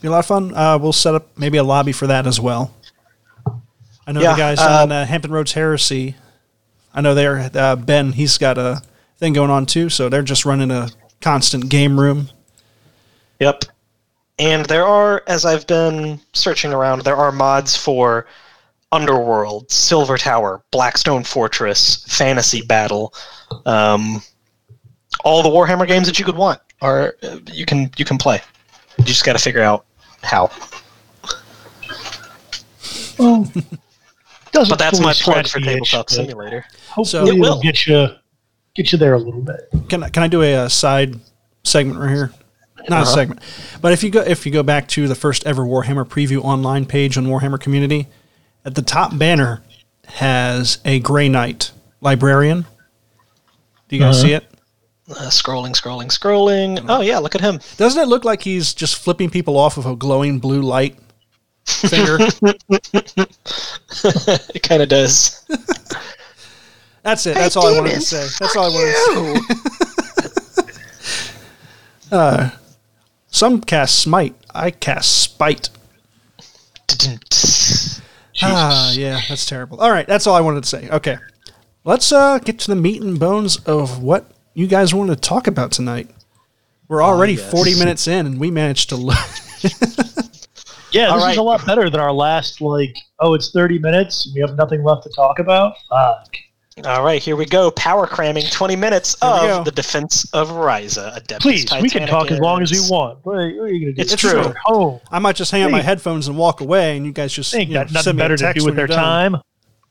Be 0.00 0.08
a 0.08 0.10
lot 0.10 0.20
of 0.20 0.26
fun. 0.26 0.54
Uh, 0.54 0.78
we'll 0.80 0.92
set 0.92 1.14
up 1.14 1.26
maybe 1.36 1.58
a 1.58 1.64
lobby 1.64 1.92
for 1.92 2.06
that 2.06 2.26
as 2.26 2.40
well. 2.40 2.74
I 4.06 4.12
know 4.12 4.20
yeah, 4.20 4.32
the 4.32 4.38
guys 4.38 4.58
uh, 4.58 4.82
on 4.82 4.92
uh, 4.92 5.04
Hampton 5.04 5.32
Roads 5.32 5.52
Heresy. 5.52 6.16
I 6.94 7.00
know 7.00 7.14
they're 7.14 7.50
uh, 7.54 7.76
Ben. 7.76 8.12
He's 8.12 8.38
got 8.38 8.56
a 8.58 8.82
thing 9.18 9.32
going 9.32 9.50
on 9.50 9.66
too, 9.66 9.88
so 9.90 10.08
they're 10.08 10.22
just 10.22 10.44
running 10.44 10.70
a 10.70 10.88
constant 11.20 11.68
game 11.68 11.98
room. 11.98 12.30
Yep. 13.40 13.64
And 14.38 14.66
there 14.66 14.86
are, 14.86 15.22
as 15.26 15.44
I've 15.44 15.66
been 15.66 16.20
searching 16.32 16.72
around, 16.72 17.02
there 17.02 17.16
are 17.16 17.32
mods 17.32 17.76
for 17.76 18.26
Underworld, 18.92 19.70
Silver 19.70 20.16
Tower, 20.16 20.62
Blackstone 20.70 21.24
Fortress, 21.24 22.04
Fantasy 22.06 22.62
Battle, 22.62 23.12
um, 23.66 24.22
all 25.24 25.42
the 25.42 25.48
Warhammer 25.48 25.86
games 25.86 26.06
that 26.06 26.18
you 26.18 26.24
could 26.24 26.36
want 26.36 26.60
are 26.80 27.16
you 27.52 27.66
can 27.66 27.90
you 27.96 28.04
can 28.04 28.18
play. 28.18 28.40
You 28.98 29.04
just 29.04 29.24
got 29.24 29.32
to 29.32 29.38
figure 29.38 29.62
out 29.62 29.86
how. 30.28 30.50
Well, 33.18 33.50
but 34.52 34.78
that's 34.78 35.00
my 35.00 35.12
plug 35.12 35.48
for 35.48 35.60
Tabletop 35.60 36.10
Simulator. 36.10 36.64
Hopefully, 36.88 37.26
so, 37.26 37.26
it 37.26 37.38
will 37.38 37.60
get 37.60 37.86
you 37.86 38.08
get 38.74 38.92
you 38.92 38.98
there 38.98 39.14
a 39.14 39.18
little 39.18 39.40
bit. 39.40 39.68
Can 39.88 40.02
I, 40.02 40.08
can 40.08 40.22
I 40.22 40.28
do 40.28 40.42
a, 40.42 40.66
a 40.66 40.70
side 40.70 41.18
segment 41.64 41.98
right 41.98 42.10
here? 42.10 42.32
Not 42.88 43.02
uh-huh. 43.02 43.10
a 43.10 43.14
segment, 43.14 43.40
but 43.82 43.92
if 43.92 44.02
you 44.02 44.10
go 44.10 44.20
if 44.20 44.46
you 44.46 44.52
go 44.52 44.62
back 44.62 44.88
to 44.88 45.08
the 45.08 45.14
first 45.14 45.46
ever 45.46 45.62
Warhammer 45.62 46.06
preview 46.06 46.42
online 46.44 46.86
page 46.86 47.18
on 47.18 47.26
Warhammer 47.26 47.60
Community, 47.60 48.06
at 48.64 48.74
the 48.74 48.82
top 48.82 49.16
banner 49.18 49.62
has 50.06 50.78
a 50.84 51.00
Grey 51.00 51.28
Knight 51.28 51.72
librarian. 52.00 52.66
Do 53.88 53.96
you 53.96 54.02
guys 54.02 54.18
uh-huh. 54.18 54.26
see 54.26 54.32
it? 54.34 54.57
Uh, 55.10 55.30
scrolling, 55.30 55.72
scrolling, 55.72 56.08
scrolling. 56.08 56.84
Oh 56.86 57.00
yeah, 57.00 57.16
look 57.18 57.34
at 57.34 57.40
him. 57.40 57.60
Doesn't 57.78 58.02
it 58.02 58.08
look 58.08 58.26
like 58.26 58.42
he's 58.42 58.74
just 58.74 58.96
flipping 58.96 59.30
people 59.30 59.56
off 59.56 59.78
of 59.78 59.86
a 59.86 59.96
glowing 59.96 60.38
blue 60.38 60.60
light 60.60 60.98
finger? 61.64 62.18
it 64.54 64.62
kind 64.62 64.82
of 64.82 64.90
does. 64.90 65.46
That's 67.02 67.24
it. 67.26 67.36
Hey, 67.36 67.40
That's 67.40 67.56
all 67.56 67.72
demons, 67.72 67.78
I 67.78 67.80
wanted 67.80 67.94
to 67.94 68.00
say. 68.02 68.44
That's 68.44 68.56
all 68.56 68.64
I 68.64 68.68
wanted 68.68 69.46
to 69.46 70.62
say. 70.62 70.72
uh, 72.12 72.50
some 73.28 73.62
cast 73.62 73.98
smite. 74.00 74.34
I 74.54 74.70
cast 74.70 75.22
spite. 75.22 75.70
ah, 78.42 78.92
yeah, 78.92 79.20
that's 79.26 79.46
terrible. 79.46 79.80
All 79.80 79.90
right, 79.90 80.06
that's 80.06 80.26
all 80.26 80.34
I 80.34 80.42
wanted 80.42 80.64
to 80.64 80.68
say. 80.68 80.90
Okay, 80.90 81.16
let's 81.84 82.12
uh, 82.12 82.38
get 82.40 82.58
to 82.58 82.68
the 82.68 82.76
meat 82.76 83.00
and 83.00 83.18
bones 83.18 83.56
of 83.58 84.02
what 84.02 84.32
you 84.58 84.66
guys 84.66 84.92
want 84.92 85.08
to 85.08 85.14
talk 85.14 85.46
about 85.46 85.70
tonight. 85.70 86.10
We're 86.88 87.00
ah, 87.00 87.10
already 87.10 87.34
yes. 87.34 87.48
40 87.48 87.78
minutes 87.78 88.08
in 88.08 88.26
and 88.26 88.40
we 88.40 88.50
managed 88.50 88.88
to 88.88 88.96
look. 88.96 89.16
yeah, 89.62 91.14
this 91.14 91.22
right. 91.22 91.30
is 91.30 91.36
a 91.36 91.42
lot 91.42 91.64
better 91.64 91.88
than 91.88 92.00
our 92.00 92.12
last, 92.12 92.60
like, 92.60 92.96
oh, 93.20 93.34
it's 93.34 93.52
30 93.52 93.78
minutes 93.78 94.26
and 94.26 94.34
we 94.34 94.40
have 94.40 94.56
nothing 94.56 94.82
left 94.82 95.04
to 95.04 95.10
talk 95.10 95.38
about. 95.38 95.74
Fuck. 95.88 96.34
All 96.84 97.04
right, 97.04 97.22
here 97.22 97.36
we 97.36 97.46
go. 97.46 97.70
Power 97.72 98.08
cramming 98.08 98.46
20 98.46 98.74
minutes 98.74 99.14
of 99.22 99.64
the 99.64 99.70
defense 99.70 100.28
of 100.32 100.48
Ryza. 100.50 101.16
Adeptus 101.16 101.40
Please, 101.40 101.64
Titanicus. 101.64 101.82
we 101.82 101.90
can 101.90 102.08
talk 102.08 102.32
as 102.32 102.40
long 102.40 102.60
as 102.60 102.72
we 102.72 102.80
want. 102.90 103.24
What 103.24 103.36
are, 103.36 103.48
you 103.48 103.56
going 103.56 103.80
to 103.80 103.92
do? 103.92 104.02
It's, 104.02 104.12
it's 104.12 104.22
true. 104.22 104.52
Oh, 104.66 105.00
I 105.12 105.20
might 105.20 105.36
just 105.36 105.52
hang 105.52 105.62
up 105.62 105.70
my 105.70 105.82
headphones 105.82 106.26
and 106.26 106.36
walk 106.36 106.60
away, 106.60 106.96
and 106.96 107.06
you 107.06 107.12
guys 107.12 107.32
just 107.32 107.54
ain't 107.54 107.68
you 107.68 107.74
know, 107.74 107.84
got 107.84 107.92
nothing 107.92 108.16
better 108.16 108.36
to 108.36 108.52
do 108.54 108.64
with 108.64 108.74
their 108.74 108.88
time. 108.88 109.36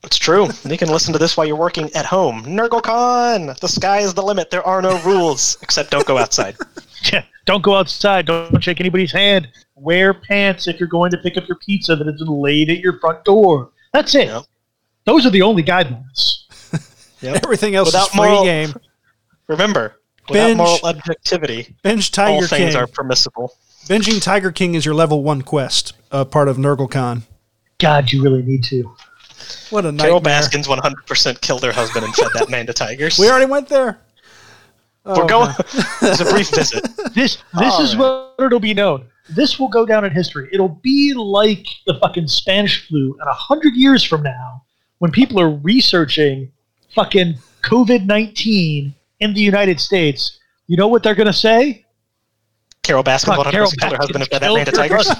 It's 0.04 0.16
true. 0.16 0.48
you 0.64 0.78
can 0.78 0.88
listen 0.88 1.12
to 1.12 1.18
this 1.18 1.36
while 1.36 1.46
you're 1.46 1.56
working 1.56 1.90
at 1.94 2.06
home. 2.06 2.44
NurgleCon! 2.44 3.58
The 3.58 3.68
sky 3.68 4.00
is 4.00 4.14
the 4.14 4.22
limit. 4.22 4.50
There 4.50 4.62
are 4.66 4.80
no 4.80 5.00
rules, 5.02 5.58
except 5.62 5.90
don't 5.90 6.06
go 6.06 6.16
outside. 6.18 6.56
yeah, 7.12 7.24
don't 7.46 7.62
go 7.62 7.74
outside. 7.74 8.26
Don't 8.26 8.62
shake 8.62 8.80
anybody's 8.80 9.12
hand. 9.12 9.48
Wear 9.74 10.14
pants 10.14 10.68
if 10.68 10.78
you're 10.78 10.88
going 10.88 11.10
to 11.10 11.18
pick 11.18 11.36
up 11.36 11.48
your 11.48 11.56
pizza 11.56 11.96
that 11.96 12.06
is 12.06 12.20
laid 12.20 12.70
at 12.70 12.78
your 12.78 12.98
front 13.00 13.24
door. 13.24 13.70
That's 13.92 14.14
it. 14.14 14.28
Yep. 14.28 14.44
Those 15.04 15.26
are 15.26 15.30
the 15.30 15.42
only 15.42 15.62
guidelines. 15.62 16.44
Yep. 17.20 17.42
Everything 17.42 17.74
else 17.74 17.88
without 17.88 18.10
is 18.10 18.14
free 18.14 18.20
moral, 18.20 18.44
game. 18.44 18.72
Remember, 19.48 19.96
without 20.28 20.56
moral 20.56 20.78
objectivity, 20.84 21.74
binge 21.82 22.12
Tiger 22.12 22.30
all 22.30 22.46
things 22.46 22.74
King. 22.74 22.76
are 22.76 22.86
permissible. 22.86 23.54
Binging 23.86 24.22
Tiger 24.22 24.52
King 24.52 24.76
is 24.76 24.84
your 24.84 24.94
level 24.94 25.24
one 25.24 25.42
quest, 25.42 25.94
uh, 26.12 26.24
part 26.24 26.46
of 26.46 26.58
NurgleCon. 26.58 27.22
God, 27.78 28.12
you 28.12 28.22
really 28.22 28.42
need 28.42 28.62
to. 28.66 28.94
What 29.70 29.84
a 29.84 29.92
nightmare. 29.92 30.06
Carole 30.06 30.20
Baskins 30.20 30.66
100% 30.66 31.40
killed 31.40 31.62
her 31.62 31.72
husband 31.72 32.04
and 32.04 32.14
fed 32.14 32.28
that 32.34 32.48
man 32.48 32.66
to 32.66 32.72
tigers. 32.72 33.18
We 33.18 33.28
already 33.28 33.46
went 33.46 33.68
there. 33.68 34.00
Oh, 35.04 35.20
We're 35.20 35.26
going. 35.26 35.54
it's 36.02 36.20
a 36.20 36.24
brief 36.24 36.50
visit. 36.50 36.84
This 37.14 37.38
this 37.58 37.74
All 37.74 37.82
is 37.82 37.96
right. 37.96 38.34
what 38.36 38.46
it'll 38.46 38.60
be 38.60 38.74
known. 38.74 39.06
This 39.30 39.58
will 39.58 39.68
go 39.68 39.86
down 39.86 40.04
in 40.04 40.12
history. 40.12 40.48
It'll 40.52 40.68
be 40.68 41.14
like 41.14 41.66
the 41.86 41.94
fucking 41.94 42.28
Spanish 42.28 42.86
flu, 42.86 43.16
and 43.18 43.28
a 43.28 43.32
hundred 43.32 43.74
years 43.74 44.02
from 44.04 44.22
now, 44.22 44.62
when 44.98 45.10
people 45.10 45.40
are 45.40 45.50
researching 45.50 46.52
fucking 46.94 47.36
COVID 47.62 48.04
nineteen 48.04 48.94
in 49.20 49.32
the 49.32 49.40
United 49.40 49.80
States, 49.80 50.38
you 50.66 50.76
know 50.76 50.88
what 50.88 51.02
they're 51.02 51.14
gonna 51.14 51.32
say? 51.32 51.86
Carole 52.88 53.04
Baskin, 53.04 53.36
Fuck, 53.36 53.52
Carole 53.52 53.70
killed 53.70 53.92
her 53.92 53.98
husband 53.98 54.22
and 54.22 54.30
fed 54.30 54.40
that 54.40 54.54
man 54.54 54.64
tigers. 54.64 55.10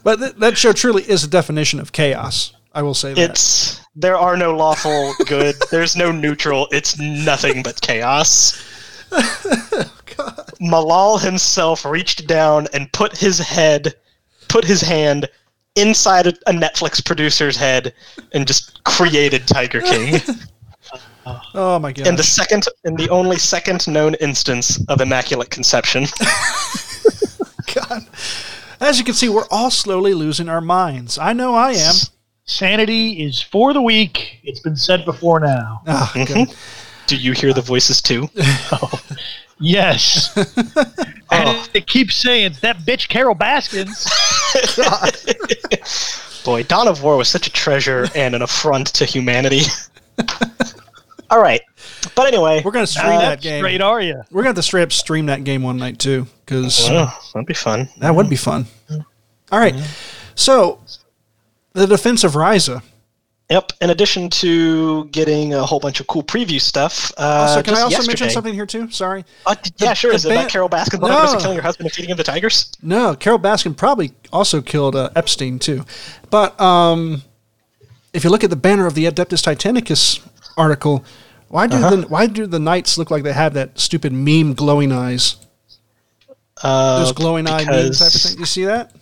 but 0.02 0.18
th- 0.18 0.32
that 0.36 0.56
show 0.56 0.72
truly 0.72 1.02
is 1.02 1.22
a 1.22 1.28
definition 1.28 1.78
of 1.80 1.92
chaos. 1.92 2.54
I 2.72 2.80
will 2.80 2.94
say 2.94 3.12
that. 3.12 3.30
It's 3.30 3.86
there 3.94 4.16
are 4.16 4.34
no 4.34 4.56
lawful 4.56 5.12
good. 5.26 5.56
There's 5.70 5.96
no 5.96 6.10
neutral. 6.10 6.66
It's 6.72 6.98
nothing 6.98 7.62
but 7.62 7.78
chaos. 7.82 8.56
Malal 10.62 11.20
himself 11.20 11.84
reached 11.84 12.26
down 12.26 12.68
and 12.72 12.90
put 12.94 13.18
his 13.18 13.38
head, 13.38 13.94
put 14.48 14.64
his 14.64 14.80
hand 14.80 15.28
inside 15.76 16.26
a, 16.26 16.32
a 16.46 16.52
Netflix 16.52 17.04
producer's 17.04 17.58
head 17.58 17.92
and 18.32 18.46
just 18.46 18.82
created 18.84 19.46
Tiger 19.46 19.82
King 19.82 20.22
Oh 21.54 21.78
my 21.78 21.92
god. 21.92 22.06
in 22.06 22.16
the 22.16 22.22
second, 22.22 22.66
in 22.84 22.94
the 22.96 23.08
only 23.10 23.36
second 23.36 23.86
known 23.88 24.14
instance 24.16 24.82
of 24.88 25.00
Immaculate 25.00 25.50
Conception. 25.50 26.06
God. 27.74 28.06
As 28.80 28.98
you 28.98 29.04
can 29.04 29.14
see, 29.14 29.28
we're 29.28 29.46
all 29.50 29.70
slowly 29.70 30.14
losing 30.14 30.48
our 30.48 30.60
minds. 30.60 31.18
I 31.18 31.32
know 31.32 31.54
I 31.54 31.72
am. 31.72 31.94
Sanity 32.44 33.22
is 33.24 33.40
for 33.42 33.72
the 33.72 33.82
weak. 33.82 34.40
It's 34.42 34.60
been 34.60 34.76
said 34.76 35.04
before 35.04 35.40
now. 35.40 35.82
Oh, 35.86 36.12
Mm-hmm. 36.14 36.52
Do 37.06 37.16
you 37.16 37.32
hear 37.32 37.52
the 37.54 37.62
voices 37.62 38.02
too? 38.02 38.28
oh. 38.72 39.00
Yes. 39.60 40.36
and 41.30 41.70
it 41.74 41.86
keeps 41.86 42.14
saying 42.14 42.56
that 42.60 42.78
bitch 42.80 43.08
Carole 43.08 43.34
Baskins. 43.34 44.06
Boy, 46.44 46.62
Dawn 46.62 46.86
of 46.86 47.02
War 47.02 47.16
was 47.16 47.28
such 47.28 47.46
a 47.46 47.50
treasure 47.50 48.06
and 48.14 48.34
an 48.34 48.42
affront 48.42 48.88
to 48.94 49.04
humanity. 49.04 49.62
All 51.30 51.40
right, 51.40 51.60
but 52.14 52.26
anyway, 52.26 52.62
We're 52.64 52.70
gonna 52.70 52.86
stream 52.86 53.12
How 53.12 53.18
that 53.20 53.40
game. 53.42 53.60
straight 53.60 53.80
are 53.82 54.00
you? 54.00 54.22
We're 54.30 54.42
gonna 54.42 54.50
have 54.50 54.56
to 54.56 54.62
straight 54.62 54.82
up 54.82 54.92
stream 54.92 55.26
that 55.26 55.44
game 55.44 55.62
one 55.62 55.76
night 55.76 55.98
too, 55.98 56.26
because 56.44 56.88
oh, 56.90 57.12
that'd 57.34 57.46
be 57.46 57.54
fun. 57.54 57.88
that 57.98 58.14
would 58.14 58.30
be 58.30 58.36
fun. 58.36 58.66
All 59.52 59.58
right. 59.58 59.74
So, 60.34 60.80
the 61.72 61.86
defense 61.86 62.24
of 62.24 62.32
Ryza. 62.32 62.82
Yep. 63.50 63.72
In 63.80 63.88
addition 63.88 64.28
to 64.28 65.06
getting 65.06 65.54
a 65.54 65.64
whole 65.64 65.80
bunch 65.80 66.00
of 66.00 66.06
cool 66.06 66.22
preview 66.22 66.60
stuff, 66.60 67.10
uh, 67.16 67.22
Also, 67.48 67.62
can 67.62 67.74
I 67.74 67.80
also 67.80 67.90
yesterday- 67.92 68.06
mention 68.08 68.30
something 68.30 68.52
here 68.52 68.66
too? 68.66 68.90
Sorry. 68.90 69.24
Uh, 69.46 69.54
d- 69.54 69.70
yeah, 69.78 69.94
sure. 69.94 70.10
the 70.10 70.16
Is 70.16 70.24
it 70.26 70.28
ban- 70.28 70.38
about 70.40 70.50
Carole 70.50 70.68
Baskin 70.68 71.00
No. 71.00 71.08
no. 71.08 71.38
killing 71.38 71.54
your 71.54 71.62
husband 71.62 71.86
and 71.86 71.92
feeding 71.94 72.10
him 72.10 72.18
the 72.18 72.24
tigers? 72.24 72.70
No, 72.82 73.14
Carole 73.14 73.38
Baskin 73.38 73.74
probably 73.74 74.12
also 74.32 74.60
killed 74.60 74.94
uh, 74.94 75.08
Epstein 75.16 75.58
too. 75.58 75.86
But 76.28 76.60
um, 76.60 77.22
if 78.12 78.22
you 78.22 78.28
look 78.28 78.44
at 78.44 78.50
the 78.50 78.56
banner 78.56 78.86
of 78.86 78.92
the 78.94 79.06
Adeptus 79.06 79.42
Titanicus 79.42 80.20
article, 80.58 81.04
why 81.48 81.66
do 81.66 81.76
Uh-huh. 81.76 81.90
the 81.96 82.02
why 82.08 82.26
do 82.26 82.46
the 82.46 82.58
knights 82.58 82.98
look 82.98 83.10
like 83.10 83.22
they 83.22 83.32
have 83.32 83.54
that 83.54 83.78
stupid 83.78 84.12
meme 84.12 84.52
glowing 84.54 84.92
eyes? 84.92 85.36
Uh, 86.62 86.98
Those 87.00 87.12
glowing 87.12 87.46
eye 87.46 87.64
meme 87.64 87.66
because- 87.88 87.98
type 88.00 88.14
of 88.14 88.20
thing. 88.20 88.38
You 88.40 88.46
see 88.46 88.64
that? 88.64 88.92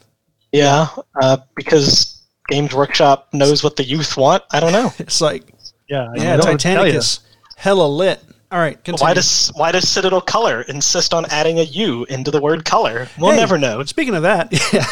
Yeah, 0.53 0.89
uh, 1.21 1.39
because 1.57 2.23
Games 2.49 2.73
Workshop 2.75 3.29
knows 3.33 3.65
what 3.65 3.77
the 3.77 3.85
youth 3.85 4.17
want. 4.17 4.45
I 4.53 4.61
don't 4.61 4.73
know. 4.73 4.93
It's 4.99 5.21
like 5.21 5.43
Yeah, 5.89 6.03
I 6.03 6.15
yeah, 6.17 6.37
don't 6.37 6.45
know 6.47 6.51
what 6.53 6.61
to 6.61 6.69
tell 6.75 6.87
ya. 6.87 6.95
Titanicus, 6.95 7.21
hella 7.57 7.87
lit. 7.89 8.21
All 8.53 8.61
right, 8.61 8.83
continue. 8.85 9.05
Why 9.09 9.15
does 9.15 9.51
why 9.57 9.73
does 9.73 9.89
Citadel 9.89 10.21
Color 10.21 10.63
insist 10.69 11.13
on 11.13 11.25
adding 11.27 11.59
a 11.59 11.63
U 11.65 12.05
into 12.09 12.31
the 12.31 12.41
word 12.41 12.65
color? 12.65 13.09
We'll 13.19 13.33
Hey, 13.33 13.39
never 13.39 13.59
know. 13.59 13.83
Speaking 13.85 14.15
of 14.15 14.23
that, 14.23 14.53
yeah. 14.73 14.87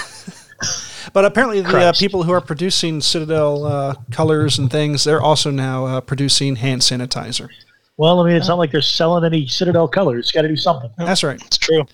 But 1.12 1.24
apparently, 1.24 1.60
the 1.60 1.76
uh, 1.88 1.92
people 1.92 2.22
who 2.22 2.32
are 2.32 2.40
producing 2.40 3.00
Citadel 3.00 3.64
uh, 3.64 3.94
colors 4.10 4.58
and 4.58 4.70
things, 4.70 5.04
they're 5.04 5.20
also 5.22 5.50
now 5.50 5.86
uh, 5.86 6.00
producing 6.00 6.56
hand 6.56 6.80
sanitizer. 6.82 7.48
Well, 7.96 8.20
I 8.20 8.26
mean, 8.26 8.34
it's 8.36 8.48
not 8.48 8.58
like 8.58 8.72
they're 8.72 8.82
selling 8.82 9.24
any 9.24 9.46
Citadel 9.46 9.86
colors. 9.86 10.24
It's 10.26 10.32
Got 10.32 10.42
to 10.42 10.48
do 10.48 10.56
something. 10.56 10.90
That's 10.98 11.22
right. 11.22 11.40
It's 11.44 11.58
true. 11.58 11.84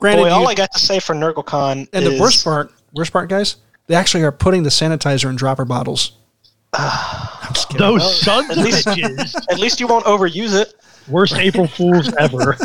Granted, 0.00 0.22
Boy, 0.22 0.30
all 0.30 0.40
you- 0.42 0.46
I 0.48 0.54
got 0.54 0.72
to 0.72 0.78
say 0.78 0.98
for 0.98 1.14
NurgleCon 1.14 1.88
and 1.92 2.04
is 2.04 2.14
the 2.14 2.20
worst 2.20 2.42
part, 2.44 2.72
worst 2.94 3.12
part, 3.12 3.28
guys, 3.28 3.56
they 3.86 3.94
actually 3.94 4.22
are 4.24 4.32
putting 4.32 4.62
the 4.62 4.70
sanitizer 4.70 5.28
in 5.28 5.36
dropper 5.36 5.64
bottles. 5.64 6.12
I'm 6.72 7.52
just 7.52 7.68
kidding. 7.68 7.86
Those 7.86 8.20
sons 8.20 8.50
of 8.50 8.58
at 8.58 8.64
least- 8.64 8.86
at 9.50 9.58
least 9.58 9.78
you 9.80 9.86
won't 9.86 10.06
overuse 10.06 10.58
it. 10.60 10.72
Worst 11.08 11.34
April 11.34 11.66
Fools 11.66 12.12
ever. 12.18 12.56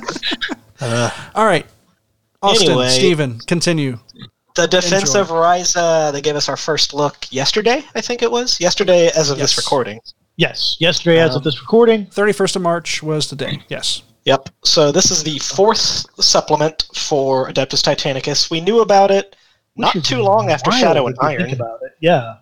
All 1.36 1.45
right, 1.45 1.66
Austin, 2.41 2.70
Anyway. 2.70 2.89
Steven, 2.89 3.39
continue. 3.39 3.98
The 4.58 4.68
Defense 4.68 5.10
Enjoy. 5.16 5.22
of 5.22 5.28
Ryza, 5.30 6.12
they 6.12 6.22
gave 6.22 6.36
us 6.36 6.49
our 6.49 6.58
first 6.58 6.93
look 6.93 7.28
yesterday, 7.32 7.84
I 7.95 8.01
think 8.01 8.22
it 8.24 8.32
was. 8.32 8.60
Yesterday 8.60 9.08
as 9.16 9.30
of 9.30 9.38
Yes. 9.38 9.55
this 9.55 9.58
recording. 9.64 10.01
yes, 10.36 10.76
yesterday, 10.80 11.20
as 11.20 11.32
Um, 11.32 11.38
of 11.38 11.43
this 11.43 11.62
recording, 11.62 12.08
31st 12.08 12.55
of 12.55 12.62
March 12.64 13.01
was 13.03 13.30
the 13.30 13.36
day. 13.36 13.62
Yes. 13.70 14.01
Yep. 14.26 14.49
So 14.66 14.91
this 14.91 15.10
is 15.12 15.24
the 15.24 15.38
fourth 15.39 16.05
supplement 16.20 16.86
for 16.93 17.49
Adeptus 17.49 17.82
Titanicus. 17.84 18.49
We 18.49 18.60
knew 18.60 18.82
about 18.82 19.10
it 19.12 19.36
not 19.78 19.93
which 19.93 20.03
is 20.03 20.10
too 20.10 20.22
long 20.24 20.49
after 20.49 20.72
Shadow 20.72 21.05
and 21.05 21.16
if 21.16 21.22
you 21.24 21.38
think 21.38 21.49
Iron. 21.51 21.53
about 21.62 21.80
it. 21.84 21.91
Yeah. 22.01 22.34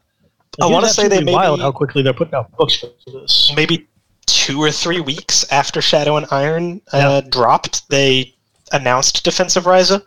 I 0.61 0.65
wanna 0.67 0.87
say 0.87 1.03
they 1.09 1.17
absolutely 1.17 1.33
wild 1.33 1.59
how 1.59 1.71
quickly 1.73 2.01
they're 2.01 2.13
putting 2.13 2.33
out 2.33 2.49
books 2.57 2.75
for 2.77 2.87
this. 3.11 3.51
Maybe 3.57 3.87
two 4.25 4.57
or 4.61 4.71
three 4.71 5.01
weeks 5.01 5.45
after 5.51 5.81
Shadow 5.81 6.15
and 6.15 6.25
Iron 6.31 6.81
uh, 6.93 7.21
dropped, 7.29 7.87
they 7.89 8.33
announced 8.71 9.23
Defense 9.25 9.55
of 9.57 9.65
Ryza. 9.65 10.01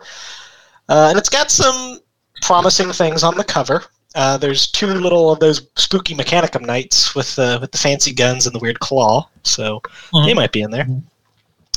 Uh, 0.88 1.06
and 1.10 1.18
it's 1.18 1.28
got 1.28 1.50
some 1.50 1.98
promising 2.42 2.92
things 2.92 3.22
on 3.22 3.36
the 3.36 3.44
cover. 3.44 3.84
Uh, 4.14 4.36
there's 4.38 4.66
two 4.70 4.86
little 4.86 5.30
of 5.30 5.38
those 5.38 5.68
spooky 5.76 6.14
Mechanicum 6.14 6.62
knights 6.64 7.14
with 7.14 7.38
uh, 7.38 7.58
with 7.60 7.72
the 7.72 7.78
fancy 7.78 8.12
guns 8.12 8.46
and 8.46 8.54
the 8.54 8.58
weird 8.58 8.80
claw, 8.80 9.28
so 9.42 9.80
Mhm. 10.12 10.26
they 10.26 10.34
might 10.34 10.52
be 10.52 10.62
in 10.62 10.70
there. 10.70 10.88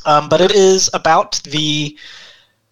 Um, 0.06 0.30
but 0.30 0.42
it 0.42 0.52
is 0.52 0.90
about 0.94 1.42
the 1.44 1.98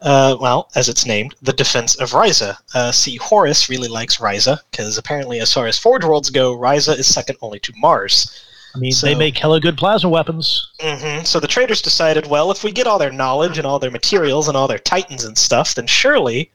uh, 0.01 0.37
well, 0.39 0.69
as 0.75 0.87
it's 0.87 1.05
named, 1.05 1.35
the 1.41 1.51
defense 1.51 1.95
of 1.95 2.11
Ryza. 2.11 2.55
Uh, 2.73 2.89
see, 2.91 3.17
Horus 3.17 3.67
really 3.69 3.89
likes 3.89 4.17
Ryza 4.17 4.59
because 4.71 4.97
apparently, 4.97 5.41
as 5.41 5.51
far 5.53 5.67
as 5.67 5.77
Forge 5.77 6.05
Worlds 6.05 6.29
go, 6.29 6.55
Ryza 6.57 6.97
is 6.97 7.13
second 7.13 7.37
only 7.41 7.59
to 7.59 7.73
Mars. 7.75 8.45
I 8.75 8.77
mean, 8.79 8.91
So- 8.91 9.07
they 9.07 9.15
make 9.15 9.37
hella 9.37 9.59
good 9.59 9.77
plasma 9.77 10.09
weapons. 10.09 10.67
hmm 10.79 11.23
So 11.23 11.39
the 11.39 11.47
traders 11.47 11.81
decided, 11.81 12.27
well, 12.27 12.51
if 12.51 12.63
we 12.63 12.71
get 12.71 12.87
all 12.87 12.99
their 12.99 13.11
knowledge 13.11 13.57
and 13.57 13.65
all 13.67 13.79
their 13.79 13.91
materials 13.91 14.47
and 14.47 14.55
all 14.55 14.67
their 14.67 14.77
titans 14.79 15.23
and 15.23 15.37
stuff, 15.37 15.73
then 15.75 15.87
surely 15.87 16.51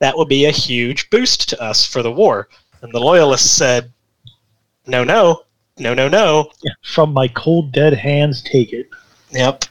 that 0.00 0.16
would 0.16 0.28
be 0.28 0.44
a 0.44 0.50
huge 0.50 1.08
boost 1.10 1.48
to 1.48 1.60
us 1.62 1.84
for 1.84 2.02
the 2.02 2.12
war. 2.12 2.48
And 2.82 2.92
the 2.92 3.00
loyalists 3.00 3.50
said, 3.50 3.90
no, 4.86 5.02
no, 5.04 5.42
no, 5.78 5.94
no, 5.94 6.08
no. 6.08 6.50
From 6.84 7.12
my 7.12 7.28
cold, 7.28 7.72
dead 7.72 7.94
hands, 7.94 8.42
take 8.42 8.72
it. 8.72 8.88
Yep. 9.32 9.64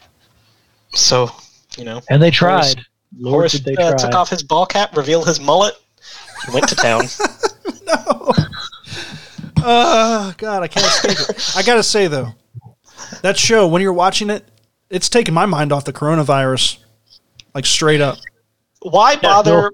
So, 0.94 1.30
you 1.76 1.84
know, 1.84 2.00
And 2.10 2.22
they 2.22 2.30
tried. 2.30 2.84
Lord, 3.18 3.32
Horus 3.34 3.52
did 3.52 3.64
they 3.64 3.74
uh, 3.76 3.90
try. 3.90 3.96
took 3.96 4.14
off 4.14 4.28
his 4.30 4.42
ball 4.42 4.66
cap, 4.66 4.96
revealed 4.96 5.26
his 5.26 5.40
mullet, 5.40 5.74
and 6.44 6.54
went 6.54 6.68
to 6.68 6.76
town. 6.76 7.04
Uh, 9.64 10.32
God, 10.36 10.62
I 10.62 10.68
can't 10.68 10.86
escape 10.86 11.18
it. 11.28 11.56
I 11.56 11.62
gotta 11.62 11.82
say 11.82 12.06
though, 12.06 12.34
that 13.22 13.36
show 13.36 13.66
when 13.66 13.82
you're 13.82 13.92
watching 13.92 14.30
it, 14.30 14.44
it's 14.90 15.08
taking 15.08 15.34
my 15.34 15.46
mind 15.46 15.72
off 15.72 15.84
the 15.84 15.92
coronavirus, 15.92 16.78
like 17.54 17.66
straight 17.66 18.00
up. 18.00 18.18
why 18.82 19.16
bother 19.16 19.62
no. 19.62 19.70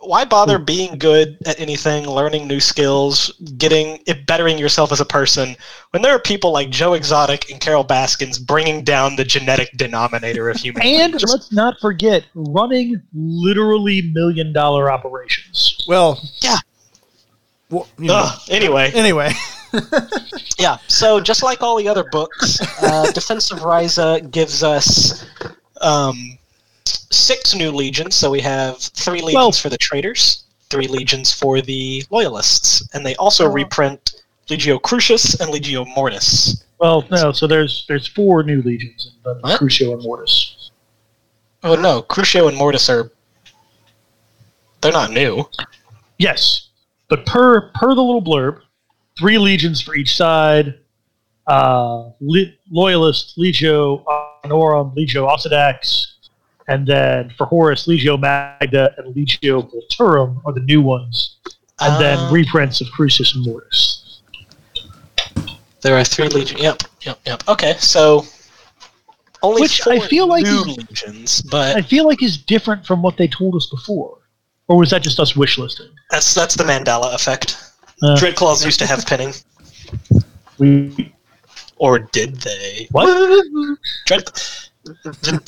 why 0.00 0.24
bother 0.24 0.58
being 0.58 0.98
good 0.98 1.38
at 1.46 1.58
anything 1.58 2.04
learning 2.06 2.46
new 2.46 2.60
skills 2.60 3.30
getting 3.56 3.98
it 4.06 4.26
bettering 4.26 4.58
yourself 4.58 4.92
as 4.92 5.00
a 5.00 5.04
person 5.04 5.56
when 5.90 6.02
there 6.02 6.12
are 6.14 6.18
people 6.18 6.52
like 6.52 6.68
joe 6.68 6.92
exotic 6.92 7.50
and 7.50 7.60
carole 7.60 7.82
baskins 7.84 8.38
bringing 8.38 8.82
down 8.84 9.16
the 9.16 9.24
genetic 9.24 9.70
denominator 9.76 10.50
of 10.50 10.56
human 10.58 10.82
And 10.82 11.12
Just- 11.18 11.28
let's 11.32 11.52
not 11.52 11.80
forget, 11.80 12.24
running 12.34 13.00
literally 13.14 14.02
million 14.12 14.52
dollar 14.52 14.90
operations. 14.90 15.82
Well, 15.88 16.20
Yeah. 16.42 16.58
Well, 17.72 17.88
you 17.98 18.06
know, 18.08 18.22
Ugh, 18.26 18.40
anyway 18.50 18.92
anyway, 18.92 19.32
yeah 20.58 20.76
so 20.86 21.18
just 21.20 21.42
like 21.42 21.62
all 21.62 21.76
the 21.76 21.88
other 21.88 22.04
books 22.12 22.60
uh, 22.82 23.10
defense 23.12 23.50
of 23.50 23.60
ryza 23.60 24.30
gives 24.30 24.62
us 24.62 25.24
um, 25.80 26.38
six 26.84 27.54
new 27.54 27.70
legions 27.72 28.14
so 28.14 28.30
we 28.30 28.40
have 28.40 28.78
three 28.78 29.20
legions 29.22 29.34
Well- 29.34 29.52
for 29.52 29.70
the 29.70 29.78
traitors 29.78 30.44
three 30.70 30.86
legions 30.86 31.32
for 31.32 31.60
the 31.60 32.04
loyalists 32.10 32.86
and 32.94 33.04
they 33.04 33.16
also 33.16 33.48
reprint 33.48 34.22
legio 34.48 34.80
crucius 34.80 35.40
and 35.40 35.50
legio 35.52 35.86
mortis 35.96 36.62
Well, 36.78 37.04
no, 37.10 37.32
so 37.32 37.46
there's 37.46 37.84
there's 37.88 38.06
four 38.06 38.42
new 38.42 38.60
legions 38.62 39.12
in 39.24 39.32
What? 39.40 39.58
Crucius 39.58 39.92
and 39.92 40.02
Mortis. 40.02 40.70
Oh 41.62 41.76
no, 41.76 42.02
Crucius 42.02 42.48
and 42.48 42.56
Mortis 42.58 42.90
are 42.90 43.10
they're 44.80 44.90
not 44.92 45.12
new. 45.12 45.44
Yes, 46.18 46.70
but 47.12 47.26
per 47.26 47.68
per 47.74 47.94
the 47.94 48.00
little 48.02 48.22
blurb, 48.22 48.60
three 49.18 49.36
legions 49.36 49.82
for 49.82 49.94
each 49.94 50.16
side. 50.16 50.78
Uh, 51.46 52.08
li- 52.20 52.58
Loyalist, 52.70 53.36
Legio 53.36 54.02
Honorum, 54.46 54.96
Legio 54.96 55.28
Osedax, 55.28 56.06
and 56.68 56.86
then 56.86 57.28
for 57.36 57.44
Horus, 57.44 57.86
Legio 57.86 58.18
Magna 58.18 58.88
and 58.96 59.14
Legio 59.14 59.70
Vulturum 59.70 60.40
are 60.46 60.54
the 60.54 60.60
new 60.60 60.80
ones, 60.80 61.36
and 61.80 61.92
Ah. 61.92 61.98
then 61.98 62.32
reprints 62.32 62.80
of 62.80 62.90
Crucius 62.92 63.34
and 63.34 63.44
Mortis. 63.44 64.20
There 65.82 65.94
are 65.98 66.04
three 66.04 66.28
legions. 66.28 66.62
Yep, 66.62 66.82
yep, 67.02 67.18
yep. 67.26 67.42
Okay, 67.46 67.74
so 67.78 68.24
only 69.42 69.60
Which 69.62 69.82
four 69.82 69.92
I 69.94 69.98
feel 69.98 70.28
like 70.28 70.44
new 70.44 70.62
legions, 70.62 71.42
but 71.42 71.76
I 71.76 71.82
feel 71.82 72.06
like 72.06 72.22
is 72.22 72.38
different 72.38 72.86
from 72.86 73.02
what 73.02 73.18
they 73.18 73.28
told 73.28 73.54
us 73.56 73.66
before, 73.66 74.16
or 74.72 74.78
was 74.78 74.90
that 74.90 75.02
just 75.02 75.20
us 75.20 75.36
wish 75.36 75.58
listing? 75.58 75.88
that's 76.10 76.34
that's 76.34 76.54
the 76.56 76.64
Mandela 76.64 77.14
effect. 77.14 77.56
Uh, 78.02 78.16
Dreadclaws 78.16 78.64
used 78.64 78.78
to 78.80 78.86
have 78.86 79.04
pinning, 79.06 79.32
we 80.58 81.12
or 81.76 81.98
did 82.00 82.36
they? 82.36 82.88
what? 82.90 83.06
Dread 84.06 84.24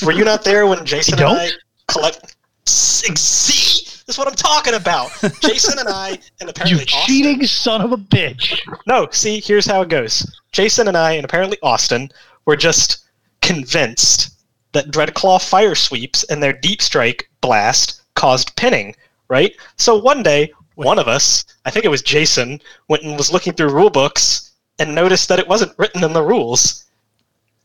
Were 0.04 0.12
you 0.12 0.24
not 0.24 0.44
there 0.44 0.66
when 0.66 0.84
Jason 0.84 1.18
You 1.18 1.26
and 1.26 1.38
I 1.38 1.48
collect? 1.88 2.36
See, 2.66 3.08
this 3.12 4.04
is 4.08 4.18
what 4.18 4.28
I'm 4.28 4.34
talking 4.34 4.74
about. 4.74 5.10
Jason 5.40 5.78
and 5.78 5.88
I, 5.88 6.10
and 6.10 6.20
You 6.42 6.48
apparently 6.48 6.82
Austin- 6.82 7.06
cheating 7.06 7.46
son 7.46 7.80
of 7.80 7.92
a 7.92 7.96
bitch. 7.96 8.58
No, 8.86 9.08
see, 9.10 9.40
here's 9.40 9.66
how 9.66 9.82
it 9.82 9.88
goes. 9.88 10.30
Jason 10.52 10.88
and 10.88 10.96
I, 10.96 11.12
and 11.12 11.24
apparently 11.24 11.58
Austin, 11.62 12.10
were 12.46 12.56
just 12.56 13.04
convinced 13.42 14.30
that 14.72 14.86
Dreadclaw 14.90 15.46
fire 15.48 15.74
sweeps 15.74 16.24
and 16.24 16.42
their 16.42 16.52
deep 16.52 16.80
strike 16.82 17.28
blast 17.40 18.02
caused 18.14 18.54
pinning, 18.56 18.94
right? 19.28 19.54
So 19.76 19.96
one 19.96 20.22
day, 20.22 20.52
one 20.74 20.98
of 20.98 21.08
us, 21.08 21.44
I 21.64 21.70
think 21.70 21.84
it 21.84 21.90
was 21.90 22.02
Jason, 22.02 22.60
went 22.88 23.02
and 23.02 23.16
was 23.16 23.32
looking 23.32 23.52
through 23.52 23.72
rule 23.72 23.90
books 23.90 24.52
and 24.78 24.94
noticed 24.94 25.28
that 25.28 25.38
it 25.38 25.48
wasn't 25.48 25.78
written 25.78 26.02
in 26.02 26.12
the 26.12 26.22
rules. 26.22 26.84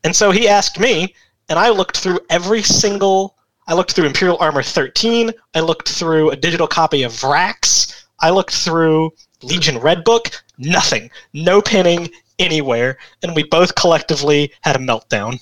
And 0.04 0.16
so 0.16 0.32
he 0.32 0.48
asked 0.48 0.80
me, 0.80 1.14
and 1.50 1.58
I 1.58 1.70
looked 1.70 1.98
through 1.98 2.20
every 2.30 2.62
single. 2.62 3.36
I 3.68 3.74
looked 3.74 3.94
through 3.94 4.06
Imperial 4.06 4.38
Armor 4.40 4.64
13. 4.64 5.32
I 5.56 5.60
looked 5.60 5.90
through 5.90 6.30
a 6.30 6.36
digital 6.36 6.68
copy 6.68 7.04
of 7.04 7.12
Vraks. 7.12 8.06
I 8.20 8.30
looked 8.30 8.54
through 8.54 9.12
Legion 9.42 9.80
Red 9.80 10.04
Book. 10.04 10.32
Nothing. 10.58 11.10
No 11.34 11.62
pinning 11.62 12.10
anywhere. 12.38 12.98
And 13.24 13.36
we 13.36 13.44
both 13.44 13.76
collectively 13.76 14.52
had 14.62 14.76
a 14.76 14.80
meltdown. 14.80 15.40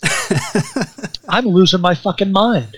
I'm 1.30 1.46
losing 1.46 1.82
my 1.82 1.96
fucking 1.96 2.32
mind. 2.32 2.78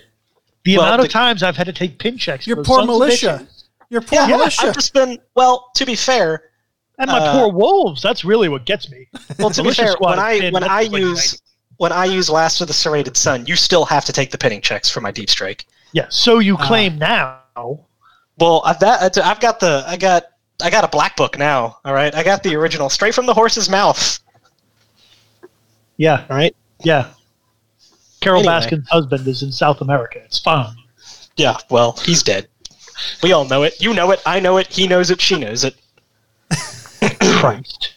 The 0.66 0.78
Well, 0.78 0.86
amount 0.88 1.02
of 1.02 1.08
the- 1.08 1.14
times 1.14 1.42
I've 1.44 1.58
had 1.58 1.68
to 1.68 1.74
take 1.74 2.00
pin 2.00 2.18
checks. 2.18 2.46
Your 2.46 2.58
for 2.58 2.64
poor 2.64 2.86
militia. 2.86 3.42
bitches. 3.44 3.64
Your 3.90 4.02
poor 4.02 4.20
yeah, 4.20 4.28
militia. 4.28 4.68
I've 4.68 4.74
just 4.76 4.94
been. 4.94 5.18
Well, 5.36 5.70
to 5.76 5.86
be 5.86 5.96
fair, 5.96 6.44
And 7.02 7.10
my 7.10 7.18
Uh, 7.20 7.32
poor 7.32 7.54
wolves. 7.54 8.02
That's 8.02 8.26
really 8.26 8.50
what 8.50 8.66
gets 8.66 8.90
me. 8.92 9.08
well, 9.38 9.50
to 9.52 9.64
be 9.64 9.72
fair, 9.72 9.96
when 10.00 10.20
I 10.20 10.50
when 10.50 10.66
I 10.66 10.82
like- 10.84 10.92
like 10.92 11.02
use 11.02 11.42
when 11.78 11.94
I 11.94 12.04
use 12.04 12.30
Last 12.30 12.60
of 12.60 12.68
the 12.68 12.74
Serrated 12.74 13.16
Sun, 13.16 13.46
you 13.46 13.56
still 13.56 13.86
have 13.86 14.04
to 14.04 14.12
take 14.12 14.32
the 14.32 14.38
pinning 14.38 14.60
checks 14.60 14.90
for 14.90 15.00
my 15.00 15.10
deep 15.12 15.30
strike. 15.30 15.66
Yeah. 15.94 16.08
So 16.10 16.40
you 16.40 16.58
Ah. 16.60 16.68
claim 16.68 16.98
now. 16.98 17.40
Well, 18.38 18.62
I've 18.66 18.80
that 18.80 19.18
I've 19.18 19.40
got 19.40 19.62
the 19.62 19.86
I 19.88 19.96
got 19.96 20.24
I 20.62 20.70
got 20.70 20.84
a 20.84 20.90
black 20.90 21.16
book 21.16 21.38
now. 21.40 21.78
All 21.86 21.94
right, 21.94 22.14
I 22.14 22.22
got 22.22 22.44
the 22.44 22.54
original 22.58 22.90
straight 22.90 23.16
from 23.16 23.26
the 23.28 23.34
horse's 23.34 23.70
mouth. 23.70 24.20
Yeah. 25.98 26.26
All 26.30 26.36
right. 26.36 26.54
Yeah. 26.84 27.08
Carole 28.22 28.42
Anyway. 28.42 28.54
Baskin's 28.54 28.90
husband 28.90 29.28
is 29.28 29.44
in 29.44 29.52
South 29.52 29.82
America. 29.82 30.20
It's 30.24 30.40
fine. 30.40 30.76
Yeah. 31.38 31.58
Well, 31.70 31.94
he's 32.04 32.24
dead. 32.24 32.48
We 33.24 33.32
all 33.32 33.46
know 33.46 33.64
it. 33.64 33.82
You 33.82 33.94
know 33.94 34.12
it. 34.12 34.22
I 34.26 34.40
know 34.40 34.58
it. 34.58 34.68
He 34.68 34.88
knows 34.88 35.10
it. 35.10 35.22
She 35.22 35.38
knows 35.38 35.64
it. 35.64 35.76
Christ. 37.22 37.94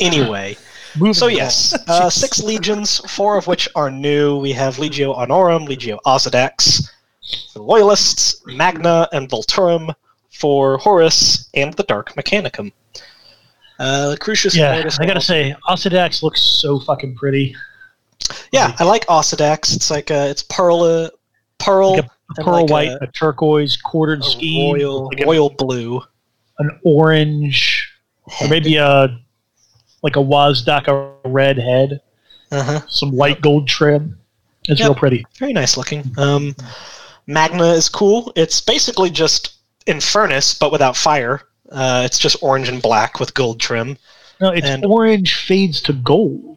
Anyway. 0.00 0.56
Moving 0.96 1.14
So 1.14 1.26
yes, 1.26 1.74
uh, 1.88 2.08
six 2.08 2.40
legions, 2.42 2.98
four 3.10 3.36
of 3.36 3.48
which 3.48 3.68
are 3.74 3.90
new. 3.90 4.38
We 4.38 4.52
have 4.52 4.76
Legio 4.76 5.16
Honorum, 5.16 5.66
Legio 5.66 5.98
Osedax, 6.06 6.88
the 7.52 7.62
Loyalists, 7.62 8.40
Magna, 8.46 9.08
and 9.12 9.28
Vulturum 9.28 9.92
for 10.30 10.78
Horus 10.78 11.48
and 11.54 11.74
the 11.74 11.82
Dark 11.84 12.14
Mechanicum. 12.14 12.72
Uh, 13.80 14.14
Crucius 14.20 14.56
Yeah, 14.56 14.88
I 15.00 15.06
gotta 15.06 15.20
say, 15.20 15.56
Osedax 15.68 16.22
looks 16.22 16.40
so 16.40 16.78
fucking 16.78 17.16
pretty. 17.16 17.56
Yeah, 18.52 18.74
I 18.78 18.84
like 18.84 19.06
Osedax. 19.06 19.74
It's 19.74 19.90
like 19.90 20.10
a, 20.10 20.30
it's 20.30 20.42
pearl, 20.42 20.82
uh, 20.82 21.10
pearl, 21.58 21.96
Like 21.96 22.04
a 22.38 22.42
pearl 22.42 22.60
like 22.62 22.70
white, 22.70 22.88
a, 22.88 23.04
a, 23.04 23.06
turquoise 23.08 23.76
quartered 23.76 24.20
a 24.20 24.24
scheme, 24.24 24.74
royal, 24.74 25.06
like 25.06 25.20
a- 25.20 25.26
royal 25.26 25.50
blue, 25.50 26.02
an 26.58 26.78
orange, 26.84 27.90
or 28.40 28.48
maybe 28.48 28.76
a 28.76 29.18
like 30.02 30.16
a 30.16 30.20
Wazdakka 30.20 31.14
red 31.24 31.58
head, 31.58 32.00
uh-huh. 32.50 32.80
some 32.88 33.10
light 33.12 33.40
gold 33.40 33.66
trim. 33.68 34.18
It's 34.68 34.80
Yep. 34.80 34.88
real 34.88 34.94
pretty. 34.94 35.26
very 35.38 35.52
nice 35.52 35.76
looking. 35.76 36.10
Um, 36.16 36.54
Magna 37.26 37.68
is 37.72 37.88
cool. 37.88 38.32
It's 38.36 38.60
basically 38.60 39.10
just 39.10 39.54
Infernus, 39.86 40.58
but 40.58 40.72
without 40.72 40.96
fire. 40.96 41.42
Uh, 41.70 42.02
it's 42.04 42.18
just 42.18 42.36
orange 42.42 42.68
and 42.68 42.80
black 42.82 43.18
with 43.18 43.34
gold 43.34 43.60
trim. 43.60 43.96
No, 44.40 44.50
it's 44.50 44.66
And- 44.66 44.84
orange 44.84 45.34
fades 45.34 45.80
to 45.82 45.92
gold 45.92 46.53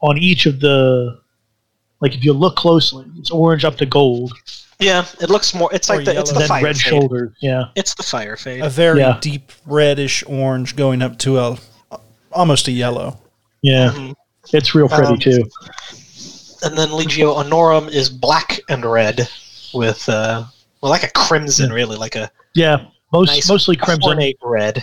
on 0.00 0.18
each 0.18 0.46
of 0.46 0.60
the. 0.60 1.18
Like 2.00 2.14
if 2.14 2.24
you 2.24 2.32
look 2.32 2.56
closely, 2.56 3.04
it's 3.18 3.30
orange 3.30 3.64
up 3.66 3.76
to 3.76 3.84
gold, 3.84 4.32
Yeah, 4.78 5.04
it 5.20 5.28
looks 5.28 5.52
more. 5.54 5.68
It's 5.74 5.90
like 5.90 6.06
the 6.06 6.18
it's 6.18 6.32
the 6.32 6.40
fire 6.46 6.64
red 6.64 6.76
fade. 6.78 6.82
shoulders. 6.90 7.32
Yeah, 7.42 7.64
It's 7.76 7.92
the 7.94 8.02
fire 8.02 8.36
fade. 8.38 8.62
a 8.62 8.70
very 8.70 9.00
Yeah. 9.00 9.18
deep 9.20 9.52
reddish 9.66 10.24
orange 10.26 10.76
going 10.76 11.02
up 11.02 11.18
to 11.18 11.38
a 11.38 11.58
almost 12.32 12.68
a 12.68 12.72
yellow. 12.72 13.18
yeah, 13.60 13.90
Mhm. 13.90 14.14
it's 14.54 14.74
real 14.74 14.88
pretty 14.88 15.08
Um, 15.12 15.18
too. 15.18 15.44
and 16.62 16.78
then 16.78 16.88
Legio 16.88 17.36
Honorum 17.36 17.90
is 17.90 18.08
black 18.08 18.60
and 18.70 18.82
red 18.86 19.28
with 19.74 20.08
uh, 20.08 20.44
well, 20.80 20.90
like 20.90 21.02
a 21.02 21.10
crimson, 21.10 21.70
really, 21.70 21.96
like 21.98 22.16
a 22.16 22.30
Yeah, 22.54 22.84
most 23.12 23.28
nice 23.28 23.46
mostly 23.50 23.76
crimson, 23.76 24.08
ornate 24.08 24.38
red. 24.42 24.82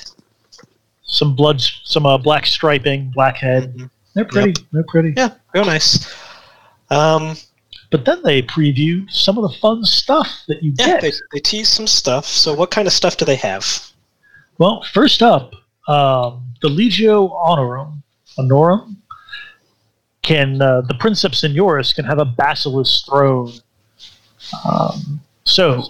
some 1.03 1.35
blood, 1.35 1.63
some 1.83 2.05
uh, 2.05 2.19
black 2.19 2.45
striping, 2.45 3.09
black 3.15 3.37
head. 3.37 3.73
Mhm. 3.75 3.89
They're 4.17 4.25
pretty. 4.25 4.65
They're 4.71 4.83
pretty. 4.87 5.13
Yeah, 5.15 5.35
real 5.53 5.65
nice. 5.65 6.11
Um, 6.89 7.35
But 7.91 8.03
then 8.03 8.21
they 8.23 8.41
previewed 8.41 9.11
some 9.11 9.37
of 9.37 9.43
the 9.49 9.57
fun 9.59 9.83
stuff 9.85 10.27
that 10.47 10.63
you 10.63 10.73
yeah, 10.77 10.87
get. 10.87 11.01
they, 11.03 11.11
they 11.33 11.39
tease 11.39 11.69
some 11.69 11.85
stuff. 11.85 12.25
So, 12.25 12.53
what 12.55 12.71
kind 12.71 12.87
of 12.87 12.93
stuff 12.93 13.15
do 13.15 13.25
they 13.25 13.35
have? 13.35 13.91
Well, 14.57 14.83
first 14.91 15.21
up, 15.21 15.53
um, 15.87 16.43
the 16.63 16.67
Legio 16.67 17.31
Honorum, 17.31 18.01
Honorum, 18.39 18.95
can 20.23 20.61
uh, 20.61 20.81
the 20.81 20.95
Princeps 20.95 21.41
Senioris 21.43 21.93
can 21.93 22.03
have 22.05 22.17
a 22.17 22.25
basilisk 22.25 23.05
throne. 23.05 23.53
Um, 24.65 25.21
so, 25.43 25.83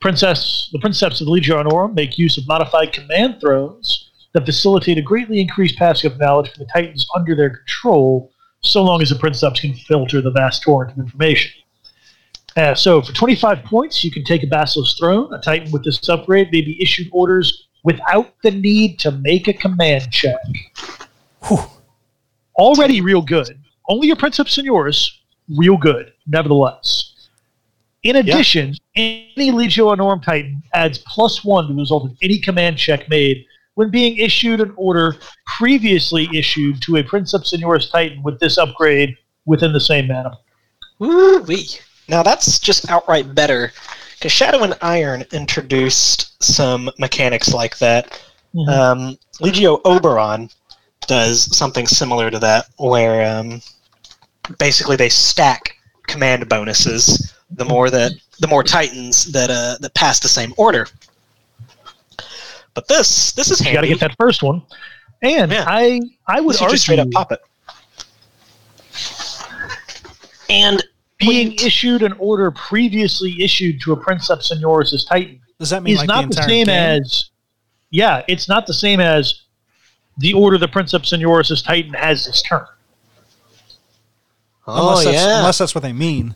princess, 0.00 0.70
the 0.72 0.78
Princeps 0.78 1.20
of 1.20 1.26
the 1.26 1.32
Legio 1.32 1.62
Honorum 1.62 1.94
make 1.94 2.16
use 2.18 2.38
of 2.38 2.46
modified 2.46 2.92
command 2.92 3.40
thrones 3.40 4.11
that 4.32 4.46
facilitate 4.46 4.98
a 4.98 5.02
greatly 5.02 5.40
increased 5.40 5.76
passive 5.76 6.18
knowledge 6.18 6.52
from 6.52 6.64
the 6.64 6.70
Titans 6.72 7.06
under 7.14 7.34
their 7.34 7.50
control, 7.50 8.32
so 8.60 8.82
long 8.82 9.02
as 9.02 9.10
the 9.10 9.16
Princeps 9.16 9.60
can 9.60 9.74
filter 9.74 10.20
the 10.20 10.30
vast 10.30 10.62
torrent 10.62 10.92
of 10.92 10.98
information. 10.98 11.52
Uh, 12.56 12.74
so, 12.74 13.00
for 13.00 13.12
25 13.12 13.64
points, 13.64 14.04
you 14.04 14.10
can 14.10 14.24
take 14.24 14.42
a 14.42 14.46
Basilisk 14.46 14.98
Throne. 14.98 15.32
A 15.32 15.40
Titan 15.40 15.70
with 15.70 15.84
this 15.84 16.06
upgrade 16.08 16.52
may 16.52 16.60
be 16.60 16.80
issued 16.82 17.08
orders 17.12 17.68
without 17.82 18.34
the 18.42 18.50
need 18.50 18.98
to 19.00 19.10
make 19.10 19.48
a 19.48 19.52
command 19.52 20.10
check. 20.10 20.40
Whew. 21.48 21.58
Already 22.56 23.00
real 23.00 23.22
good. 23.22 23.58
Only 23.88 24.08
your 24.08 24.16
Princeps 24.16 24.58
and 24.58 24.66
yours, 24.66 25.22
real 25.48 25.76
good, 25.76 26.12
nevertheless. 26.26 27.28
In 28.02 28.16
addition, 28.16 28.74
any 28.96 29.50
Legio 29.50 29.96
Honorum 29.96 30.22
Titan 30.22 30.62
adds 30.74 30.98
plus 30.98 31.44
one 31.44 31.68
to 31.68 31.72
the 31.72 31.80
result 31.80 32.10
of 32.10 32.16
any 32.22 32.38
command 32.38 32.76
check 32.76 33.08
made 33.08 33.46
when 33.74 33.90
being 33.90 34.16
issued 34.16 34.60
an 34.60 34.72
order 34.76 35.16
previously 35.46 36.28
issued 36.34 36.80
to 36.82 36.96
a 36.96 37.02
Princeps 37.02 37.52
Senioris 37.52 37.90
Titan 37.90 38.22
with 38.22 38.38
this 38.38 38.58
upgrade 38.58 39.16
within 39.46 39.72
the 39.72 39.80
same 39.80 40.08
mana. 40.08 40.38
Woo-wee. 40.98 41.68
Now 42.08 42.22
that's 42.22 42.58
just 42.58 42.90
outright 42.90 43.34
better, 43.34 43.72
because 44.14 44.32
Shadow 44.32 44.62
and 44.62 44.76
Iron 44.82 45.24
introduced 45.32 46.42
some 46.42 46.90
mechanics 46.98 47.54
like 47.54 47.78
that. 47.78 48.20
Mhm. 48.54 48.68
Um, 48.68 49.18
Legio 49.40 49.80
Oberon 49.84 50.50
does 51.06 51.56
something 51.56 51.86
similar 51.86 52.30
to 52.30 52.38
that, 52.38 52.66
where 52.76 53.36
um, 53.36 53.62
basically 54.58 54.96
they 54.96 55.08
stack 55.08 55.76
command 56.06 56.48
bonuses. 56.48 57.32
The 57.50 57.64
more 57.64 57.90
that 57.90 58.12
the 58.40 58.48
more 58.48 58.62
Titans 58.62 59.24
that 59.32 59.50
uh, 59.50 59.76
that 59.80 59.94
pass 59.94 60.20
the 60.20 60.28
same 60.28 60.54
order. 60.56 60.86
But 62.74 62.88
this 62.88 63.32
this 63.32 63.50
is 63.50 63.64
You 63.64 63.72
got 63.72 63.82
to 63.82 63.88
get 63.88 64.00
that 64.00 64.16
first 64.18 64.42
one. 64.42 64.62
And 65.22 65.52
Yeah. 65.52 65.64
I 65.66 66.00
I 66.26 66.40
would 66.40 66.54
This 66.54 66.62
argue 66.62 66.74
just 66.74 66.84
straight 66.84 66.98
up 66.98 67.10
pop 67.10 67.32
it. 67.32 67.40
And 70.50 70.82
being 71.18 71.52
you- 71.52 71.66
issued 71.66 72.02
an 72.02 72.12
order 72.14 72.50
previously 72.50 73.36
issued 73.42 73.80
to 73.82 73.92
a 73.92 73.96
Princeps 73.96 74.52
Senioris' 74.52 75.06
Titan 75.08 75.40
Does 75.58 75.70
that 75.70 75.82
mean 75.82 75.94
is 75.94 75.98
like 76.00 76.08
not 76.08 76.28
the 76.28 76.34
the, 76.36 76.42
same 76.42 76.66
game? 76.66 76.68
as 77.00 77.30
yeah, 77.90 78.22
it's 78.28 78.48
not 78.48 78.66
the 78.66 78.74
same 78.74 79.00
as 79.00 79.42
the 80.18 80.32
order 80.32 80.58
the 80.58 80.68
Princeps 80.68 81.12
Senioris' 81.12 81.64
Titan 81.64 81.92
has 81.94 82.26
this 82.26 82.42
turn. 82.42 82.64
oh 84.66 84.90
unless, 84.90 85.04
that's, 85.04 85.16
yeah, 85.16 85.38
unless 85.38 85.58
that's 85.58 85.74
what 85.74 85.82
they 85.82 85.92
mean. 85.92 86.34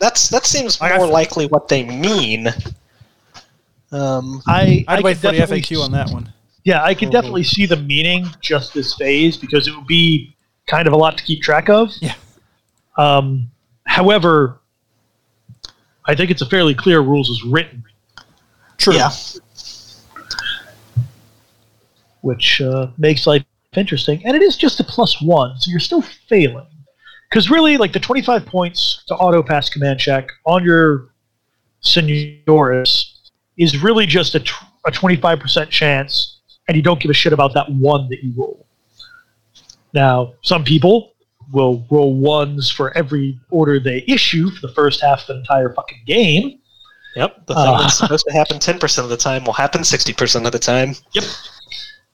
that's 0.00 0.28
that 0.30 0.46
seems 0.46 0.80
Like, 0.80 0.94
more 0.96 1.06
f- 1.06 1.12
likely 1.12 1.46
what 1.46 1.68
they 1.68 1.84
mean. 1.84 2.48
Um, 3.92 4.42
I 4.46 4.84
I'd 4.88 4.98
I 4.98 5.02
wait 5.02 5.16
for 5.18 5.30
the 5.30 5.38
definitely- 5.38 5.60
FAQ 5.76 5.84
on 5.84 5.92
that 5.92 6.10
one. 6.10 6.32
Yeah, 6.64 6.82
I 6.82 6.94
could 6.94 7.08
Mhm. 7.08 7.12
definitely 7.12 7.42
see 7.44 7.66
the 7.66 7.76
meaning 7.76 8.26
just 8.40 8.72
this 8.72 8.94
phase 8.94 9.36
because 9.36 9.66
it 9.66 9.74
would 9.76 9.86
be 9.86 10.34
kind 10.66 10.86
of 10.86 10.92
a 10.94 10.96
lot 10.96 11.18
to 11.18 11.24
keep 11.24 11.42
track 11.42 11.68
of. 11.68 11.90
Yeah. 12.00 12.14
Um, 12.96 13.50
however, 13.86 14.60
I 16.06 16.14
think 16.14 16.30
it's 16.30 16.40
a 16.42 16.46
fairly 16.46 16.74
clear 16.74 17.00
rules 17.00 17.30
as 17.30 17.42
written, 17.44 17.82
True. 18.78 18.94
yeah, 18.94 19.10
which 22.20 22.60
uh, 22.60 22.88
makes 22.98 23.26
life 23.26 23.44
interesting. 23.76 24.22
And 24.24 24.36
it 24.36 24.42
is 24.42 24.56
just 24.56 24.78
a 24.80 24.84
plus 24.84 25.20
one, 25.20 25.58
so 25.58 25.70
you're 25.70 25.80
still 25.80 26.02
failing. 26.02 26.66
Because 27.30 27.50
really, 27.50 27.76
like 27.76 27.92
the 27.92 28.00
25 28.00 28.46
points 28.46 29.02
to 29.08 29.14
auto 29.14 29.42
pass 29.42 29.68
command 29.68 29.98
check 29.98 30.28
on 30.46 30.62
your 30.64 31.08
Senioris 31.82 33.11
is 33.56 33.82
really 33.82 34.06
just 34.06 34.34
a, 34.34 34.40
tw- 34.40 34.64
a 34.86 34.90
25% 34.90 35.68
chance, 35.70 36.40
and 36.68 36.76
you 36.76 36.82
don't 36.82 37.00
give 37.00 37.10
a 37.10 37.14
shit 37.14 37.32
about 37.32 37.54
that 37.54 37.70
one 37.70 38.08
that 38.08 38.22
you 38.24 38.32
roll. 38.36 38.66
Now, 39.92 40.34
some 40.42 40.64
people 40.64 41.12
will 41.52 41.84
roll 41.90 42.14
ones 42.14 42.70
for 42.70 42.96
every 42.96 43.38
order 43.50 43.78
they 43.78 44.04
issue 44.08 44.48
for 44.50 44.66
the 44.66 44.72
first 44.72 45.02
half 45.02 45.20
of 45.22 45.26
the 45.26 45.34
entire 45.36 45.72
fucking 45.74 46.00
game. 46.06 46.58
Yep. 47.14 47.46
The 47.46 47.54
thing 47.54 47.64
Uh. 47.74 47.78
that's 47.82 47.98
supposed 47.98 48.24
to 48.26 48.32
happen 48.32 48.58
10% 48.58 48.98
of 49.04 49.10
the 49.10 49.18
time 49.18 49.44
will 49.44 49.52
happen 49.52 49.82
60% 49.82 50.46
of 50.46 50.52
the 50.52 50.58
time. 50.58 50.94
Yep. 51.12 51.24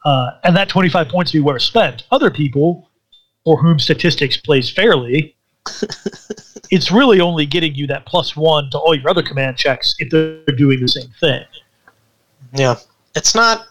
uh, 0.05 0.30
and 0.43 0.57
that 0.57 0.68
25 0.68 1.09
points 1.09 1.32
will 1.32 1.41
be 1.41 1.45
well 1.45 1.59
spent. 1.61 2.05
Other 2.11 2.30
people, 2.30 2.91
for 3.45 3.62
whom 3.62 3.78
statistics 3.78 4.36
plays 4.36 4.68
fairly, 4.68 5.36
it's 6.71 6.91
really 6.91 7.21
only 7.21 7.47
getting 7.47 7.75
you 7.75 7.87
that 7.89 8.07
plus 8.07 8.37
one 8.37 8.71
to 8.71 8.79
all 8.79 8.95
your 8.95 9.09
other 9.11 9.23
command 9.23 9.57
checks 9.57 9.95
if 9.99 10.11
they're 10.11 10.57
doing 10.57 10.81
the 10.81 10.89
same 10.89 11.11
thing. 11.21 11.45
Yeah. 12.55 12.77
It's 13.15 13.35
not 13.35 13.67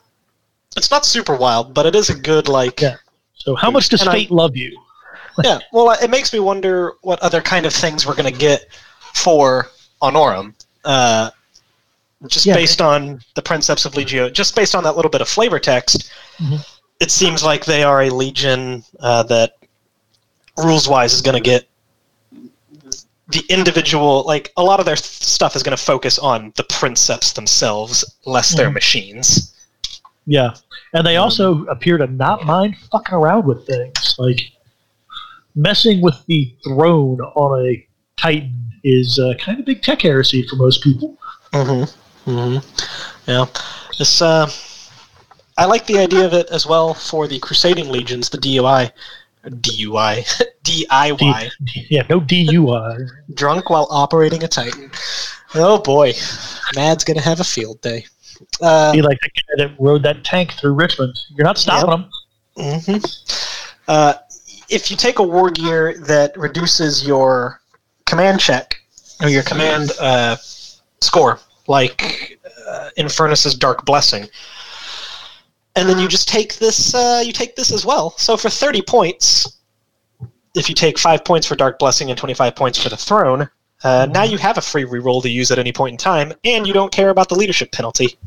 it's 0.75 0.91
not 0.91 1.05
super 1.05 1.35
wild, 1.35 1.73
but 1.73 1.85
it 1.85 1.95
is 1.95 2.09
a 2.09 2.15
good 2.15 2.47
like 2.47 2.81
Yeah. 2.81 2.95
So, 3.33 3.55
how 3.55 3.71
much 3.71 3.89
does 3.89 4.01
And 4.01 4.09
I- 4.09 4.13
fate 4.13 4.31
love 4.31 4.55
you? 4.57 4.77
yeah. 5.43 5.59
Well, 5.71 5.91
it 5.91 6.09
makes 6.09 6.33
me 6.33 6.39
wonder 6.39 6.93
what 7.01 7.19
other 7.19 7.41
kind 7.41 7.65
of 7.65 7.73
things 7.73 8.05
we're 8.05 8.15
going 8.15 8.31
to 8.31 8.37
get 8.39 8.67
for 9.13 9.67
Honorum. 10.01 10.53
Uh, 10.83 11.29
just 12.27 12.45
Yeah. 12.45 12.55
based 12.55 12.81
on 12.81 13.21
the 13.35 13.41
Princeps 13.41 13.85
of 13.85 13.93
Legio, 13.93 14.31
just 14.31 14.55
based 14.55 14.73
on 14.75 14.83
that 14.83 14.95
little 14.95 15.11
bit 15.11 15.21
of 15.21 15.29
flavor 15.29 15.59
text, 15.59 16.11
Mhm. 16.39 16.65
it 16.99 17.11
seems 17.11 17.43
like 17.43 17.65
they 17.65 17.83
are 17.83 18.01
a 18.03 18.09
legion 18.09 18.83
uh, 18.99 19.23
that, 19.23 19.53
rules 20.57 20.87
wise, 20.87 21.13
is 21.13 21.21
going 21.21 21.35
to 21.41 21.49
get 21.49 21.67
the 23.29 23.43
individual. 23.49 24.23
Like 24.25 24.51
a 24.57 24.63
lot 24.63 24.79
of 24.79 24.85
their 24.85 24.95
stuff 24.95 25.55
is 25.55 25.63
going 25.63 25.75
to 25.75 25.83
focus 25.83 26.17
on 26.19 26.53
the 26.55 26.63
Princeps 26.63 27.33
themselves, 27.33 28.03
less 28.25 28.55
their 28.55 28.69
Mhm. 28.69 28.73
machines. 28.75 29.53
Yeah. 30.25 30.51
And 30.93 31.05
they 31.05 31.17
Um, 31.17 31.23
also 31.23 31.65
appear 31.65 31.97
to 31.97 32.07
not 32.07 32.45
mind 32.45 32.75
fucking 32.91 33.13
around 33.13 33.45
with 33.45 33.65
things. 33.67 34.15
Like, 34.17 34.51
messing 35.55 36.01
with 36.01 36.15
the 36.27 36.53
throne 36.63 37.19
on 37.21 37.65
a 37.65 37.85
Titan 38.17 38.53
is 38.83 39.19
uh, 39.19 39.33
kind 39.39 39.59
of 39.59 39.65
big 39.65 39.81
tech 39.81 40.01
heresy 40.01 40.43
for 40.47 40.55
most 40.55 40.81
people. 40.83 41.15
Mm-hmm. 41.53 42.29
Mm-hmm. 42.31 42.91
Yeah. 43.31 43.45
This 43.97 44.21
uh 44.21 44.49
I 45.59 45.65
like 45.65 45.87
the 45.87 45.97
idea 45.97 46.23
of 46.25 46.33
it 46.33 46.47
as 46.51 46.67
well 46.67 46.93
for 46.93 47.27
the 47.27 47.39
Crusading 47.39 47.89
Legions, 47.89 48.29
the 48.29 48.37
DUI 48.37 48.91
DUI. 49.49 50.25
DIY. 50.63 51.49
Yeah, 51.89 52.03
no 52.09 52.19
DUI. 52.19 53.07
Drunk 53.33 53.69
while 53.69 53.87
operating 53.89 54.43
a 54.43 54.47
Titan. 54.47 54.91
Oh 55.55 55.79
boy. 55.79 56.13
Mad's 56.75 57.03
gonna 57.03 57.21
have 57.21 57.39
a 57.39 57.43
field 57.43 57.81
day. 57.81 58.05
Uh, 58.61 58.91
Be 58.91 59.01
like 59.01 59.17
the 59.21 59.29
guy 59.29 59.65
that 59.67 59.75
rode 59.79 60.03
that 60.03 60.23
tank 60.23 60.53
through 60.53 60.73
Richmond. 60.73 61.17
You're 61.35 61.45
not 61.45 61.57
stopping 61.57 62.05
him. 62.55 62.85
hmm 62.85 62.97
Uh, 63.87 64.13
if 64.69 64.91
you 64.91 64.97
take 64.97 65.19
a 65.19 65.23
war 65.23 65.49
gear 65.49 65.97
that 65.99 66.37
reduces 66.37 67.07
your 67.07 67.61
command 68.05 68.39
check 68.39 68.75
or 69.21 69.29
your 69.29 69.43
command 69.43 69.91
uh, 70.01 70.35
score, 71.01 71.39
like 71.67 72.39
uh, 72.67 72.89
Infernus's 72.97 73.55
Dark 73.55 73.85
Blessing, 73.85 74.27
and 75.77 75.87
then 75.87 75.99
you 75.99 76.07
just 76.07 76.27
take 76.27 76.55
this, 76.57 76.93
uh, 76.93 77.21
you 77.25 77.31
take 77.31 77.55
this 77.55 77.71
as 77.71 77.85
well. 77.85 78.11
So 78.17 78.35
for 78.35 78.49
thirty 78.49 78.81
points, 78.81 79.57
if 80.55 80.67
you 80.69 80.75
take 80.75 80.97
five 80.97 81.23
points 81.23 81.47
for 81.47 81.55
Dark 81.55 81.79
Blessing 81.79 82.09
and 82.09 82.17
twenty-five 82.17 82.55
points 82.55 82.81
for 82.81 82.89
the 82.89 82.97
Throne, 82.97 83.49
uh, 83.83 84.07
now 84.11 84.23
you 84.23 84.37
have 84.37 84.57
a 84.57 84.61
free 84.61 84.83
reroll 84.85 85.21
to 85.21 85.29
use 85.29 85.51
at 85.51 85.59
any 85.59 85.71
point 85.71 85.93
in 85.93 85.97
time, 85.97 86.33
and 86.43 86.67
you 86.67 86.73
don't 86.73 86.91
care 86.91 87.09
about 87.11 87.29
the 87.29 87.35
leadership 87.35 87.71
penalty. 87.71 88.17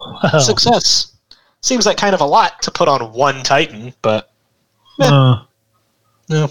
Wow. 0.00 0.38
Success. 0.38 1.12
Seems 1.62 1.86
like 1.86 1.96
kind 1.96 2.14
of 2.14 2.20
a 2.20 2.24
lot 2.24 2.62
to 2.62 2.70
put 2.70 2.88
on 2.88 3.12
one 3.12 3.42
Titan, 3.42 3.92
but 4.02 4.30
Uh, 5.00 5.42
no. 6.28 6.48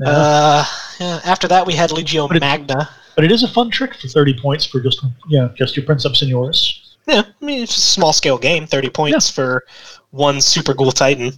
yeah. 0.00 0.06
Uh, 0.06 0.64
yeah, 1.00 1.20
after 1.24 1.48
that, 1.48 1.66
we 1.66 1.74
had 1.74 1.90
Legio 1.90 2.28
But 2.28 2.36
it- 2.36 2.40
Magna. 2.40 2.88
but 3.16 3.24
it 3.24 3.32
is 3.32 3.42
a 3.42 3.48
fun 3.48 3.70
trick 3.70 3.94
for 3.94 4.08
30 4.08 4.38
points 4.40 4.64
for 4.64 4.80
just 4.80 5.04
yeah, 5.28 5.48
just 5.56 5.76
your 5.76 5.84
Princeps 5.86 6.22
of 6.22 6.28
Senioris. 6.28 6.81
Yeah, 7.06 7.22
I 7.40 7.44
mean, 7.44 7.62
it's 7.62 7.76
a 7.76 7.80
small 7.80 8.12
scale 8.12 8.38
game. 8.38 8.66
30 8.66 8.90
points 8.90 9.30
for 9.30 9.64
one 10.10 10.40
Super 10.40 10.74
Ghoul 10.74 10.92
Titan. 10.92 11.32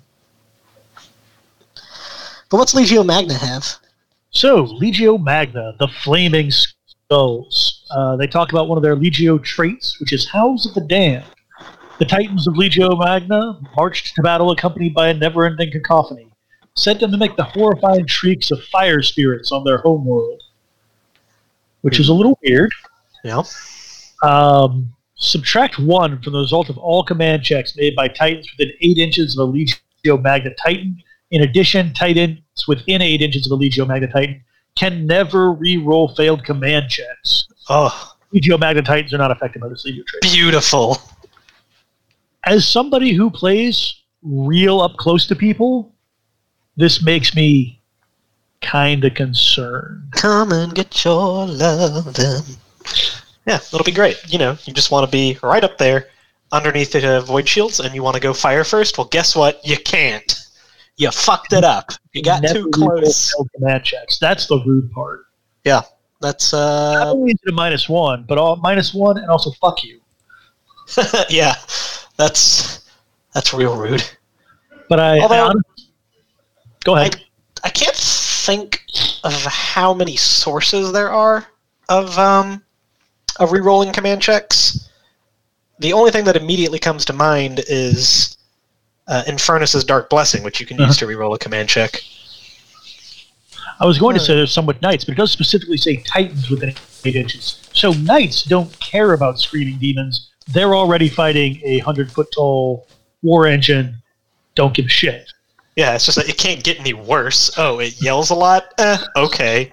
But 2.50 2.58
what's 2.58 2.74
Legio 2.74 3.04
Magna 3.04 3.34
have? 3.34 3.66
So, 4.30 4.66
Legio 4.66 5.22
Magna, 5.22 5.74
the 5.78 5.88
Flaming 5.88 6.50
Skulls. 6.50 7.86
Uh, 7.90 8.16
they 8.16 8.26
talk 8.26 8.52
about 8.52 8.68
one 8.68 8.76
of 8.76 8.82
their 8.82 8.96
Legio 8.96 9.42
traits, 9.42 9.98
which 10.00 10.12
is 10.12 10.28
House 10.28 10.66
of 10.66 10.74
the 10.74 10.80
Damned. 10.80 11.24
The 11.98 12.04
Titans 12.04 12.46
of 12.46 12.54
Legio 12.54 12.98
Magna 12.98 13.60
marched 13.76 14.14
to 14.16 14.22
battle 14.22 14.50
accompanied 14.50 14.94
by 14.94 15.08
a 15.08 15.14
never 15.14 15.46
ending 15.46 15.70
cacophony, 15.70 16.28
said 16.74 16.98
to 17.00 17.08
mimic 17.08 17.36
the 17.36 17.44
horrifying 17.44 18.06
shrieks 18.06 18.50
of 18.50 18.62
fire 18.64 19.00
spirits 19.00 19.52
on 19.52 19.64
their 19.64 19.78
homeworld. 19.78 20.42
Which 21.82 22.00
is 22.00 22.08
a 22.08 22.14
little 22.14 22.38
weird. 22.42 22.72
Yeah. 23.22 23.42
Um, 24.22 24.93
subtract 25.25 25.79
one 25.79 26.20
from 26.22 26.33
the 26.35 26.39
result 26.41 26.68
of 26.68 26.79
all 26.79 27.03
command 27.05 27.43
checks 27.43 27.77
made 27.77 27.97
by 27.97 28.09
Titans 28.09 28.49
within 28.57 28.75
eight 28.81 28.99
inches 28.99 29.37
of 29.37 29.49
a 29.49 29.53
Legio 29.53 30.22
Magna 30.22 30.51
Titan. 30.62 31.03
In 31.31 31.43
addition, 31.43 31.93
Titans 31.95 32.41
within 32.68 33.03
eight 33.03 33.22
inches 33.22 33.51
of 33.51 33.59
a 33.59 33.62
Legio 33.62 33.87
Magna 33.87 34.09
Titan 34.09 34.45
can 34.77 35.07
never 35.07 35.53
re-roll 35.53 36.14
failed 36.14 36.45
command 36.45 36.91
checks. 36.91 37.49
Oh, 37.68 38.14
Legio 38.35 38.59
Magna 38.59 38.83
Titans 38.83 39.14
are 39.14 39.18
not 39.18 39.31
affected 39.31 39.62
by 39.62 39.68
this 39.68 39.85
Legio 39.87 40.05
trait. 40.07 40.22
beautiful. 40.22 40.99
As 42.47 42.68
somebody 42.68 43.12
who 43.14 43.31
plays 43.31 44.03
real 44.22 44.81
up 44.81 44.97
close 44.97 45.27
to 45.29 45.37
people, 45.37 45.95
this 46.77 47.03
makes 47.03 47.35
me 47.35 47.81
kind 48.61 49.05
of 49.05 49.14
concerned. 49.14 50.03
Come 50.12 50.53
and 50.53 50.75
get 50.75 51.05
your 51.05 51.47
lovin'. 51.47 52.57
Yeah, 53.47 53.57
it'll 53.57 53.84
be 53.84 53.92
great. 53.92 54.20
You 54.32 54.38
know, 54.38 54.57
you 54.64 54.72
just 54.72 54.90
want 54.90 55.05
to 55.07 55.11
be 55.11 55.38
right 55.42 55.62
up 55.64 55.76
there 55.78 56.09
underneath 56.53 56.92
the 56.92 57.16
uh, 57.16 57.20
void 57.20 57.49
shields 57.49 57.80
and 57.80 57.95
you 57.95 58.03
want 58.03 58.14
to 58.14 58.20
go 58.20 58.32
fire 58.32 58.64
first. 58.64 58.97
Well, 58.97 59.07
guess 59.09 59.34
what? 59.36 59.61
You 59.66 59.76
can't. 59.76 60.34
You 60.97 61.11
fucked 61.11 61.53
it 61.53 61.64
up. 61.64 61.90
You 62.12 62.22
got 62.22 62.42
Never 62.42 62.55
too 62.55 62.70
close. 62.70 63.34
command 63.57 63.84
checks. 63.84 64.18
That's 64.18 64.47
the 64.47 64.62
rude 64.64 64.90
part. 64.92 65.26
Yeah, 65.64 65.82
that's 66.20 66.53
Not 66.53 67.07
uh 67.09 67.11
only 67.12 67.32
is 67.32 67.38
it 67.45 67.51
a 67.51 67.53
minus 67.53 67.88
one, 67.88 68.24
but 68.28 68.38
all 68.38 68.57
minus 68.57 68.95
one 68.95 69.18
and 69.18 69.28
also 69.28 69.51
fuck 69.61 69.82
you. 69.82 70.01
yeah. 71.28 71.55
That's 72.16 72.88
that's 73.34 73.53
real 73.53 73.76
rude. 73.76 74.05
But 74.88 75.01
I, 75.01 75.16
I 75.18 75.20
Although- 75.20 75.45
honest- 75.47 75.90
go 76.84 76.97
ahead. 76.97 77.20
I 77.64 77.70
can't 77.70 77.97
think 77.97 78.82
of 79.24 79.32
how 79.47 79.95
many 79.95 80.16
sources 80.16 80.92
there 80.92 81.11
are 81.11 81.47
of 81.88 82.16
um 82.18 82.62
of 83.37 83.51
rerolling 83.51 83.93
command 83.93 84.22
checks. 84.22 84.89
The 85.78 85.93
only 85.93 86.11
thing 86.11 86.24
that 86.24 86.37
immediately 86.37 86.78
comes 86.78 87.05
to 87.07 87.12
mind 87.12 87.62
is 87.68 88.37
uh, 89.09 89.24
Infernus's 89.26 89.85
Dark 89.85 90.09
Blessing, 90.09 90.43
which 90.43 90.61
you 90.61 90.66
can 90.66 90.78
use 90.78 90.97
to 90.99 91.07
reroll 91.07 91.35
a 91.35 91.39
command 91.39 91.68
check. 91.68 92.01
I 93.80 93.87
was 93.87 93.99
going 93.99 94.14
to 94.14 94.20
say 94.20 94.35
there's 94.35 94.53
some 94.53 94.66
with 94.66 94.80
knights, 94.82 95.05
but 95.05 95.12
it 95.12 95.16
does 95.16 95.32
specifically 95.32 95.76
say 95.76 95.97
titans 95.97 96.49
within 96.49 96.74
eight 97.05 97.16
inches. 97.16 97.68
So 97.72 97.93
knights 97.93 98.45
don't 98.45 98.78
care 98.78 99.12
about 99.12 99.41
screaming 99.41 99.78
demons. 99.78 100.30
They're 100.47 100.74
already 100.74 101.09
fighting 101.09 101.61
a 101.64 101.78
hundred 101.78 102.12
foot 102.12 102.28
tall 102.32 102.87
war 103.22 103.47
engine. 103.47 103.97
Don't 104.55 104.74
give 104.74 104.87
a 104.87 104.91
shit. 104.91 105.32
Yeah, 105.74 105.95
it's 105.97 106.07
just 106.07 106.16
that 106.16 106.28
it 106.28 106.39
can't 106.39 106.62
get 106.62 106.78
any 106.78 106.95
worse. 106.95 107.51
Oh, 107.59 107.80
it 107.80 108.01
yells 108.01 108.30
a 108.30 108.35
lot. 108.35 108.72
Eh, 108.78 108.99
okay. 109.16 109.72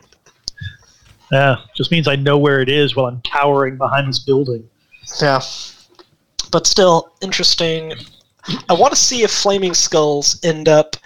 Yeah, 1.31 1.57
just 1.75 1.91
means 1.91 2.07
I 2.07 2.15
know 2.17 2.37
where 2.37 2.59
it 2.61 2.69
is 2.69 2.95
while 2.95 3.05
I'm 3.05 3.21
cowering 3.21 3.77
behind 3.77 4.07
this 4.09 4.19
building. 4.19 4.69
Yeah. 5.21 5.41
But 6.51 6.67
still, 6.67 7.13
interesting. 7.21 7.93
I 8.67 8.73
want 8.73 8.91
to 8.93 8.99
see 8.99 9.23
if 9.23 9.31
Flaming 9.31 9.73
Skulls 9.73 10.39
end 10.43 10.67
up 10.67 10.97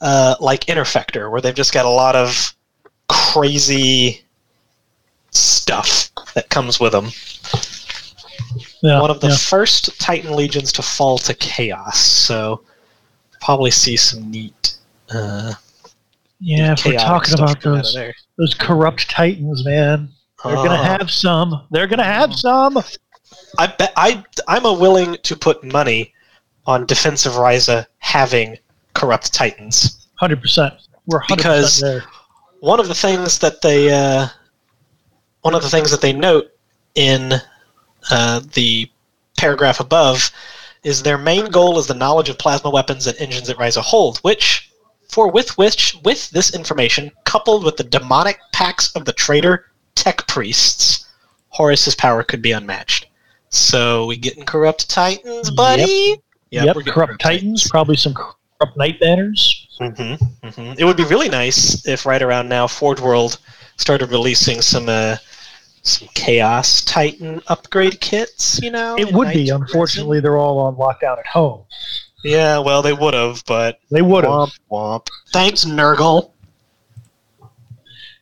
uh, 0.00 0.36
like 0.40 0.66
Interfector, 0.66 1.30
where 1.30 1.40
they've 1.40 1.54
just 1.54 1.74
got 1.74 1.84
a 1.84 1.90
lot 1.90 2.16
of 2.16 2.54
crazy 3.08 4.22
stuff 5.30 6.10
that 6.34 6.48
comes 6.48 6.80
with 6.80 6.92
them. 6.92 7.08
Yeah, 8.82 9.00
One 9.00 9.10
of 9.10 9.20
the 9.20 9.28
yeah. 9.28 9.36
first 9.36 10.00
Titan 10.00 10.34
Legions 10.34 10.72
to 10.72 10.82
fall 10.82 11.18
to 11.18 11.34
Chaos, 11.34 11.98
so 11.98 12.62
probably 13.40 13.70
see 13.72 13.96
some 13.96 14.30
neat. 14.30 14.76
Uh, 15.10 15.54
yeah. 16.40 16.72
If 16.72 16.84
we're 16.84 16.98
talking 16.98 17.34
about 17.34 17.60
come 17.60 17.74
out 17.74 17.86
of 17.86 17.92
those 17.92 18.14
those 18.38 18.54
corrupt 18.54 19.10
titans, 19.10 19.64
man, 19.64 20.08
they're 20.44 20.54
gonna 20.56 20.70
Oh. 20.74 20.82
have 20.82 21.10
some. 21.10 21.66
They're 21.70 21.86
gonna 21.86 22.04
have 22.04 22.34
some. 22.34 22.78
I 23.58 23.66
bet 23.66 23.92
I 23.96 24.24
I'm 24.46 24.64
a 24.64 24.72
willing 24.72 25.16
to 25.22 25.36
put 25.36 25.64
money 25.64 26.12
on 26.66 26.86
Defense 26.86 27.26
of 27.26 27.32
Ryza 27.34 27.86
having 27.98 28.56
corrupt 28.94 29.32
titans. 29.32 30.06
hundred 30.16 30.40
percent. 30.42 30.74
We're 31.06 31.20
hundred 31.20 31.36
Because- 31.42 31.80
there. 31.80 32.04
one 32.60 32.80
of 32.80 32.88
the 32.88 32.94
things 32.94 33.38
that 33.38 33.60
they 33.62 33.90
uh, 33.92 34.28
one 35.42 35.54
of 35.54 35.62
the 35.62 35.70
things 35.70 35.90
that 35.90 36.00
they 36.00 36.12
note 36.12 36.46
in 36.94 37.34
uh, 38.10 38.40
the 38.54 38.90
paragraph 39.36 39.78
above 39.80 40.30
is 40.82 41.02
their 41.02 41.18
main 41.18 41.46
goal 41.46 41.78
is 41.78 41.86
the 41.86 41.94
knowledge 41.94 42.28
of 42.28 42.38
plasma 42.38 42.70
weapons 42.70 43.06
and 43.06 43.16
engines 43.18 43.46
that 43.48 43.56
Ryza 43.58 43.80
hold, 43.80 44.18
which 44.18 44.67
for 45.08 45.30
with 45.30 45.56
which 45.58 45.96
with 46.04 46.30
this 46.30 46.54
information 46.54 47.10
coupled 47.24 47.64
with 47.64 47.76
the 47.76 47.84
demonic 47.84 48.38
packs 48.52 48.94
of 48.94 49.04
the 49.04 49.12
traitor 49.12 49.66
tech 49.94 50.26
priests, 50.26 51.06
Horus's 51.50 51.94
power 51.94 52.22
could 52.22 52.42
be 52.42 52.52
unmatched. 52.52 53.06
So 53.50 54.06
we 54.06 54.16
getting 54.16 54.44
corrupt 54.44 54.88
titans, 54.90 55.50
buddy. 55.50 56.16
Yep, 56.50 56.76
we're 56.76 56.82
getting 56.82 56.92
corrupt 56.92 57.20
titans, 57.20 57.68
probably 57.68 57.96
some 57.96 58.14
corrupt 58.14 58.76
night 58.76 59.00
banners. 59.00 59.66
hmm 59.78 60.14
hmm 60.44 60.72
It 60.78 60.84
would 60.84 60.96
be 60.96 61.04
really 61.04 61.28
nice 61.28 61.86
if 61.86 62.04
right 62.06 62.22
around 62.22 62.48
now 62.48 62.66
Forge 62.66 63.00
World 63.00 63.38
started 63.76 64.10
releasing 64.10 64.60
some 64.60 64.88
uh, 64.88 65.16
some 65.82 66.08
Chaos 66.14 66.82
Titan 66.84 67.40
upgrade 67.48 68.00
kits. 68.00 68.60
You 68.62 68.70
know, 68.70 68.96
It 68.98 69.12
would 69.12 69.32
be. 69.32 69.48
Unfortunately, 69.48 70.20
they're 70.20 70.36
all 70.36 70.58
on 70.58 70.74
lockdown 70.76 71.18
at 71.18 71.26
home. 71.26 71.64
Prison. 72.22 72.38
Yeah, 72.38 72.58
well, 72.58 72.82
they 72.82 72.92
would 72.92 73.14
have, 73.14 73.42
but 73.46 73.78
They 73.90 74.02
would 74.02 74.24
have. 74.24 74.32
womp 74.32 74.58
womp. 74.70 75.06
Thanks, 75.32 75.64
Nurgle. 75.64 76.32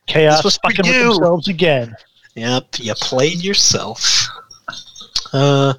Chaos 0.07 0.45
was 0.45 0.57
for 0.57 0.71
fucking 0.71 0.87
with 0.91 1.03
themselves 1.03 1.49
again. 1.49 1.95
Yep, 2.37 2.67
you 2.79 2.95
played 2.95 3.43
yourself. 3.43 4.29
Uh, 5.33 5.75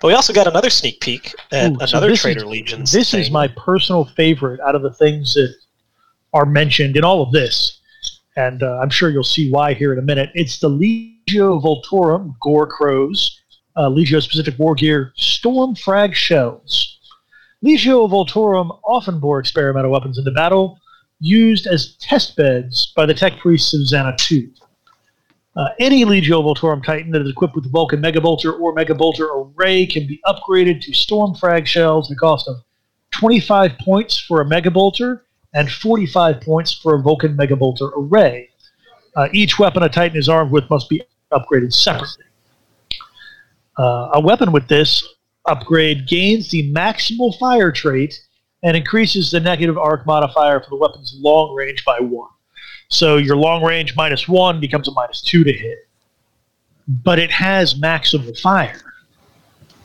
but 0.00 0.08
we 0.08 0.14
also 0.14 0.32
got 0.32 0.46
another 0.46 0.70
sneak 0.70 1.00
peek 1.00 1.34
at 1.52 1.72
Ooh, 1.72 1.76
so 1.78 1.84
another 1.98 2.08
this 2.08 2.18
is- 2.18 2.22
Traitor 2.22 2.46
Legions. 2.46 2.90
This 2.90 3.14
is 3.14 3.30
my 3.30 3.48
personal 3.48 4.04
favorite 4.04 4.58
out 4.60 4.74
of 4.74 4.82
the 4.82 4.92
things 4.92 5.34
that 5.34 5.54
are 6.32 6.46
mentioned 6.46 6.96
in 6.96 7.04
all 7.04 7.22
of 7.22 7.32
this. 7.32 7.80
And 8.36 8.62
uh, 8.62 8.78
I'm 8.80 8.90
sure 8.90 9.10
you'll 9.10 9.22
see 9.24 9.50
why 9.50 9.74
here 9.74 9.92
in 9.92 9.98
a 9.98 10.02
minute. 10.02 10.30
It's 10.34 10.58
the 10.58 10.68
Legio 10.70 11.62
Vulturum 11.62 12.34
Gore 12.42 12.66
Crows, 12.66 13.40
uh, 13.76 13.88
Legio 13.88 14.22
specific 14.22 14.58
war 14.58 14.74
gear, 14.74 15.12
Storm 15.16 15.74
Frag 15.74 16.14
Shells. 16.14 16.98
Legio 17.64 18.08
Vulturum 18.08 18.78
often 18.84 19.20
bore 19.20 19.38
experimental 19.38 19.90
weapons 19.90 20.18
into 20.18 20.30
battle, 20.30 20.78
used 21.20 21.66
as 21.66 21.94
test 21.96 22.36
beds 22.36 22.92
by 22.96 23.04
the 23.04 23.12
tech 23.12 23.38
priests 23.38 23.74
of 23.74 23.80
Xana 23.80 24.16
2. 24.16 24.50
Uh, 25.56 25.68
any 25.78 26.04
Legio 26.04 26.42
Vulturum 26.42 26.82
Titan 26.82 27.10
that 27.10 27.20
is 27.20 27.30
equipped 27.30 27.54
with 27.54 27.64
the 27.64 27.70
Vulcan 27.70 28.00
Megabolter 28.00 28.58
or 28.58 28.74
Megabolter 28.74 29.52
array 29.58 29.84
can 29.84 30.06
be 30.06 30.20
upgraded 30.26 30.80
to 30.80 30.94
Storm 30.94 31.34
Frag 31.34 31.66
Shells 31.66 32.10
at 32.10 32.14
a 32.14 32.18
cost 32.18 32.48
of 32.48 32.56
25 33.10 33.72
points 33.78 34.18
for 34.18 34.40
a 34.40 34.44
Megabolter 34.44 35.22
and 35.52 35.70
45 35.70 36.40
points 36.40 36.72
for 36.72 36.94
a 36.94 37.02
Vulcan 37.02 37.36
Megabolter 37.36 37.90
array. 37.96 38.48
Uh, 39.16 39.28
each 39.32 39.58
weapon 39.58 39.82
a 39.82 39.88
Titan 39.88 40.16
is 40.16 40.28
armed 40.28 40.52
with 40.52 40.70
must 40.70 40.88
be 40.88 41.02
upgraded 41.32 41.72
separately. 41.72 42.24
Uh, 43.76 44.10
a 44.14 44.20
weapon 44.20 44.52
with 44.52 44.68
this 44.68 45.06
upgrade 45.46 46.06
gains 46.06 46.50
the 46.50 46.72
maximal 46.72 47.36
fire 47.38 47.72
trait 47.72 48.18
and 48.62 48.76
increases 48.76 49.30
the 49.30 49.40
negative 49.40 49.78
arc 49.78 50.06
modifier 50.06 50.60
for 50.60 50.70
the 50.70 50.76
weapon's 50.76 51.14
long 51.18 51.54
range 51.54 51.84
by 51.84 51.98
one. 51.98 52.28
So 52.88 53.16
your 53.16 53.36
long 53.36 53.62
range 53.64 53.94
minus 53.96 54.28
one 54.28 54.60
becomes 54.60 54.88
a 54.88 54.92
minus 54.92 55.22
two 55.22 55.44
to 55.44 55.52
hit. 55.52 55.78
But 56.88 57.18
it 57.18 57.30
has 57.30 57.74
maximal 57.74 58.38
fire. 58.40 58.80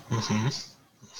Mhm. 0.10 0.72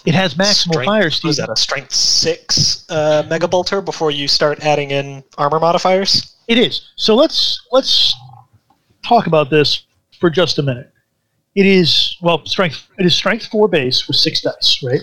It 0.06 0.14
has 0.14 0.36
maximal 0.36 0.74
Strength- 0.74 0.86
fire, 0.86 1.06
Was 1.06 1.16
Steve. 1.16 1.36
that 1.38 1.50
a 1.50 1.56
strength 1.56 1.94
six 1.94 2.86
uh, 2.90 3.24
Mega 3.30 3.48
Bolter 3.48 3.82
before 3.82 4.12
you 4.12 4.28
start 4.28 4.60
adding 4.64 4.92
in 4.92 5.24
armor 5.38 5.60
modifiers? 5.60 6.36
It 6.48 6.58
is. 6.60 6.90
So 6.96 7.16
let's 7.16 7.60
let's 7.72 8.14
talk 9.04 9.26
about 9.28 9.50
this 9.50 9.84
for 10.20 10.30
just 10.30 10.60
a 10.60 10.64
minute. 10.64 10.92
It 11.56 11.66
is 11.66 12.18
well 12.22 12.46
strength. 12.46 12.88
It 13.00 13.06
is 13.06 13.16
strength 13.16 13.46
four 13.48 13.68
base 13.68 14.08
with 14.08 14.18
six 14.18 14.42
dice, 14.42 14.84
right? 14.84 15.02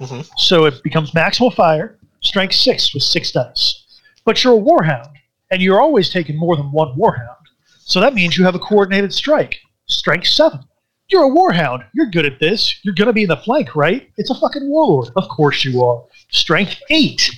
Mhm. 0.00 0.28
So 0.36 0.66
it 0.66 0.82
becomes 0.82 1.12
maximal 1.12 1.52
fire, 1.54 1.96
strength 2.20 2.54
six 2.54 2.92
with 2.92 3.02
six 3.02 3.32
dice. 3.32 3.82
But 4.24 4.42
you're 4.44 4.56
a 4.56 4.60
warhound, 4.60 5.12
and 5.50 5.62
you're 5.62 5.80
always 5.80 6.10
taking 6.10 6.36
more 6.36 6.56
than 6.56 6.72
one 6.72 6.94
warhound. 6.96 7.36
So 7.78 8.00
that 8.00 8.14
means 8.14 8.36
you 8.36 8.44
have 8.44 8.54
a 8.54 8.58
coordinated 8.58 9.12
strike, 9.12 9.60
strength 9.86 10.26
seven. 10.26 10.60
You're 11.08 11.24
a 11.26 11.30
warhound. 11.30 11.84
You're 11.92 12.06
good 12.10 12.24
at 12.24 12.38
this. 12.40 12.74
You're 12.82 12.94
gonna 12.94 13.12
be 13.12 13.22
in 13.24 13.28
the 13.28 13.36
flank, 13.36 13.76
right? 13.76 14.10
It's 14.16 14.30
a 14.30 14.34
fucking 14.34 14.68
warlord. 14.68 15.10
Of 15.16 15.28
course 15.28 15.64
you 15.64 15.82
are. 15.84 16.02
Strength 16.30 16.80
eight. 16.90 17.30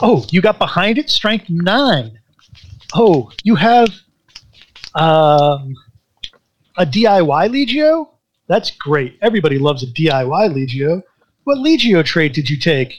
Oh, 0.00 0.26
you 0.30 0.40
got 0.40 0.58
behind 0.58 0.98
it. 0.98 1.08
Strength 1.10 1.50
nine. 1.50 2.18
Oh, 2.94 3.30
you 3.42 3.54
have 3.54 3.88
um, 4.94 5.74
a 6.76 6.84
DIY 6.84 7.48
Legio? 7.50 8.08
That's 8.48 8.70
great. 8.70 9.18
Everybody 9.22 9.58
loves 9.58 9.82
a 9.82 9.86
DIY 9.86 10.52
Legio. 10.52 11.02
What 11.44 11.58
Legio 11.58 12.04
trait 12.04 12.34
did 12.34 12.50
you 12.50 12.58
take 12.58 12.94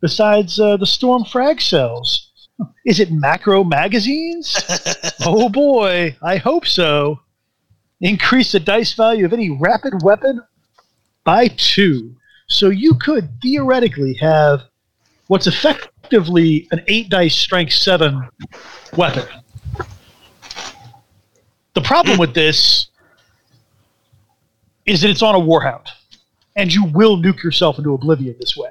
besides 0.00 0.60
uh, 0.60 0.76
the 0.76 0.86
Storm 0.86 1.24
Frag 1.24 1.60
cells? 1.60 2.30
Is 2.84 3.00
it 3.00 3.10
macro 3.10 3.64
magazines? 3.64 4.56
oh 5.24 5.48
boy, 5.48 6.16
I 6.22 6.36
hope 6.36 6.66
so. 6.66 7.20
Increase 8.00 8.52
the 8.52 8.60
dice 8.60 8.92
value 8.94 9.24
of 9.24 9.32
any 9.32 9.50
rapid 9.50 10.02
weapon 10.02 10.42
by 11.24 11.48
two. 11.48 12.16
So 12.48 12.68
you 12.68 12.94
could 12.94 13.28
theoretically 13.42 14.14
have 14.14 14.62
what's 15.26 15.46
effectively 15.46 16.68
an 16.70 16.82
eight 16.86 17.08
dice 17.08 17.34
strength 17.34 17.72
seven 17.72 18.28
weapon. 18.96 19.24
The 21.74 21.80
problem 21.82 22.18
with 22.18 22.32
this 22.32 22.88
is 24.86 25.00
that 25.02 25.10
it's 25.10 25.22
on 25.22 25.34
a 25.34 25.38
warhound, 25.40 25.86
and 26.56 26.72
you 26.72 26.84
will 26.86 27.16
nuke 27.16 27.42
yourself 27.42 27.78
into 27.78 27.94
oblivion 27.94 28.34
this 28.40 28.56
way. 28.56 28.70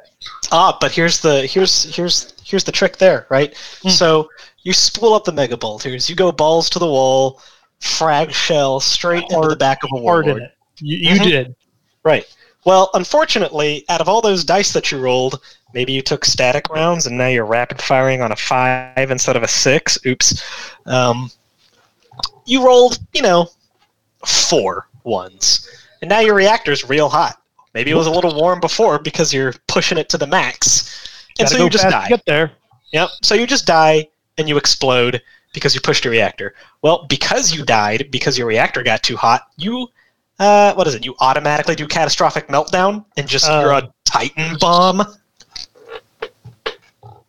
Ah, 0.51 0.77
but 0.79 0.91
here's 0.91 1.19
the 1.19 1.45
here's 1.45 1.95
here's 1.95 2.33
here's 2.43 2.63
the 2.63 2.71
trick 2.71 2.97
there, 2.97 3.27
right? 3.29 3.55
Hmm. 3.83 3.89
So 3.89 4.29
you 4.63 4.73
spool 4.73 5.13
up 5.13 5.23
the 5.25 5.31
mega 5.31 5.57
bolters, 5.57 6.09
you 6.09 6.15
go 6.15 6.31
balls 6.31 6.69
to 6.71 6.79
the 6.79 6.87
wall, 6.87 7.41
frag 7.79 8.31
shell 8.31 8.79
straight 8.79 9.23
into 9.29 9.47
the 9.47 9.55
back 9.55 9.83
of 9.83 9.89
a 9.93 10.01
Hard 10.01 10.25
warlord. 10.25 10.41
it. 10.43 10.51
You, 10.79 10.97
you 10.97 11.19
Mhm. 11.19 11.23
did. 11.23 11.55
Right. 12.03 12.25
Well, 12.65 12.89
unfortunately, 12.95 13.85
out 13.89 14.01
of 14.01 14.09
all 14.09 14.21
those 14.21 14.43
dice 14.43 14.73
that 14.73 14.91
you 14.91 14.97
rolled, 14.99 15.39
maybe 15.73 15.91
you 15.93 16.01
took 16.01 16.25
static 16.25 16.67
rounds 16.69 17.05
and 17.05 17.15
now 17.15 17.27
you're 17.27 17.45
rapid 17.45 17.79
firing 17.79 18.21
on 18.23 18.31
a 18.31 18.35
five 18.35 19.11
instead 19.11 19.35
of 19.35 19.43
a 19.43 19.47
six. 19.47 19.99
Oops. 20.05 20.41
Um, 20.87 21.29
you 22.45 22.65
rolled, 22.65 22.97
you 23.13 23.21
know, 23.21 23.49
four 24.25 24.87
ones. 25.03 25.67
And 26.01 26.09
now 26.09 26.19
your 26.19 26.35
reactor's 26.35 26.87
real 26.87 27.09
hot. 27.09 27.41
Maybe 27.73 27.91
it 27.91 27.95
was 27.95 28.07
a 28.07 28.11
little 28.11 28.33
warm 28.35 28.59
before 28.59 28.99
because 28.99 29.33
you're 29.33 29.53
pushing 29.67 29.97
it 29.97 30.07
to 30.09 30.17
the 30.17 30.27
max. 30.27 31.27
And 31.39 31.45
Gotta 31.47 31.57
so 31.57 31.63
you 31.63 31.69
just 31.69 31.83
die. 31.89 32.07
get 32.07 32.23
there. 32.25 32.51
Yep. 32.91 33.09
So 33.21 33.35
you 33.35 33.45
just 33.45 33.65
die 33.65 34.07
and 34.37 34.47
you 34.47 34.57
explode 34.57 35.21
because 35.53 35.75
you 35.75 35.81
pushed 35.81 36.05
a 36.05 36.09
reactor. 36.09 36.53
Well, 36.81 37.05
because 37.09 37.53
you 37.53 37.65
died 37.65 38.09
because 38.11 38.37
your 38.37 38.47
reactor 38.47 38.81
got 38.83 39.03
too 39.03 39.17
hot, 39.17 39.47
you 39.57 39.87
uh, 40.39 40.73
what 40.73 40.85
is 40.87 40.95
it? 40.95 41.05
You 41.05 41.15
automatically 41.21 41.75
do 41.75 41.87
catastrophic 41.87 42.47
meltdown 42.49 43.05
and 43.17 43.27
just 43.27 43.49
Uh, 43.49 43.61
you're 43.61 43.71
a 43.73 43.93
titan 44.05 44.57
bomb. 44.59 45.01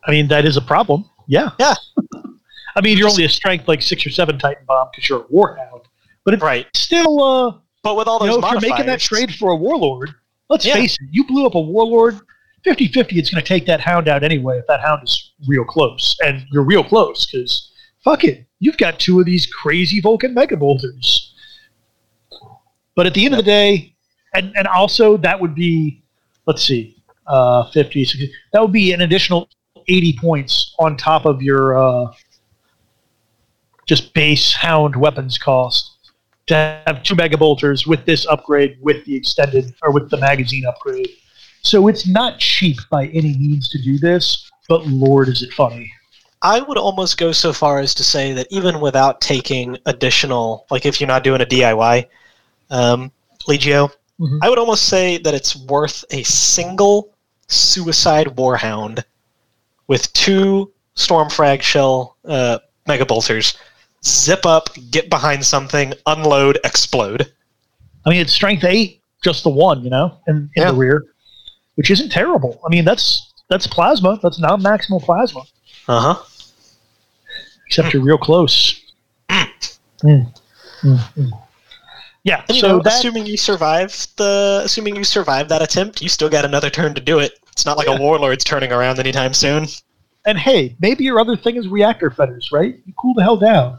I 0.06 0.10
mean, 0.10 0.28
that 0.28 0.44
is 0.44 0.56
a 0.56 0.60
problem. 0.60 1.04
Yeah. 1.26 1.50
Yeah. 1.58 1.74
I 2.76 2.80
mean, 2.80 2.98
you're 2.98 3.08
only 3.08 3.24
a 3.24 3.28
strength 3.28 3.66
like 3.68 3.80
six 3.82 4.06
or 4.06 4.10
seven 4.10 4.38
Titan 4.38 4.64
bomb 4.66 4.88
because 4.92 5.08
you're 5.08 5.22
a 5.22 5.24
warhound, 5.24 5.84
but 6.24 6.34
it's 6.34 6.42
Right. 6.42 6.66
still, 6.76 7.22
uh, 7.22 7.52
But 7.87 7.97
with 7.97 8.09
all 8.09 8.18
you 8.18 8.32
those 8.32 8.41
know, 8.43 8.49
if 8.49 8.53
you're 8.53 8.72
making 8.72 8.87
that 8.87 8.99
trade 8.99 9.32
for 9.32 9.53
a 9.53 9.55
warlord, 9.55 10.12
let's 10.49 10.66
Yeah. 10.66 10.74
face 10.74 10.95
it, 10.95 11.07
you 11.12 11.24
blew 11.24 11.47
up 11.47 11.55
a 11.55 11.61
warlord. 11.61 12.18
50-50, 12.66 13.16
it's 13.16 13.30
going 13.30 13.41
to 13.41 13.47
take 13.47 13.64
that 13.66 13.78
hound 13.78 14.09
out 14.09 14.24
anyway 14.24 14.59
if 14.59 14.66
that 14.66 14.80
hound 14.80 15.05
is 15.05 15.34
real 15.47 15.64
close, 15.64 16.16
and 16.24 16.45
you're 16.51 16.64
real 16.64 16.82
close 16.82 17.26
because 17.26 17.70
fuck 18.03 18.24
it, 18.24 18.45
you've 18.59 18.76
got 18.76 18.99
two 18.99 19.20
of 19.20 19.24
these 19.24 19.47
crazy 19.47 20.01
Vulcan 20.01 20.34
mega 20.34 20.57
bolters. 20.57 21.32
But 22.97 23.07
at 23.07 23.14
the 23.14 23.24
end 23.24 23.34
of 23.34 23.39
the 23.39 23.45
day, 23.45 23.95
and 24.34 24.53
and 24.57 24.66
also 24.66 25.16
that 25.18 25.41
would 25.41 25.55
be, 25.55 26.03
let's 26.47 26.64
see, 26.64 26.97
uh, 27.28 27.70
50, 27.70 28.05
60, 28.05 28.32
that 28.53 28.61
would 28.61 28.72
be 28.72 28.95
an 28.95 29.03
additional 29.03 29.49
80 29.87 30.18
points 30.20 30.74
on 30.80 30.97
top 30.97 31.24
of 31.24 31.41
your 31.41 31.78
uh, 31.78 32.12
just 33.87 34.12
base 34.12 34.55
hound 34.55 34.97
weapons 34.97 35.39
cost 35.39 35.95
to 36.47 36.82
have 36.86 37.03
two 37.03 37.14
mega 37.14 37.36
bolters 37.36 37.86
with 37.86 38.05
this 38.07 38.26
upgrade 38.26 38.78
with 38.80 39.05
the 39.05 39.14
extended 39.14 39.74
or 39.82 39.90
with 39.92 40.11
the 40.11 40.16
magazine 40.16 40.64
upgrade. 40.64 41.09
So 41.62 41.88
it's 41.88 42.07
not 42.07 42.38
cheap 42.38 42.76
by 42.90 43.07
any 43.09 43.36
means 43.36 43.68
to 43.70 43.82
do 43.82 43.99
this, 43.99 44.49
but 44.68 44.86
lord 44.86 45.28
is 45.28 45.42
it 45.42 45.53
funny. 45.53 45.92
I 46.42 46.61
would 46.61 46.78
almost 46.78 47.18
go 47.18 47.32
so 47.32 47.53
far 47.53 47.80
as 47.80 47.94
to 47.94 48.05
say 48.05 48.32
that 48.34 48.47
even 48.51 48.80
without 48.80 49.20
taking 49.20 49.76
additional, 49.86 50.66
like 50.70 50.86
if 50.86 51.01
you're 51.01 51.09
not 51.09 51.24
doing 51.24 51.40
a 51.40 51.47
DIY 51.47 52.07
um, 52.70 53.11
Legio, 53.49 53.90
Mhm. 54.20 54.38
I 54.42 54.49
would 54.49 54.59
almost 54.59 54.84
say 54.88 55.18
that 55.18 55.34
it's 55.34 55.57
worth 55.57 56.05
a 56.11 56.22
single 56.22 57.14
suicide 57.49 58.28
warhound 58.28 59.05
with 59.88 60.11
two 60.14 60.72
Stormfrag 60.97 61.61
shell 61.61 62.16
uh, 62.24 62.59
mega 62.86 63.05
bolters. 63.05 63.55
Zip 64.07 64.46
up, 64.46 64.68
get 64.90 65.11
behind 65.11 65.44
something, 65.44 65.92
unload, 66.07 66.59
explode. 66.64 67.32
I 68.04 68.11
mean, 68.11 68.20
it's 68.20 68.32
strength 68.32 68.64
eight, 68.64 69.00
just 69.22 69.42
the 69.42 69.50
one, 69.50 69.82
you 69.82 69.90
know, 69.90 70.18
in, 70.28 70.36
in 70.54 70.62
Yeah. 70.62 70.70
the 70.70 70.76
rear, 70.76 71.04
which 71.74 71.90
isn't 71.90 72.11
terrible. 72.11 72.61
I 72.64 72.68
mean, 72.70 72.84
that's 72.84 73.32
that's 73.48 73.66
plasma. 73.66 74.18
That's 74.22 74.38
non 74.38 74.62
maximal 74.62 75.02
plasma, 75.02 75.42
Uh 75.88 76.14
huh. 76.14 76.22
except 77.66 77.92
you're 77.94 78.02
real 78.02 78.18
close. 78.18 78.80
Mm, 79.30 80.32
mm, 80.82 80.98
mm. 81.16 81.30
Yeah. 82.22 82.44
And 82.48 82.59
so 82.59 82.68
know, 82.68 82.82
that, 82.82 82.92
assuming 82.94 83.24
you 83.26 83.36
survive 83.36 84.07
the, 84.16 84.61
assuming 84.64 84.94
you 84.96 85.04
survive 85.04 85.48
that 85.48 85.62
attempt, 85.62 86.02
you 86.02 86.09
still 86.09 86.28
got 86.28 86.44
another 86.44 86.70
turn 86.70 86.94
to 86.94 87.00
do 87.00 87.18
it. 87.18 87.38
It's 87.52 87.64
not 87.64 87.76
like 87.78 87.86
Yeah. 87.88 87.96
a 87.96 88.00
warlord's 88.00 88.44
turning 88.44 88.72
around 88.72 88.98
anytime 88.98 89.32
soon. 89.34 89.66
and 90.26 90.36
hey, 90.38 90.74
maybe 90.80 91.04
your 91.04 91.18
other 91.20 91.36
thing 91.36 91.54
is 91.57 91.68
reactor 91.68 92.11
fetters, 92.11 92.50
right? 92.52 92.76
You 92.84 92.92
cool 92.96 93.14
the 93.14 93.22
hell 93.22 93.36
down. 93.36 93.78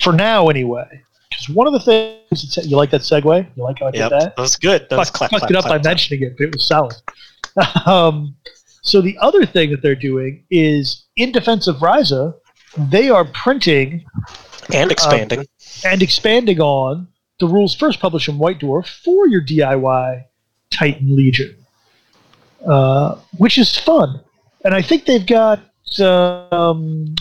For 0.00 0.12
now, 0.12 0.48
anyway. 0.48 1.02
Because 1.28 1.48
one 1.48 1.66
of 1.66 1.72
the 1.72 1.80
things 1.80 2.54
that, 2.54 2.66
you 2.66 2.76
like 2.76 2.90
that 2.90 3.02
segue. 3.02 3.46
You 3.56 3.62
like 3.62 3.78
how 3.78 3.86
I 3.86 3.90
did 3.92 3.98
Yep, 3.98 4.10
that? 4.10 4.36
that 4.36 4.42
was 4.42 4.56
good. 4.56 4.86
That 4.90 4.98
was 4.98 5.10
clap, 5.10 5.30
fucked 5.30 5.40
clap, 5.40 5.50
it 5.50 5.56
up 5.56 5.64
clap, 5.64 5.82
by 5.82 5.88
mentioning 5.88 6.22
it, 6.22 6.36
but 6.36 6.44
it 6.44 6.52
was 6.52 6.66
solid. 6.66 6.94
um, 7.86 8.34
so 8.82 9.00
the 9.00 9.16
other 9.18 9.44
thing 9.46 9.70
that 9.70 9.82
they're 9.82 9.94
doing 9.94 10.44
is 10.50 11.04
in 11.16 11.32
defense 11.32 11.66
of 11.66 11.76
Ryza, 11.76 12.34
they 12.76 13.08
are 13.10 13.24
printing 13.24 14.04
and 14.72 14.90
expanding. 14.90 15.46
and 15.84 16.02
expanding 16.02 16.60
on 16.60 17.08
the 17.38 17.46
rules 17.46 17.74
first 17.74 18.00
published 18.00 18.28
in 18.28 18.38
White 18.38 18.60
Dwarf 18.60 18.86
for 19.02 19.26
your 19.26 19.42
DIY 19.42 20.24
Titan 20.70 21.16
Legion, 21.16 21.56
uh, 22.66 23.16
which 23.38 23.58
is 23.58 23.76
fun. 23.76 24.20
And 24.64 24.74
I 24.74 24.82
think 24.82 25.04
they've 25.06 25.26
got. 25.26 25.60
Um, 25.98 27.14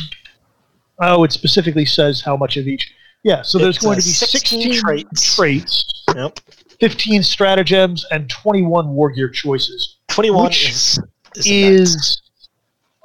oh, 1.02 1.24
it 1.24 1.32
specifically 1.32 1.86
says 1.86 2.22
how 2.22 2.36
much 2.38 2.58
of 2.58 2.68
each. 2.68 2.94
Yeah, 3.24 3.42
so 3.42 3.58
there's 3.58 3.76
It's, 3.76 3.86
going 3.86 3.98
uh, 3.98 4.02
to 4.02 4.06
be 4.08 4.12
16 4.12 4.62
16 4.62 4.82
traits. 4.82 5.36
traits 5.36 6.04
yep. 6.16 6.40
15 6.80 7.22
stratagems 7.24 8.06
and 8.12 8.30
21 8.30 8.88
war 8.90 9.12
gear 9.12 9.30
choices 9.30 9.98
Twenty-one 10.08 10.46
which 10.46 10.70
is 10.70 11.00
is, 11.36 11.46
is, 11.46 12.22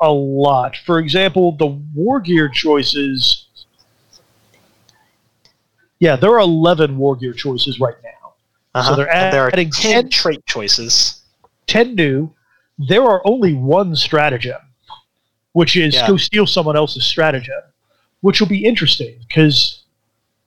a 0.01 0.11
lot. 0.11 0.77
For 0.87 0.99
example, 0.99 1.53
the 1.57 1.67
war 1.67 2.21
gear 2.21 2.49
choices. 2.49 3.47
Yeah, 5.99 6.17
there 6.17 6.31
are 6.31 6.41
11 6.41 6.97
war 6.97 7.17
gear 7.17 7.33
choices 7.33 7.79
right 7.81 7.95
now. 8.03 8.35
Uh-huh. 8.75 8.97
they're 8.97 9.13
And 9.15 9.33
there 9.33 9.45
are 9.45 9.49
adding 9.53 9.71
10 9.71 9.93
10 10.05 10.11
trait 10.11 10.47
choices. 10.47 11.23
10 11.67 11.95
new. 11.95 12.31
There 12.79 13.03
are 13.03 13.23
only 13.25 13.55
one 13.55 13.95
stratagem, 13.95 14.61
which 15.53 15.77
is 15.77 15.95
Yeah. 15.95 16.09
go 16.09 16.17
steal 16.17 16.47
someone 16.47 16.77
else's 16.77 17.05
stratagem, 17.05 17.63
which 18.25 18.41
will 18.41 18.49
be 18.49 18.65
interesting 18.65 19.15
because 19.29 19.83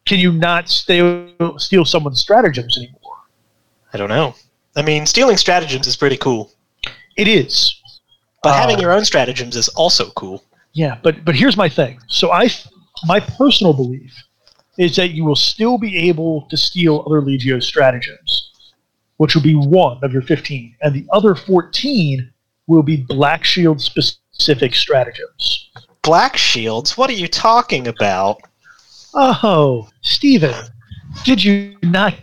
can 0.06 0.18
you 0.18 0.32
not 0.32 0.68
steal, 0.68 1.60
steal 1.60 1.86
someone's 1.86 2.20
stratagems 2.20 2.76
anymore? 2.76 3.18
I 3.94 3.98
don't 4.00 4.10
know. 4.10 4.34
I 4.76 4.82
mean, 4.82 5.06
stealing 5.06 5.38
stratagems 5.38 5.86
is 5.86 5.96
pretty 5.96 6.18
cool, 6.18 6.52
It 7.16 7.28
is. 7.28 7.80
but 8.42 8.50
Uh, 8.50 8.54
having 8.62 8.80
your 8.80 8.92
own 8.92 9.06
stratagems 9.06 9.56
is 9.56 9.68
also 9.70 10.10
cool. 10.22 10.44
Yeah, 10.74 10.98
but 11.04 11.24
but 11.24 11.36
here's 11.36 11.56
my 11.56 11.70
thing. 11.70 12.00
So 12.08 12.32
I, 12.32 12.50
my 13.06 13.20
personal 13.20 13.74
belief 13.74 14.12
is 14.80 14.96
that 14.96 15.10
you 15.12 15.24
will 15.24 15.36
still 15.36 15.78
be 15.78 16.10
able 16.10 16.48
to 16.50 16.58
steal 16.58 17.04
other 17.06 17.22
Legio 17.22 17.62
stratagems, 17.62 18.32
which 19.18 19.36
will 19.36 19.44
be 19.44 19.56
one 19.56 20.00
of 20.02 20.12
your 20.14 20.24
15, 20.24 20.76
and 20.82 20.96
the 20.96 21.06
other 21.14 21.36
14 21.36 22.32
will 22.66 22.84
be 22.84 22.98
Black 22.98 23.44
Shield 23.44 23.80
specific 23.82 24.74
stratagems. 24.74 25.70
Black 26.08 26.38
shields? 26.38 26.98
What 26.98 27.10
are 27.10 27.14
you 27.14 27.28
talking 27.28 27.86
about? 27.90 28.40
Oh, 29.14 29.90
Steven, 30.04 30.56
did 31.26 31.44
you 31.44 31.76
not? 31.84 32.16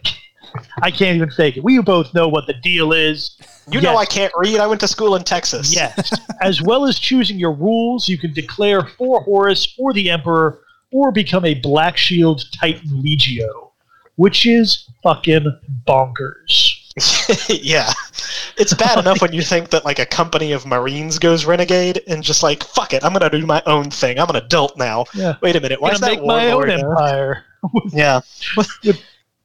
I 0.82 0.90
can't 0.90 1.16
even 1.16 1.30
fake 1.30 1.58
it. 1.58 1.64
We 1.64 1.78
both 1.82 2.14
know 2.14 2.26
what 2.26 2.46
the 2.46 2.54
deal 2.54 2.94
is. 2.94 3.38
You 3.70 3.82
know 3.82 3.98
I 3.98 4.06
can't 4.06 4.32
read. 4.36 4.58
I 4.58 4.66
went 4.66 4.80
to 4.80 4.88
school 4.88 5.16
in 5.16 5.22
Texas. 5.22 5.74
Yes. 5.74 6.18
as 6.40 6.62
well 6.62 6.86
as 6.86 6.98
choosing 6.98 7.38
your 7.38 7.52
rules, 7.52 8.08
you 8.08 8.16
can 8.16 8.32
declare 8.32 8.86
for 8.86 9.20
Horus 9.20 9.74
or 9.78 9.92
the 9.92 10.10
Emperor 10.10 10.60
or 10.90 11.12
become 11.12 11.44
a 11.44 11.52
Black 11.52 11.98
Shield 11.98 12.42
Titan 12.58 12.88
Legio, 12.88 13.72
which 14.16 14.46
is 14.46 14.88
fucking 15.02 15.60
bonkers. 15.86 16.83
yeah. 17.48 17.92
It's 18.56 18.72
bad 18.74 18.98
enough 18.98 19.20
when 19.20 19.32
you 19.32 19.42
think 19.42 19.70
that 19.70 19.84
like 19.84 19.98
a 19.98 20.06
company 20.06 20.52
of 20.52 20.64
Marines 20.64 21.18
goes 21.18 21.44
renegade 21.44 22.00
and 22.06 22.22
just 22.22 22.42
like 22.42 22.62
fuck 22.62 22.92
it, 22.94 23.04
I'm 23.04 23.12
gonna 23.12 23.28
do 23.30 23.44
my 23.46 23.62
own 23.66 23.90
thing. 23.90 24.18
I'm 24.18 24.30
an 24.30 24.36
adult 24.36 24.76
now. 24.78 25.04
Yeah. 25.14 25.34
Wait 25.42 25.56
a 25.56 25.60
minute, 25.60 25.80
why 25.80 25.90
is 25.90 26.00
that 26.00 26.06
make 26.12 26.24
my 26.24 26.46
own 26.50 26.52
warlord, 26.66 26.70
empire. 26.70 27.44
Yeah, 27.92 28.20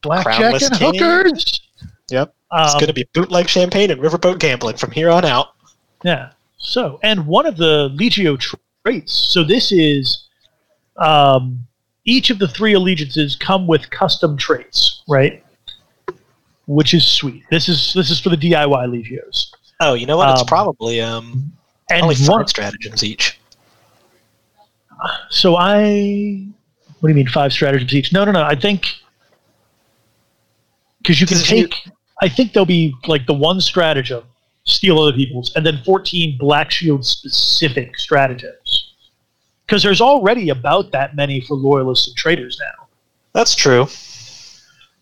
Blackjack 0.02 0.62
and 0.62 0.74
king. 0.74 0.93
hookers. 1.00 1.62
Yep. 2.12 2.34
it's 2.54 2.74
Um, 2.76 2.80
gonna 2.80 2.93
be 2.93 3.08
bootleg 3.14 3.47
champagne 3.50 3.91
and 3.91 4.02
riverboat 4.02 4.39
gambling 4.39 4.78
from 4.78 4.91
here 4.91 5.10
on 5.10 5.26
out. 5.26 5.54
Yeah. 6.04 6.32
So, 6.58 7.00
and 7.04 7.26
one 7.26 7.45
of 7.45 7.58
the 7.58 7.89
Legio 7.97 8.38
traits. 8.39 9.14
So 9.34 9.43
this 9.43 9.72
is 9.72 10.28
um, 10.97 11.66
each 12.06 12.30
of 12.30 12.39
the 12.39 12.47
three 12.47 12.74
allegiances 12.74 13.36
come 13.36 13.66
with 13.68 13.89
custom 13.89 14.36
traits, 14.38 15.02
right? 15.08 15.43
Which 16.70 16.93
is 16.93 17.03
sweet. 17.03 17.43
This 17.49 17.67
is 17.67 17.93
this 17.95 18.11
is 18.11 18.20
for 18.20 18.30
the 18.30 18.38
DIY 18.38 18.86
Legios. 18.91 19.51
Oh, 19.80 19.95
you 19.95 20.05
know 20.05 20.17
what? 20.17 20.30
It's 20.30 20.41
Um, 20.41 20.47
probably 20.47 21.01
um 21.01 21.51
And 21.89 22.03
only 22.03 22.13
five 22.15 22.28
one, 22.30 22.47
stratagems 22.47 23.03
each. 23.03 23.39
so 25.30 25.55
I, 25.55 26.45
what 26.99 27.07
do 27.07 27.09
you 27.09 27.15
mean 27.15 27.28
five 27.28 27.53
stratagems 27.53 27.93
each? 27.93 28.13
No, 28.13 28.24
no, 28.24 28.32
no. 28.32 28.43
I 28.43 28.53
think 28.55 28.86
because 31.01 31.20
you 31.20 31.26
can 31.28 31.38
if 31.38 31.49
you- 31.51 31.67
take. 31.67 31.76
I 32.22 32.28
think 32.30 32.51
there'll 32.53 32.65
be 32.65 32.93
like 33.07 33.26
the 33.26 33.34
one 33.34 33.61
stratagem, 33.61 34.24
steal 34.65 34.99
other 34.99 35.13
people's, 35.13 35.55
and 35.55 35.65
then 35.65 35.82
fourteen 35.84 36.38
Black 36.38 36.70
Shield 36.70 37.03
specific 37.05 37.97
stratagems. 37.97 38.93
Because 39.65 39.82
there's 39.82 40.01
already 40.01 40.49
about 40.49 40.91
that 40.91 41.15
many 41.15 41.41
for 41.41 41.55
loyalists 41.55 42.07
and 42.09 42.15
traitors 42.17 42.59
now. 42.59 42.88
That's 43.34 43.55
true. 43.55 43.88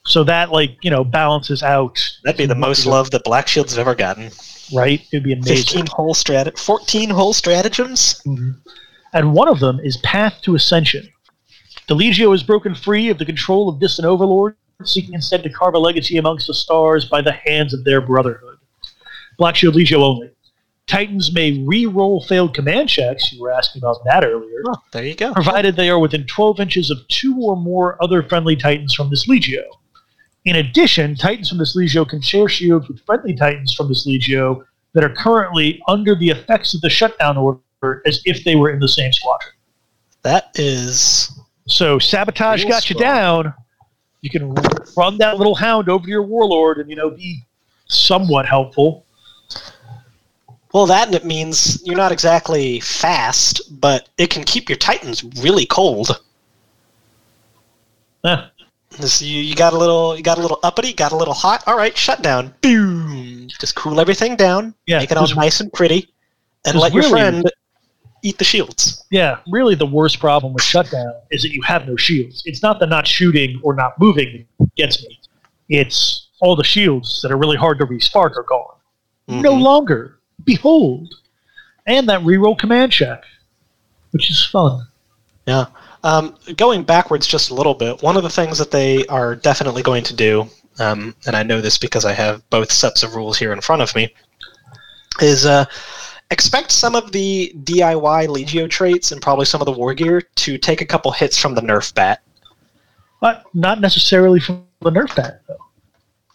So 0.08 0.24
that 0.24 0.52
like 0.52 0.78
you 0.82 0.90
know 0.90 1.04
balances 1.04 1.62
out. 1.62 2.00
That'd 2.24 2.38
be 2.38 2.46
the 2.46 2.56
most 2.56 2.86
love 2.86 3.12
that 3.12 3.24
Black 3.24 3.48
Shields 3.48 3.74
have 3.76 3.80
ever 3.80 3.94
gotten. 3.96 4.32
right? 4.74 5.06
It'd 5.12 5.24
be 5.24 5.34
amazing. 5.34 5.56
Fifteen 5.56 5.86
whole 5.88 6.16
strat, 6.16 6.58
fourteen 6.58 7.10
whole 7.10 7.34
stratagems. 7.34 8.22
Mm-hmm. 8.26 8.52
And 9.14 9.34
one 9.34 9.48
of 9.48 9.60
them 9.60 9.80
is 9.82 9.98
Path 9.98 10.40
to 10.44 10.56
Ascension. 10.56 11.08
The 11.88 11.96
Legio 11.96 12.34
is 12.34 12.44
broken 12.44 12.76
free 12.76 13.10
of 13.10 13.18
the 13.18 13.26
control 13.26 13.70
of 13.70 13.80
distant 13.80 14.06
overlords, 14.06 14.58
seeking 14.84 15.14
instead 15.14 15.44
to 15.44 15.50
carve 15.50 15.74
a 15.74 15.80
legacy 15.80 16.18
amongst 16.18 16.48
the 16.48 16.54
stars 16.54 17.06
by 17.06 17.22
the 17.22 17.32
hands 17.32 17.74
of 17.74 17.84
their 17.84 18.02
brotherhood. 18.02 18.58
Black 19.38 19.56
Shield 19.56 19.76
Legio 19.76 20.02
only. 20.02 20.32
Titans 20.88 21.34
may 21.34 21.64
re-roll 21.66 22.24
failed 22.24 22.54
command 22.54 22.88
checks. 22.88 23.34
You 23.34 23.42
were 23.42 23.52
asking 23.52 23.82
about 23.82 23.98
that 24.06 24.24
earlier. 24.24 24.64
Oh, 24.68 24.76
there 24.94 25.06
you 25.06 25.16
go. 25.16 25.34
provided 25.34 25.76
they 25.76 25.90
are 25.90 26.00
within 26.00 26.26
12 26.26 26.62
inches 26.62 26.90
of 26.90 27.06
two 27.10 27.38
or 27.42 27.58
more 27.58 28.02
other 28.02 28.24
friendly 28.24 28.56
Titans 28.56 28.94
from 28.94 29.10
this 29.10 29.28
Legio. 29.28 29.64
In 30.48 30.56
addition, 30.56 31.14
Titans 31.14 31.50
from 31.50 31.58
this 31.58 31.76
Legio 31.76 32.08
can 32.08 32.22
share 32.22 32.48
shields 32.48 32.88
with 32.88 33.06
friendly 33.06 33.36
Titans 33.36 33.74
from 33.74 33.90
this 33.90 34.08
Legio 34.08 34.64
that 34.94 35.04
are 35.04 35.14
currently 35.14 35.82
under 35.90 36.16
the 36.16 36.30
effects 36.30 36.74
of 36.74 36.80
the 36.80 36.90
shutdown 36.90 37.36
order 37.36 38.02
as 38.06 38.22
if 38.24 38.46
they 38.46 38.56
were 38.56 38.70
in 38.70 38.80
the 38.80 38.88
same 38.88 39.12
squadron. 39.12 39.54
That 40.22 40.52
is 40.56 41.38
So 41.68 42.00
sabotage 42.00 42.64
got 42.64 42.90
you 42.90 42.96
down. 42.96 43.54
You 44.22 44.30
can 44.30 44.56
run 44.96 45.18
that 45.18 45.38
little 45.38 45.54
hound 45.54 45.90
over 45.90 46.06
to 46.06 46.10
your 46.10 46.24
warlord 46.24 46.78
and 46.78 46.90
you 46.90 46.96
know 46.96 47.10
be 47.10 47.44
somewhat 47.88 48.46
helpful. 48.46 49.06
well. 50.72 50.86
That 50.86 51.14
it 51.14 51.26
means 51.26 51.86
you're 51.86 51.98
not 51.98 52.14
exactly 52.14 52.80
fast, 52.80 53.82
but 53.82 54.08
it 54.18 54.30
can 54.30 54.46
keep 54.46 54.70
your 54.70 54.78
titans 54.78 55.26
really 55.44 55.66
cold. 55.66 56.22
Eh, 58.24 58.48
This, 59.00 59.22
you, 59.22 59.42
you 59.42 59.56
got 59.56 59.74
a 59.74 59.78
little, 59.78 60.16
you 60.18 60.24
got 60.24 60.38
a 60.38 60.42
little 60.42 60.60
uppity, 60.64 60.92
got 60.94 61.12
a 61.12 61.16
little 61.16 61.34
hot. 61.34 61.64
All 61.68 61.78
right, 61.78 61.96
shut 61.96 62.22
down. 62.22 62.54
Boom. 62.62 63.48
Just 63.60 63.76
cool 63.76 64.00
everything 64.00 64.36
down. 64.36 64.74
Yeah, 64.86 65.00
make 65.00 65.12
it 65.12 65.18
all 65.18 65.28
nice 65.36 65.60
and 65.60 65.72
pretty, 65.72 66.10
and 66.66 66.78
let 66.80 66.94
your 66.94 67.04
really- 67.04 67.12
friend 67.12 67.52
eat 68.24 68.38
the 68.40 68.44
shields. 68.44 69.06
yeah, 69.12 69.38
really 69.52 69.76
the 69.76 69.86
worst 69.86 70.20
problem 70.20 70.52
with 70.52 70.64
shutdown 70.64 71.14
is 71.30 71.44
that 71.44 71.52
you 71.52 71.62
have 71.62 71.88
no 71.88 71.96
shields. 71.96 72.42
It's 72.46 72.64
not 72.64 72.80
the 72.80 72.88
not 72.88 73.06
shooting 73.08 73.60
or 73.64 73.76
not 73.76 73.98
moving 74.00 74.46
that 74.60 74.76
gets 74.76 75.02
me. 75.08 75.20
It's 75.70 76.28
all 76.42 76.56
the 76.56 76.64
shields 76.64 77.22
that 77.22 77.32
are 77.32 77.38
really 77.38 77.58
hard 77.58 77.78
to 77.80 77.86
respark 77.86 78.36
are 78.36 78.44
gone. 78.50 78.74
No 79.28 79.54
Mhm. 79.54 79.62
longer. 79.62 80.18
Behold. 80.44 81.14
And 81.86 82.10
that 82.10 82.22
reroll 82.22 82.58
command 82.58 82.92
check, 82.92 83.24
which 84.12 84.30
is 84.32 84.44
fun. 84.46 84.88
Yeah. 85.46 85.66
Um, 86.04 86.36
going 86.56 86.84
backwards 86.84 87.28
just 87.28 87.50
a 87.50 87.54
little 87.54 87.74
bit, 87.74 88.02
one 88.02 88.18
of 88.18 88.24
the 88.24 88.30
things 88.30 88.58
that 88.60 88.72
they 88.72 89.06
are 89.08 89.36
definitely 89.36 89.82
going 89.82 90.04
to 90.04 90.14
do, 90.16 90.48
um, 90.80 91.16
and 91.26 91.36
I 91.36 91.44
know 91.44 91.60
this 91.60 91.78
because 91.78 92.06
I 92.06 92.14
have 92.14 92.48
both 92.50 92.72
sets 92.72 93.04
of 93.04 93.16
rules 93.16 93.38
here 93.38 93.52
in 93.52 93.62
front 93.62 93.82
of 93.82 93.94
me, 93.96 94.14
is 95.22 95.46
uh, 95.46 95.66
expect 96.32 96.72
some 96.72 96.96
of 96.96 97.12
the 97.12 97.52
DIY 97.64 98.28
Legio 98.28 98.70
traits 98.70 99.12
and 99.12 99.22
probably 99.22 99.46
some 99.46 99.60
of 99.62 99.66
the 99.66 99.72
war 99.72 99.94
gear 99.94 100.22
to 100.22 100.58
take 100.58 100.82
a 100.82 100.86
couple 100.86 101.12
hits 101.12 101.38
from 101.38 101.56
the 101.56 101.62
Nerf 101.62 101.94
bat. 101.94 102.22
But 103.20 103.46
not 103.54 103.82
necessarily 103.82 104.40
from 104.40 104.66
the 104.82 104.92
Nerf 104.92 105.16
bat, 105.16 105.42
though. 105.48 105.58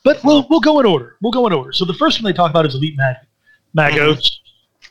But 0.05 0.23
we'll 0.25 0.45
we'll 0.51 0.61
go 0.61 0.81
in 0.81 0.87
order. 0.87 1.17
We'll 1.23 1.31
go 1.31 1.47
in 1.47 1.53
order. 1.53 1.73
So 1.73 1.85
the 1.85 1.95
first 1.95 2.21
one 2.21 2.31
they 2.31 2.37
talk 2.37 2.51
about 2.51 2.67
is 2.67 2.75
Elite 2.75 2.97
Mag- 2.97 3.17
Magos, 3.77 4.39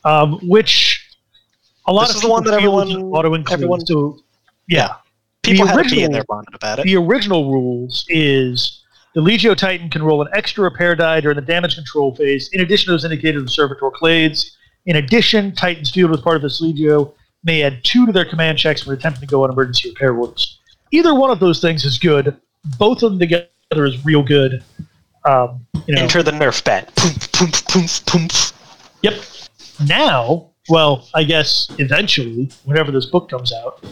um, 0.06 0.40
which 0.48 1.06
a 1.86 1.92
lot 1.92 2.04
This 2.08 2.12
of 2.12 2.16
is 2.18 2.22
the 2.22 2.30
one 2.30 2.46
that 2.46 2.54
everyone- 2.54 2.88
auto 3.12 3.34
everyone- 3.52 3.82
yeah, 4.72 4.96
People 5.44 5.66
The 5.66 5.72
had 5.72 5.84
to 5.84 5.90
be 5.90 6.04
in 6.04 6.12
original- 6.12 6.12
there 6.14 6.24
bonded 6.28 6.56
about 6.56 6.80
it. 6.80 6.86
the 6.86 6.96
original 6.98 7.52
rules 7.52 8.06
is 8.10 8.84
the 9.16 9.22
Legio 9.22 9.56
Titan 9.58 9.90
can 9.90 10.04
roll 10.04 10.22
an 10.22 10.28
extra 10.34 10.64
repair 10.64 10.96
die 10.96 11.20
during 11.20 11.36
the 11.36 11.42
damage 11.42 11.76
control 11.76 12.16
phase, 12.16 12.50
in 12.54 12.62
addition 12.62 12.86
to 12.88 12.92
those 12.92 13.04
indicated 13.04 13.38
in 13.40 13.46
the 13.46 13.52
Servitor 13.52 13.90
Clades. 13.92 14.52
In 14.86 14.96
addition, 14.98 15.52
Titan's 15.54 15.90
field 15.92 16.12
as 16.12 16.22
part 16.22 16.36
of 16.38 16.42
this 16.44 16.62
Legio 16.62 17.14
may 17.44 17.64
add 17.64 17.84
two 17.84 18.06
to 18.06 18.12
their 18.12 18.24
command 18.26 18.58
checks 18.60 18.86
when 18.86 18.96
attempting 18.98 19.22
to 19.22 19.28
go 19.28 19.44
on 19.44 19.50
emergency 19.52 19.90
repair 19.90 20.14
orders. 20.16 20.60
Either 20.92 21.14
one 21.16 21.30
of 21.32 21.40
those 21.40 21.60
things 21.60 21.84
is 21.86 21.98
good. 21.98 22.38
Both 22.78 23.02
of 23.04 23.12
them 23.12 23.20
together 23.20 23.48
is 23.86 24.04
real 24.06 24.22
good. 24.24 24.64
Um, 25.26 25.66
you 25.88 25.96
know, 25.96 26.02
Enter 26.04 26.22
the 26.24 26.32
Nerf 26.32 26.64
bat. 26.64 26.94
Poof, 26.96 27.32
poof, 27.32 27.68
poof, 27.68 28.06
poof. 28.06 28.54
Yep. 29.02 29.16
Now, 29.88 30.52
well, 30.70 31.08
I 31.16 31.24
guess 31.24 31.68
eventually, 31.80 32.50
whenever 32.66 32.92
this 32.92 33.08
book 33.08 33.30
comes 33.30 33.52
out, 33.52 33.84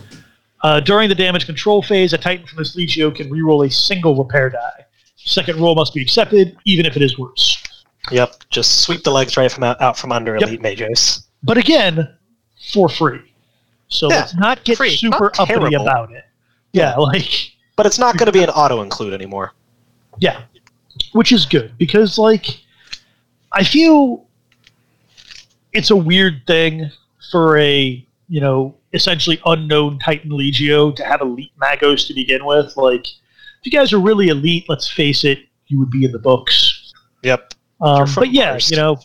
uh, 0.61 0.79
during 0.79 1.09
the 1.09 1.15
damage 1.15 1.45
control 1.45 1.81
phase, 1.81 2.13
a 2.13 2.17
Titan 2.17 2.45
from 2.47 2.57
this 2.57 2.75
Legio 2.75 3.13
can 3.15 3.29
reroll 3.29 3.65
a 3.65 3.69
single 3.71 4.15
repair 4.15 4.49
die. 4.49 4.85
Second 5.15 5.59
roll 5.59 5.75
must 5.75 5.93
be 5.93 6.01
accepted, 6.01 6.57
even 6.65 6.85
if 6.85 6.95
it 6.95 7.01
is 7.01 7.17
worse. 7.17 7.61
Yep, 8.11 8.35
just 8.49 8.81
sweep 8.81 9.03
the 9.03 9.11
legs 9.11 9.37
right 9.37 9.51
from 9.51 9.63
out, 9.63 9.79
out 9.81 9.97
from 9.97 10.11
under 10.11 10.33
Yep. 10.37 10.43
Elite 10.49 10.61
Magos. 10.61 11.25
But 11.43 11.57
again, 11.57 12.07
for 12.71 12.89
free. 12.89 13.21
So 13.89 14.09
Yeah, 14.09 14.17
let's 14.17 14.35
not 14.35 14.63
get 14.63 14.77
free, 14.77 14.95
super 14.95 15.25
not 15.25 15.39
uppity 15.39 15.59
terrible. 15.71 15.81
about 15.81 16.11
it. 16.11 16.23
Yeah, 16.73 16.95
like 16.95 17.51
But 17.75 17.85
it's 17.85 17.99
not 17.99 18.17
going 18.17 18.27
to 18.27 18.31
be 18.31 18.43
an 18.43 18.49
auto 18.49 18.81
include 18.81 19.13
anymore. 19.13 19.53
Yeah, 20.19 20.41
which 21.13 21.31
is 21.31 21.45
good 21.45 21.77
because 21.77 22.17
like 22.17 22.59
I 23.51 23.63
feel 23.63 24.25
it's 25.73 25.91
a 25.91 25.95
weird 25.95 26.41
thing 26.47 26.91
for 27.31 27.57
a 27.57 28.05
you 28.29 28.39
know 28.39 28.75
essentially 28.93 29.41
unknown 29.45 29.99
Titan 29.99 30.31
Legio 30.31 30.95
to 30.95 31.03
have 31.03 31.21
elite 31.21 31.51
Magos 31.61 32.07
to 32.07 32.13
begin 32.13 32.45
with. 32.45 32.77
Like 32.77 33.05
if 33.07 33.65
you 33.65 33.71
guys 33.71 33.91
are 33.91 33.99
really 33.99 34.29
elite, 34.29 34.65
let's 34.69 34.87
face 34.87 35.23
it, 35.25 35.39
you 35.67 35.79
would 35.79 35.89
be 35.89 36.05
in 36.05 36.11
the 36.11 36.19
books. 36.19 36.93
Yep. 37.23 37.53
Um, 37.81 38.07
but 38.15 38.31
yeah, 38.31 38.53
first. 38.53 38.71
you 38.71 38.77
know 38.77 38.97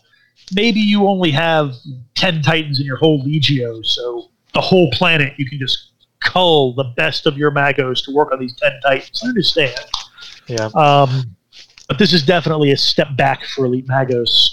maybe 0.52 0.80
you 0.80 1.06
only 1.06 1.30
have 1.30 1.74
ten 2.14 2.42
Titans 2.42 2.80
in 2.80 2.86
your 2.86 2.96
whole 2.96 3.24
Legio, 3.24 3.84
so 3.84 4.30
the 4.52 4.60
whole 4.60 4.90
planet 4.92 5.32
you 5.38 5.48
can 5.48 5.58
just 5.58 5.92
cull 6.20 6.74
the 6.74 6.84
best 6.96 7.26
of 7.26 7.36
your 7.36 7.50
Magos 7.50 8.04
to 8.04 8.14
work 8.14 8.32
on 8.32 8.38
these 8.38 8.54
ten 8.56 8.72
Titans. 8.82 9.20
I 9.24 9.28
understand. 9.28 9.80
Yeah. 10.46 10.70
Um, 10.74 11.36
but 11.88 11.98
this 11.98 12.12
is 12.12 12.24
definitely 12.24 12.72
a 12.72 12.76
step 12.76 13.16
back 13.16 13.44
for 13.44 13.66
Elite 13.66 13.86
Magos. 13.86 14.50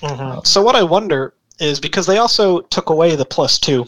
Mhm. 0.00 0.46
So 0.46 0.62
what 0.62 0.74
I 0.74 0.82
wonder 0.82 1.34
is 1.58 1.78
because 1.78 2.06
they 2.06 2.18
also 2.18 2.60
took 2.62 2.90
away 2.90 3.14
the 3.14 3.24
plus 3.24 3.58
two, 3.58 3.86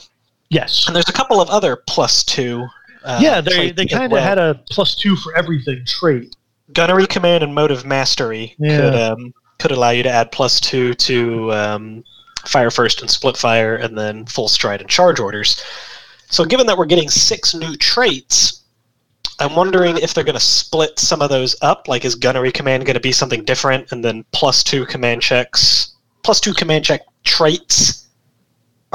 Yes. 0.50 0.86
and 0.86 0.94
there's 0.94 1.08
a 1.08 1.12
couple 1.12 1.40
of 1.40 1.48
other 1.50 1.76
plus 1.86 2.22
two. 2.24 2.66
Uh, 3.04 3.18
yeah, 3.22 3.40
they, 3.40 3.70
they 3.70 3.86
kind 3.86 4.04
of 4.04 4.12
well. 4.12 4.22
had 4.22 4.38
a 4.38 4.54
plus 4.70 4.94
two 4.94 5.14
for 5.16 5.36
everything 5.36 5.84
trait. 5.86 6.36
gunnery 6.72 7.06
command 7.06 7.42
and 7.44 7.54
motive 7.54 7.84
mastery 7.84 8.54
Yeah. 8.58 8.76
could 8.76 8.94
um, 8.94 9.34
could 9.58 9.70
allow 9.72 9.90
you 9.90 10.02
to 10.02 10.08
add 10.10 10.32
plus 10.32 10.60
two 10.60 10.94
to 10.94 11.52
um, 11.52 12.04
fire 12.46 12.70
first 12.70 13.00
and 13.00 13.10
split 13.10 13.36
fire, 13.36 13.76
and 13.76 13.96
then 13.96 14.26
full 14.26 14.48
stride 14.48 14.80
and 14.80 14.88
charge 14.90 15.20
orders. 15.20 15.62
So, 16.30 16.44
given 16.44 16.66
that 16.66 16.76
we're 16.78 16.86
getting 16.86 17.08
six 17.10 17.54
new 17.54 17.76
traits, 17.76 18.62
I'm 19.38 19.54
wondering 19.54 19.96
if 19.98 20.14
they're 20.14 20.24
going 20.24 20.34
to 20.34 20.40
split 20.40 20.98
some 20.98 21.20
of 21.22 21.30
those 21.30 21.56
up. 21.62 21.88
Like, 21.88 22.04
is 22.04 22.14
gunnery 22.14 22.52
command 22.52 22.84
going 22.86 22.94
to 22.94 23.00
be 23.00 23.12
something 23.12 23.44
different, 23.44 23.92
and 23.92 24.04
then 24.04 24.24
plus 24.32 24.62
two 24.64 24.86
command 24.86 25.22
checks, 25.22 25.94
plus 26.22 26.40
two 26.40 26.54
command 26.54 26.84
check 26.84 27.02
traits 27.24 28.03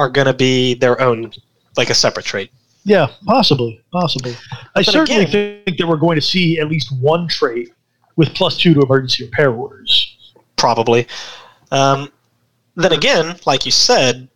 are 0.00 0.08
going 0.08 0.26
to 0.26 0.34
be 0.34 0.74
their 0.74 1.00
own, 1.00 1.30
like 1.76 1.90
a 1.90 1.94
separate 1.94 2.24
trait. 2.24 2.50
Yeah, 2.84 3.08
possibly, 3.26 3.82
possibly. 3.92 4.34
I 4.74 4.80
certainly 4.82 5.24
again- 5.24 5.62
think 5.66 5.76
that 5.78 5.86
we're 5.86 5.96
going 5.98 6.16
to 6.16 6.22
see 6.22 6.58
at 6.58 6.68
least 6.68 6.90
one 6.98 7.28
trait 7.28 7.72
with 8.16 8.34
plus 8.34 8.56
two 8.56 8.72
to 8.74 8.80
emergency 8.80 9.24
repair 9.24 9.52
orders. 9.52 10.16
probably. 10.56 11.06
Um, 11.70 12.10
then 12.76 12.92
again, 12.92 13.36
like 13.46 13.66
you 13.66 13.72
said, 13.72 14.28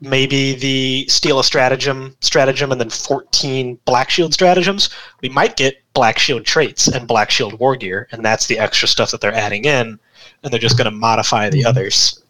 maybe 0.00 0.54
the 0.54 1.06
steal 1.08 1.40
a 1.40 1.44
stratagem, 1.44 2.16
stratagem, 2.20 2.70
and 2.72 2.80
then 2.80 2.90
fourteen 2.90 3.78
black 3.84 4.10
shield 4.10 4.32
stratagems. 4.32 4.90
We 5.20 5.28
might 5.28 5.56
get 5.56 5.82
black 5.94 6.18
shield 6.18 6.44
traits 6.44 6.88
and 6.88 7.08
black 7.08 7.30
shield 7.30 7.58
war 7.58 7.74
gear, 7.76 8.06
and 8.12 8.24
that's 8.24 8.46
the 8.46 8.58
extra 8.58 8.86
stuff 8.86 9.10
that 9.10 9.20
they're 9.20 9.34
adding 9.34 9.64
in, 9.64 9.98
and 10.42 10.52
they're 10.52 10.60
just 10.60 10.78
going 10.78 10.90
to 10.90 10.96
modify 10.96 11.50
the 11.50 11.64
others. 11.64 12.22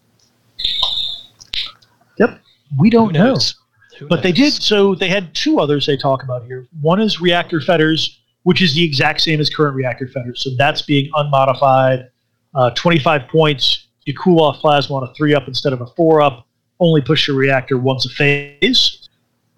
Yep, 2.19 2.41
we 2.79 2.91
don't 2.91 3.12
know. 3.12 3.37
But 4.09 4.22
they 4.22 4.33
did. 4.33 4.53
So 4.53 4.95
they 4.95 5.09
had 5.09 5.35
two 5.35 5.61
others 5.61 5.87
they 5.87 5.97
talk 5.97 6.22
about 6.22 6.45
here. 6.45 6.66
One 6.81 7.01
is 7.01 7.20
reactor 7.20 7.61
fetters, 7.61 8.20
which 8.43 8.61
is 8.61 8.75
the 8.75 8.85
exact 8.85 9.20
same 9.20 9.41
as 9.41 9.49
current 9.49 9.77
reactor 9.77 10.09
fetters. 10.09 10.43
So 10.43 10.51
that's 10.59 10.83
being 10.83 11.11
unmodified. 11.14 12.09
Uh, 12.55 12.70
25 12.70 13.29
points. 13.29 13.87
You 14.05 14.14
cool 14.14 14.41
off 14.41 14.59
plasma 14.59 14.97
on 14.97 15.05
a 15.05 15.14
three 15.14 15.35
up 15.35 15.49
instead 15.49 15.72
of 15.72 15.81
a 15.81 15.87
four 15.87 16.22
up. 16.22 16.47
Only 16.81 17.01
push 17.01 17.29
your 17.29 17.37
reactor 17.37 17.79
once 17.79 18.05
a 18.05 18.11
phase. 18.11 19.09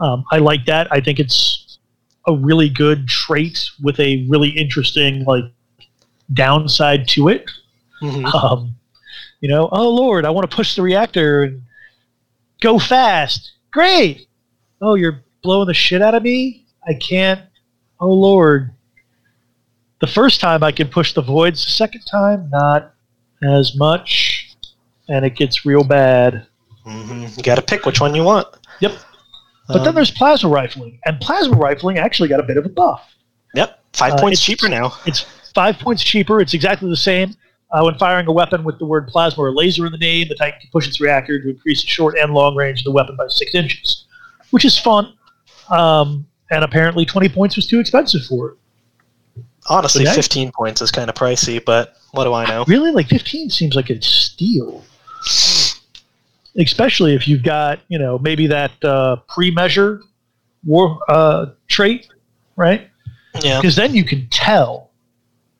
Um, 0.00 0.24
I 0.30 0.38
like 0.38 0.66
that. 0.66 0.86
I 0.92 1.00
think 1.00 1.18
it's 1.18 1.78
a 2.26 2.34
really 2.34 2.68
good 2.68 3.08
trait 3.08 3.70
with 3.82 3.98
a 4.00 4.26
really 4.28 4.50
interesting 4.50 5.24
like 5.24 5.44
downside 6.32 7.08
to 7.08 7.28
it. 7.28 7.50
Mhm. 8.02 8.32
Um, 8.34 8.74
you 9.40 9.48
know, 9.48 9.68
oh 9.72 9.88
Lord, 9.88 10.24
I 10.24 10.30
want 10.30 10.48
to 10.48 10.54
push 10.54 10.76
the 10.76 10.82
reactor 10.82 11.44
and 11.44 11.62
go 12.60 12.78
fast. 12.78 13.52
Great. 13.72 14.26
Oh, 14.80 14.94
you're 14.94 15.22
blowing 15.42 15.66
the 15.68 15.74
shit 15.74 16.02
out 16.02 16.14
of 16.14 16.22
me. 16.22 16.66
I 16.86 16.94
can't. 16.94 17.40
Oh 18.00 18.12
Lord. 18.12 18.72
The 20.00 20.06
first 20.06 20.40
time 20.40 20.62
I 20.62 20.72
can 20.72 20.88
push 20.88 21.14
the 21.14 21.22
voids. 21.22 21.64
The 21.64 21.70
second 21.70 22.02
time, 22.02 22.50
not 22.50 22.94
as 23.42 23.76
much, 23.76 24.54
and 25.08 25.24
it 25.24 25.36
gets 25.36 25.64
real 25.64 25.84
bad. 25.84 26.46
Mhm. 26.86 27.36
You 27.36 27.42
got 27.42 27.54
to 27.56 27.62
pick 27.62 27.86
which 27.86 28.00
one 28.00 28.14
you 28.14 28.22
want. 28.22 28.46
Yep. 28.80 28.92
But 29.68 29.78
then 29.78 29.88
Um, 29.88 29.94
there's 29.96 30.10
plasma 30.10 30.48
rifling, 30.50 31.00
and 31.06 31.20
plasma 31.20 31.56
rifling 31.56 31.98
actually 31.98 32.28
got 32.28 32.38
a 32.40 32.44
bit 32.44 32.56
of 32.56 32.66
a 32.66 32.68
buff. 32.68 33.02
yep, 33.54 33.80
five 33.94 34.12
uh, 34.12 34.18
points 34.18 34.40
cheaper 34.44 34.68
now. 34.68 34.92
It's 35.06 35.24
five 35.54 35.78
points 35.78 36.04
cheaper. 36.04 36.40
It's 36.40 36.54
exactly 36.54 36.88
the 36.90 36.96
same. 36.96 37.34
Uh, 37.70 37.82
when 37.82 37.98
firing 37.98 38.26
a 38.28 38.32
weapon 38.32 38.62
with 38.62 38.78
the 38.78 38.84
word 38.86 39.08
plasma 39.08 39.42
or 39.42 39.50
laser 39.52 39.84
in 39.86 39.92
the 39.92 39.98
name, 39.98 40.28
the 40.28 40.34
Titan 40.36 40.60
can 40.60 40.70
push 40.72 40.86
its 40.86 41.00
reactor 41.00 41.40
to 41.42 41.50
increase 41.50 41.82
the 41.82 41.88
short 41.88 42.16
and 42.16 42.32
long 42.32 42.54
range 42.54 42.80
of 42.80 42.84
the 42.84 42.92
weapon 42.92 43.16
by 43.16 43.26
six 43.28 43.54
inches, 43.54 44.04
which 44.50 44.64
is 44.64 44.78
fun. 44.78 45.12
Um, 45.70 46.26
and 46.50 46.62
apparently, 46.62 47.04
20 47.04 47.28
points 47.30 47.56
was 47.56 47.66
too 47.66 47.80
expensive 47.80 48.24
for 48.26 48.50
it. 48.50 49.42
Honestly, 49.68 50.04
Okay. 50.06 50.14
fifteen 50.14 50.52
points 50.52 50.80
is 50.80 50.92
kind 50.92 51.10
of 51.10 51.16
pricey, 51.16 51.62
but 51.64 51.96
what 52.12 52.22
do 52.22 52.32
I 52.32 52.46
know? 52.46 52.64
Really? 52.68 52.92
Like 52.92 53.08
15 53.08 53.50
seems 53.50 53.74
like 53.74 53.90
a 53.90 54.00
steal. 54.00 54.84
Especially 56.58 57.14
if 57.14 57.26
you've 57.28 57.42
got, 57.42 57.80
you 57.88 57.98
know, 57.98 58.18
maybe 58.18 58.46
that 58.46 58.70
uh, 58.84 59.16
pre 59.28 59.50
measure 59.50 60.02
war 60.64 60.98
uh, 61.08 61.46
trait, 61.68 62.08
right? 62.54 62.88
Yeah. 63.42 63.60
because 63.60 63.76
then 63.76 63.94
you 63.94 64.04
can 64.04 64.28
tell, 64.30 64.90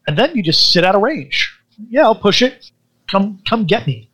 and 0.07 0.17
then 0.17 0.35
you 0.37 0.43
just 0.43 0.73
sit 0.73 0.85
out 0.85 0.95
of 0.95 1.03
range. 1.03 1.53
Yeah, 1.89 2.05
I'll 2.05 2.15
push 2.15 2.43
it. 2.43 2.71
Come, 3.09 3.41
come 3.49 3.65
get 3.65 3.87
me, 3.87 4.11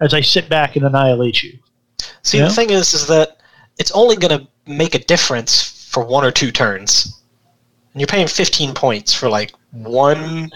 as 0.00 0.12
I 0.12 0.20
sit 0.20 0.48
back 0.48 0.76
and 0.76 0.84
annihilate 0.84 1.42
you. 1.42 1.58
See, 2.22 2.38
the 2.38 2.50
thing 2.50 2.70
is, 2.70 2.94
is 2.94 3.06
that 3.06 3.38
it's 3.78 3.90
only 3.92 4.16
going 4.16 4.38
to 4.38 4.48
make 4.66 4.94
a 4.94 4.98
difference 4.98 5.88
for 5.90 6.04
one 6.04 6.24
or 6.24 6.30
two 6.30 6.50
turns. 6.50 7.20
And 7.92 8.00
you're 8.00 8.08
paying 8.08 8.26
15 8.26 8.74
points 8.74 9.14
for 9.14 9.28
like 9.28 9.52
one 9.70 10.50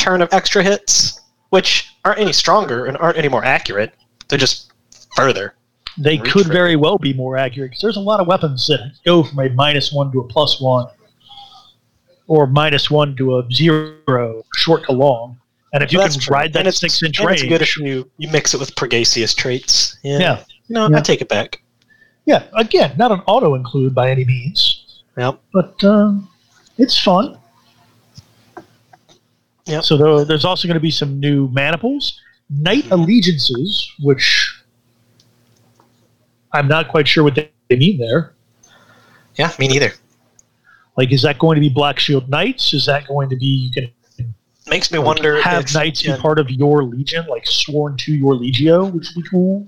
turn 0.00 0.22
of 0.22 0.32
extra 0.32 0.62
hits, 0.62 1.20
which 1.50 1.94
aren't 2.04 2.20
any 2.20 2.32
stronger 2.32 2.86
and 2.86 2.96
aren't 2.98 3.16
any 3.16 3.28
more 3.28 3.44
accurate. 3.44 3.94
They're 4.28 4.38
just 4.38 4.72
further. 5.14 5.54
They 5.96 6.18
could 6.18 6.46
it. 6.46 6.52
very 6.52 6.74
well 6.74 6.98
be 6.98 7.12
more 7.12 7.36
accurate 7.36 7.70
because 7.70 7.82
there's 7.82 7.96
a 7.96 8.00
lot 8.00 8.18
of 8.18 8.26
weapons 8.26 8.66
that 8.66 8.94
go 9.04 9.22
from 9.22 9.38
a 9.38 9.48
minus 9.50 9.92
one 9.92 10.10
to 10.12 10.20
a 10.20 10.24
plus 10.24 10.60
one, 10.60 10.88
or 12.26 12.46
minus 12.46 12.90
one 12.90 13.14
to 13.16 13.38
a 13.38 13.48
zero, 13.52 14.42
short 14.56 14.84
to 14.86 14.92
long. 14.92 15.38
And 15.74 15.82
if 15.82 15.92
you 15.92 15.98
can 15.98 16.10
true. 16.12 16.32
ride 16.32 16.52
that 16.52 16.66
it's, 16.68 16.78
six 16.78 17.02
inch 17.02 17.18
range, 17.20 17.42
it's 17.42 17.48
good 17.48 17.60
if 17.60 17.76
you, 17.76 18.08
you 18.16 18.28
mix 18.30 18.54
it 18.54 18.60
with 18.60 18.74
Pregasius 18.76 19.36
traits. 19.36 19.98
Yeah. 20.04 20.18
yeah, 20.18 20.44
No, 20.68 20.88
Yeah. 20.88 20.98
I 20.98 21.00
take 21.00 21.20
it 21.20 21.28
back. 21.28 21.60
yeah. 22.26 22.44
Again, 22.54 22.94
not 22.96 23.10
an 23.10 23.20
auto 23.26 23.54
include 23.54 23.92
by 23.94 24.10
any 24.10 24.24
means, 24.24 25.02
Yep. 25.18 25.40
but 25.52 25.82
um, 25.84 26.28
it's 26.78 26.98
fun. 26.98 27.36
Yep. 29.66 29.82
So 29.82 29.96
there, 29.96 30.24
there's 30.24 30.44
also 30.44 30.68
going 30.68 30.74
to 30.76 30.80
be 30.80 30.90
some 30.92 31.18
new 31.18 31.48
maniples, 31.48 32.20
knight 32.48 32.88
allegiances, 32.92 33.90
which 34.00 34.54
I'm 36.52 36.68
not 36.68 36.88
quite 36.88 37.08
sure 37.08 37.24
what 37.24 37.34
they 37.34 37.50
they 37.68 37.76
mean 37.76 37.98
there. 37.98 38.34
Yeah, 39.36 39.50
me 39.58 39.66
neither. 39.68 39.92
Like, 40.98 41.10
is 41.12 41.22
that 41.22 41.38
going 41.38 41.54
to 41.56 41.60
be 41.60 41.70
Black 41.70 41.98
Shield 41.98 42.28
Knights? 42.28 42.74
Is 42.74 42.84
that 42.86 43.06
going 43.08 43.28
to 43.30 43.36
be 43.36 43.46
you 43.46 43.70
can 43.72 43.90
Makes 44.66 44.90
me 44.90 44.98
wonder. 44.98 45.40
have 45.42 45.64
if- 45.64 45.74
knights 45.74 46.02
be 46.02 46.12
part 46.16 46.38
of 46.38 46.50
your 46.50 46.84
legion, 46.84 47.26
like 47.26 47.46
sworn 47.46 47.96
to 47.98 48.14
your 48.14 48.34
legio, 48.34 48.90
which 48.92 49.08
would 49.14 49.22
be 49.22 49.28
cool. 49.28 49.66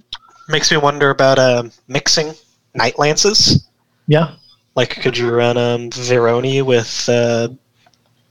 makes 0.48 0.70
me 0.70 0.76
wonder 0.78 1.10
about 1.10 1.38
uh, 1.38 1.64
mixing 1.88 2.32
knight 2.74 2.98
lances. 2.98 3.68
Yeah, 4.08 4.36
Like, 4.76 4.90
could 5.02 5.18
you 5.18 5.34
run 5.34 5.56
um, 5.56 5.90
Vyronii 5.90 6.62
with 6.62 7.08
uh, 7.08 7.48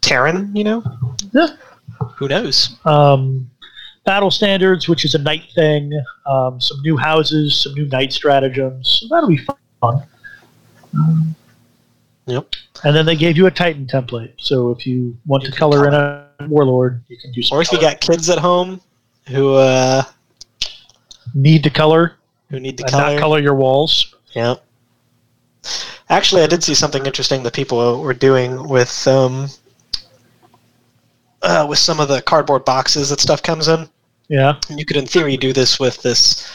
Terryn? 0.01 0.55
You 0.55 0.63
know, 0.63 0.83
yeah. 1.33 1.47
who 2.15 2.27
knows? 2.29 2.77
Um, 2.85 3.49
battle 4.05 4.31
standards, 4.31 4.87
which 4.87 5.03
is 5.03 5.15
a 5.15 5.19
knight 5.19 5.43
thing. 5.53 5.91
Um, 6.25 6.61
some 6.61 6.81
new 6.81 6.95
houses, 6.95 7.61
some 7.61 7.73
new 7.73 7.85
knight 7.87 8.13
stratagems. 8.13 8.99
So 9.01 9.13
that'll 9.13 9.27
be 9.29 9.45
fun. 9.81 10.03
Yep. 12.27 12.53
And 12.83 12.95
then 12.95 13.05
they 13.05 13.15
gave 13.15 13.37
you 13.37 13.45
a 13.47 13.51
Titan 13.51 13.85
template. 13.85 14.33
So 14.37 14.71
if 14.71 14.87
you 14.87 15.17
want 15.25 15.43
You 15.43 15.49
to 15.49 15.51
can 15.55 15.59
color 15.59 15.87
in 15.87 15.93
a 15.93 16.24
Warlord, 16.41 17.03
you 17.07 17.17
can 17.17 17.31
do 17.31 17.41
some. 17.41 17.57
Or 17.57 17.61
if 17.61 17.71
you 17.71 17.79
got 17.79 18.01
kids 18.01 18.29
at 18.29 18.37
home 18.37 18.81
who 19.27 19.55
uh, 19.55 20.03
need 21.33 21.63
to 21.63 21.69
color 21.69 22.17
who 22.49 22.59
need 22.59 22.77
to 22.77 22.83
and 22.83 22.91
color, 22.91 23.13
not 23.13 23.19
color 23.19 23.39
your 23.39 23.55
walls. 23.55 24.15
Yeah. 24.33 24.55
Actually, 26.09 26.43
I 26.43 26.47
did 26.47 26.63
see 26.63 26.75
something 26.75 27.05
interesting 27.05 27.41
that 27.43 27.53
people 27.53 28.01
were 28.01 28.13
doing 28.13 28.67
with 28.67 29.07
um, 29.07 29.47
uh, 31.41 31.65
with 31.67 31.79
some 31.79 31.99
of 31.99 32.07
the 32.07 32.21
cardboard 32.21 32.65
boxes 32.65 33.09
that 33.09 33.19
stuff 33.19 33.41
comes 33.41 33.67
in. 33.67 33.87
Yeah. 34.27 34.59
And 34.69 34.79
you 34.79 34.85
could, 34.85 34.97
in 34.97 35.05
theory, 35.05 35.37
do 35.37 35.53
this 35.53 35.79
with 35.79 36.01
this 36.01 36.51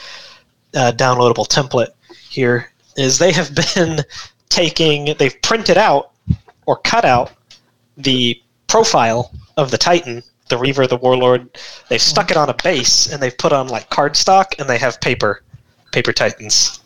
uh, 0.74 0.93
downloadable 0.93 1.47
template 1.47 1.90
here. 2.28 2.70
Is 2.97 3.19
they 3.19 3.32
have 3.32 3.55
been 3.74 4.01
taking, 4.48 5.15
they've 5.19 5.40
printed 5.43 5.78
out 5.78 6.12
or 6.66 6.77
cut 6.78 7.05
out 7.05 7.32
the 7.97 8.40
profile 8.66 9.32
of 9.61 9.70
the 9.70 9.78
Titan, 9.78 10.23
the 10.49 10.57
Reaver, 10.57 10.87
the 10.87 10.97
Warlord. 10.97 11.59
They've 11.89 12.01
stuck 12.01 12.31
it 12.31 12.37
on 12.39 12.49
a 12.49 12.55
base 12.55 13.12
and 13.12 13.23
they've 13.23 13.37
put 13.37 13.53
on 13.53 13.69
like 13.69 13.91
cardstock 13.91 14.59
and 14.59 14.69
they 14.69 14.78
have 14.78 15.01
paper, 15.01 15.43
paper 15.93 16.12
Titans 16.12 16.81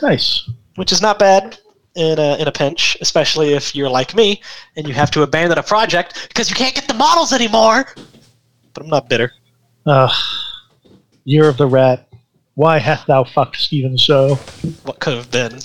Nice. 0.00 0.48
which 0.76 0.92
is 0.92 1.02
not 1.02 1.18
bad 1.18 1.58
in 1.96 2.18
a, 2.20 2.36
in 2.36 2.46
a 2.46 2.52
pinch, 2.52 2.96
especially 3.00 3.54
if 3.54 3.74
you're 3.74 3.90
like 3.90 4.14
me 4.14 4.40
and 4.76 4.86
you 4.86 4.94
have 4.94 5.10
to 5.10 5.22
abandon 5.22 5.58
a 5.58 5.62
project 5.62 6.28
because 6.28 6.48
you 6.48 6.54
can't 6.54 6.74
get 6.74 6.86
the 6.86 6.94
models 6.94 7.32
anymore. 7.32 7.86
But 8.72 8.84
I'm 8.84 8.88
not 8.88 9.08
bitter. 9.08 9.32
Ugh. 9.86 10.12
Year 11.24 11.48
of 11.48 11.56
the 11.56 11.66
Rat. 11.66 12.08
Why 12.54 12.78
hast 12.78 13.08
thou 13.08 13.24
fucked 13.24 13.56
Stephen 13.56 13.98
so? 13.98 14.36
What 14.84 15.00
could 15.00 15.14
have 15.14 15.30
been? 15.32 15.58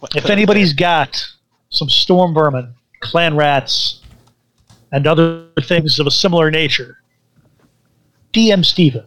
What 0.00 0.16
If 0.16 0.28
anybody's 0.28 0.72
got 0.72 1.24
some 1.70 1.88
storm 1.88 2.34
vermin, 2.34 2.74
clan 3.00 3.36
rats, 3.36 4.00
and 4.92 5.06
other 5.06 5.46
things 5.62 5.98
of 5.98 6.06
a 6.06 6.10
similar 6.10 6.50
nature, 6.50 6.98
DM 8.32 8.64
Steven. 8.64 9.04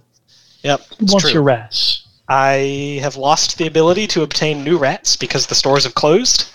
Yep, 0.64 0.82
Who 1.00 1.06
wants 1.06 1.24
true. 1.26 1.34
your 1.34 1.44
rats? 1.44 2.06
I 2.28 3.00
have 3.02 3.16
lost 3.16 3.58
the 3.58 3.66
ability 3.68 4.06
to 4.08 4.22
obtain 4.24 4.64
new 4.64 4.78
rats 4.78 5.16
because 5.16 5.48
the 5.48 5.56
stores 5.56 5.84
have 5.86 5.96
closed, 5.96 6.50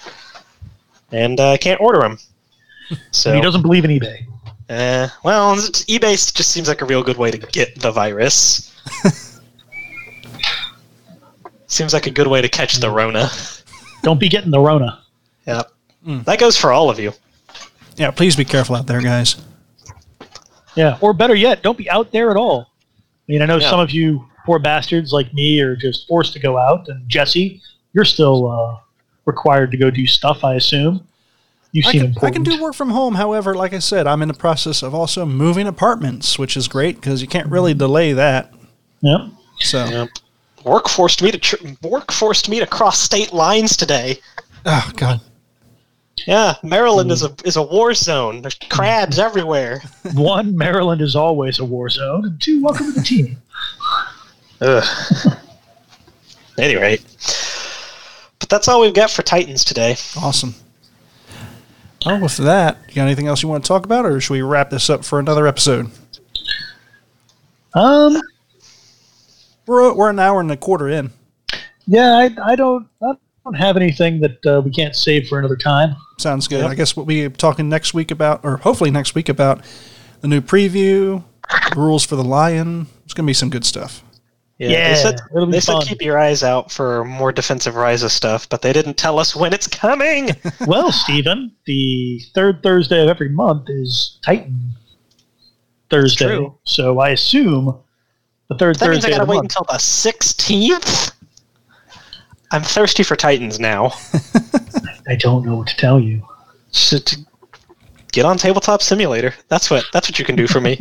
and 1.10 1.40
I 1.40 1.56
can't 1.56 1.80
order 1.80 2.00
them. 2.00 2.18
So, 3.12 3.30
And 3.30 3.38
he 3.38 3.42
doesn't 3.42 3.62
believe 3.62 3.86
in 3.86 3.90
eBay. 3.90 4.26
uh, 4.68 5.08
well, 5.24 5.56
eBay 5.56 6.12
just 6.34 6.50
seems 6.50 6.68
like 6.68 6.82
a 6.82 6.84
real 6.84 7.02
good 7.02 7.16
way 7.16 7.30
to 7.30 7.38
get 7.38 7.80
the 7.80 7.90
virus. 7.90 8.70
seems 11.66 11.94
like 11.94 12.06
a 12.06 12.10
good 12.10 12.26
way 12.26 12.42
to 12.42 12.48
catch 12.48 12.76
the 12.76 12.90
Rona. 12.90 13.30
Don't 14.02 14.20
be 14.20 14.28
getting 14.28 14.50
the 14.50 14.60
Rona. 14.60 15.02
Yep. 15.46 15.70
That 16.24 16.38
goes 16.38 16.58
for 16.58 16.72
all 16.72 16.90
of 16.90 16.98
you. 17.00 17.12
Yeah, 17.96 18.10
please 18.10 18.36
be 18.36 18.44
careful 18.44 18.76
out 18.76 18.86
there, 18.86 19.00
guys. 19.00 19.36
Yeah. 20.74 20.98
Or 21.00 21.12
better 21.12 21.34
yet, 21.34 21.62
don't 21.62 21.78
be 21.78 21.88
out 21.88 22.10
there 22.12 22.30
at 22.30 22.36
all. 22.36 22.70
I 23.28 23.32
mean, 23.32 23.42
I 23.42 23.46
know 23.46 23.58
Yeah. 23.58 23.70
some 23.70 23.80
of 23.80 23.90
you 23.90 24.26
poor 24.44 24.58
bastards 24.58 25.12
like 25.12 25.32
me 25.32 25.60
are 25.60 25.76
just 25.76 26.06
forced 26.08 26.32
to 26.34 26.38
go 26.40 26.58
out, 26.58 26.88
and 26.88 27.08
Jesse, 27.08 27.60
you're 27.92 28.04
still 28.04 28.50
uh, 28.50 28.76
required 29.24 29.70
to 29.70 29.76
go 29.76 29.90
do 29.90 30.06
stuff, 30.06 30.44
I 30.44 30.54
assume. 30.54 31.06
You 31.72 31.82
I 31.86 31.92
seem 31.92 32.14
can, 32.14 32.24
I 32.24 32.30
can 32.30 32.42
do 32.44 32.60
work 32.62 32.74
from 32.74 32.90
home. 32.90 33.14
However, 33.16 33.54
like 33.54 33.72
I 33.72 33.78
said, 33.80 34.06
I'm 34.06 34.22
in 34.22 34.28
the 34.28 34.34
process 34.34 34.82
of 34.82 34.94
also 34.94 35.24
moving 35.26 35.66
apartments, 35.66 36.38
which 36.38 36.56
is 36.56 36.68
great 36.68 36.96
because 36.96 37.20
you 37.20 37.26
can't 37.26 37.48
really 37.48 37.74
delay 37.74 38.12
that. 38.12 38.52
Yeah. 39.00 39.28
So, 39.60 39.84
Yep. 39.84 40.08
Work 40.64 40.88
forced 40.88 41.20
me 41.22 41.30
to 41.30 41.38
tr- 41.38 41.56
work 41.82 42.10
forced 42.10 42.48
me 42.48 42.58
to 42.60 42.66
cross 42.66 42.98
state 43.00 43.32
lines 43.34 43.76
today. 43.76 44.18
oh 44.64 44.90
god, 44.96 45.20
Yeah, 46.26 46.54
Maryland 46.62 47.10
is 47.10 47.22
a 47.22 47.34
is 47.44 47.56
a 47.56 47.62
war 47.62 47.92
zone. 47.94 48.40
There's 48.42 48.54
crabs 48.70 49.18
everywhere. 49.18 49.82
One, 50.14 50.56
Maryland 50.56 51.02
is 51.02 51.16
always 51.16 51.58
a 51.58 51.64
war 51.64 51.88
zone, 51.90 52.24
and 52.24 52.40
two, 52.40 52.62
welcome 52.62 52.86
to 52.86 52.92
the 52.92 53.02
team. 53.02 53.36
Ugh. 54.60 54.84
At 56.56 56.64
any 56.64 56.76
rate, 56.76 57.02
but 58.38 58.48
that's 58.48 58.68
all 58.68 58.80
we've 58.80 58.94
got 58.94 59.10
for 59.10 59.22
Titans 59.22 59.64
today. 59.64 59.96
awesome. 60.16 60.54
Well, 62.06 62.20
with 62.20 62.36
that, 62.36 62.78
you 62.88 62.94
got 62.94 63.02
anything 63.06 63.26
else 63.26 63.42
you 63.42 63.48
want 63.48 63.64
to 63.64 63.68
talk 63.68 63.84
about, 63.84 64.06
or 64.06 64.20
should 64.20 64.34
we 64.34 64.42
wrap 64.42 64.70
this 64.70 64.88
up 64.88 65.04
for 65.04 65.18
another 65.18 65.46
episode? 65.46 65.90
Um, 67.74 68.20
We're 69.66 69.92
we're 69.94 70.10
an 70.10 70.18
hour 70.20 70.40
and 70.40 70.52
a 70.52 70.56
quarter 70.56 70.88
in. 70.88 71.10
yeah, 71.86 72.12
I, 72.14 72.52
I 72.52 72.54
don't, 72.56 72.86
I 73.02 73.14
don't 73.44 73.54
have 73.54 73.76
anything 73.76 74.20
that 74.20 74.46
uh, 74.46 74.62
we 74.62 74.70
can't 74.70 74.96
save 74.96 75.28
for 75.28 75.38
another 75.38 75.56
time. 75.56 75.96
Sounds 76.18 76.48
good. 76.48 76.62
Yep. 76.62 76.70
I 76.70 76.74
guess 76.74 76.96
we'll 76.96 77.06
be 77.06 77.28
talking 77.28 77.68
next 77.68 77.94
week 77.94 78.10
about, 78.10 78.40
or 78.42 78.56
hopefully 78.58 78.90
next 78.90 79.14
week 79.14 79.28
about 79.28 79.62
the 80.20 80.28
new 80.28 80.40
preview, 80.40 81.22
the 81.74 81.80
rules 81.80 82.04
for 82.04 82.16
the 82.16 82.24
lion. 82.24 82.86
It's 83.04 83.12
gonna 83.12 83.26
be 83.26 83.34
some 83.34 83.50
good 83.50 83.64
stuff. 83.64 84.02
Yeah, 84.58 84.68
Yeah, 84.68 84.88
they 84.94 85.00
said, 85.00 85.20
they 85.50 85.60
said 85.60 85.80
keep 85.82 86.00
your 86.00 86.18
eyes 86.18 86.42
out 86.44 86.70
for 86.70 87.04
more 87.04 87.32
Defense 87.32 87.66
of 87.66 87.74
Ryza 87.74 88.08
stuff, 88.08 88.48
but 88.48 88.62
they 88.62 88.72
didn't 88.72 88.94
tell 88.94 89.18
us 89.18 89.34
when 89.34 89.52
it's 89.52 89.66
coming. 89.66 90.30
well, 90.66 90.92
Stephen, 90.92 91.52
the 91.66 92.20
third 92.34 92.62
Thursday 92.62 93.02
of 93.02 93.08
every 93.08 93.28
month 93.28 93.68
is 93.68 94.18
Titan 94.24 94.74
Thursday. 95.90 96.26
true. 96.26 96.58
So 96.64 97.00
I 97.00 97.10
assume 97.10 97.78
the 98.48 98.56
third 98.56 98.76
that 98.78 98.90
means 98.90 99.04
I 99.04 99.08
Thursday 99.08 99.18
gotta 99.18 99.30
wait 99.30 99.36
month. 99.36 99.56
until 99.56 99.66
the 99.68 99.78
sixteenth. 99.78 101.13
I'm 102.54 102.62
thirsty 102.62 103.02
for 103.02 103.16
Titans 103.16 103.58
now. 103.58 103.92
I 105.08 105.16
don't 105.16 105.44
know 105.44 105.56
what 105.56 105.68
to 105.68 105.76
tell 105.76 105.98
you. 106.00 106.26
to, 106.72 107.02
to 107.02 107.16
get 108.12 108.24
on 108.24 108.38
tabletop 108.38 108.80
simulator 108.80 109.34
that's 109.48 109.70
what 109.70 109.84
that's 109.92 110.08
what 110.08 110.20
you 110.20 110.24
can 110.24 110.36
do 110.36 110.46
for 110.46 110.60
me 110.60 110.78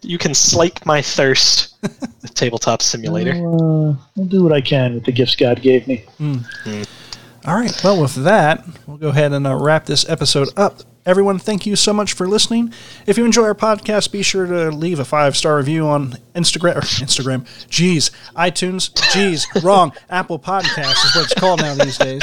you 0.00 0.16
can 0.16 0.32
slake 0.32 0.84
my 0.86 1.02
thirst 1.02 1.76
with 1.82 2.32
tabletop 2.34 2.80
simulator 2.80 3.34
I'll, 3.34 3.90
uh, 3.90 3.96
I'll 4.16 4.24
do 4.24 4.42
what 4.42 4.52
I 4.52 4.62
can 4.62 4.94
with 4.94 5.04
the 5.04 5.12
gifts 5.12 5.36
God 5.36 5.60
gave 5.60 5.86
me. 5.86 6.04
All 7.44 7.56
right. 7.56 7.78
Well, 7.82 8.00
with 8.00 8.14
that, 8.22 8.64
we'll 8.86 8.98
go 8.98 9.08
ahead 9.08 9.32
and 9.32 9.46
uh, 9.46 9.56
wrap 9.56 9.84
this 9.86 10.08
episode 10.08 10.48
up. 10.56 10.80
Everyone, 11.04 11.40
thank 11.40 11.66
you 11.66 11.74
so 11.74 11.92
much 11.92 12.12
for 12.12 12.28
listening. 12.28 12.72
If 13.06 13.18
you 13.18 13.24
enjoy 13.24 13.42
our 13.44 13.54
podcast, 13.56 14.12
be 14.12 14.22
sure 14.22 14.46
to 14.46 14.70
leave 14.70 15.00
a 15.00 15.04
five 15.04 15.36
star 15.36 15.56
review 15.56 15.86
on 15.86 16.12
Instagram. 16.34 16.76
Instagram. 16.76 17.40
Jeez. 17.68 18.10
iTunes. 18.36 18.92
Jeez. 19.10 19.62
Wrong. 19.64 19.92
Apple 20.08 20.38
Podcast 20.38 21.04
is 21.04 21.16
what 21.16 21.24
it's 21.24 21.34
called 21.34 21.60
now 21.60 21.74
these 21.74 21.98
days. 21.98 22.22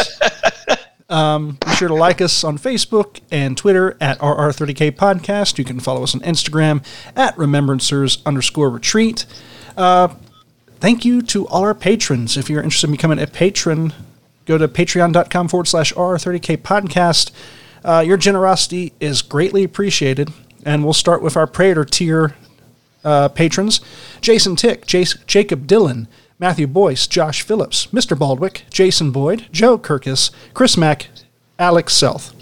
Um, 1.10 1.58
be 1.66 1.72
sure 1.74 1.88
to 1.88 1.94
like 1.94 2.22
us 2.22 2.44
on 2.44 2.58
Facebook 2.58 3.20
and 3.32 3.58
Twitter 3.58 3.98
at 4.00 4.20
RR30K 4.20 4.92
Podcast. 4.92 5.58
You 5.58 5.66
can 5.66 5.80
follow 5.80 6.04
us 6.04 6.14
on 6.16 6.22
Instagram 6.22 6.86
at 7.16 7.36
Remembrancers 7.36 8.24
underscore 8.26 8.70
retreat. 8.70 9.26
Uh, 9.76 10.10
thank 10.80 11.04
you 11.04 11.22
to 11.24 11.48
all 11.48 11.64
our 11.64 11.74
patrons. 11.74 12.38
If 12.38 12.50
you're 12.50 12.62
interested 12.64 12.88
in 12.88 12.92
becoming 12.92 13.20
a 13.20 13.28
patron, 13.28 13.92
go 14.46 14.58
to 14.58 14.68
patreon.com 14.68 15.48
forward 15.50 15.68
slash 15.68 15.92
R30K 15.94 16.58
podcast. 16.58 17.32
Uh, 17.84 18.04
your 18.06 18.18
generosity 18.18 18.94
is 19.00 19.22
greatly 19.22 19.64
appreciated. 19.64 20.32
And 20.66 20.84
we'll 20.84 20.94
start 20.94 21.22
with 21.22 21.38
our 21.38 21.48
Praetor 21.48 21.86
tier 21.86 22.36
uh, 23.04 23.30
patrons 23.30 23.80
Jason 24.22 24.56
Tick, 24.56 24.86
Jace, 24.86 25.26
Jacob 25.26 25.68
Dillon, 25.68 26.08
Matthew 26.38 26.68
Boyce, 26.68 27.08
Josh 27.08 27.42
Phillips, 27.42 27.88
Mr. 27.88 28.18
Baldwick, 28.18 28.64
Jason 28.70 29.12
Boyd, 29.12 29.48
Joe 29.52 29.78
Kirkus, 29.78 30.32
Chris 30.54 30.78
Mack, 30.78 31.08
Alex 31.58 31.94
Selth. 31.94 32.34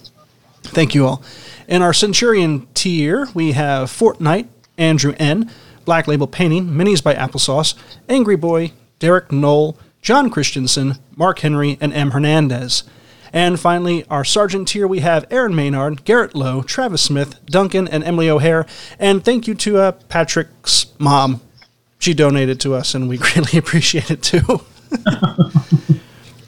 Thank 0.64 0.94
you 0.94 1.06
all. 1.06 1.24
In 1.68 1.82
our 1.82 1.94
Centurion 1.94 2.68
tier, 2.74 3.28
we 3.34 3.54
have 3.54 3.90
Fortnite, 3.90 4.48
Andrew 4.78 5.16
N., 5.20 5.52
Black 5.86 6.08
Label 6.08 6.28
Painting, 6.28 6.68
Minis 6.68 7.04
by 7.04 7.16
Applesauce, 7.16 7.74
Angry 8.10 8.36
Boy, 8.36 8.74
Derek 9.00 9.32
Knoll, 9.32 9.78
John 10.02 10.30
Christensen, 10.30 10.98
Mark 11.16 11.40
Henry, 11.40 11.78
and 11.80 11.94
M. 11.94 12.12
Hernandez. 12.12 12.84
And 13.38 13.60
finally, 13.60 14.04
our 14.10 14.26
Sergeant 14.26 14.68
tier, 14.68 14.88
we 14.88 15.02
have 15.02 15.28
Aaron 15.30 15.54
Maynard, 15.54 16.06
Garrett 16.06 16.34
Lowe, 16.34 16.64
Travis 16.64 17.04
Smith, 17.04 17.40
Duncan, 17.46 17.88
and 17.88 18.04
Emily 18.04 18.32
O'Hare. 18.32 18.66
And 18.98 19.24
thank 19.24 19.48
you 19.48 19.54
to 19.54 19.78
uh, 19.78 19.92
Patrick's 19.92 20.88
mom. 20.98 21.42
She 22.00 22.16
donated 22.16 22.60
to 22.62 22.74
us, 22.74 22.96
and 22.96 23.08
we 23.08 23.18
greatly 23.20 23.60
appreciate 23.60 24.10
it 24.10 24.24
too. 24.24 24.62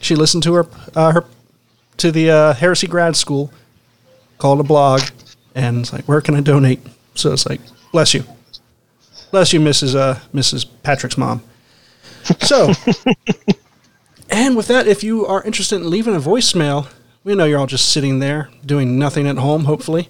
She 0.01 0.15
listened 0.15 0.43
to 0.43 0.53
her 0.53 0.65
uh, 0.95 1.11
her 1.11 1.25
to 1.97 2.11
the 2.11 2.31
uh, 2.31 2.53
Heresy 2.53 2.87
Grad 2.87 3.15
School, 3.15 3.51
called 4.37 4.59
a 4.59 4.63
blog, 4.63 5.01
and 5.53 5.81
it's 5.81 5.91
like, 5.91 6.05
where 6.05 6.21
can 6.21 6.35
I 6.35 6.41
donate? 6.41 6.79
So 7.15 7.33
it's 7.33 7.45
like, 7.45 7.59
bless 7.91 8.13
you, 8.13 8.23
bless 9.29 9.51
you, 9.51 9.59
Mrs. 9.59 9.95
Uh, 9.95 10.15
Mrs. 10.33 10.65
Patrick's 10.83 11.17
mom. 11.17 11.43
So, 12.39 12.71
and 14.29 14.55
with 14.55 14.67
that, 14.67 14.87
if 14.87 15.03
you 15.03 15.25
are 15.25 15.43
interested 15.43 15.77
in 15.77 15.89
leaving 15.89 16.15
a 16.15 16.19
voicemail, 16.19 16.91
we 17.23 17.35
know 17.35 17.45
you're 17.45 17.59
all 17.59 17.67
just 17.67 17.89
sitting 17.91 18.19
there 18.19 18.49
doing 18.65 18.97
nothing 18.97 19.27
at 19.27 19.37
home. 19.37 19.65
Hopefully, 19.65 20.09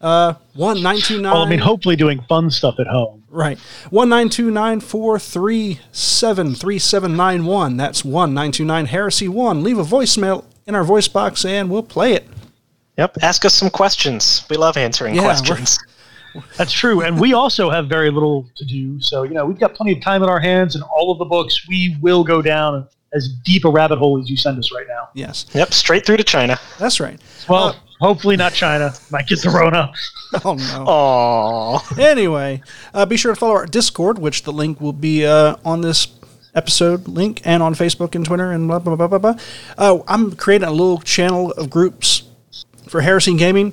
uh, 0.00 0.34
one 0.54 0.82
nine 0.82 0.98
two 0.98 1.20
nine. 1.20 1.32
Well, 1.32 1.42
I 1.42 1.48
mean, 1.48 1.58
hopefully 1.58 1.96
doing 1.96 2.20
fun 2.28 2.50
stuff 2.50 2.78
at 2.78 2.86
home. 2.86 3.22
Right. 3.28 3.58
One 3.90 4.08
nine 4.08 4.28
two 4.28 4.50
nine 4.50 4.80
four 4.80 5.18
three 5.18 5.80
seven 5.92 6.54
three 6.54 6.78
seven 6.78 7.16
nine 7.16 7.44
one. 7.44 7.76
That's 7.76 8.04
one 8.04 8.34
nine 8.34 8.52
two 8.52 8.64
nine 8.64 8.86
Heresy 8.86 9.28
one. 9.28 9.62
Leave 9.62 9.78
a 9.78 9.84
voicemail 9.84 10.44
in 10.66 10.74
our 10.74 10.84
voice 10.84 11.08
box 11.08 11.44
and 11.44 11.70
we'll 11.70 11.82
play 11.82 12.14
it. 12.14 12.28
Yep. 12.98 13.18
Ask 13.22 13.44
us 13.44 13.54
some 13.54 13.70
questions. 13.70 14.44
We 14.50 14.56
love 14.56 14.76
answering 14.76 15.14
Yeah, 15.14 15.22
questions. 15.22 15.78
That's 16.56 16.72
true. 16.72 17.02
And 17.02 17.18
we 17.18 17.32
also 17.32 17.70
have 17.70 17.88
very 17.88 18.10
little 18.10 18.48
to 18.56 18.64
do. 18.64 19.00
So, 19.00 19.22
you 19.22 19.34
know, 19.34 19.44
we've 19.44 19.58
got 19.58 19.74
plenty 19.74 19.92
of 19.92 20.02
time 20.02 20.22
in 20.22 20.28
our 20.28 20.40
hands 20.40 20.74
and 20.74 20.84
all 20.84 21.10
of 21.10 21.18
the 21.18 21.24
books. 21.24 21.66
We 21.68 21.96
will 22.00 22.24
go 22.24 22.42
down 22.42 22.86
as 23.14 23.28
deep 23.44 23.64
a 23.64 23.70
rabbit 23.70 23.98
hole 23.98 24.18
as 24.20 24.28
you 24.30 24.36
send 24.36 24.58
us 24.58 24.72
right 24.72 24.86
now. 24.88 25.08
Yes, 25.14 25.46
Yep. 25.54 25.72
Straight 25.74 26.06
through 26.06 26.16
to 26.18 26.24
China. 26.24 26.58
that's 26.78 26.98
right. 27.00 27.20
Well, 27.48 27.68
Uh, 27.68 27.74
hopefully 28.00 28.36
not 28.36 28.52
China. 28.54 28.92
Might 29.10 29.26
get 29.26 29.42
the 29.42 29.50
Rona. 29.50 29.92
oh 30.44 30.54
no. 30.54 30.86
Aww. 30.86 31.98
Anyway, 31.98 32.62
uh, 32.94 33.04
be 33.06 33.16
sure 33.16 33.32
to 33.34 33.38
follow 33.38 33.52
our 33.54 33.66
Discord, 33.66 34.18
which 34.18 34.44
the 34.44 34.52
link 34.52 34.80
will 34.80 34.92
be 34.92 35.26
uh, 35.26 35.56
on 35.64 35.80
this 35.82 36.08
episode 36.54 37.08
link 37.08 37.40
and 37.44 37.62
on 37.62 37.74
Facebook 37.74 38.14
and 38.14 38.24
Twitter 38.26 38.50
and 38.52 38.68
blah 38.68 38.78
blah 38.78 38.96
blah 38.96 39.06
blah 39.08 39.18
blah. 39.18 39.34
Uh, 39.78 39.98
I'm 40.08 40.32
creating 40.36 40.68
a 40.68 40.72
little 40.72 40.98
channel 41.00 41.50
of 41.52 41.70
groups 41.70 42.24
for 42.88 43.00
Heresy 43.02 43.36
Gaming. 43.36 43.72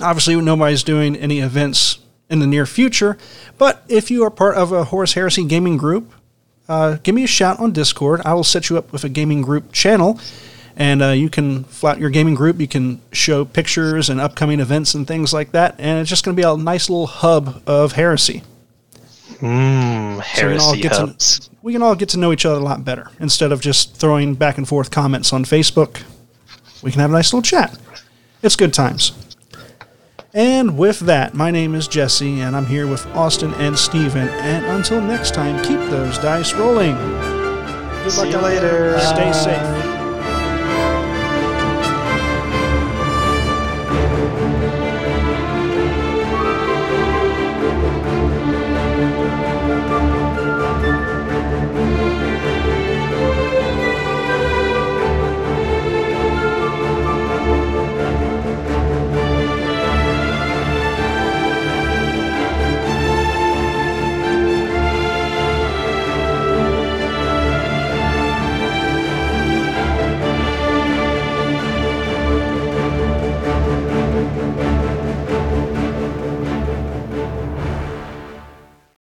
Obviously, 0.00 0.36
nobody's 0.40 0.82
doing 0.82 1.16
any 1.16 1.40
events 1.40 1.98
in 2.30 2.38
the 2.40 2.46
near 2.46 2.64
future, 2.64 3.18
but 3.58 3.82
if 3.88 4.10
you 4.10 4.24
are 4.24 4.30
part 4.30 4.56
of 4.56 4.72
a 4.72 4.84
Horus 4.84 5.12
Heresy 5.12 5.44
Gaming 5.44 5.76
group, 5.76 6.12
uh, 6.72 6.96
give 7.02 7.14
me 7.14 7.22
a 7.22 7.26
shout 7.28 7.60
on 7.60 7.72
Discord. 7.72 8.22
I 8.24 8.32
will 8.32 8.44
set 8.44 8.70
you 8.70 8.78
up 8.78 8.92
with 8.92 9.04
a 9.04 9.10
gaming 9.10 9.42
group 9.42 9.72
channel, 9.72 10.18
and 10.74 11.02
uh, 11.02 11.08
you 11.08 11.28
can 11.28 11.64
flout 11.64 11.98
your 11.98 12.08
gaming 12.08 12.34
group. 12.34 12.58
You 12.60 12.66
can 12.66 13.02
show 13.12 13.44
pictures 13.44 14.08
and 14.08 14.18
upcoming 14.18 14.58
events 14.58 14.94
and 14.94 15.06
things 15.06 15.34
like 15.34 15.52
that, 15.52 15.74
and 15.78 16.00
it's 16.00 16.08
just 16.08 16.24
going 16.24 16.34
to 16.34 16.40
be 16.40 16.46
a 16.46 16.56
nice 16.56 16.88
little 16.88 17.06
hub 17.06 17.62
of 17.66 17.92
heresy. 17.92 18.42
Mmm. 19.40 20.22
So 20.34 20.48
we 20.48 20.52
can 20.54 20.60
all 20.60 20.72
Heresy 20.72 20.80
get 20.80 20.92
hubs. 20.92 21.38
to 21.40 21.50
we 21.62 21.72
can 21.74 21.82
all 21.82 21.94
get 21.94 22.08
to 22.10 22.18
know 22.18 22.32
each 22.32 22.46
other 22.46 22.58
a 22.58 22.64
lot 22.64 22.84
better 22.84 23.10
instead 23.20 23.52
of 23.52 23.60
just 23.60 23.94
throwing 23.96 24.34
back 24.34 24.56
and 24.56 24.66
forth 24.66 24.90
comments 24.90 25.32
on 25.32 25.44
Facebook. 25.44 26.02
We 26.82 26.90
can 26.90 27.00
have 27.00 27.10
a 27.10 27.12
nice 27.12 27.32
little 27.32 27.42
chat. 27.42 27.76
It's 28.42 28.56
good 28.56 28.72
times. 28.72 29.12
And 30.34 30.78
with 30.78 31.00
that, 31.00 31.34
my 31.34 31.50
name 31.50 31.74
is 31.74 31.86
Jesse, 31.86 32.40
and 32.40 32.56
I'm 32.56 32.64
here 32.64 32.86
with 32.86 33.06
Austin 33.08 33.52
and 33.54 33.78
Steven. 33.78 34.28
And 34.28 34.64
until 34.64 35.02
next 35.02 35.34
time, 35.34 35.62
keep 35.62 35.78
those 35.90 36.16
dice 36.18 36.54
rolling. 36.54 36.96
Good 38.02 38.12
See 38.12 38.30
you 38.30 38.36
out 38.36 38.42
later. 38.42 38.98
Stay 38.98 39.32
safe. 39.32 39.91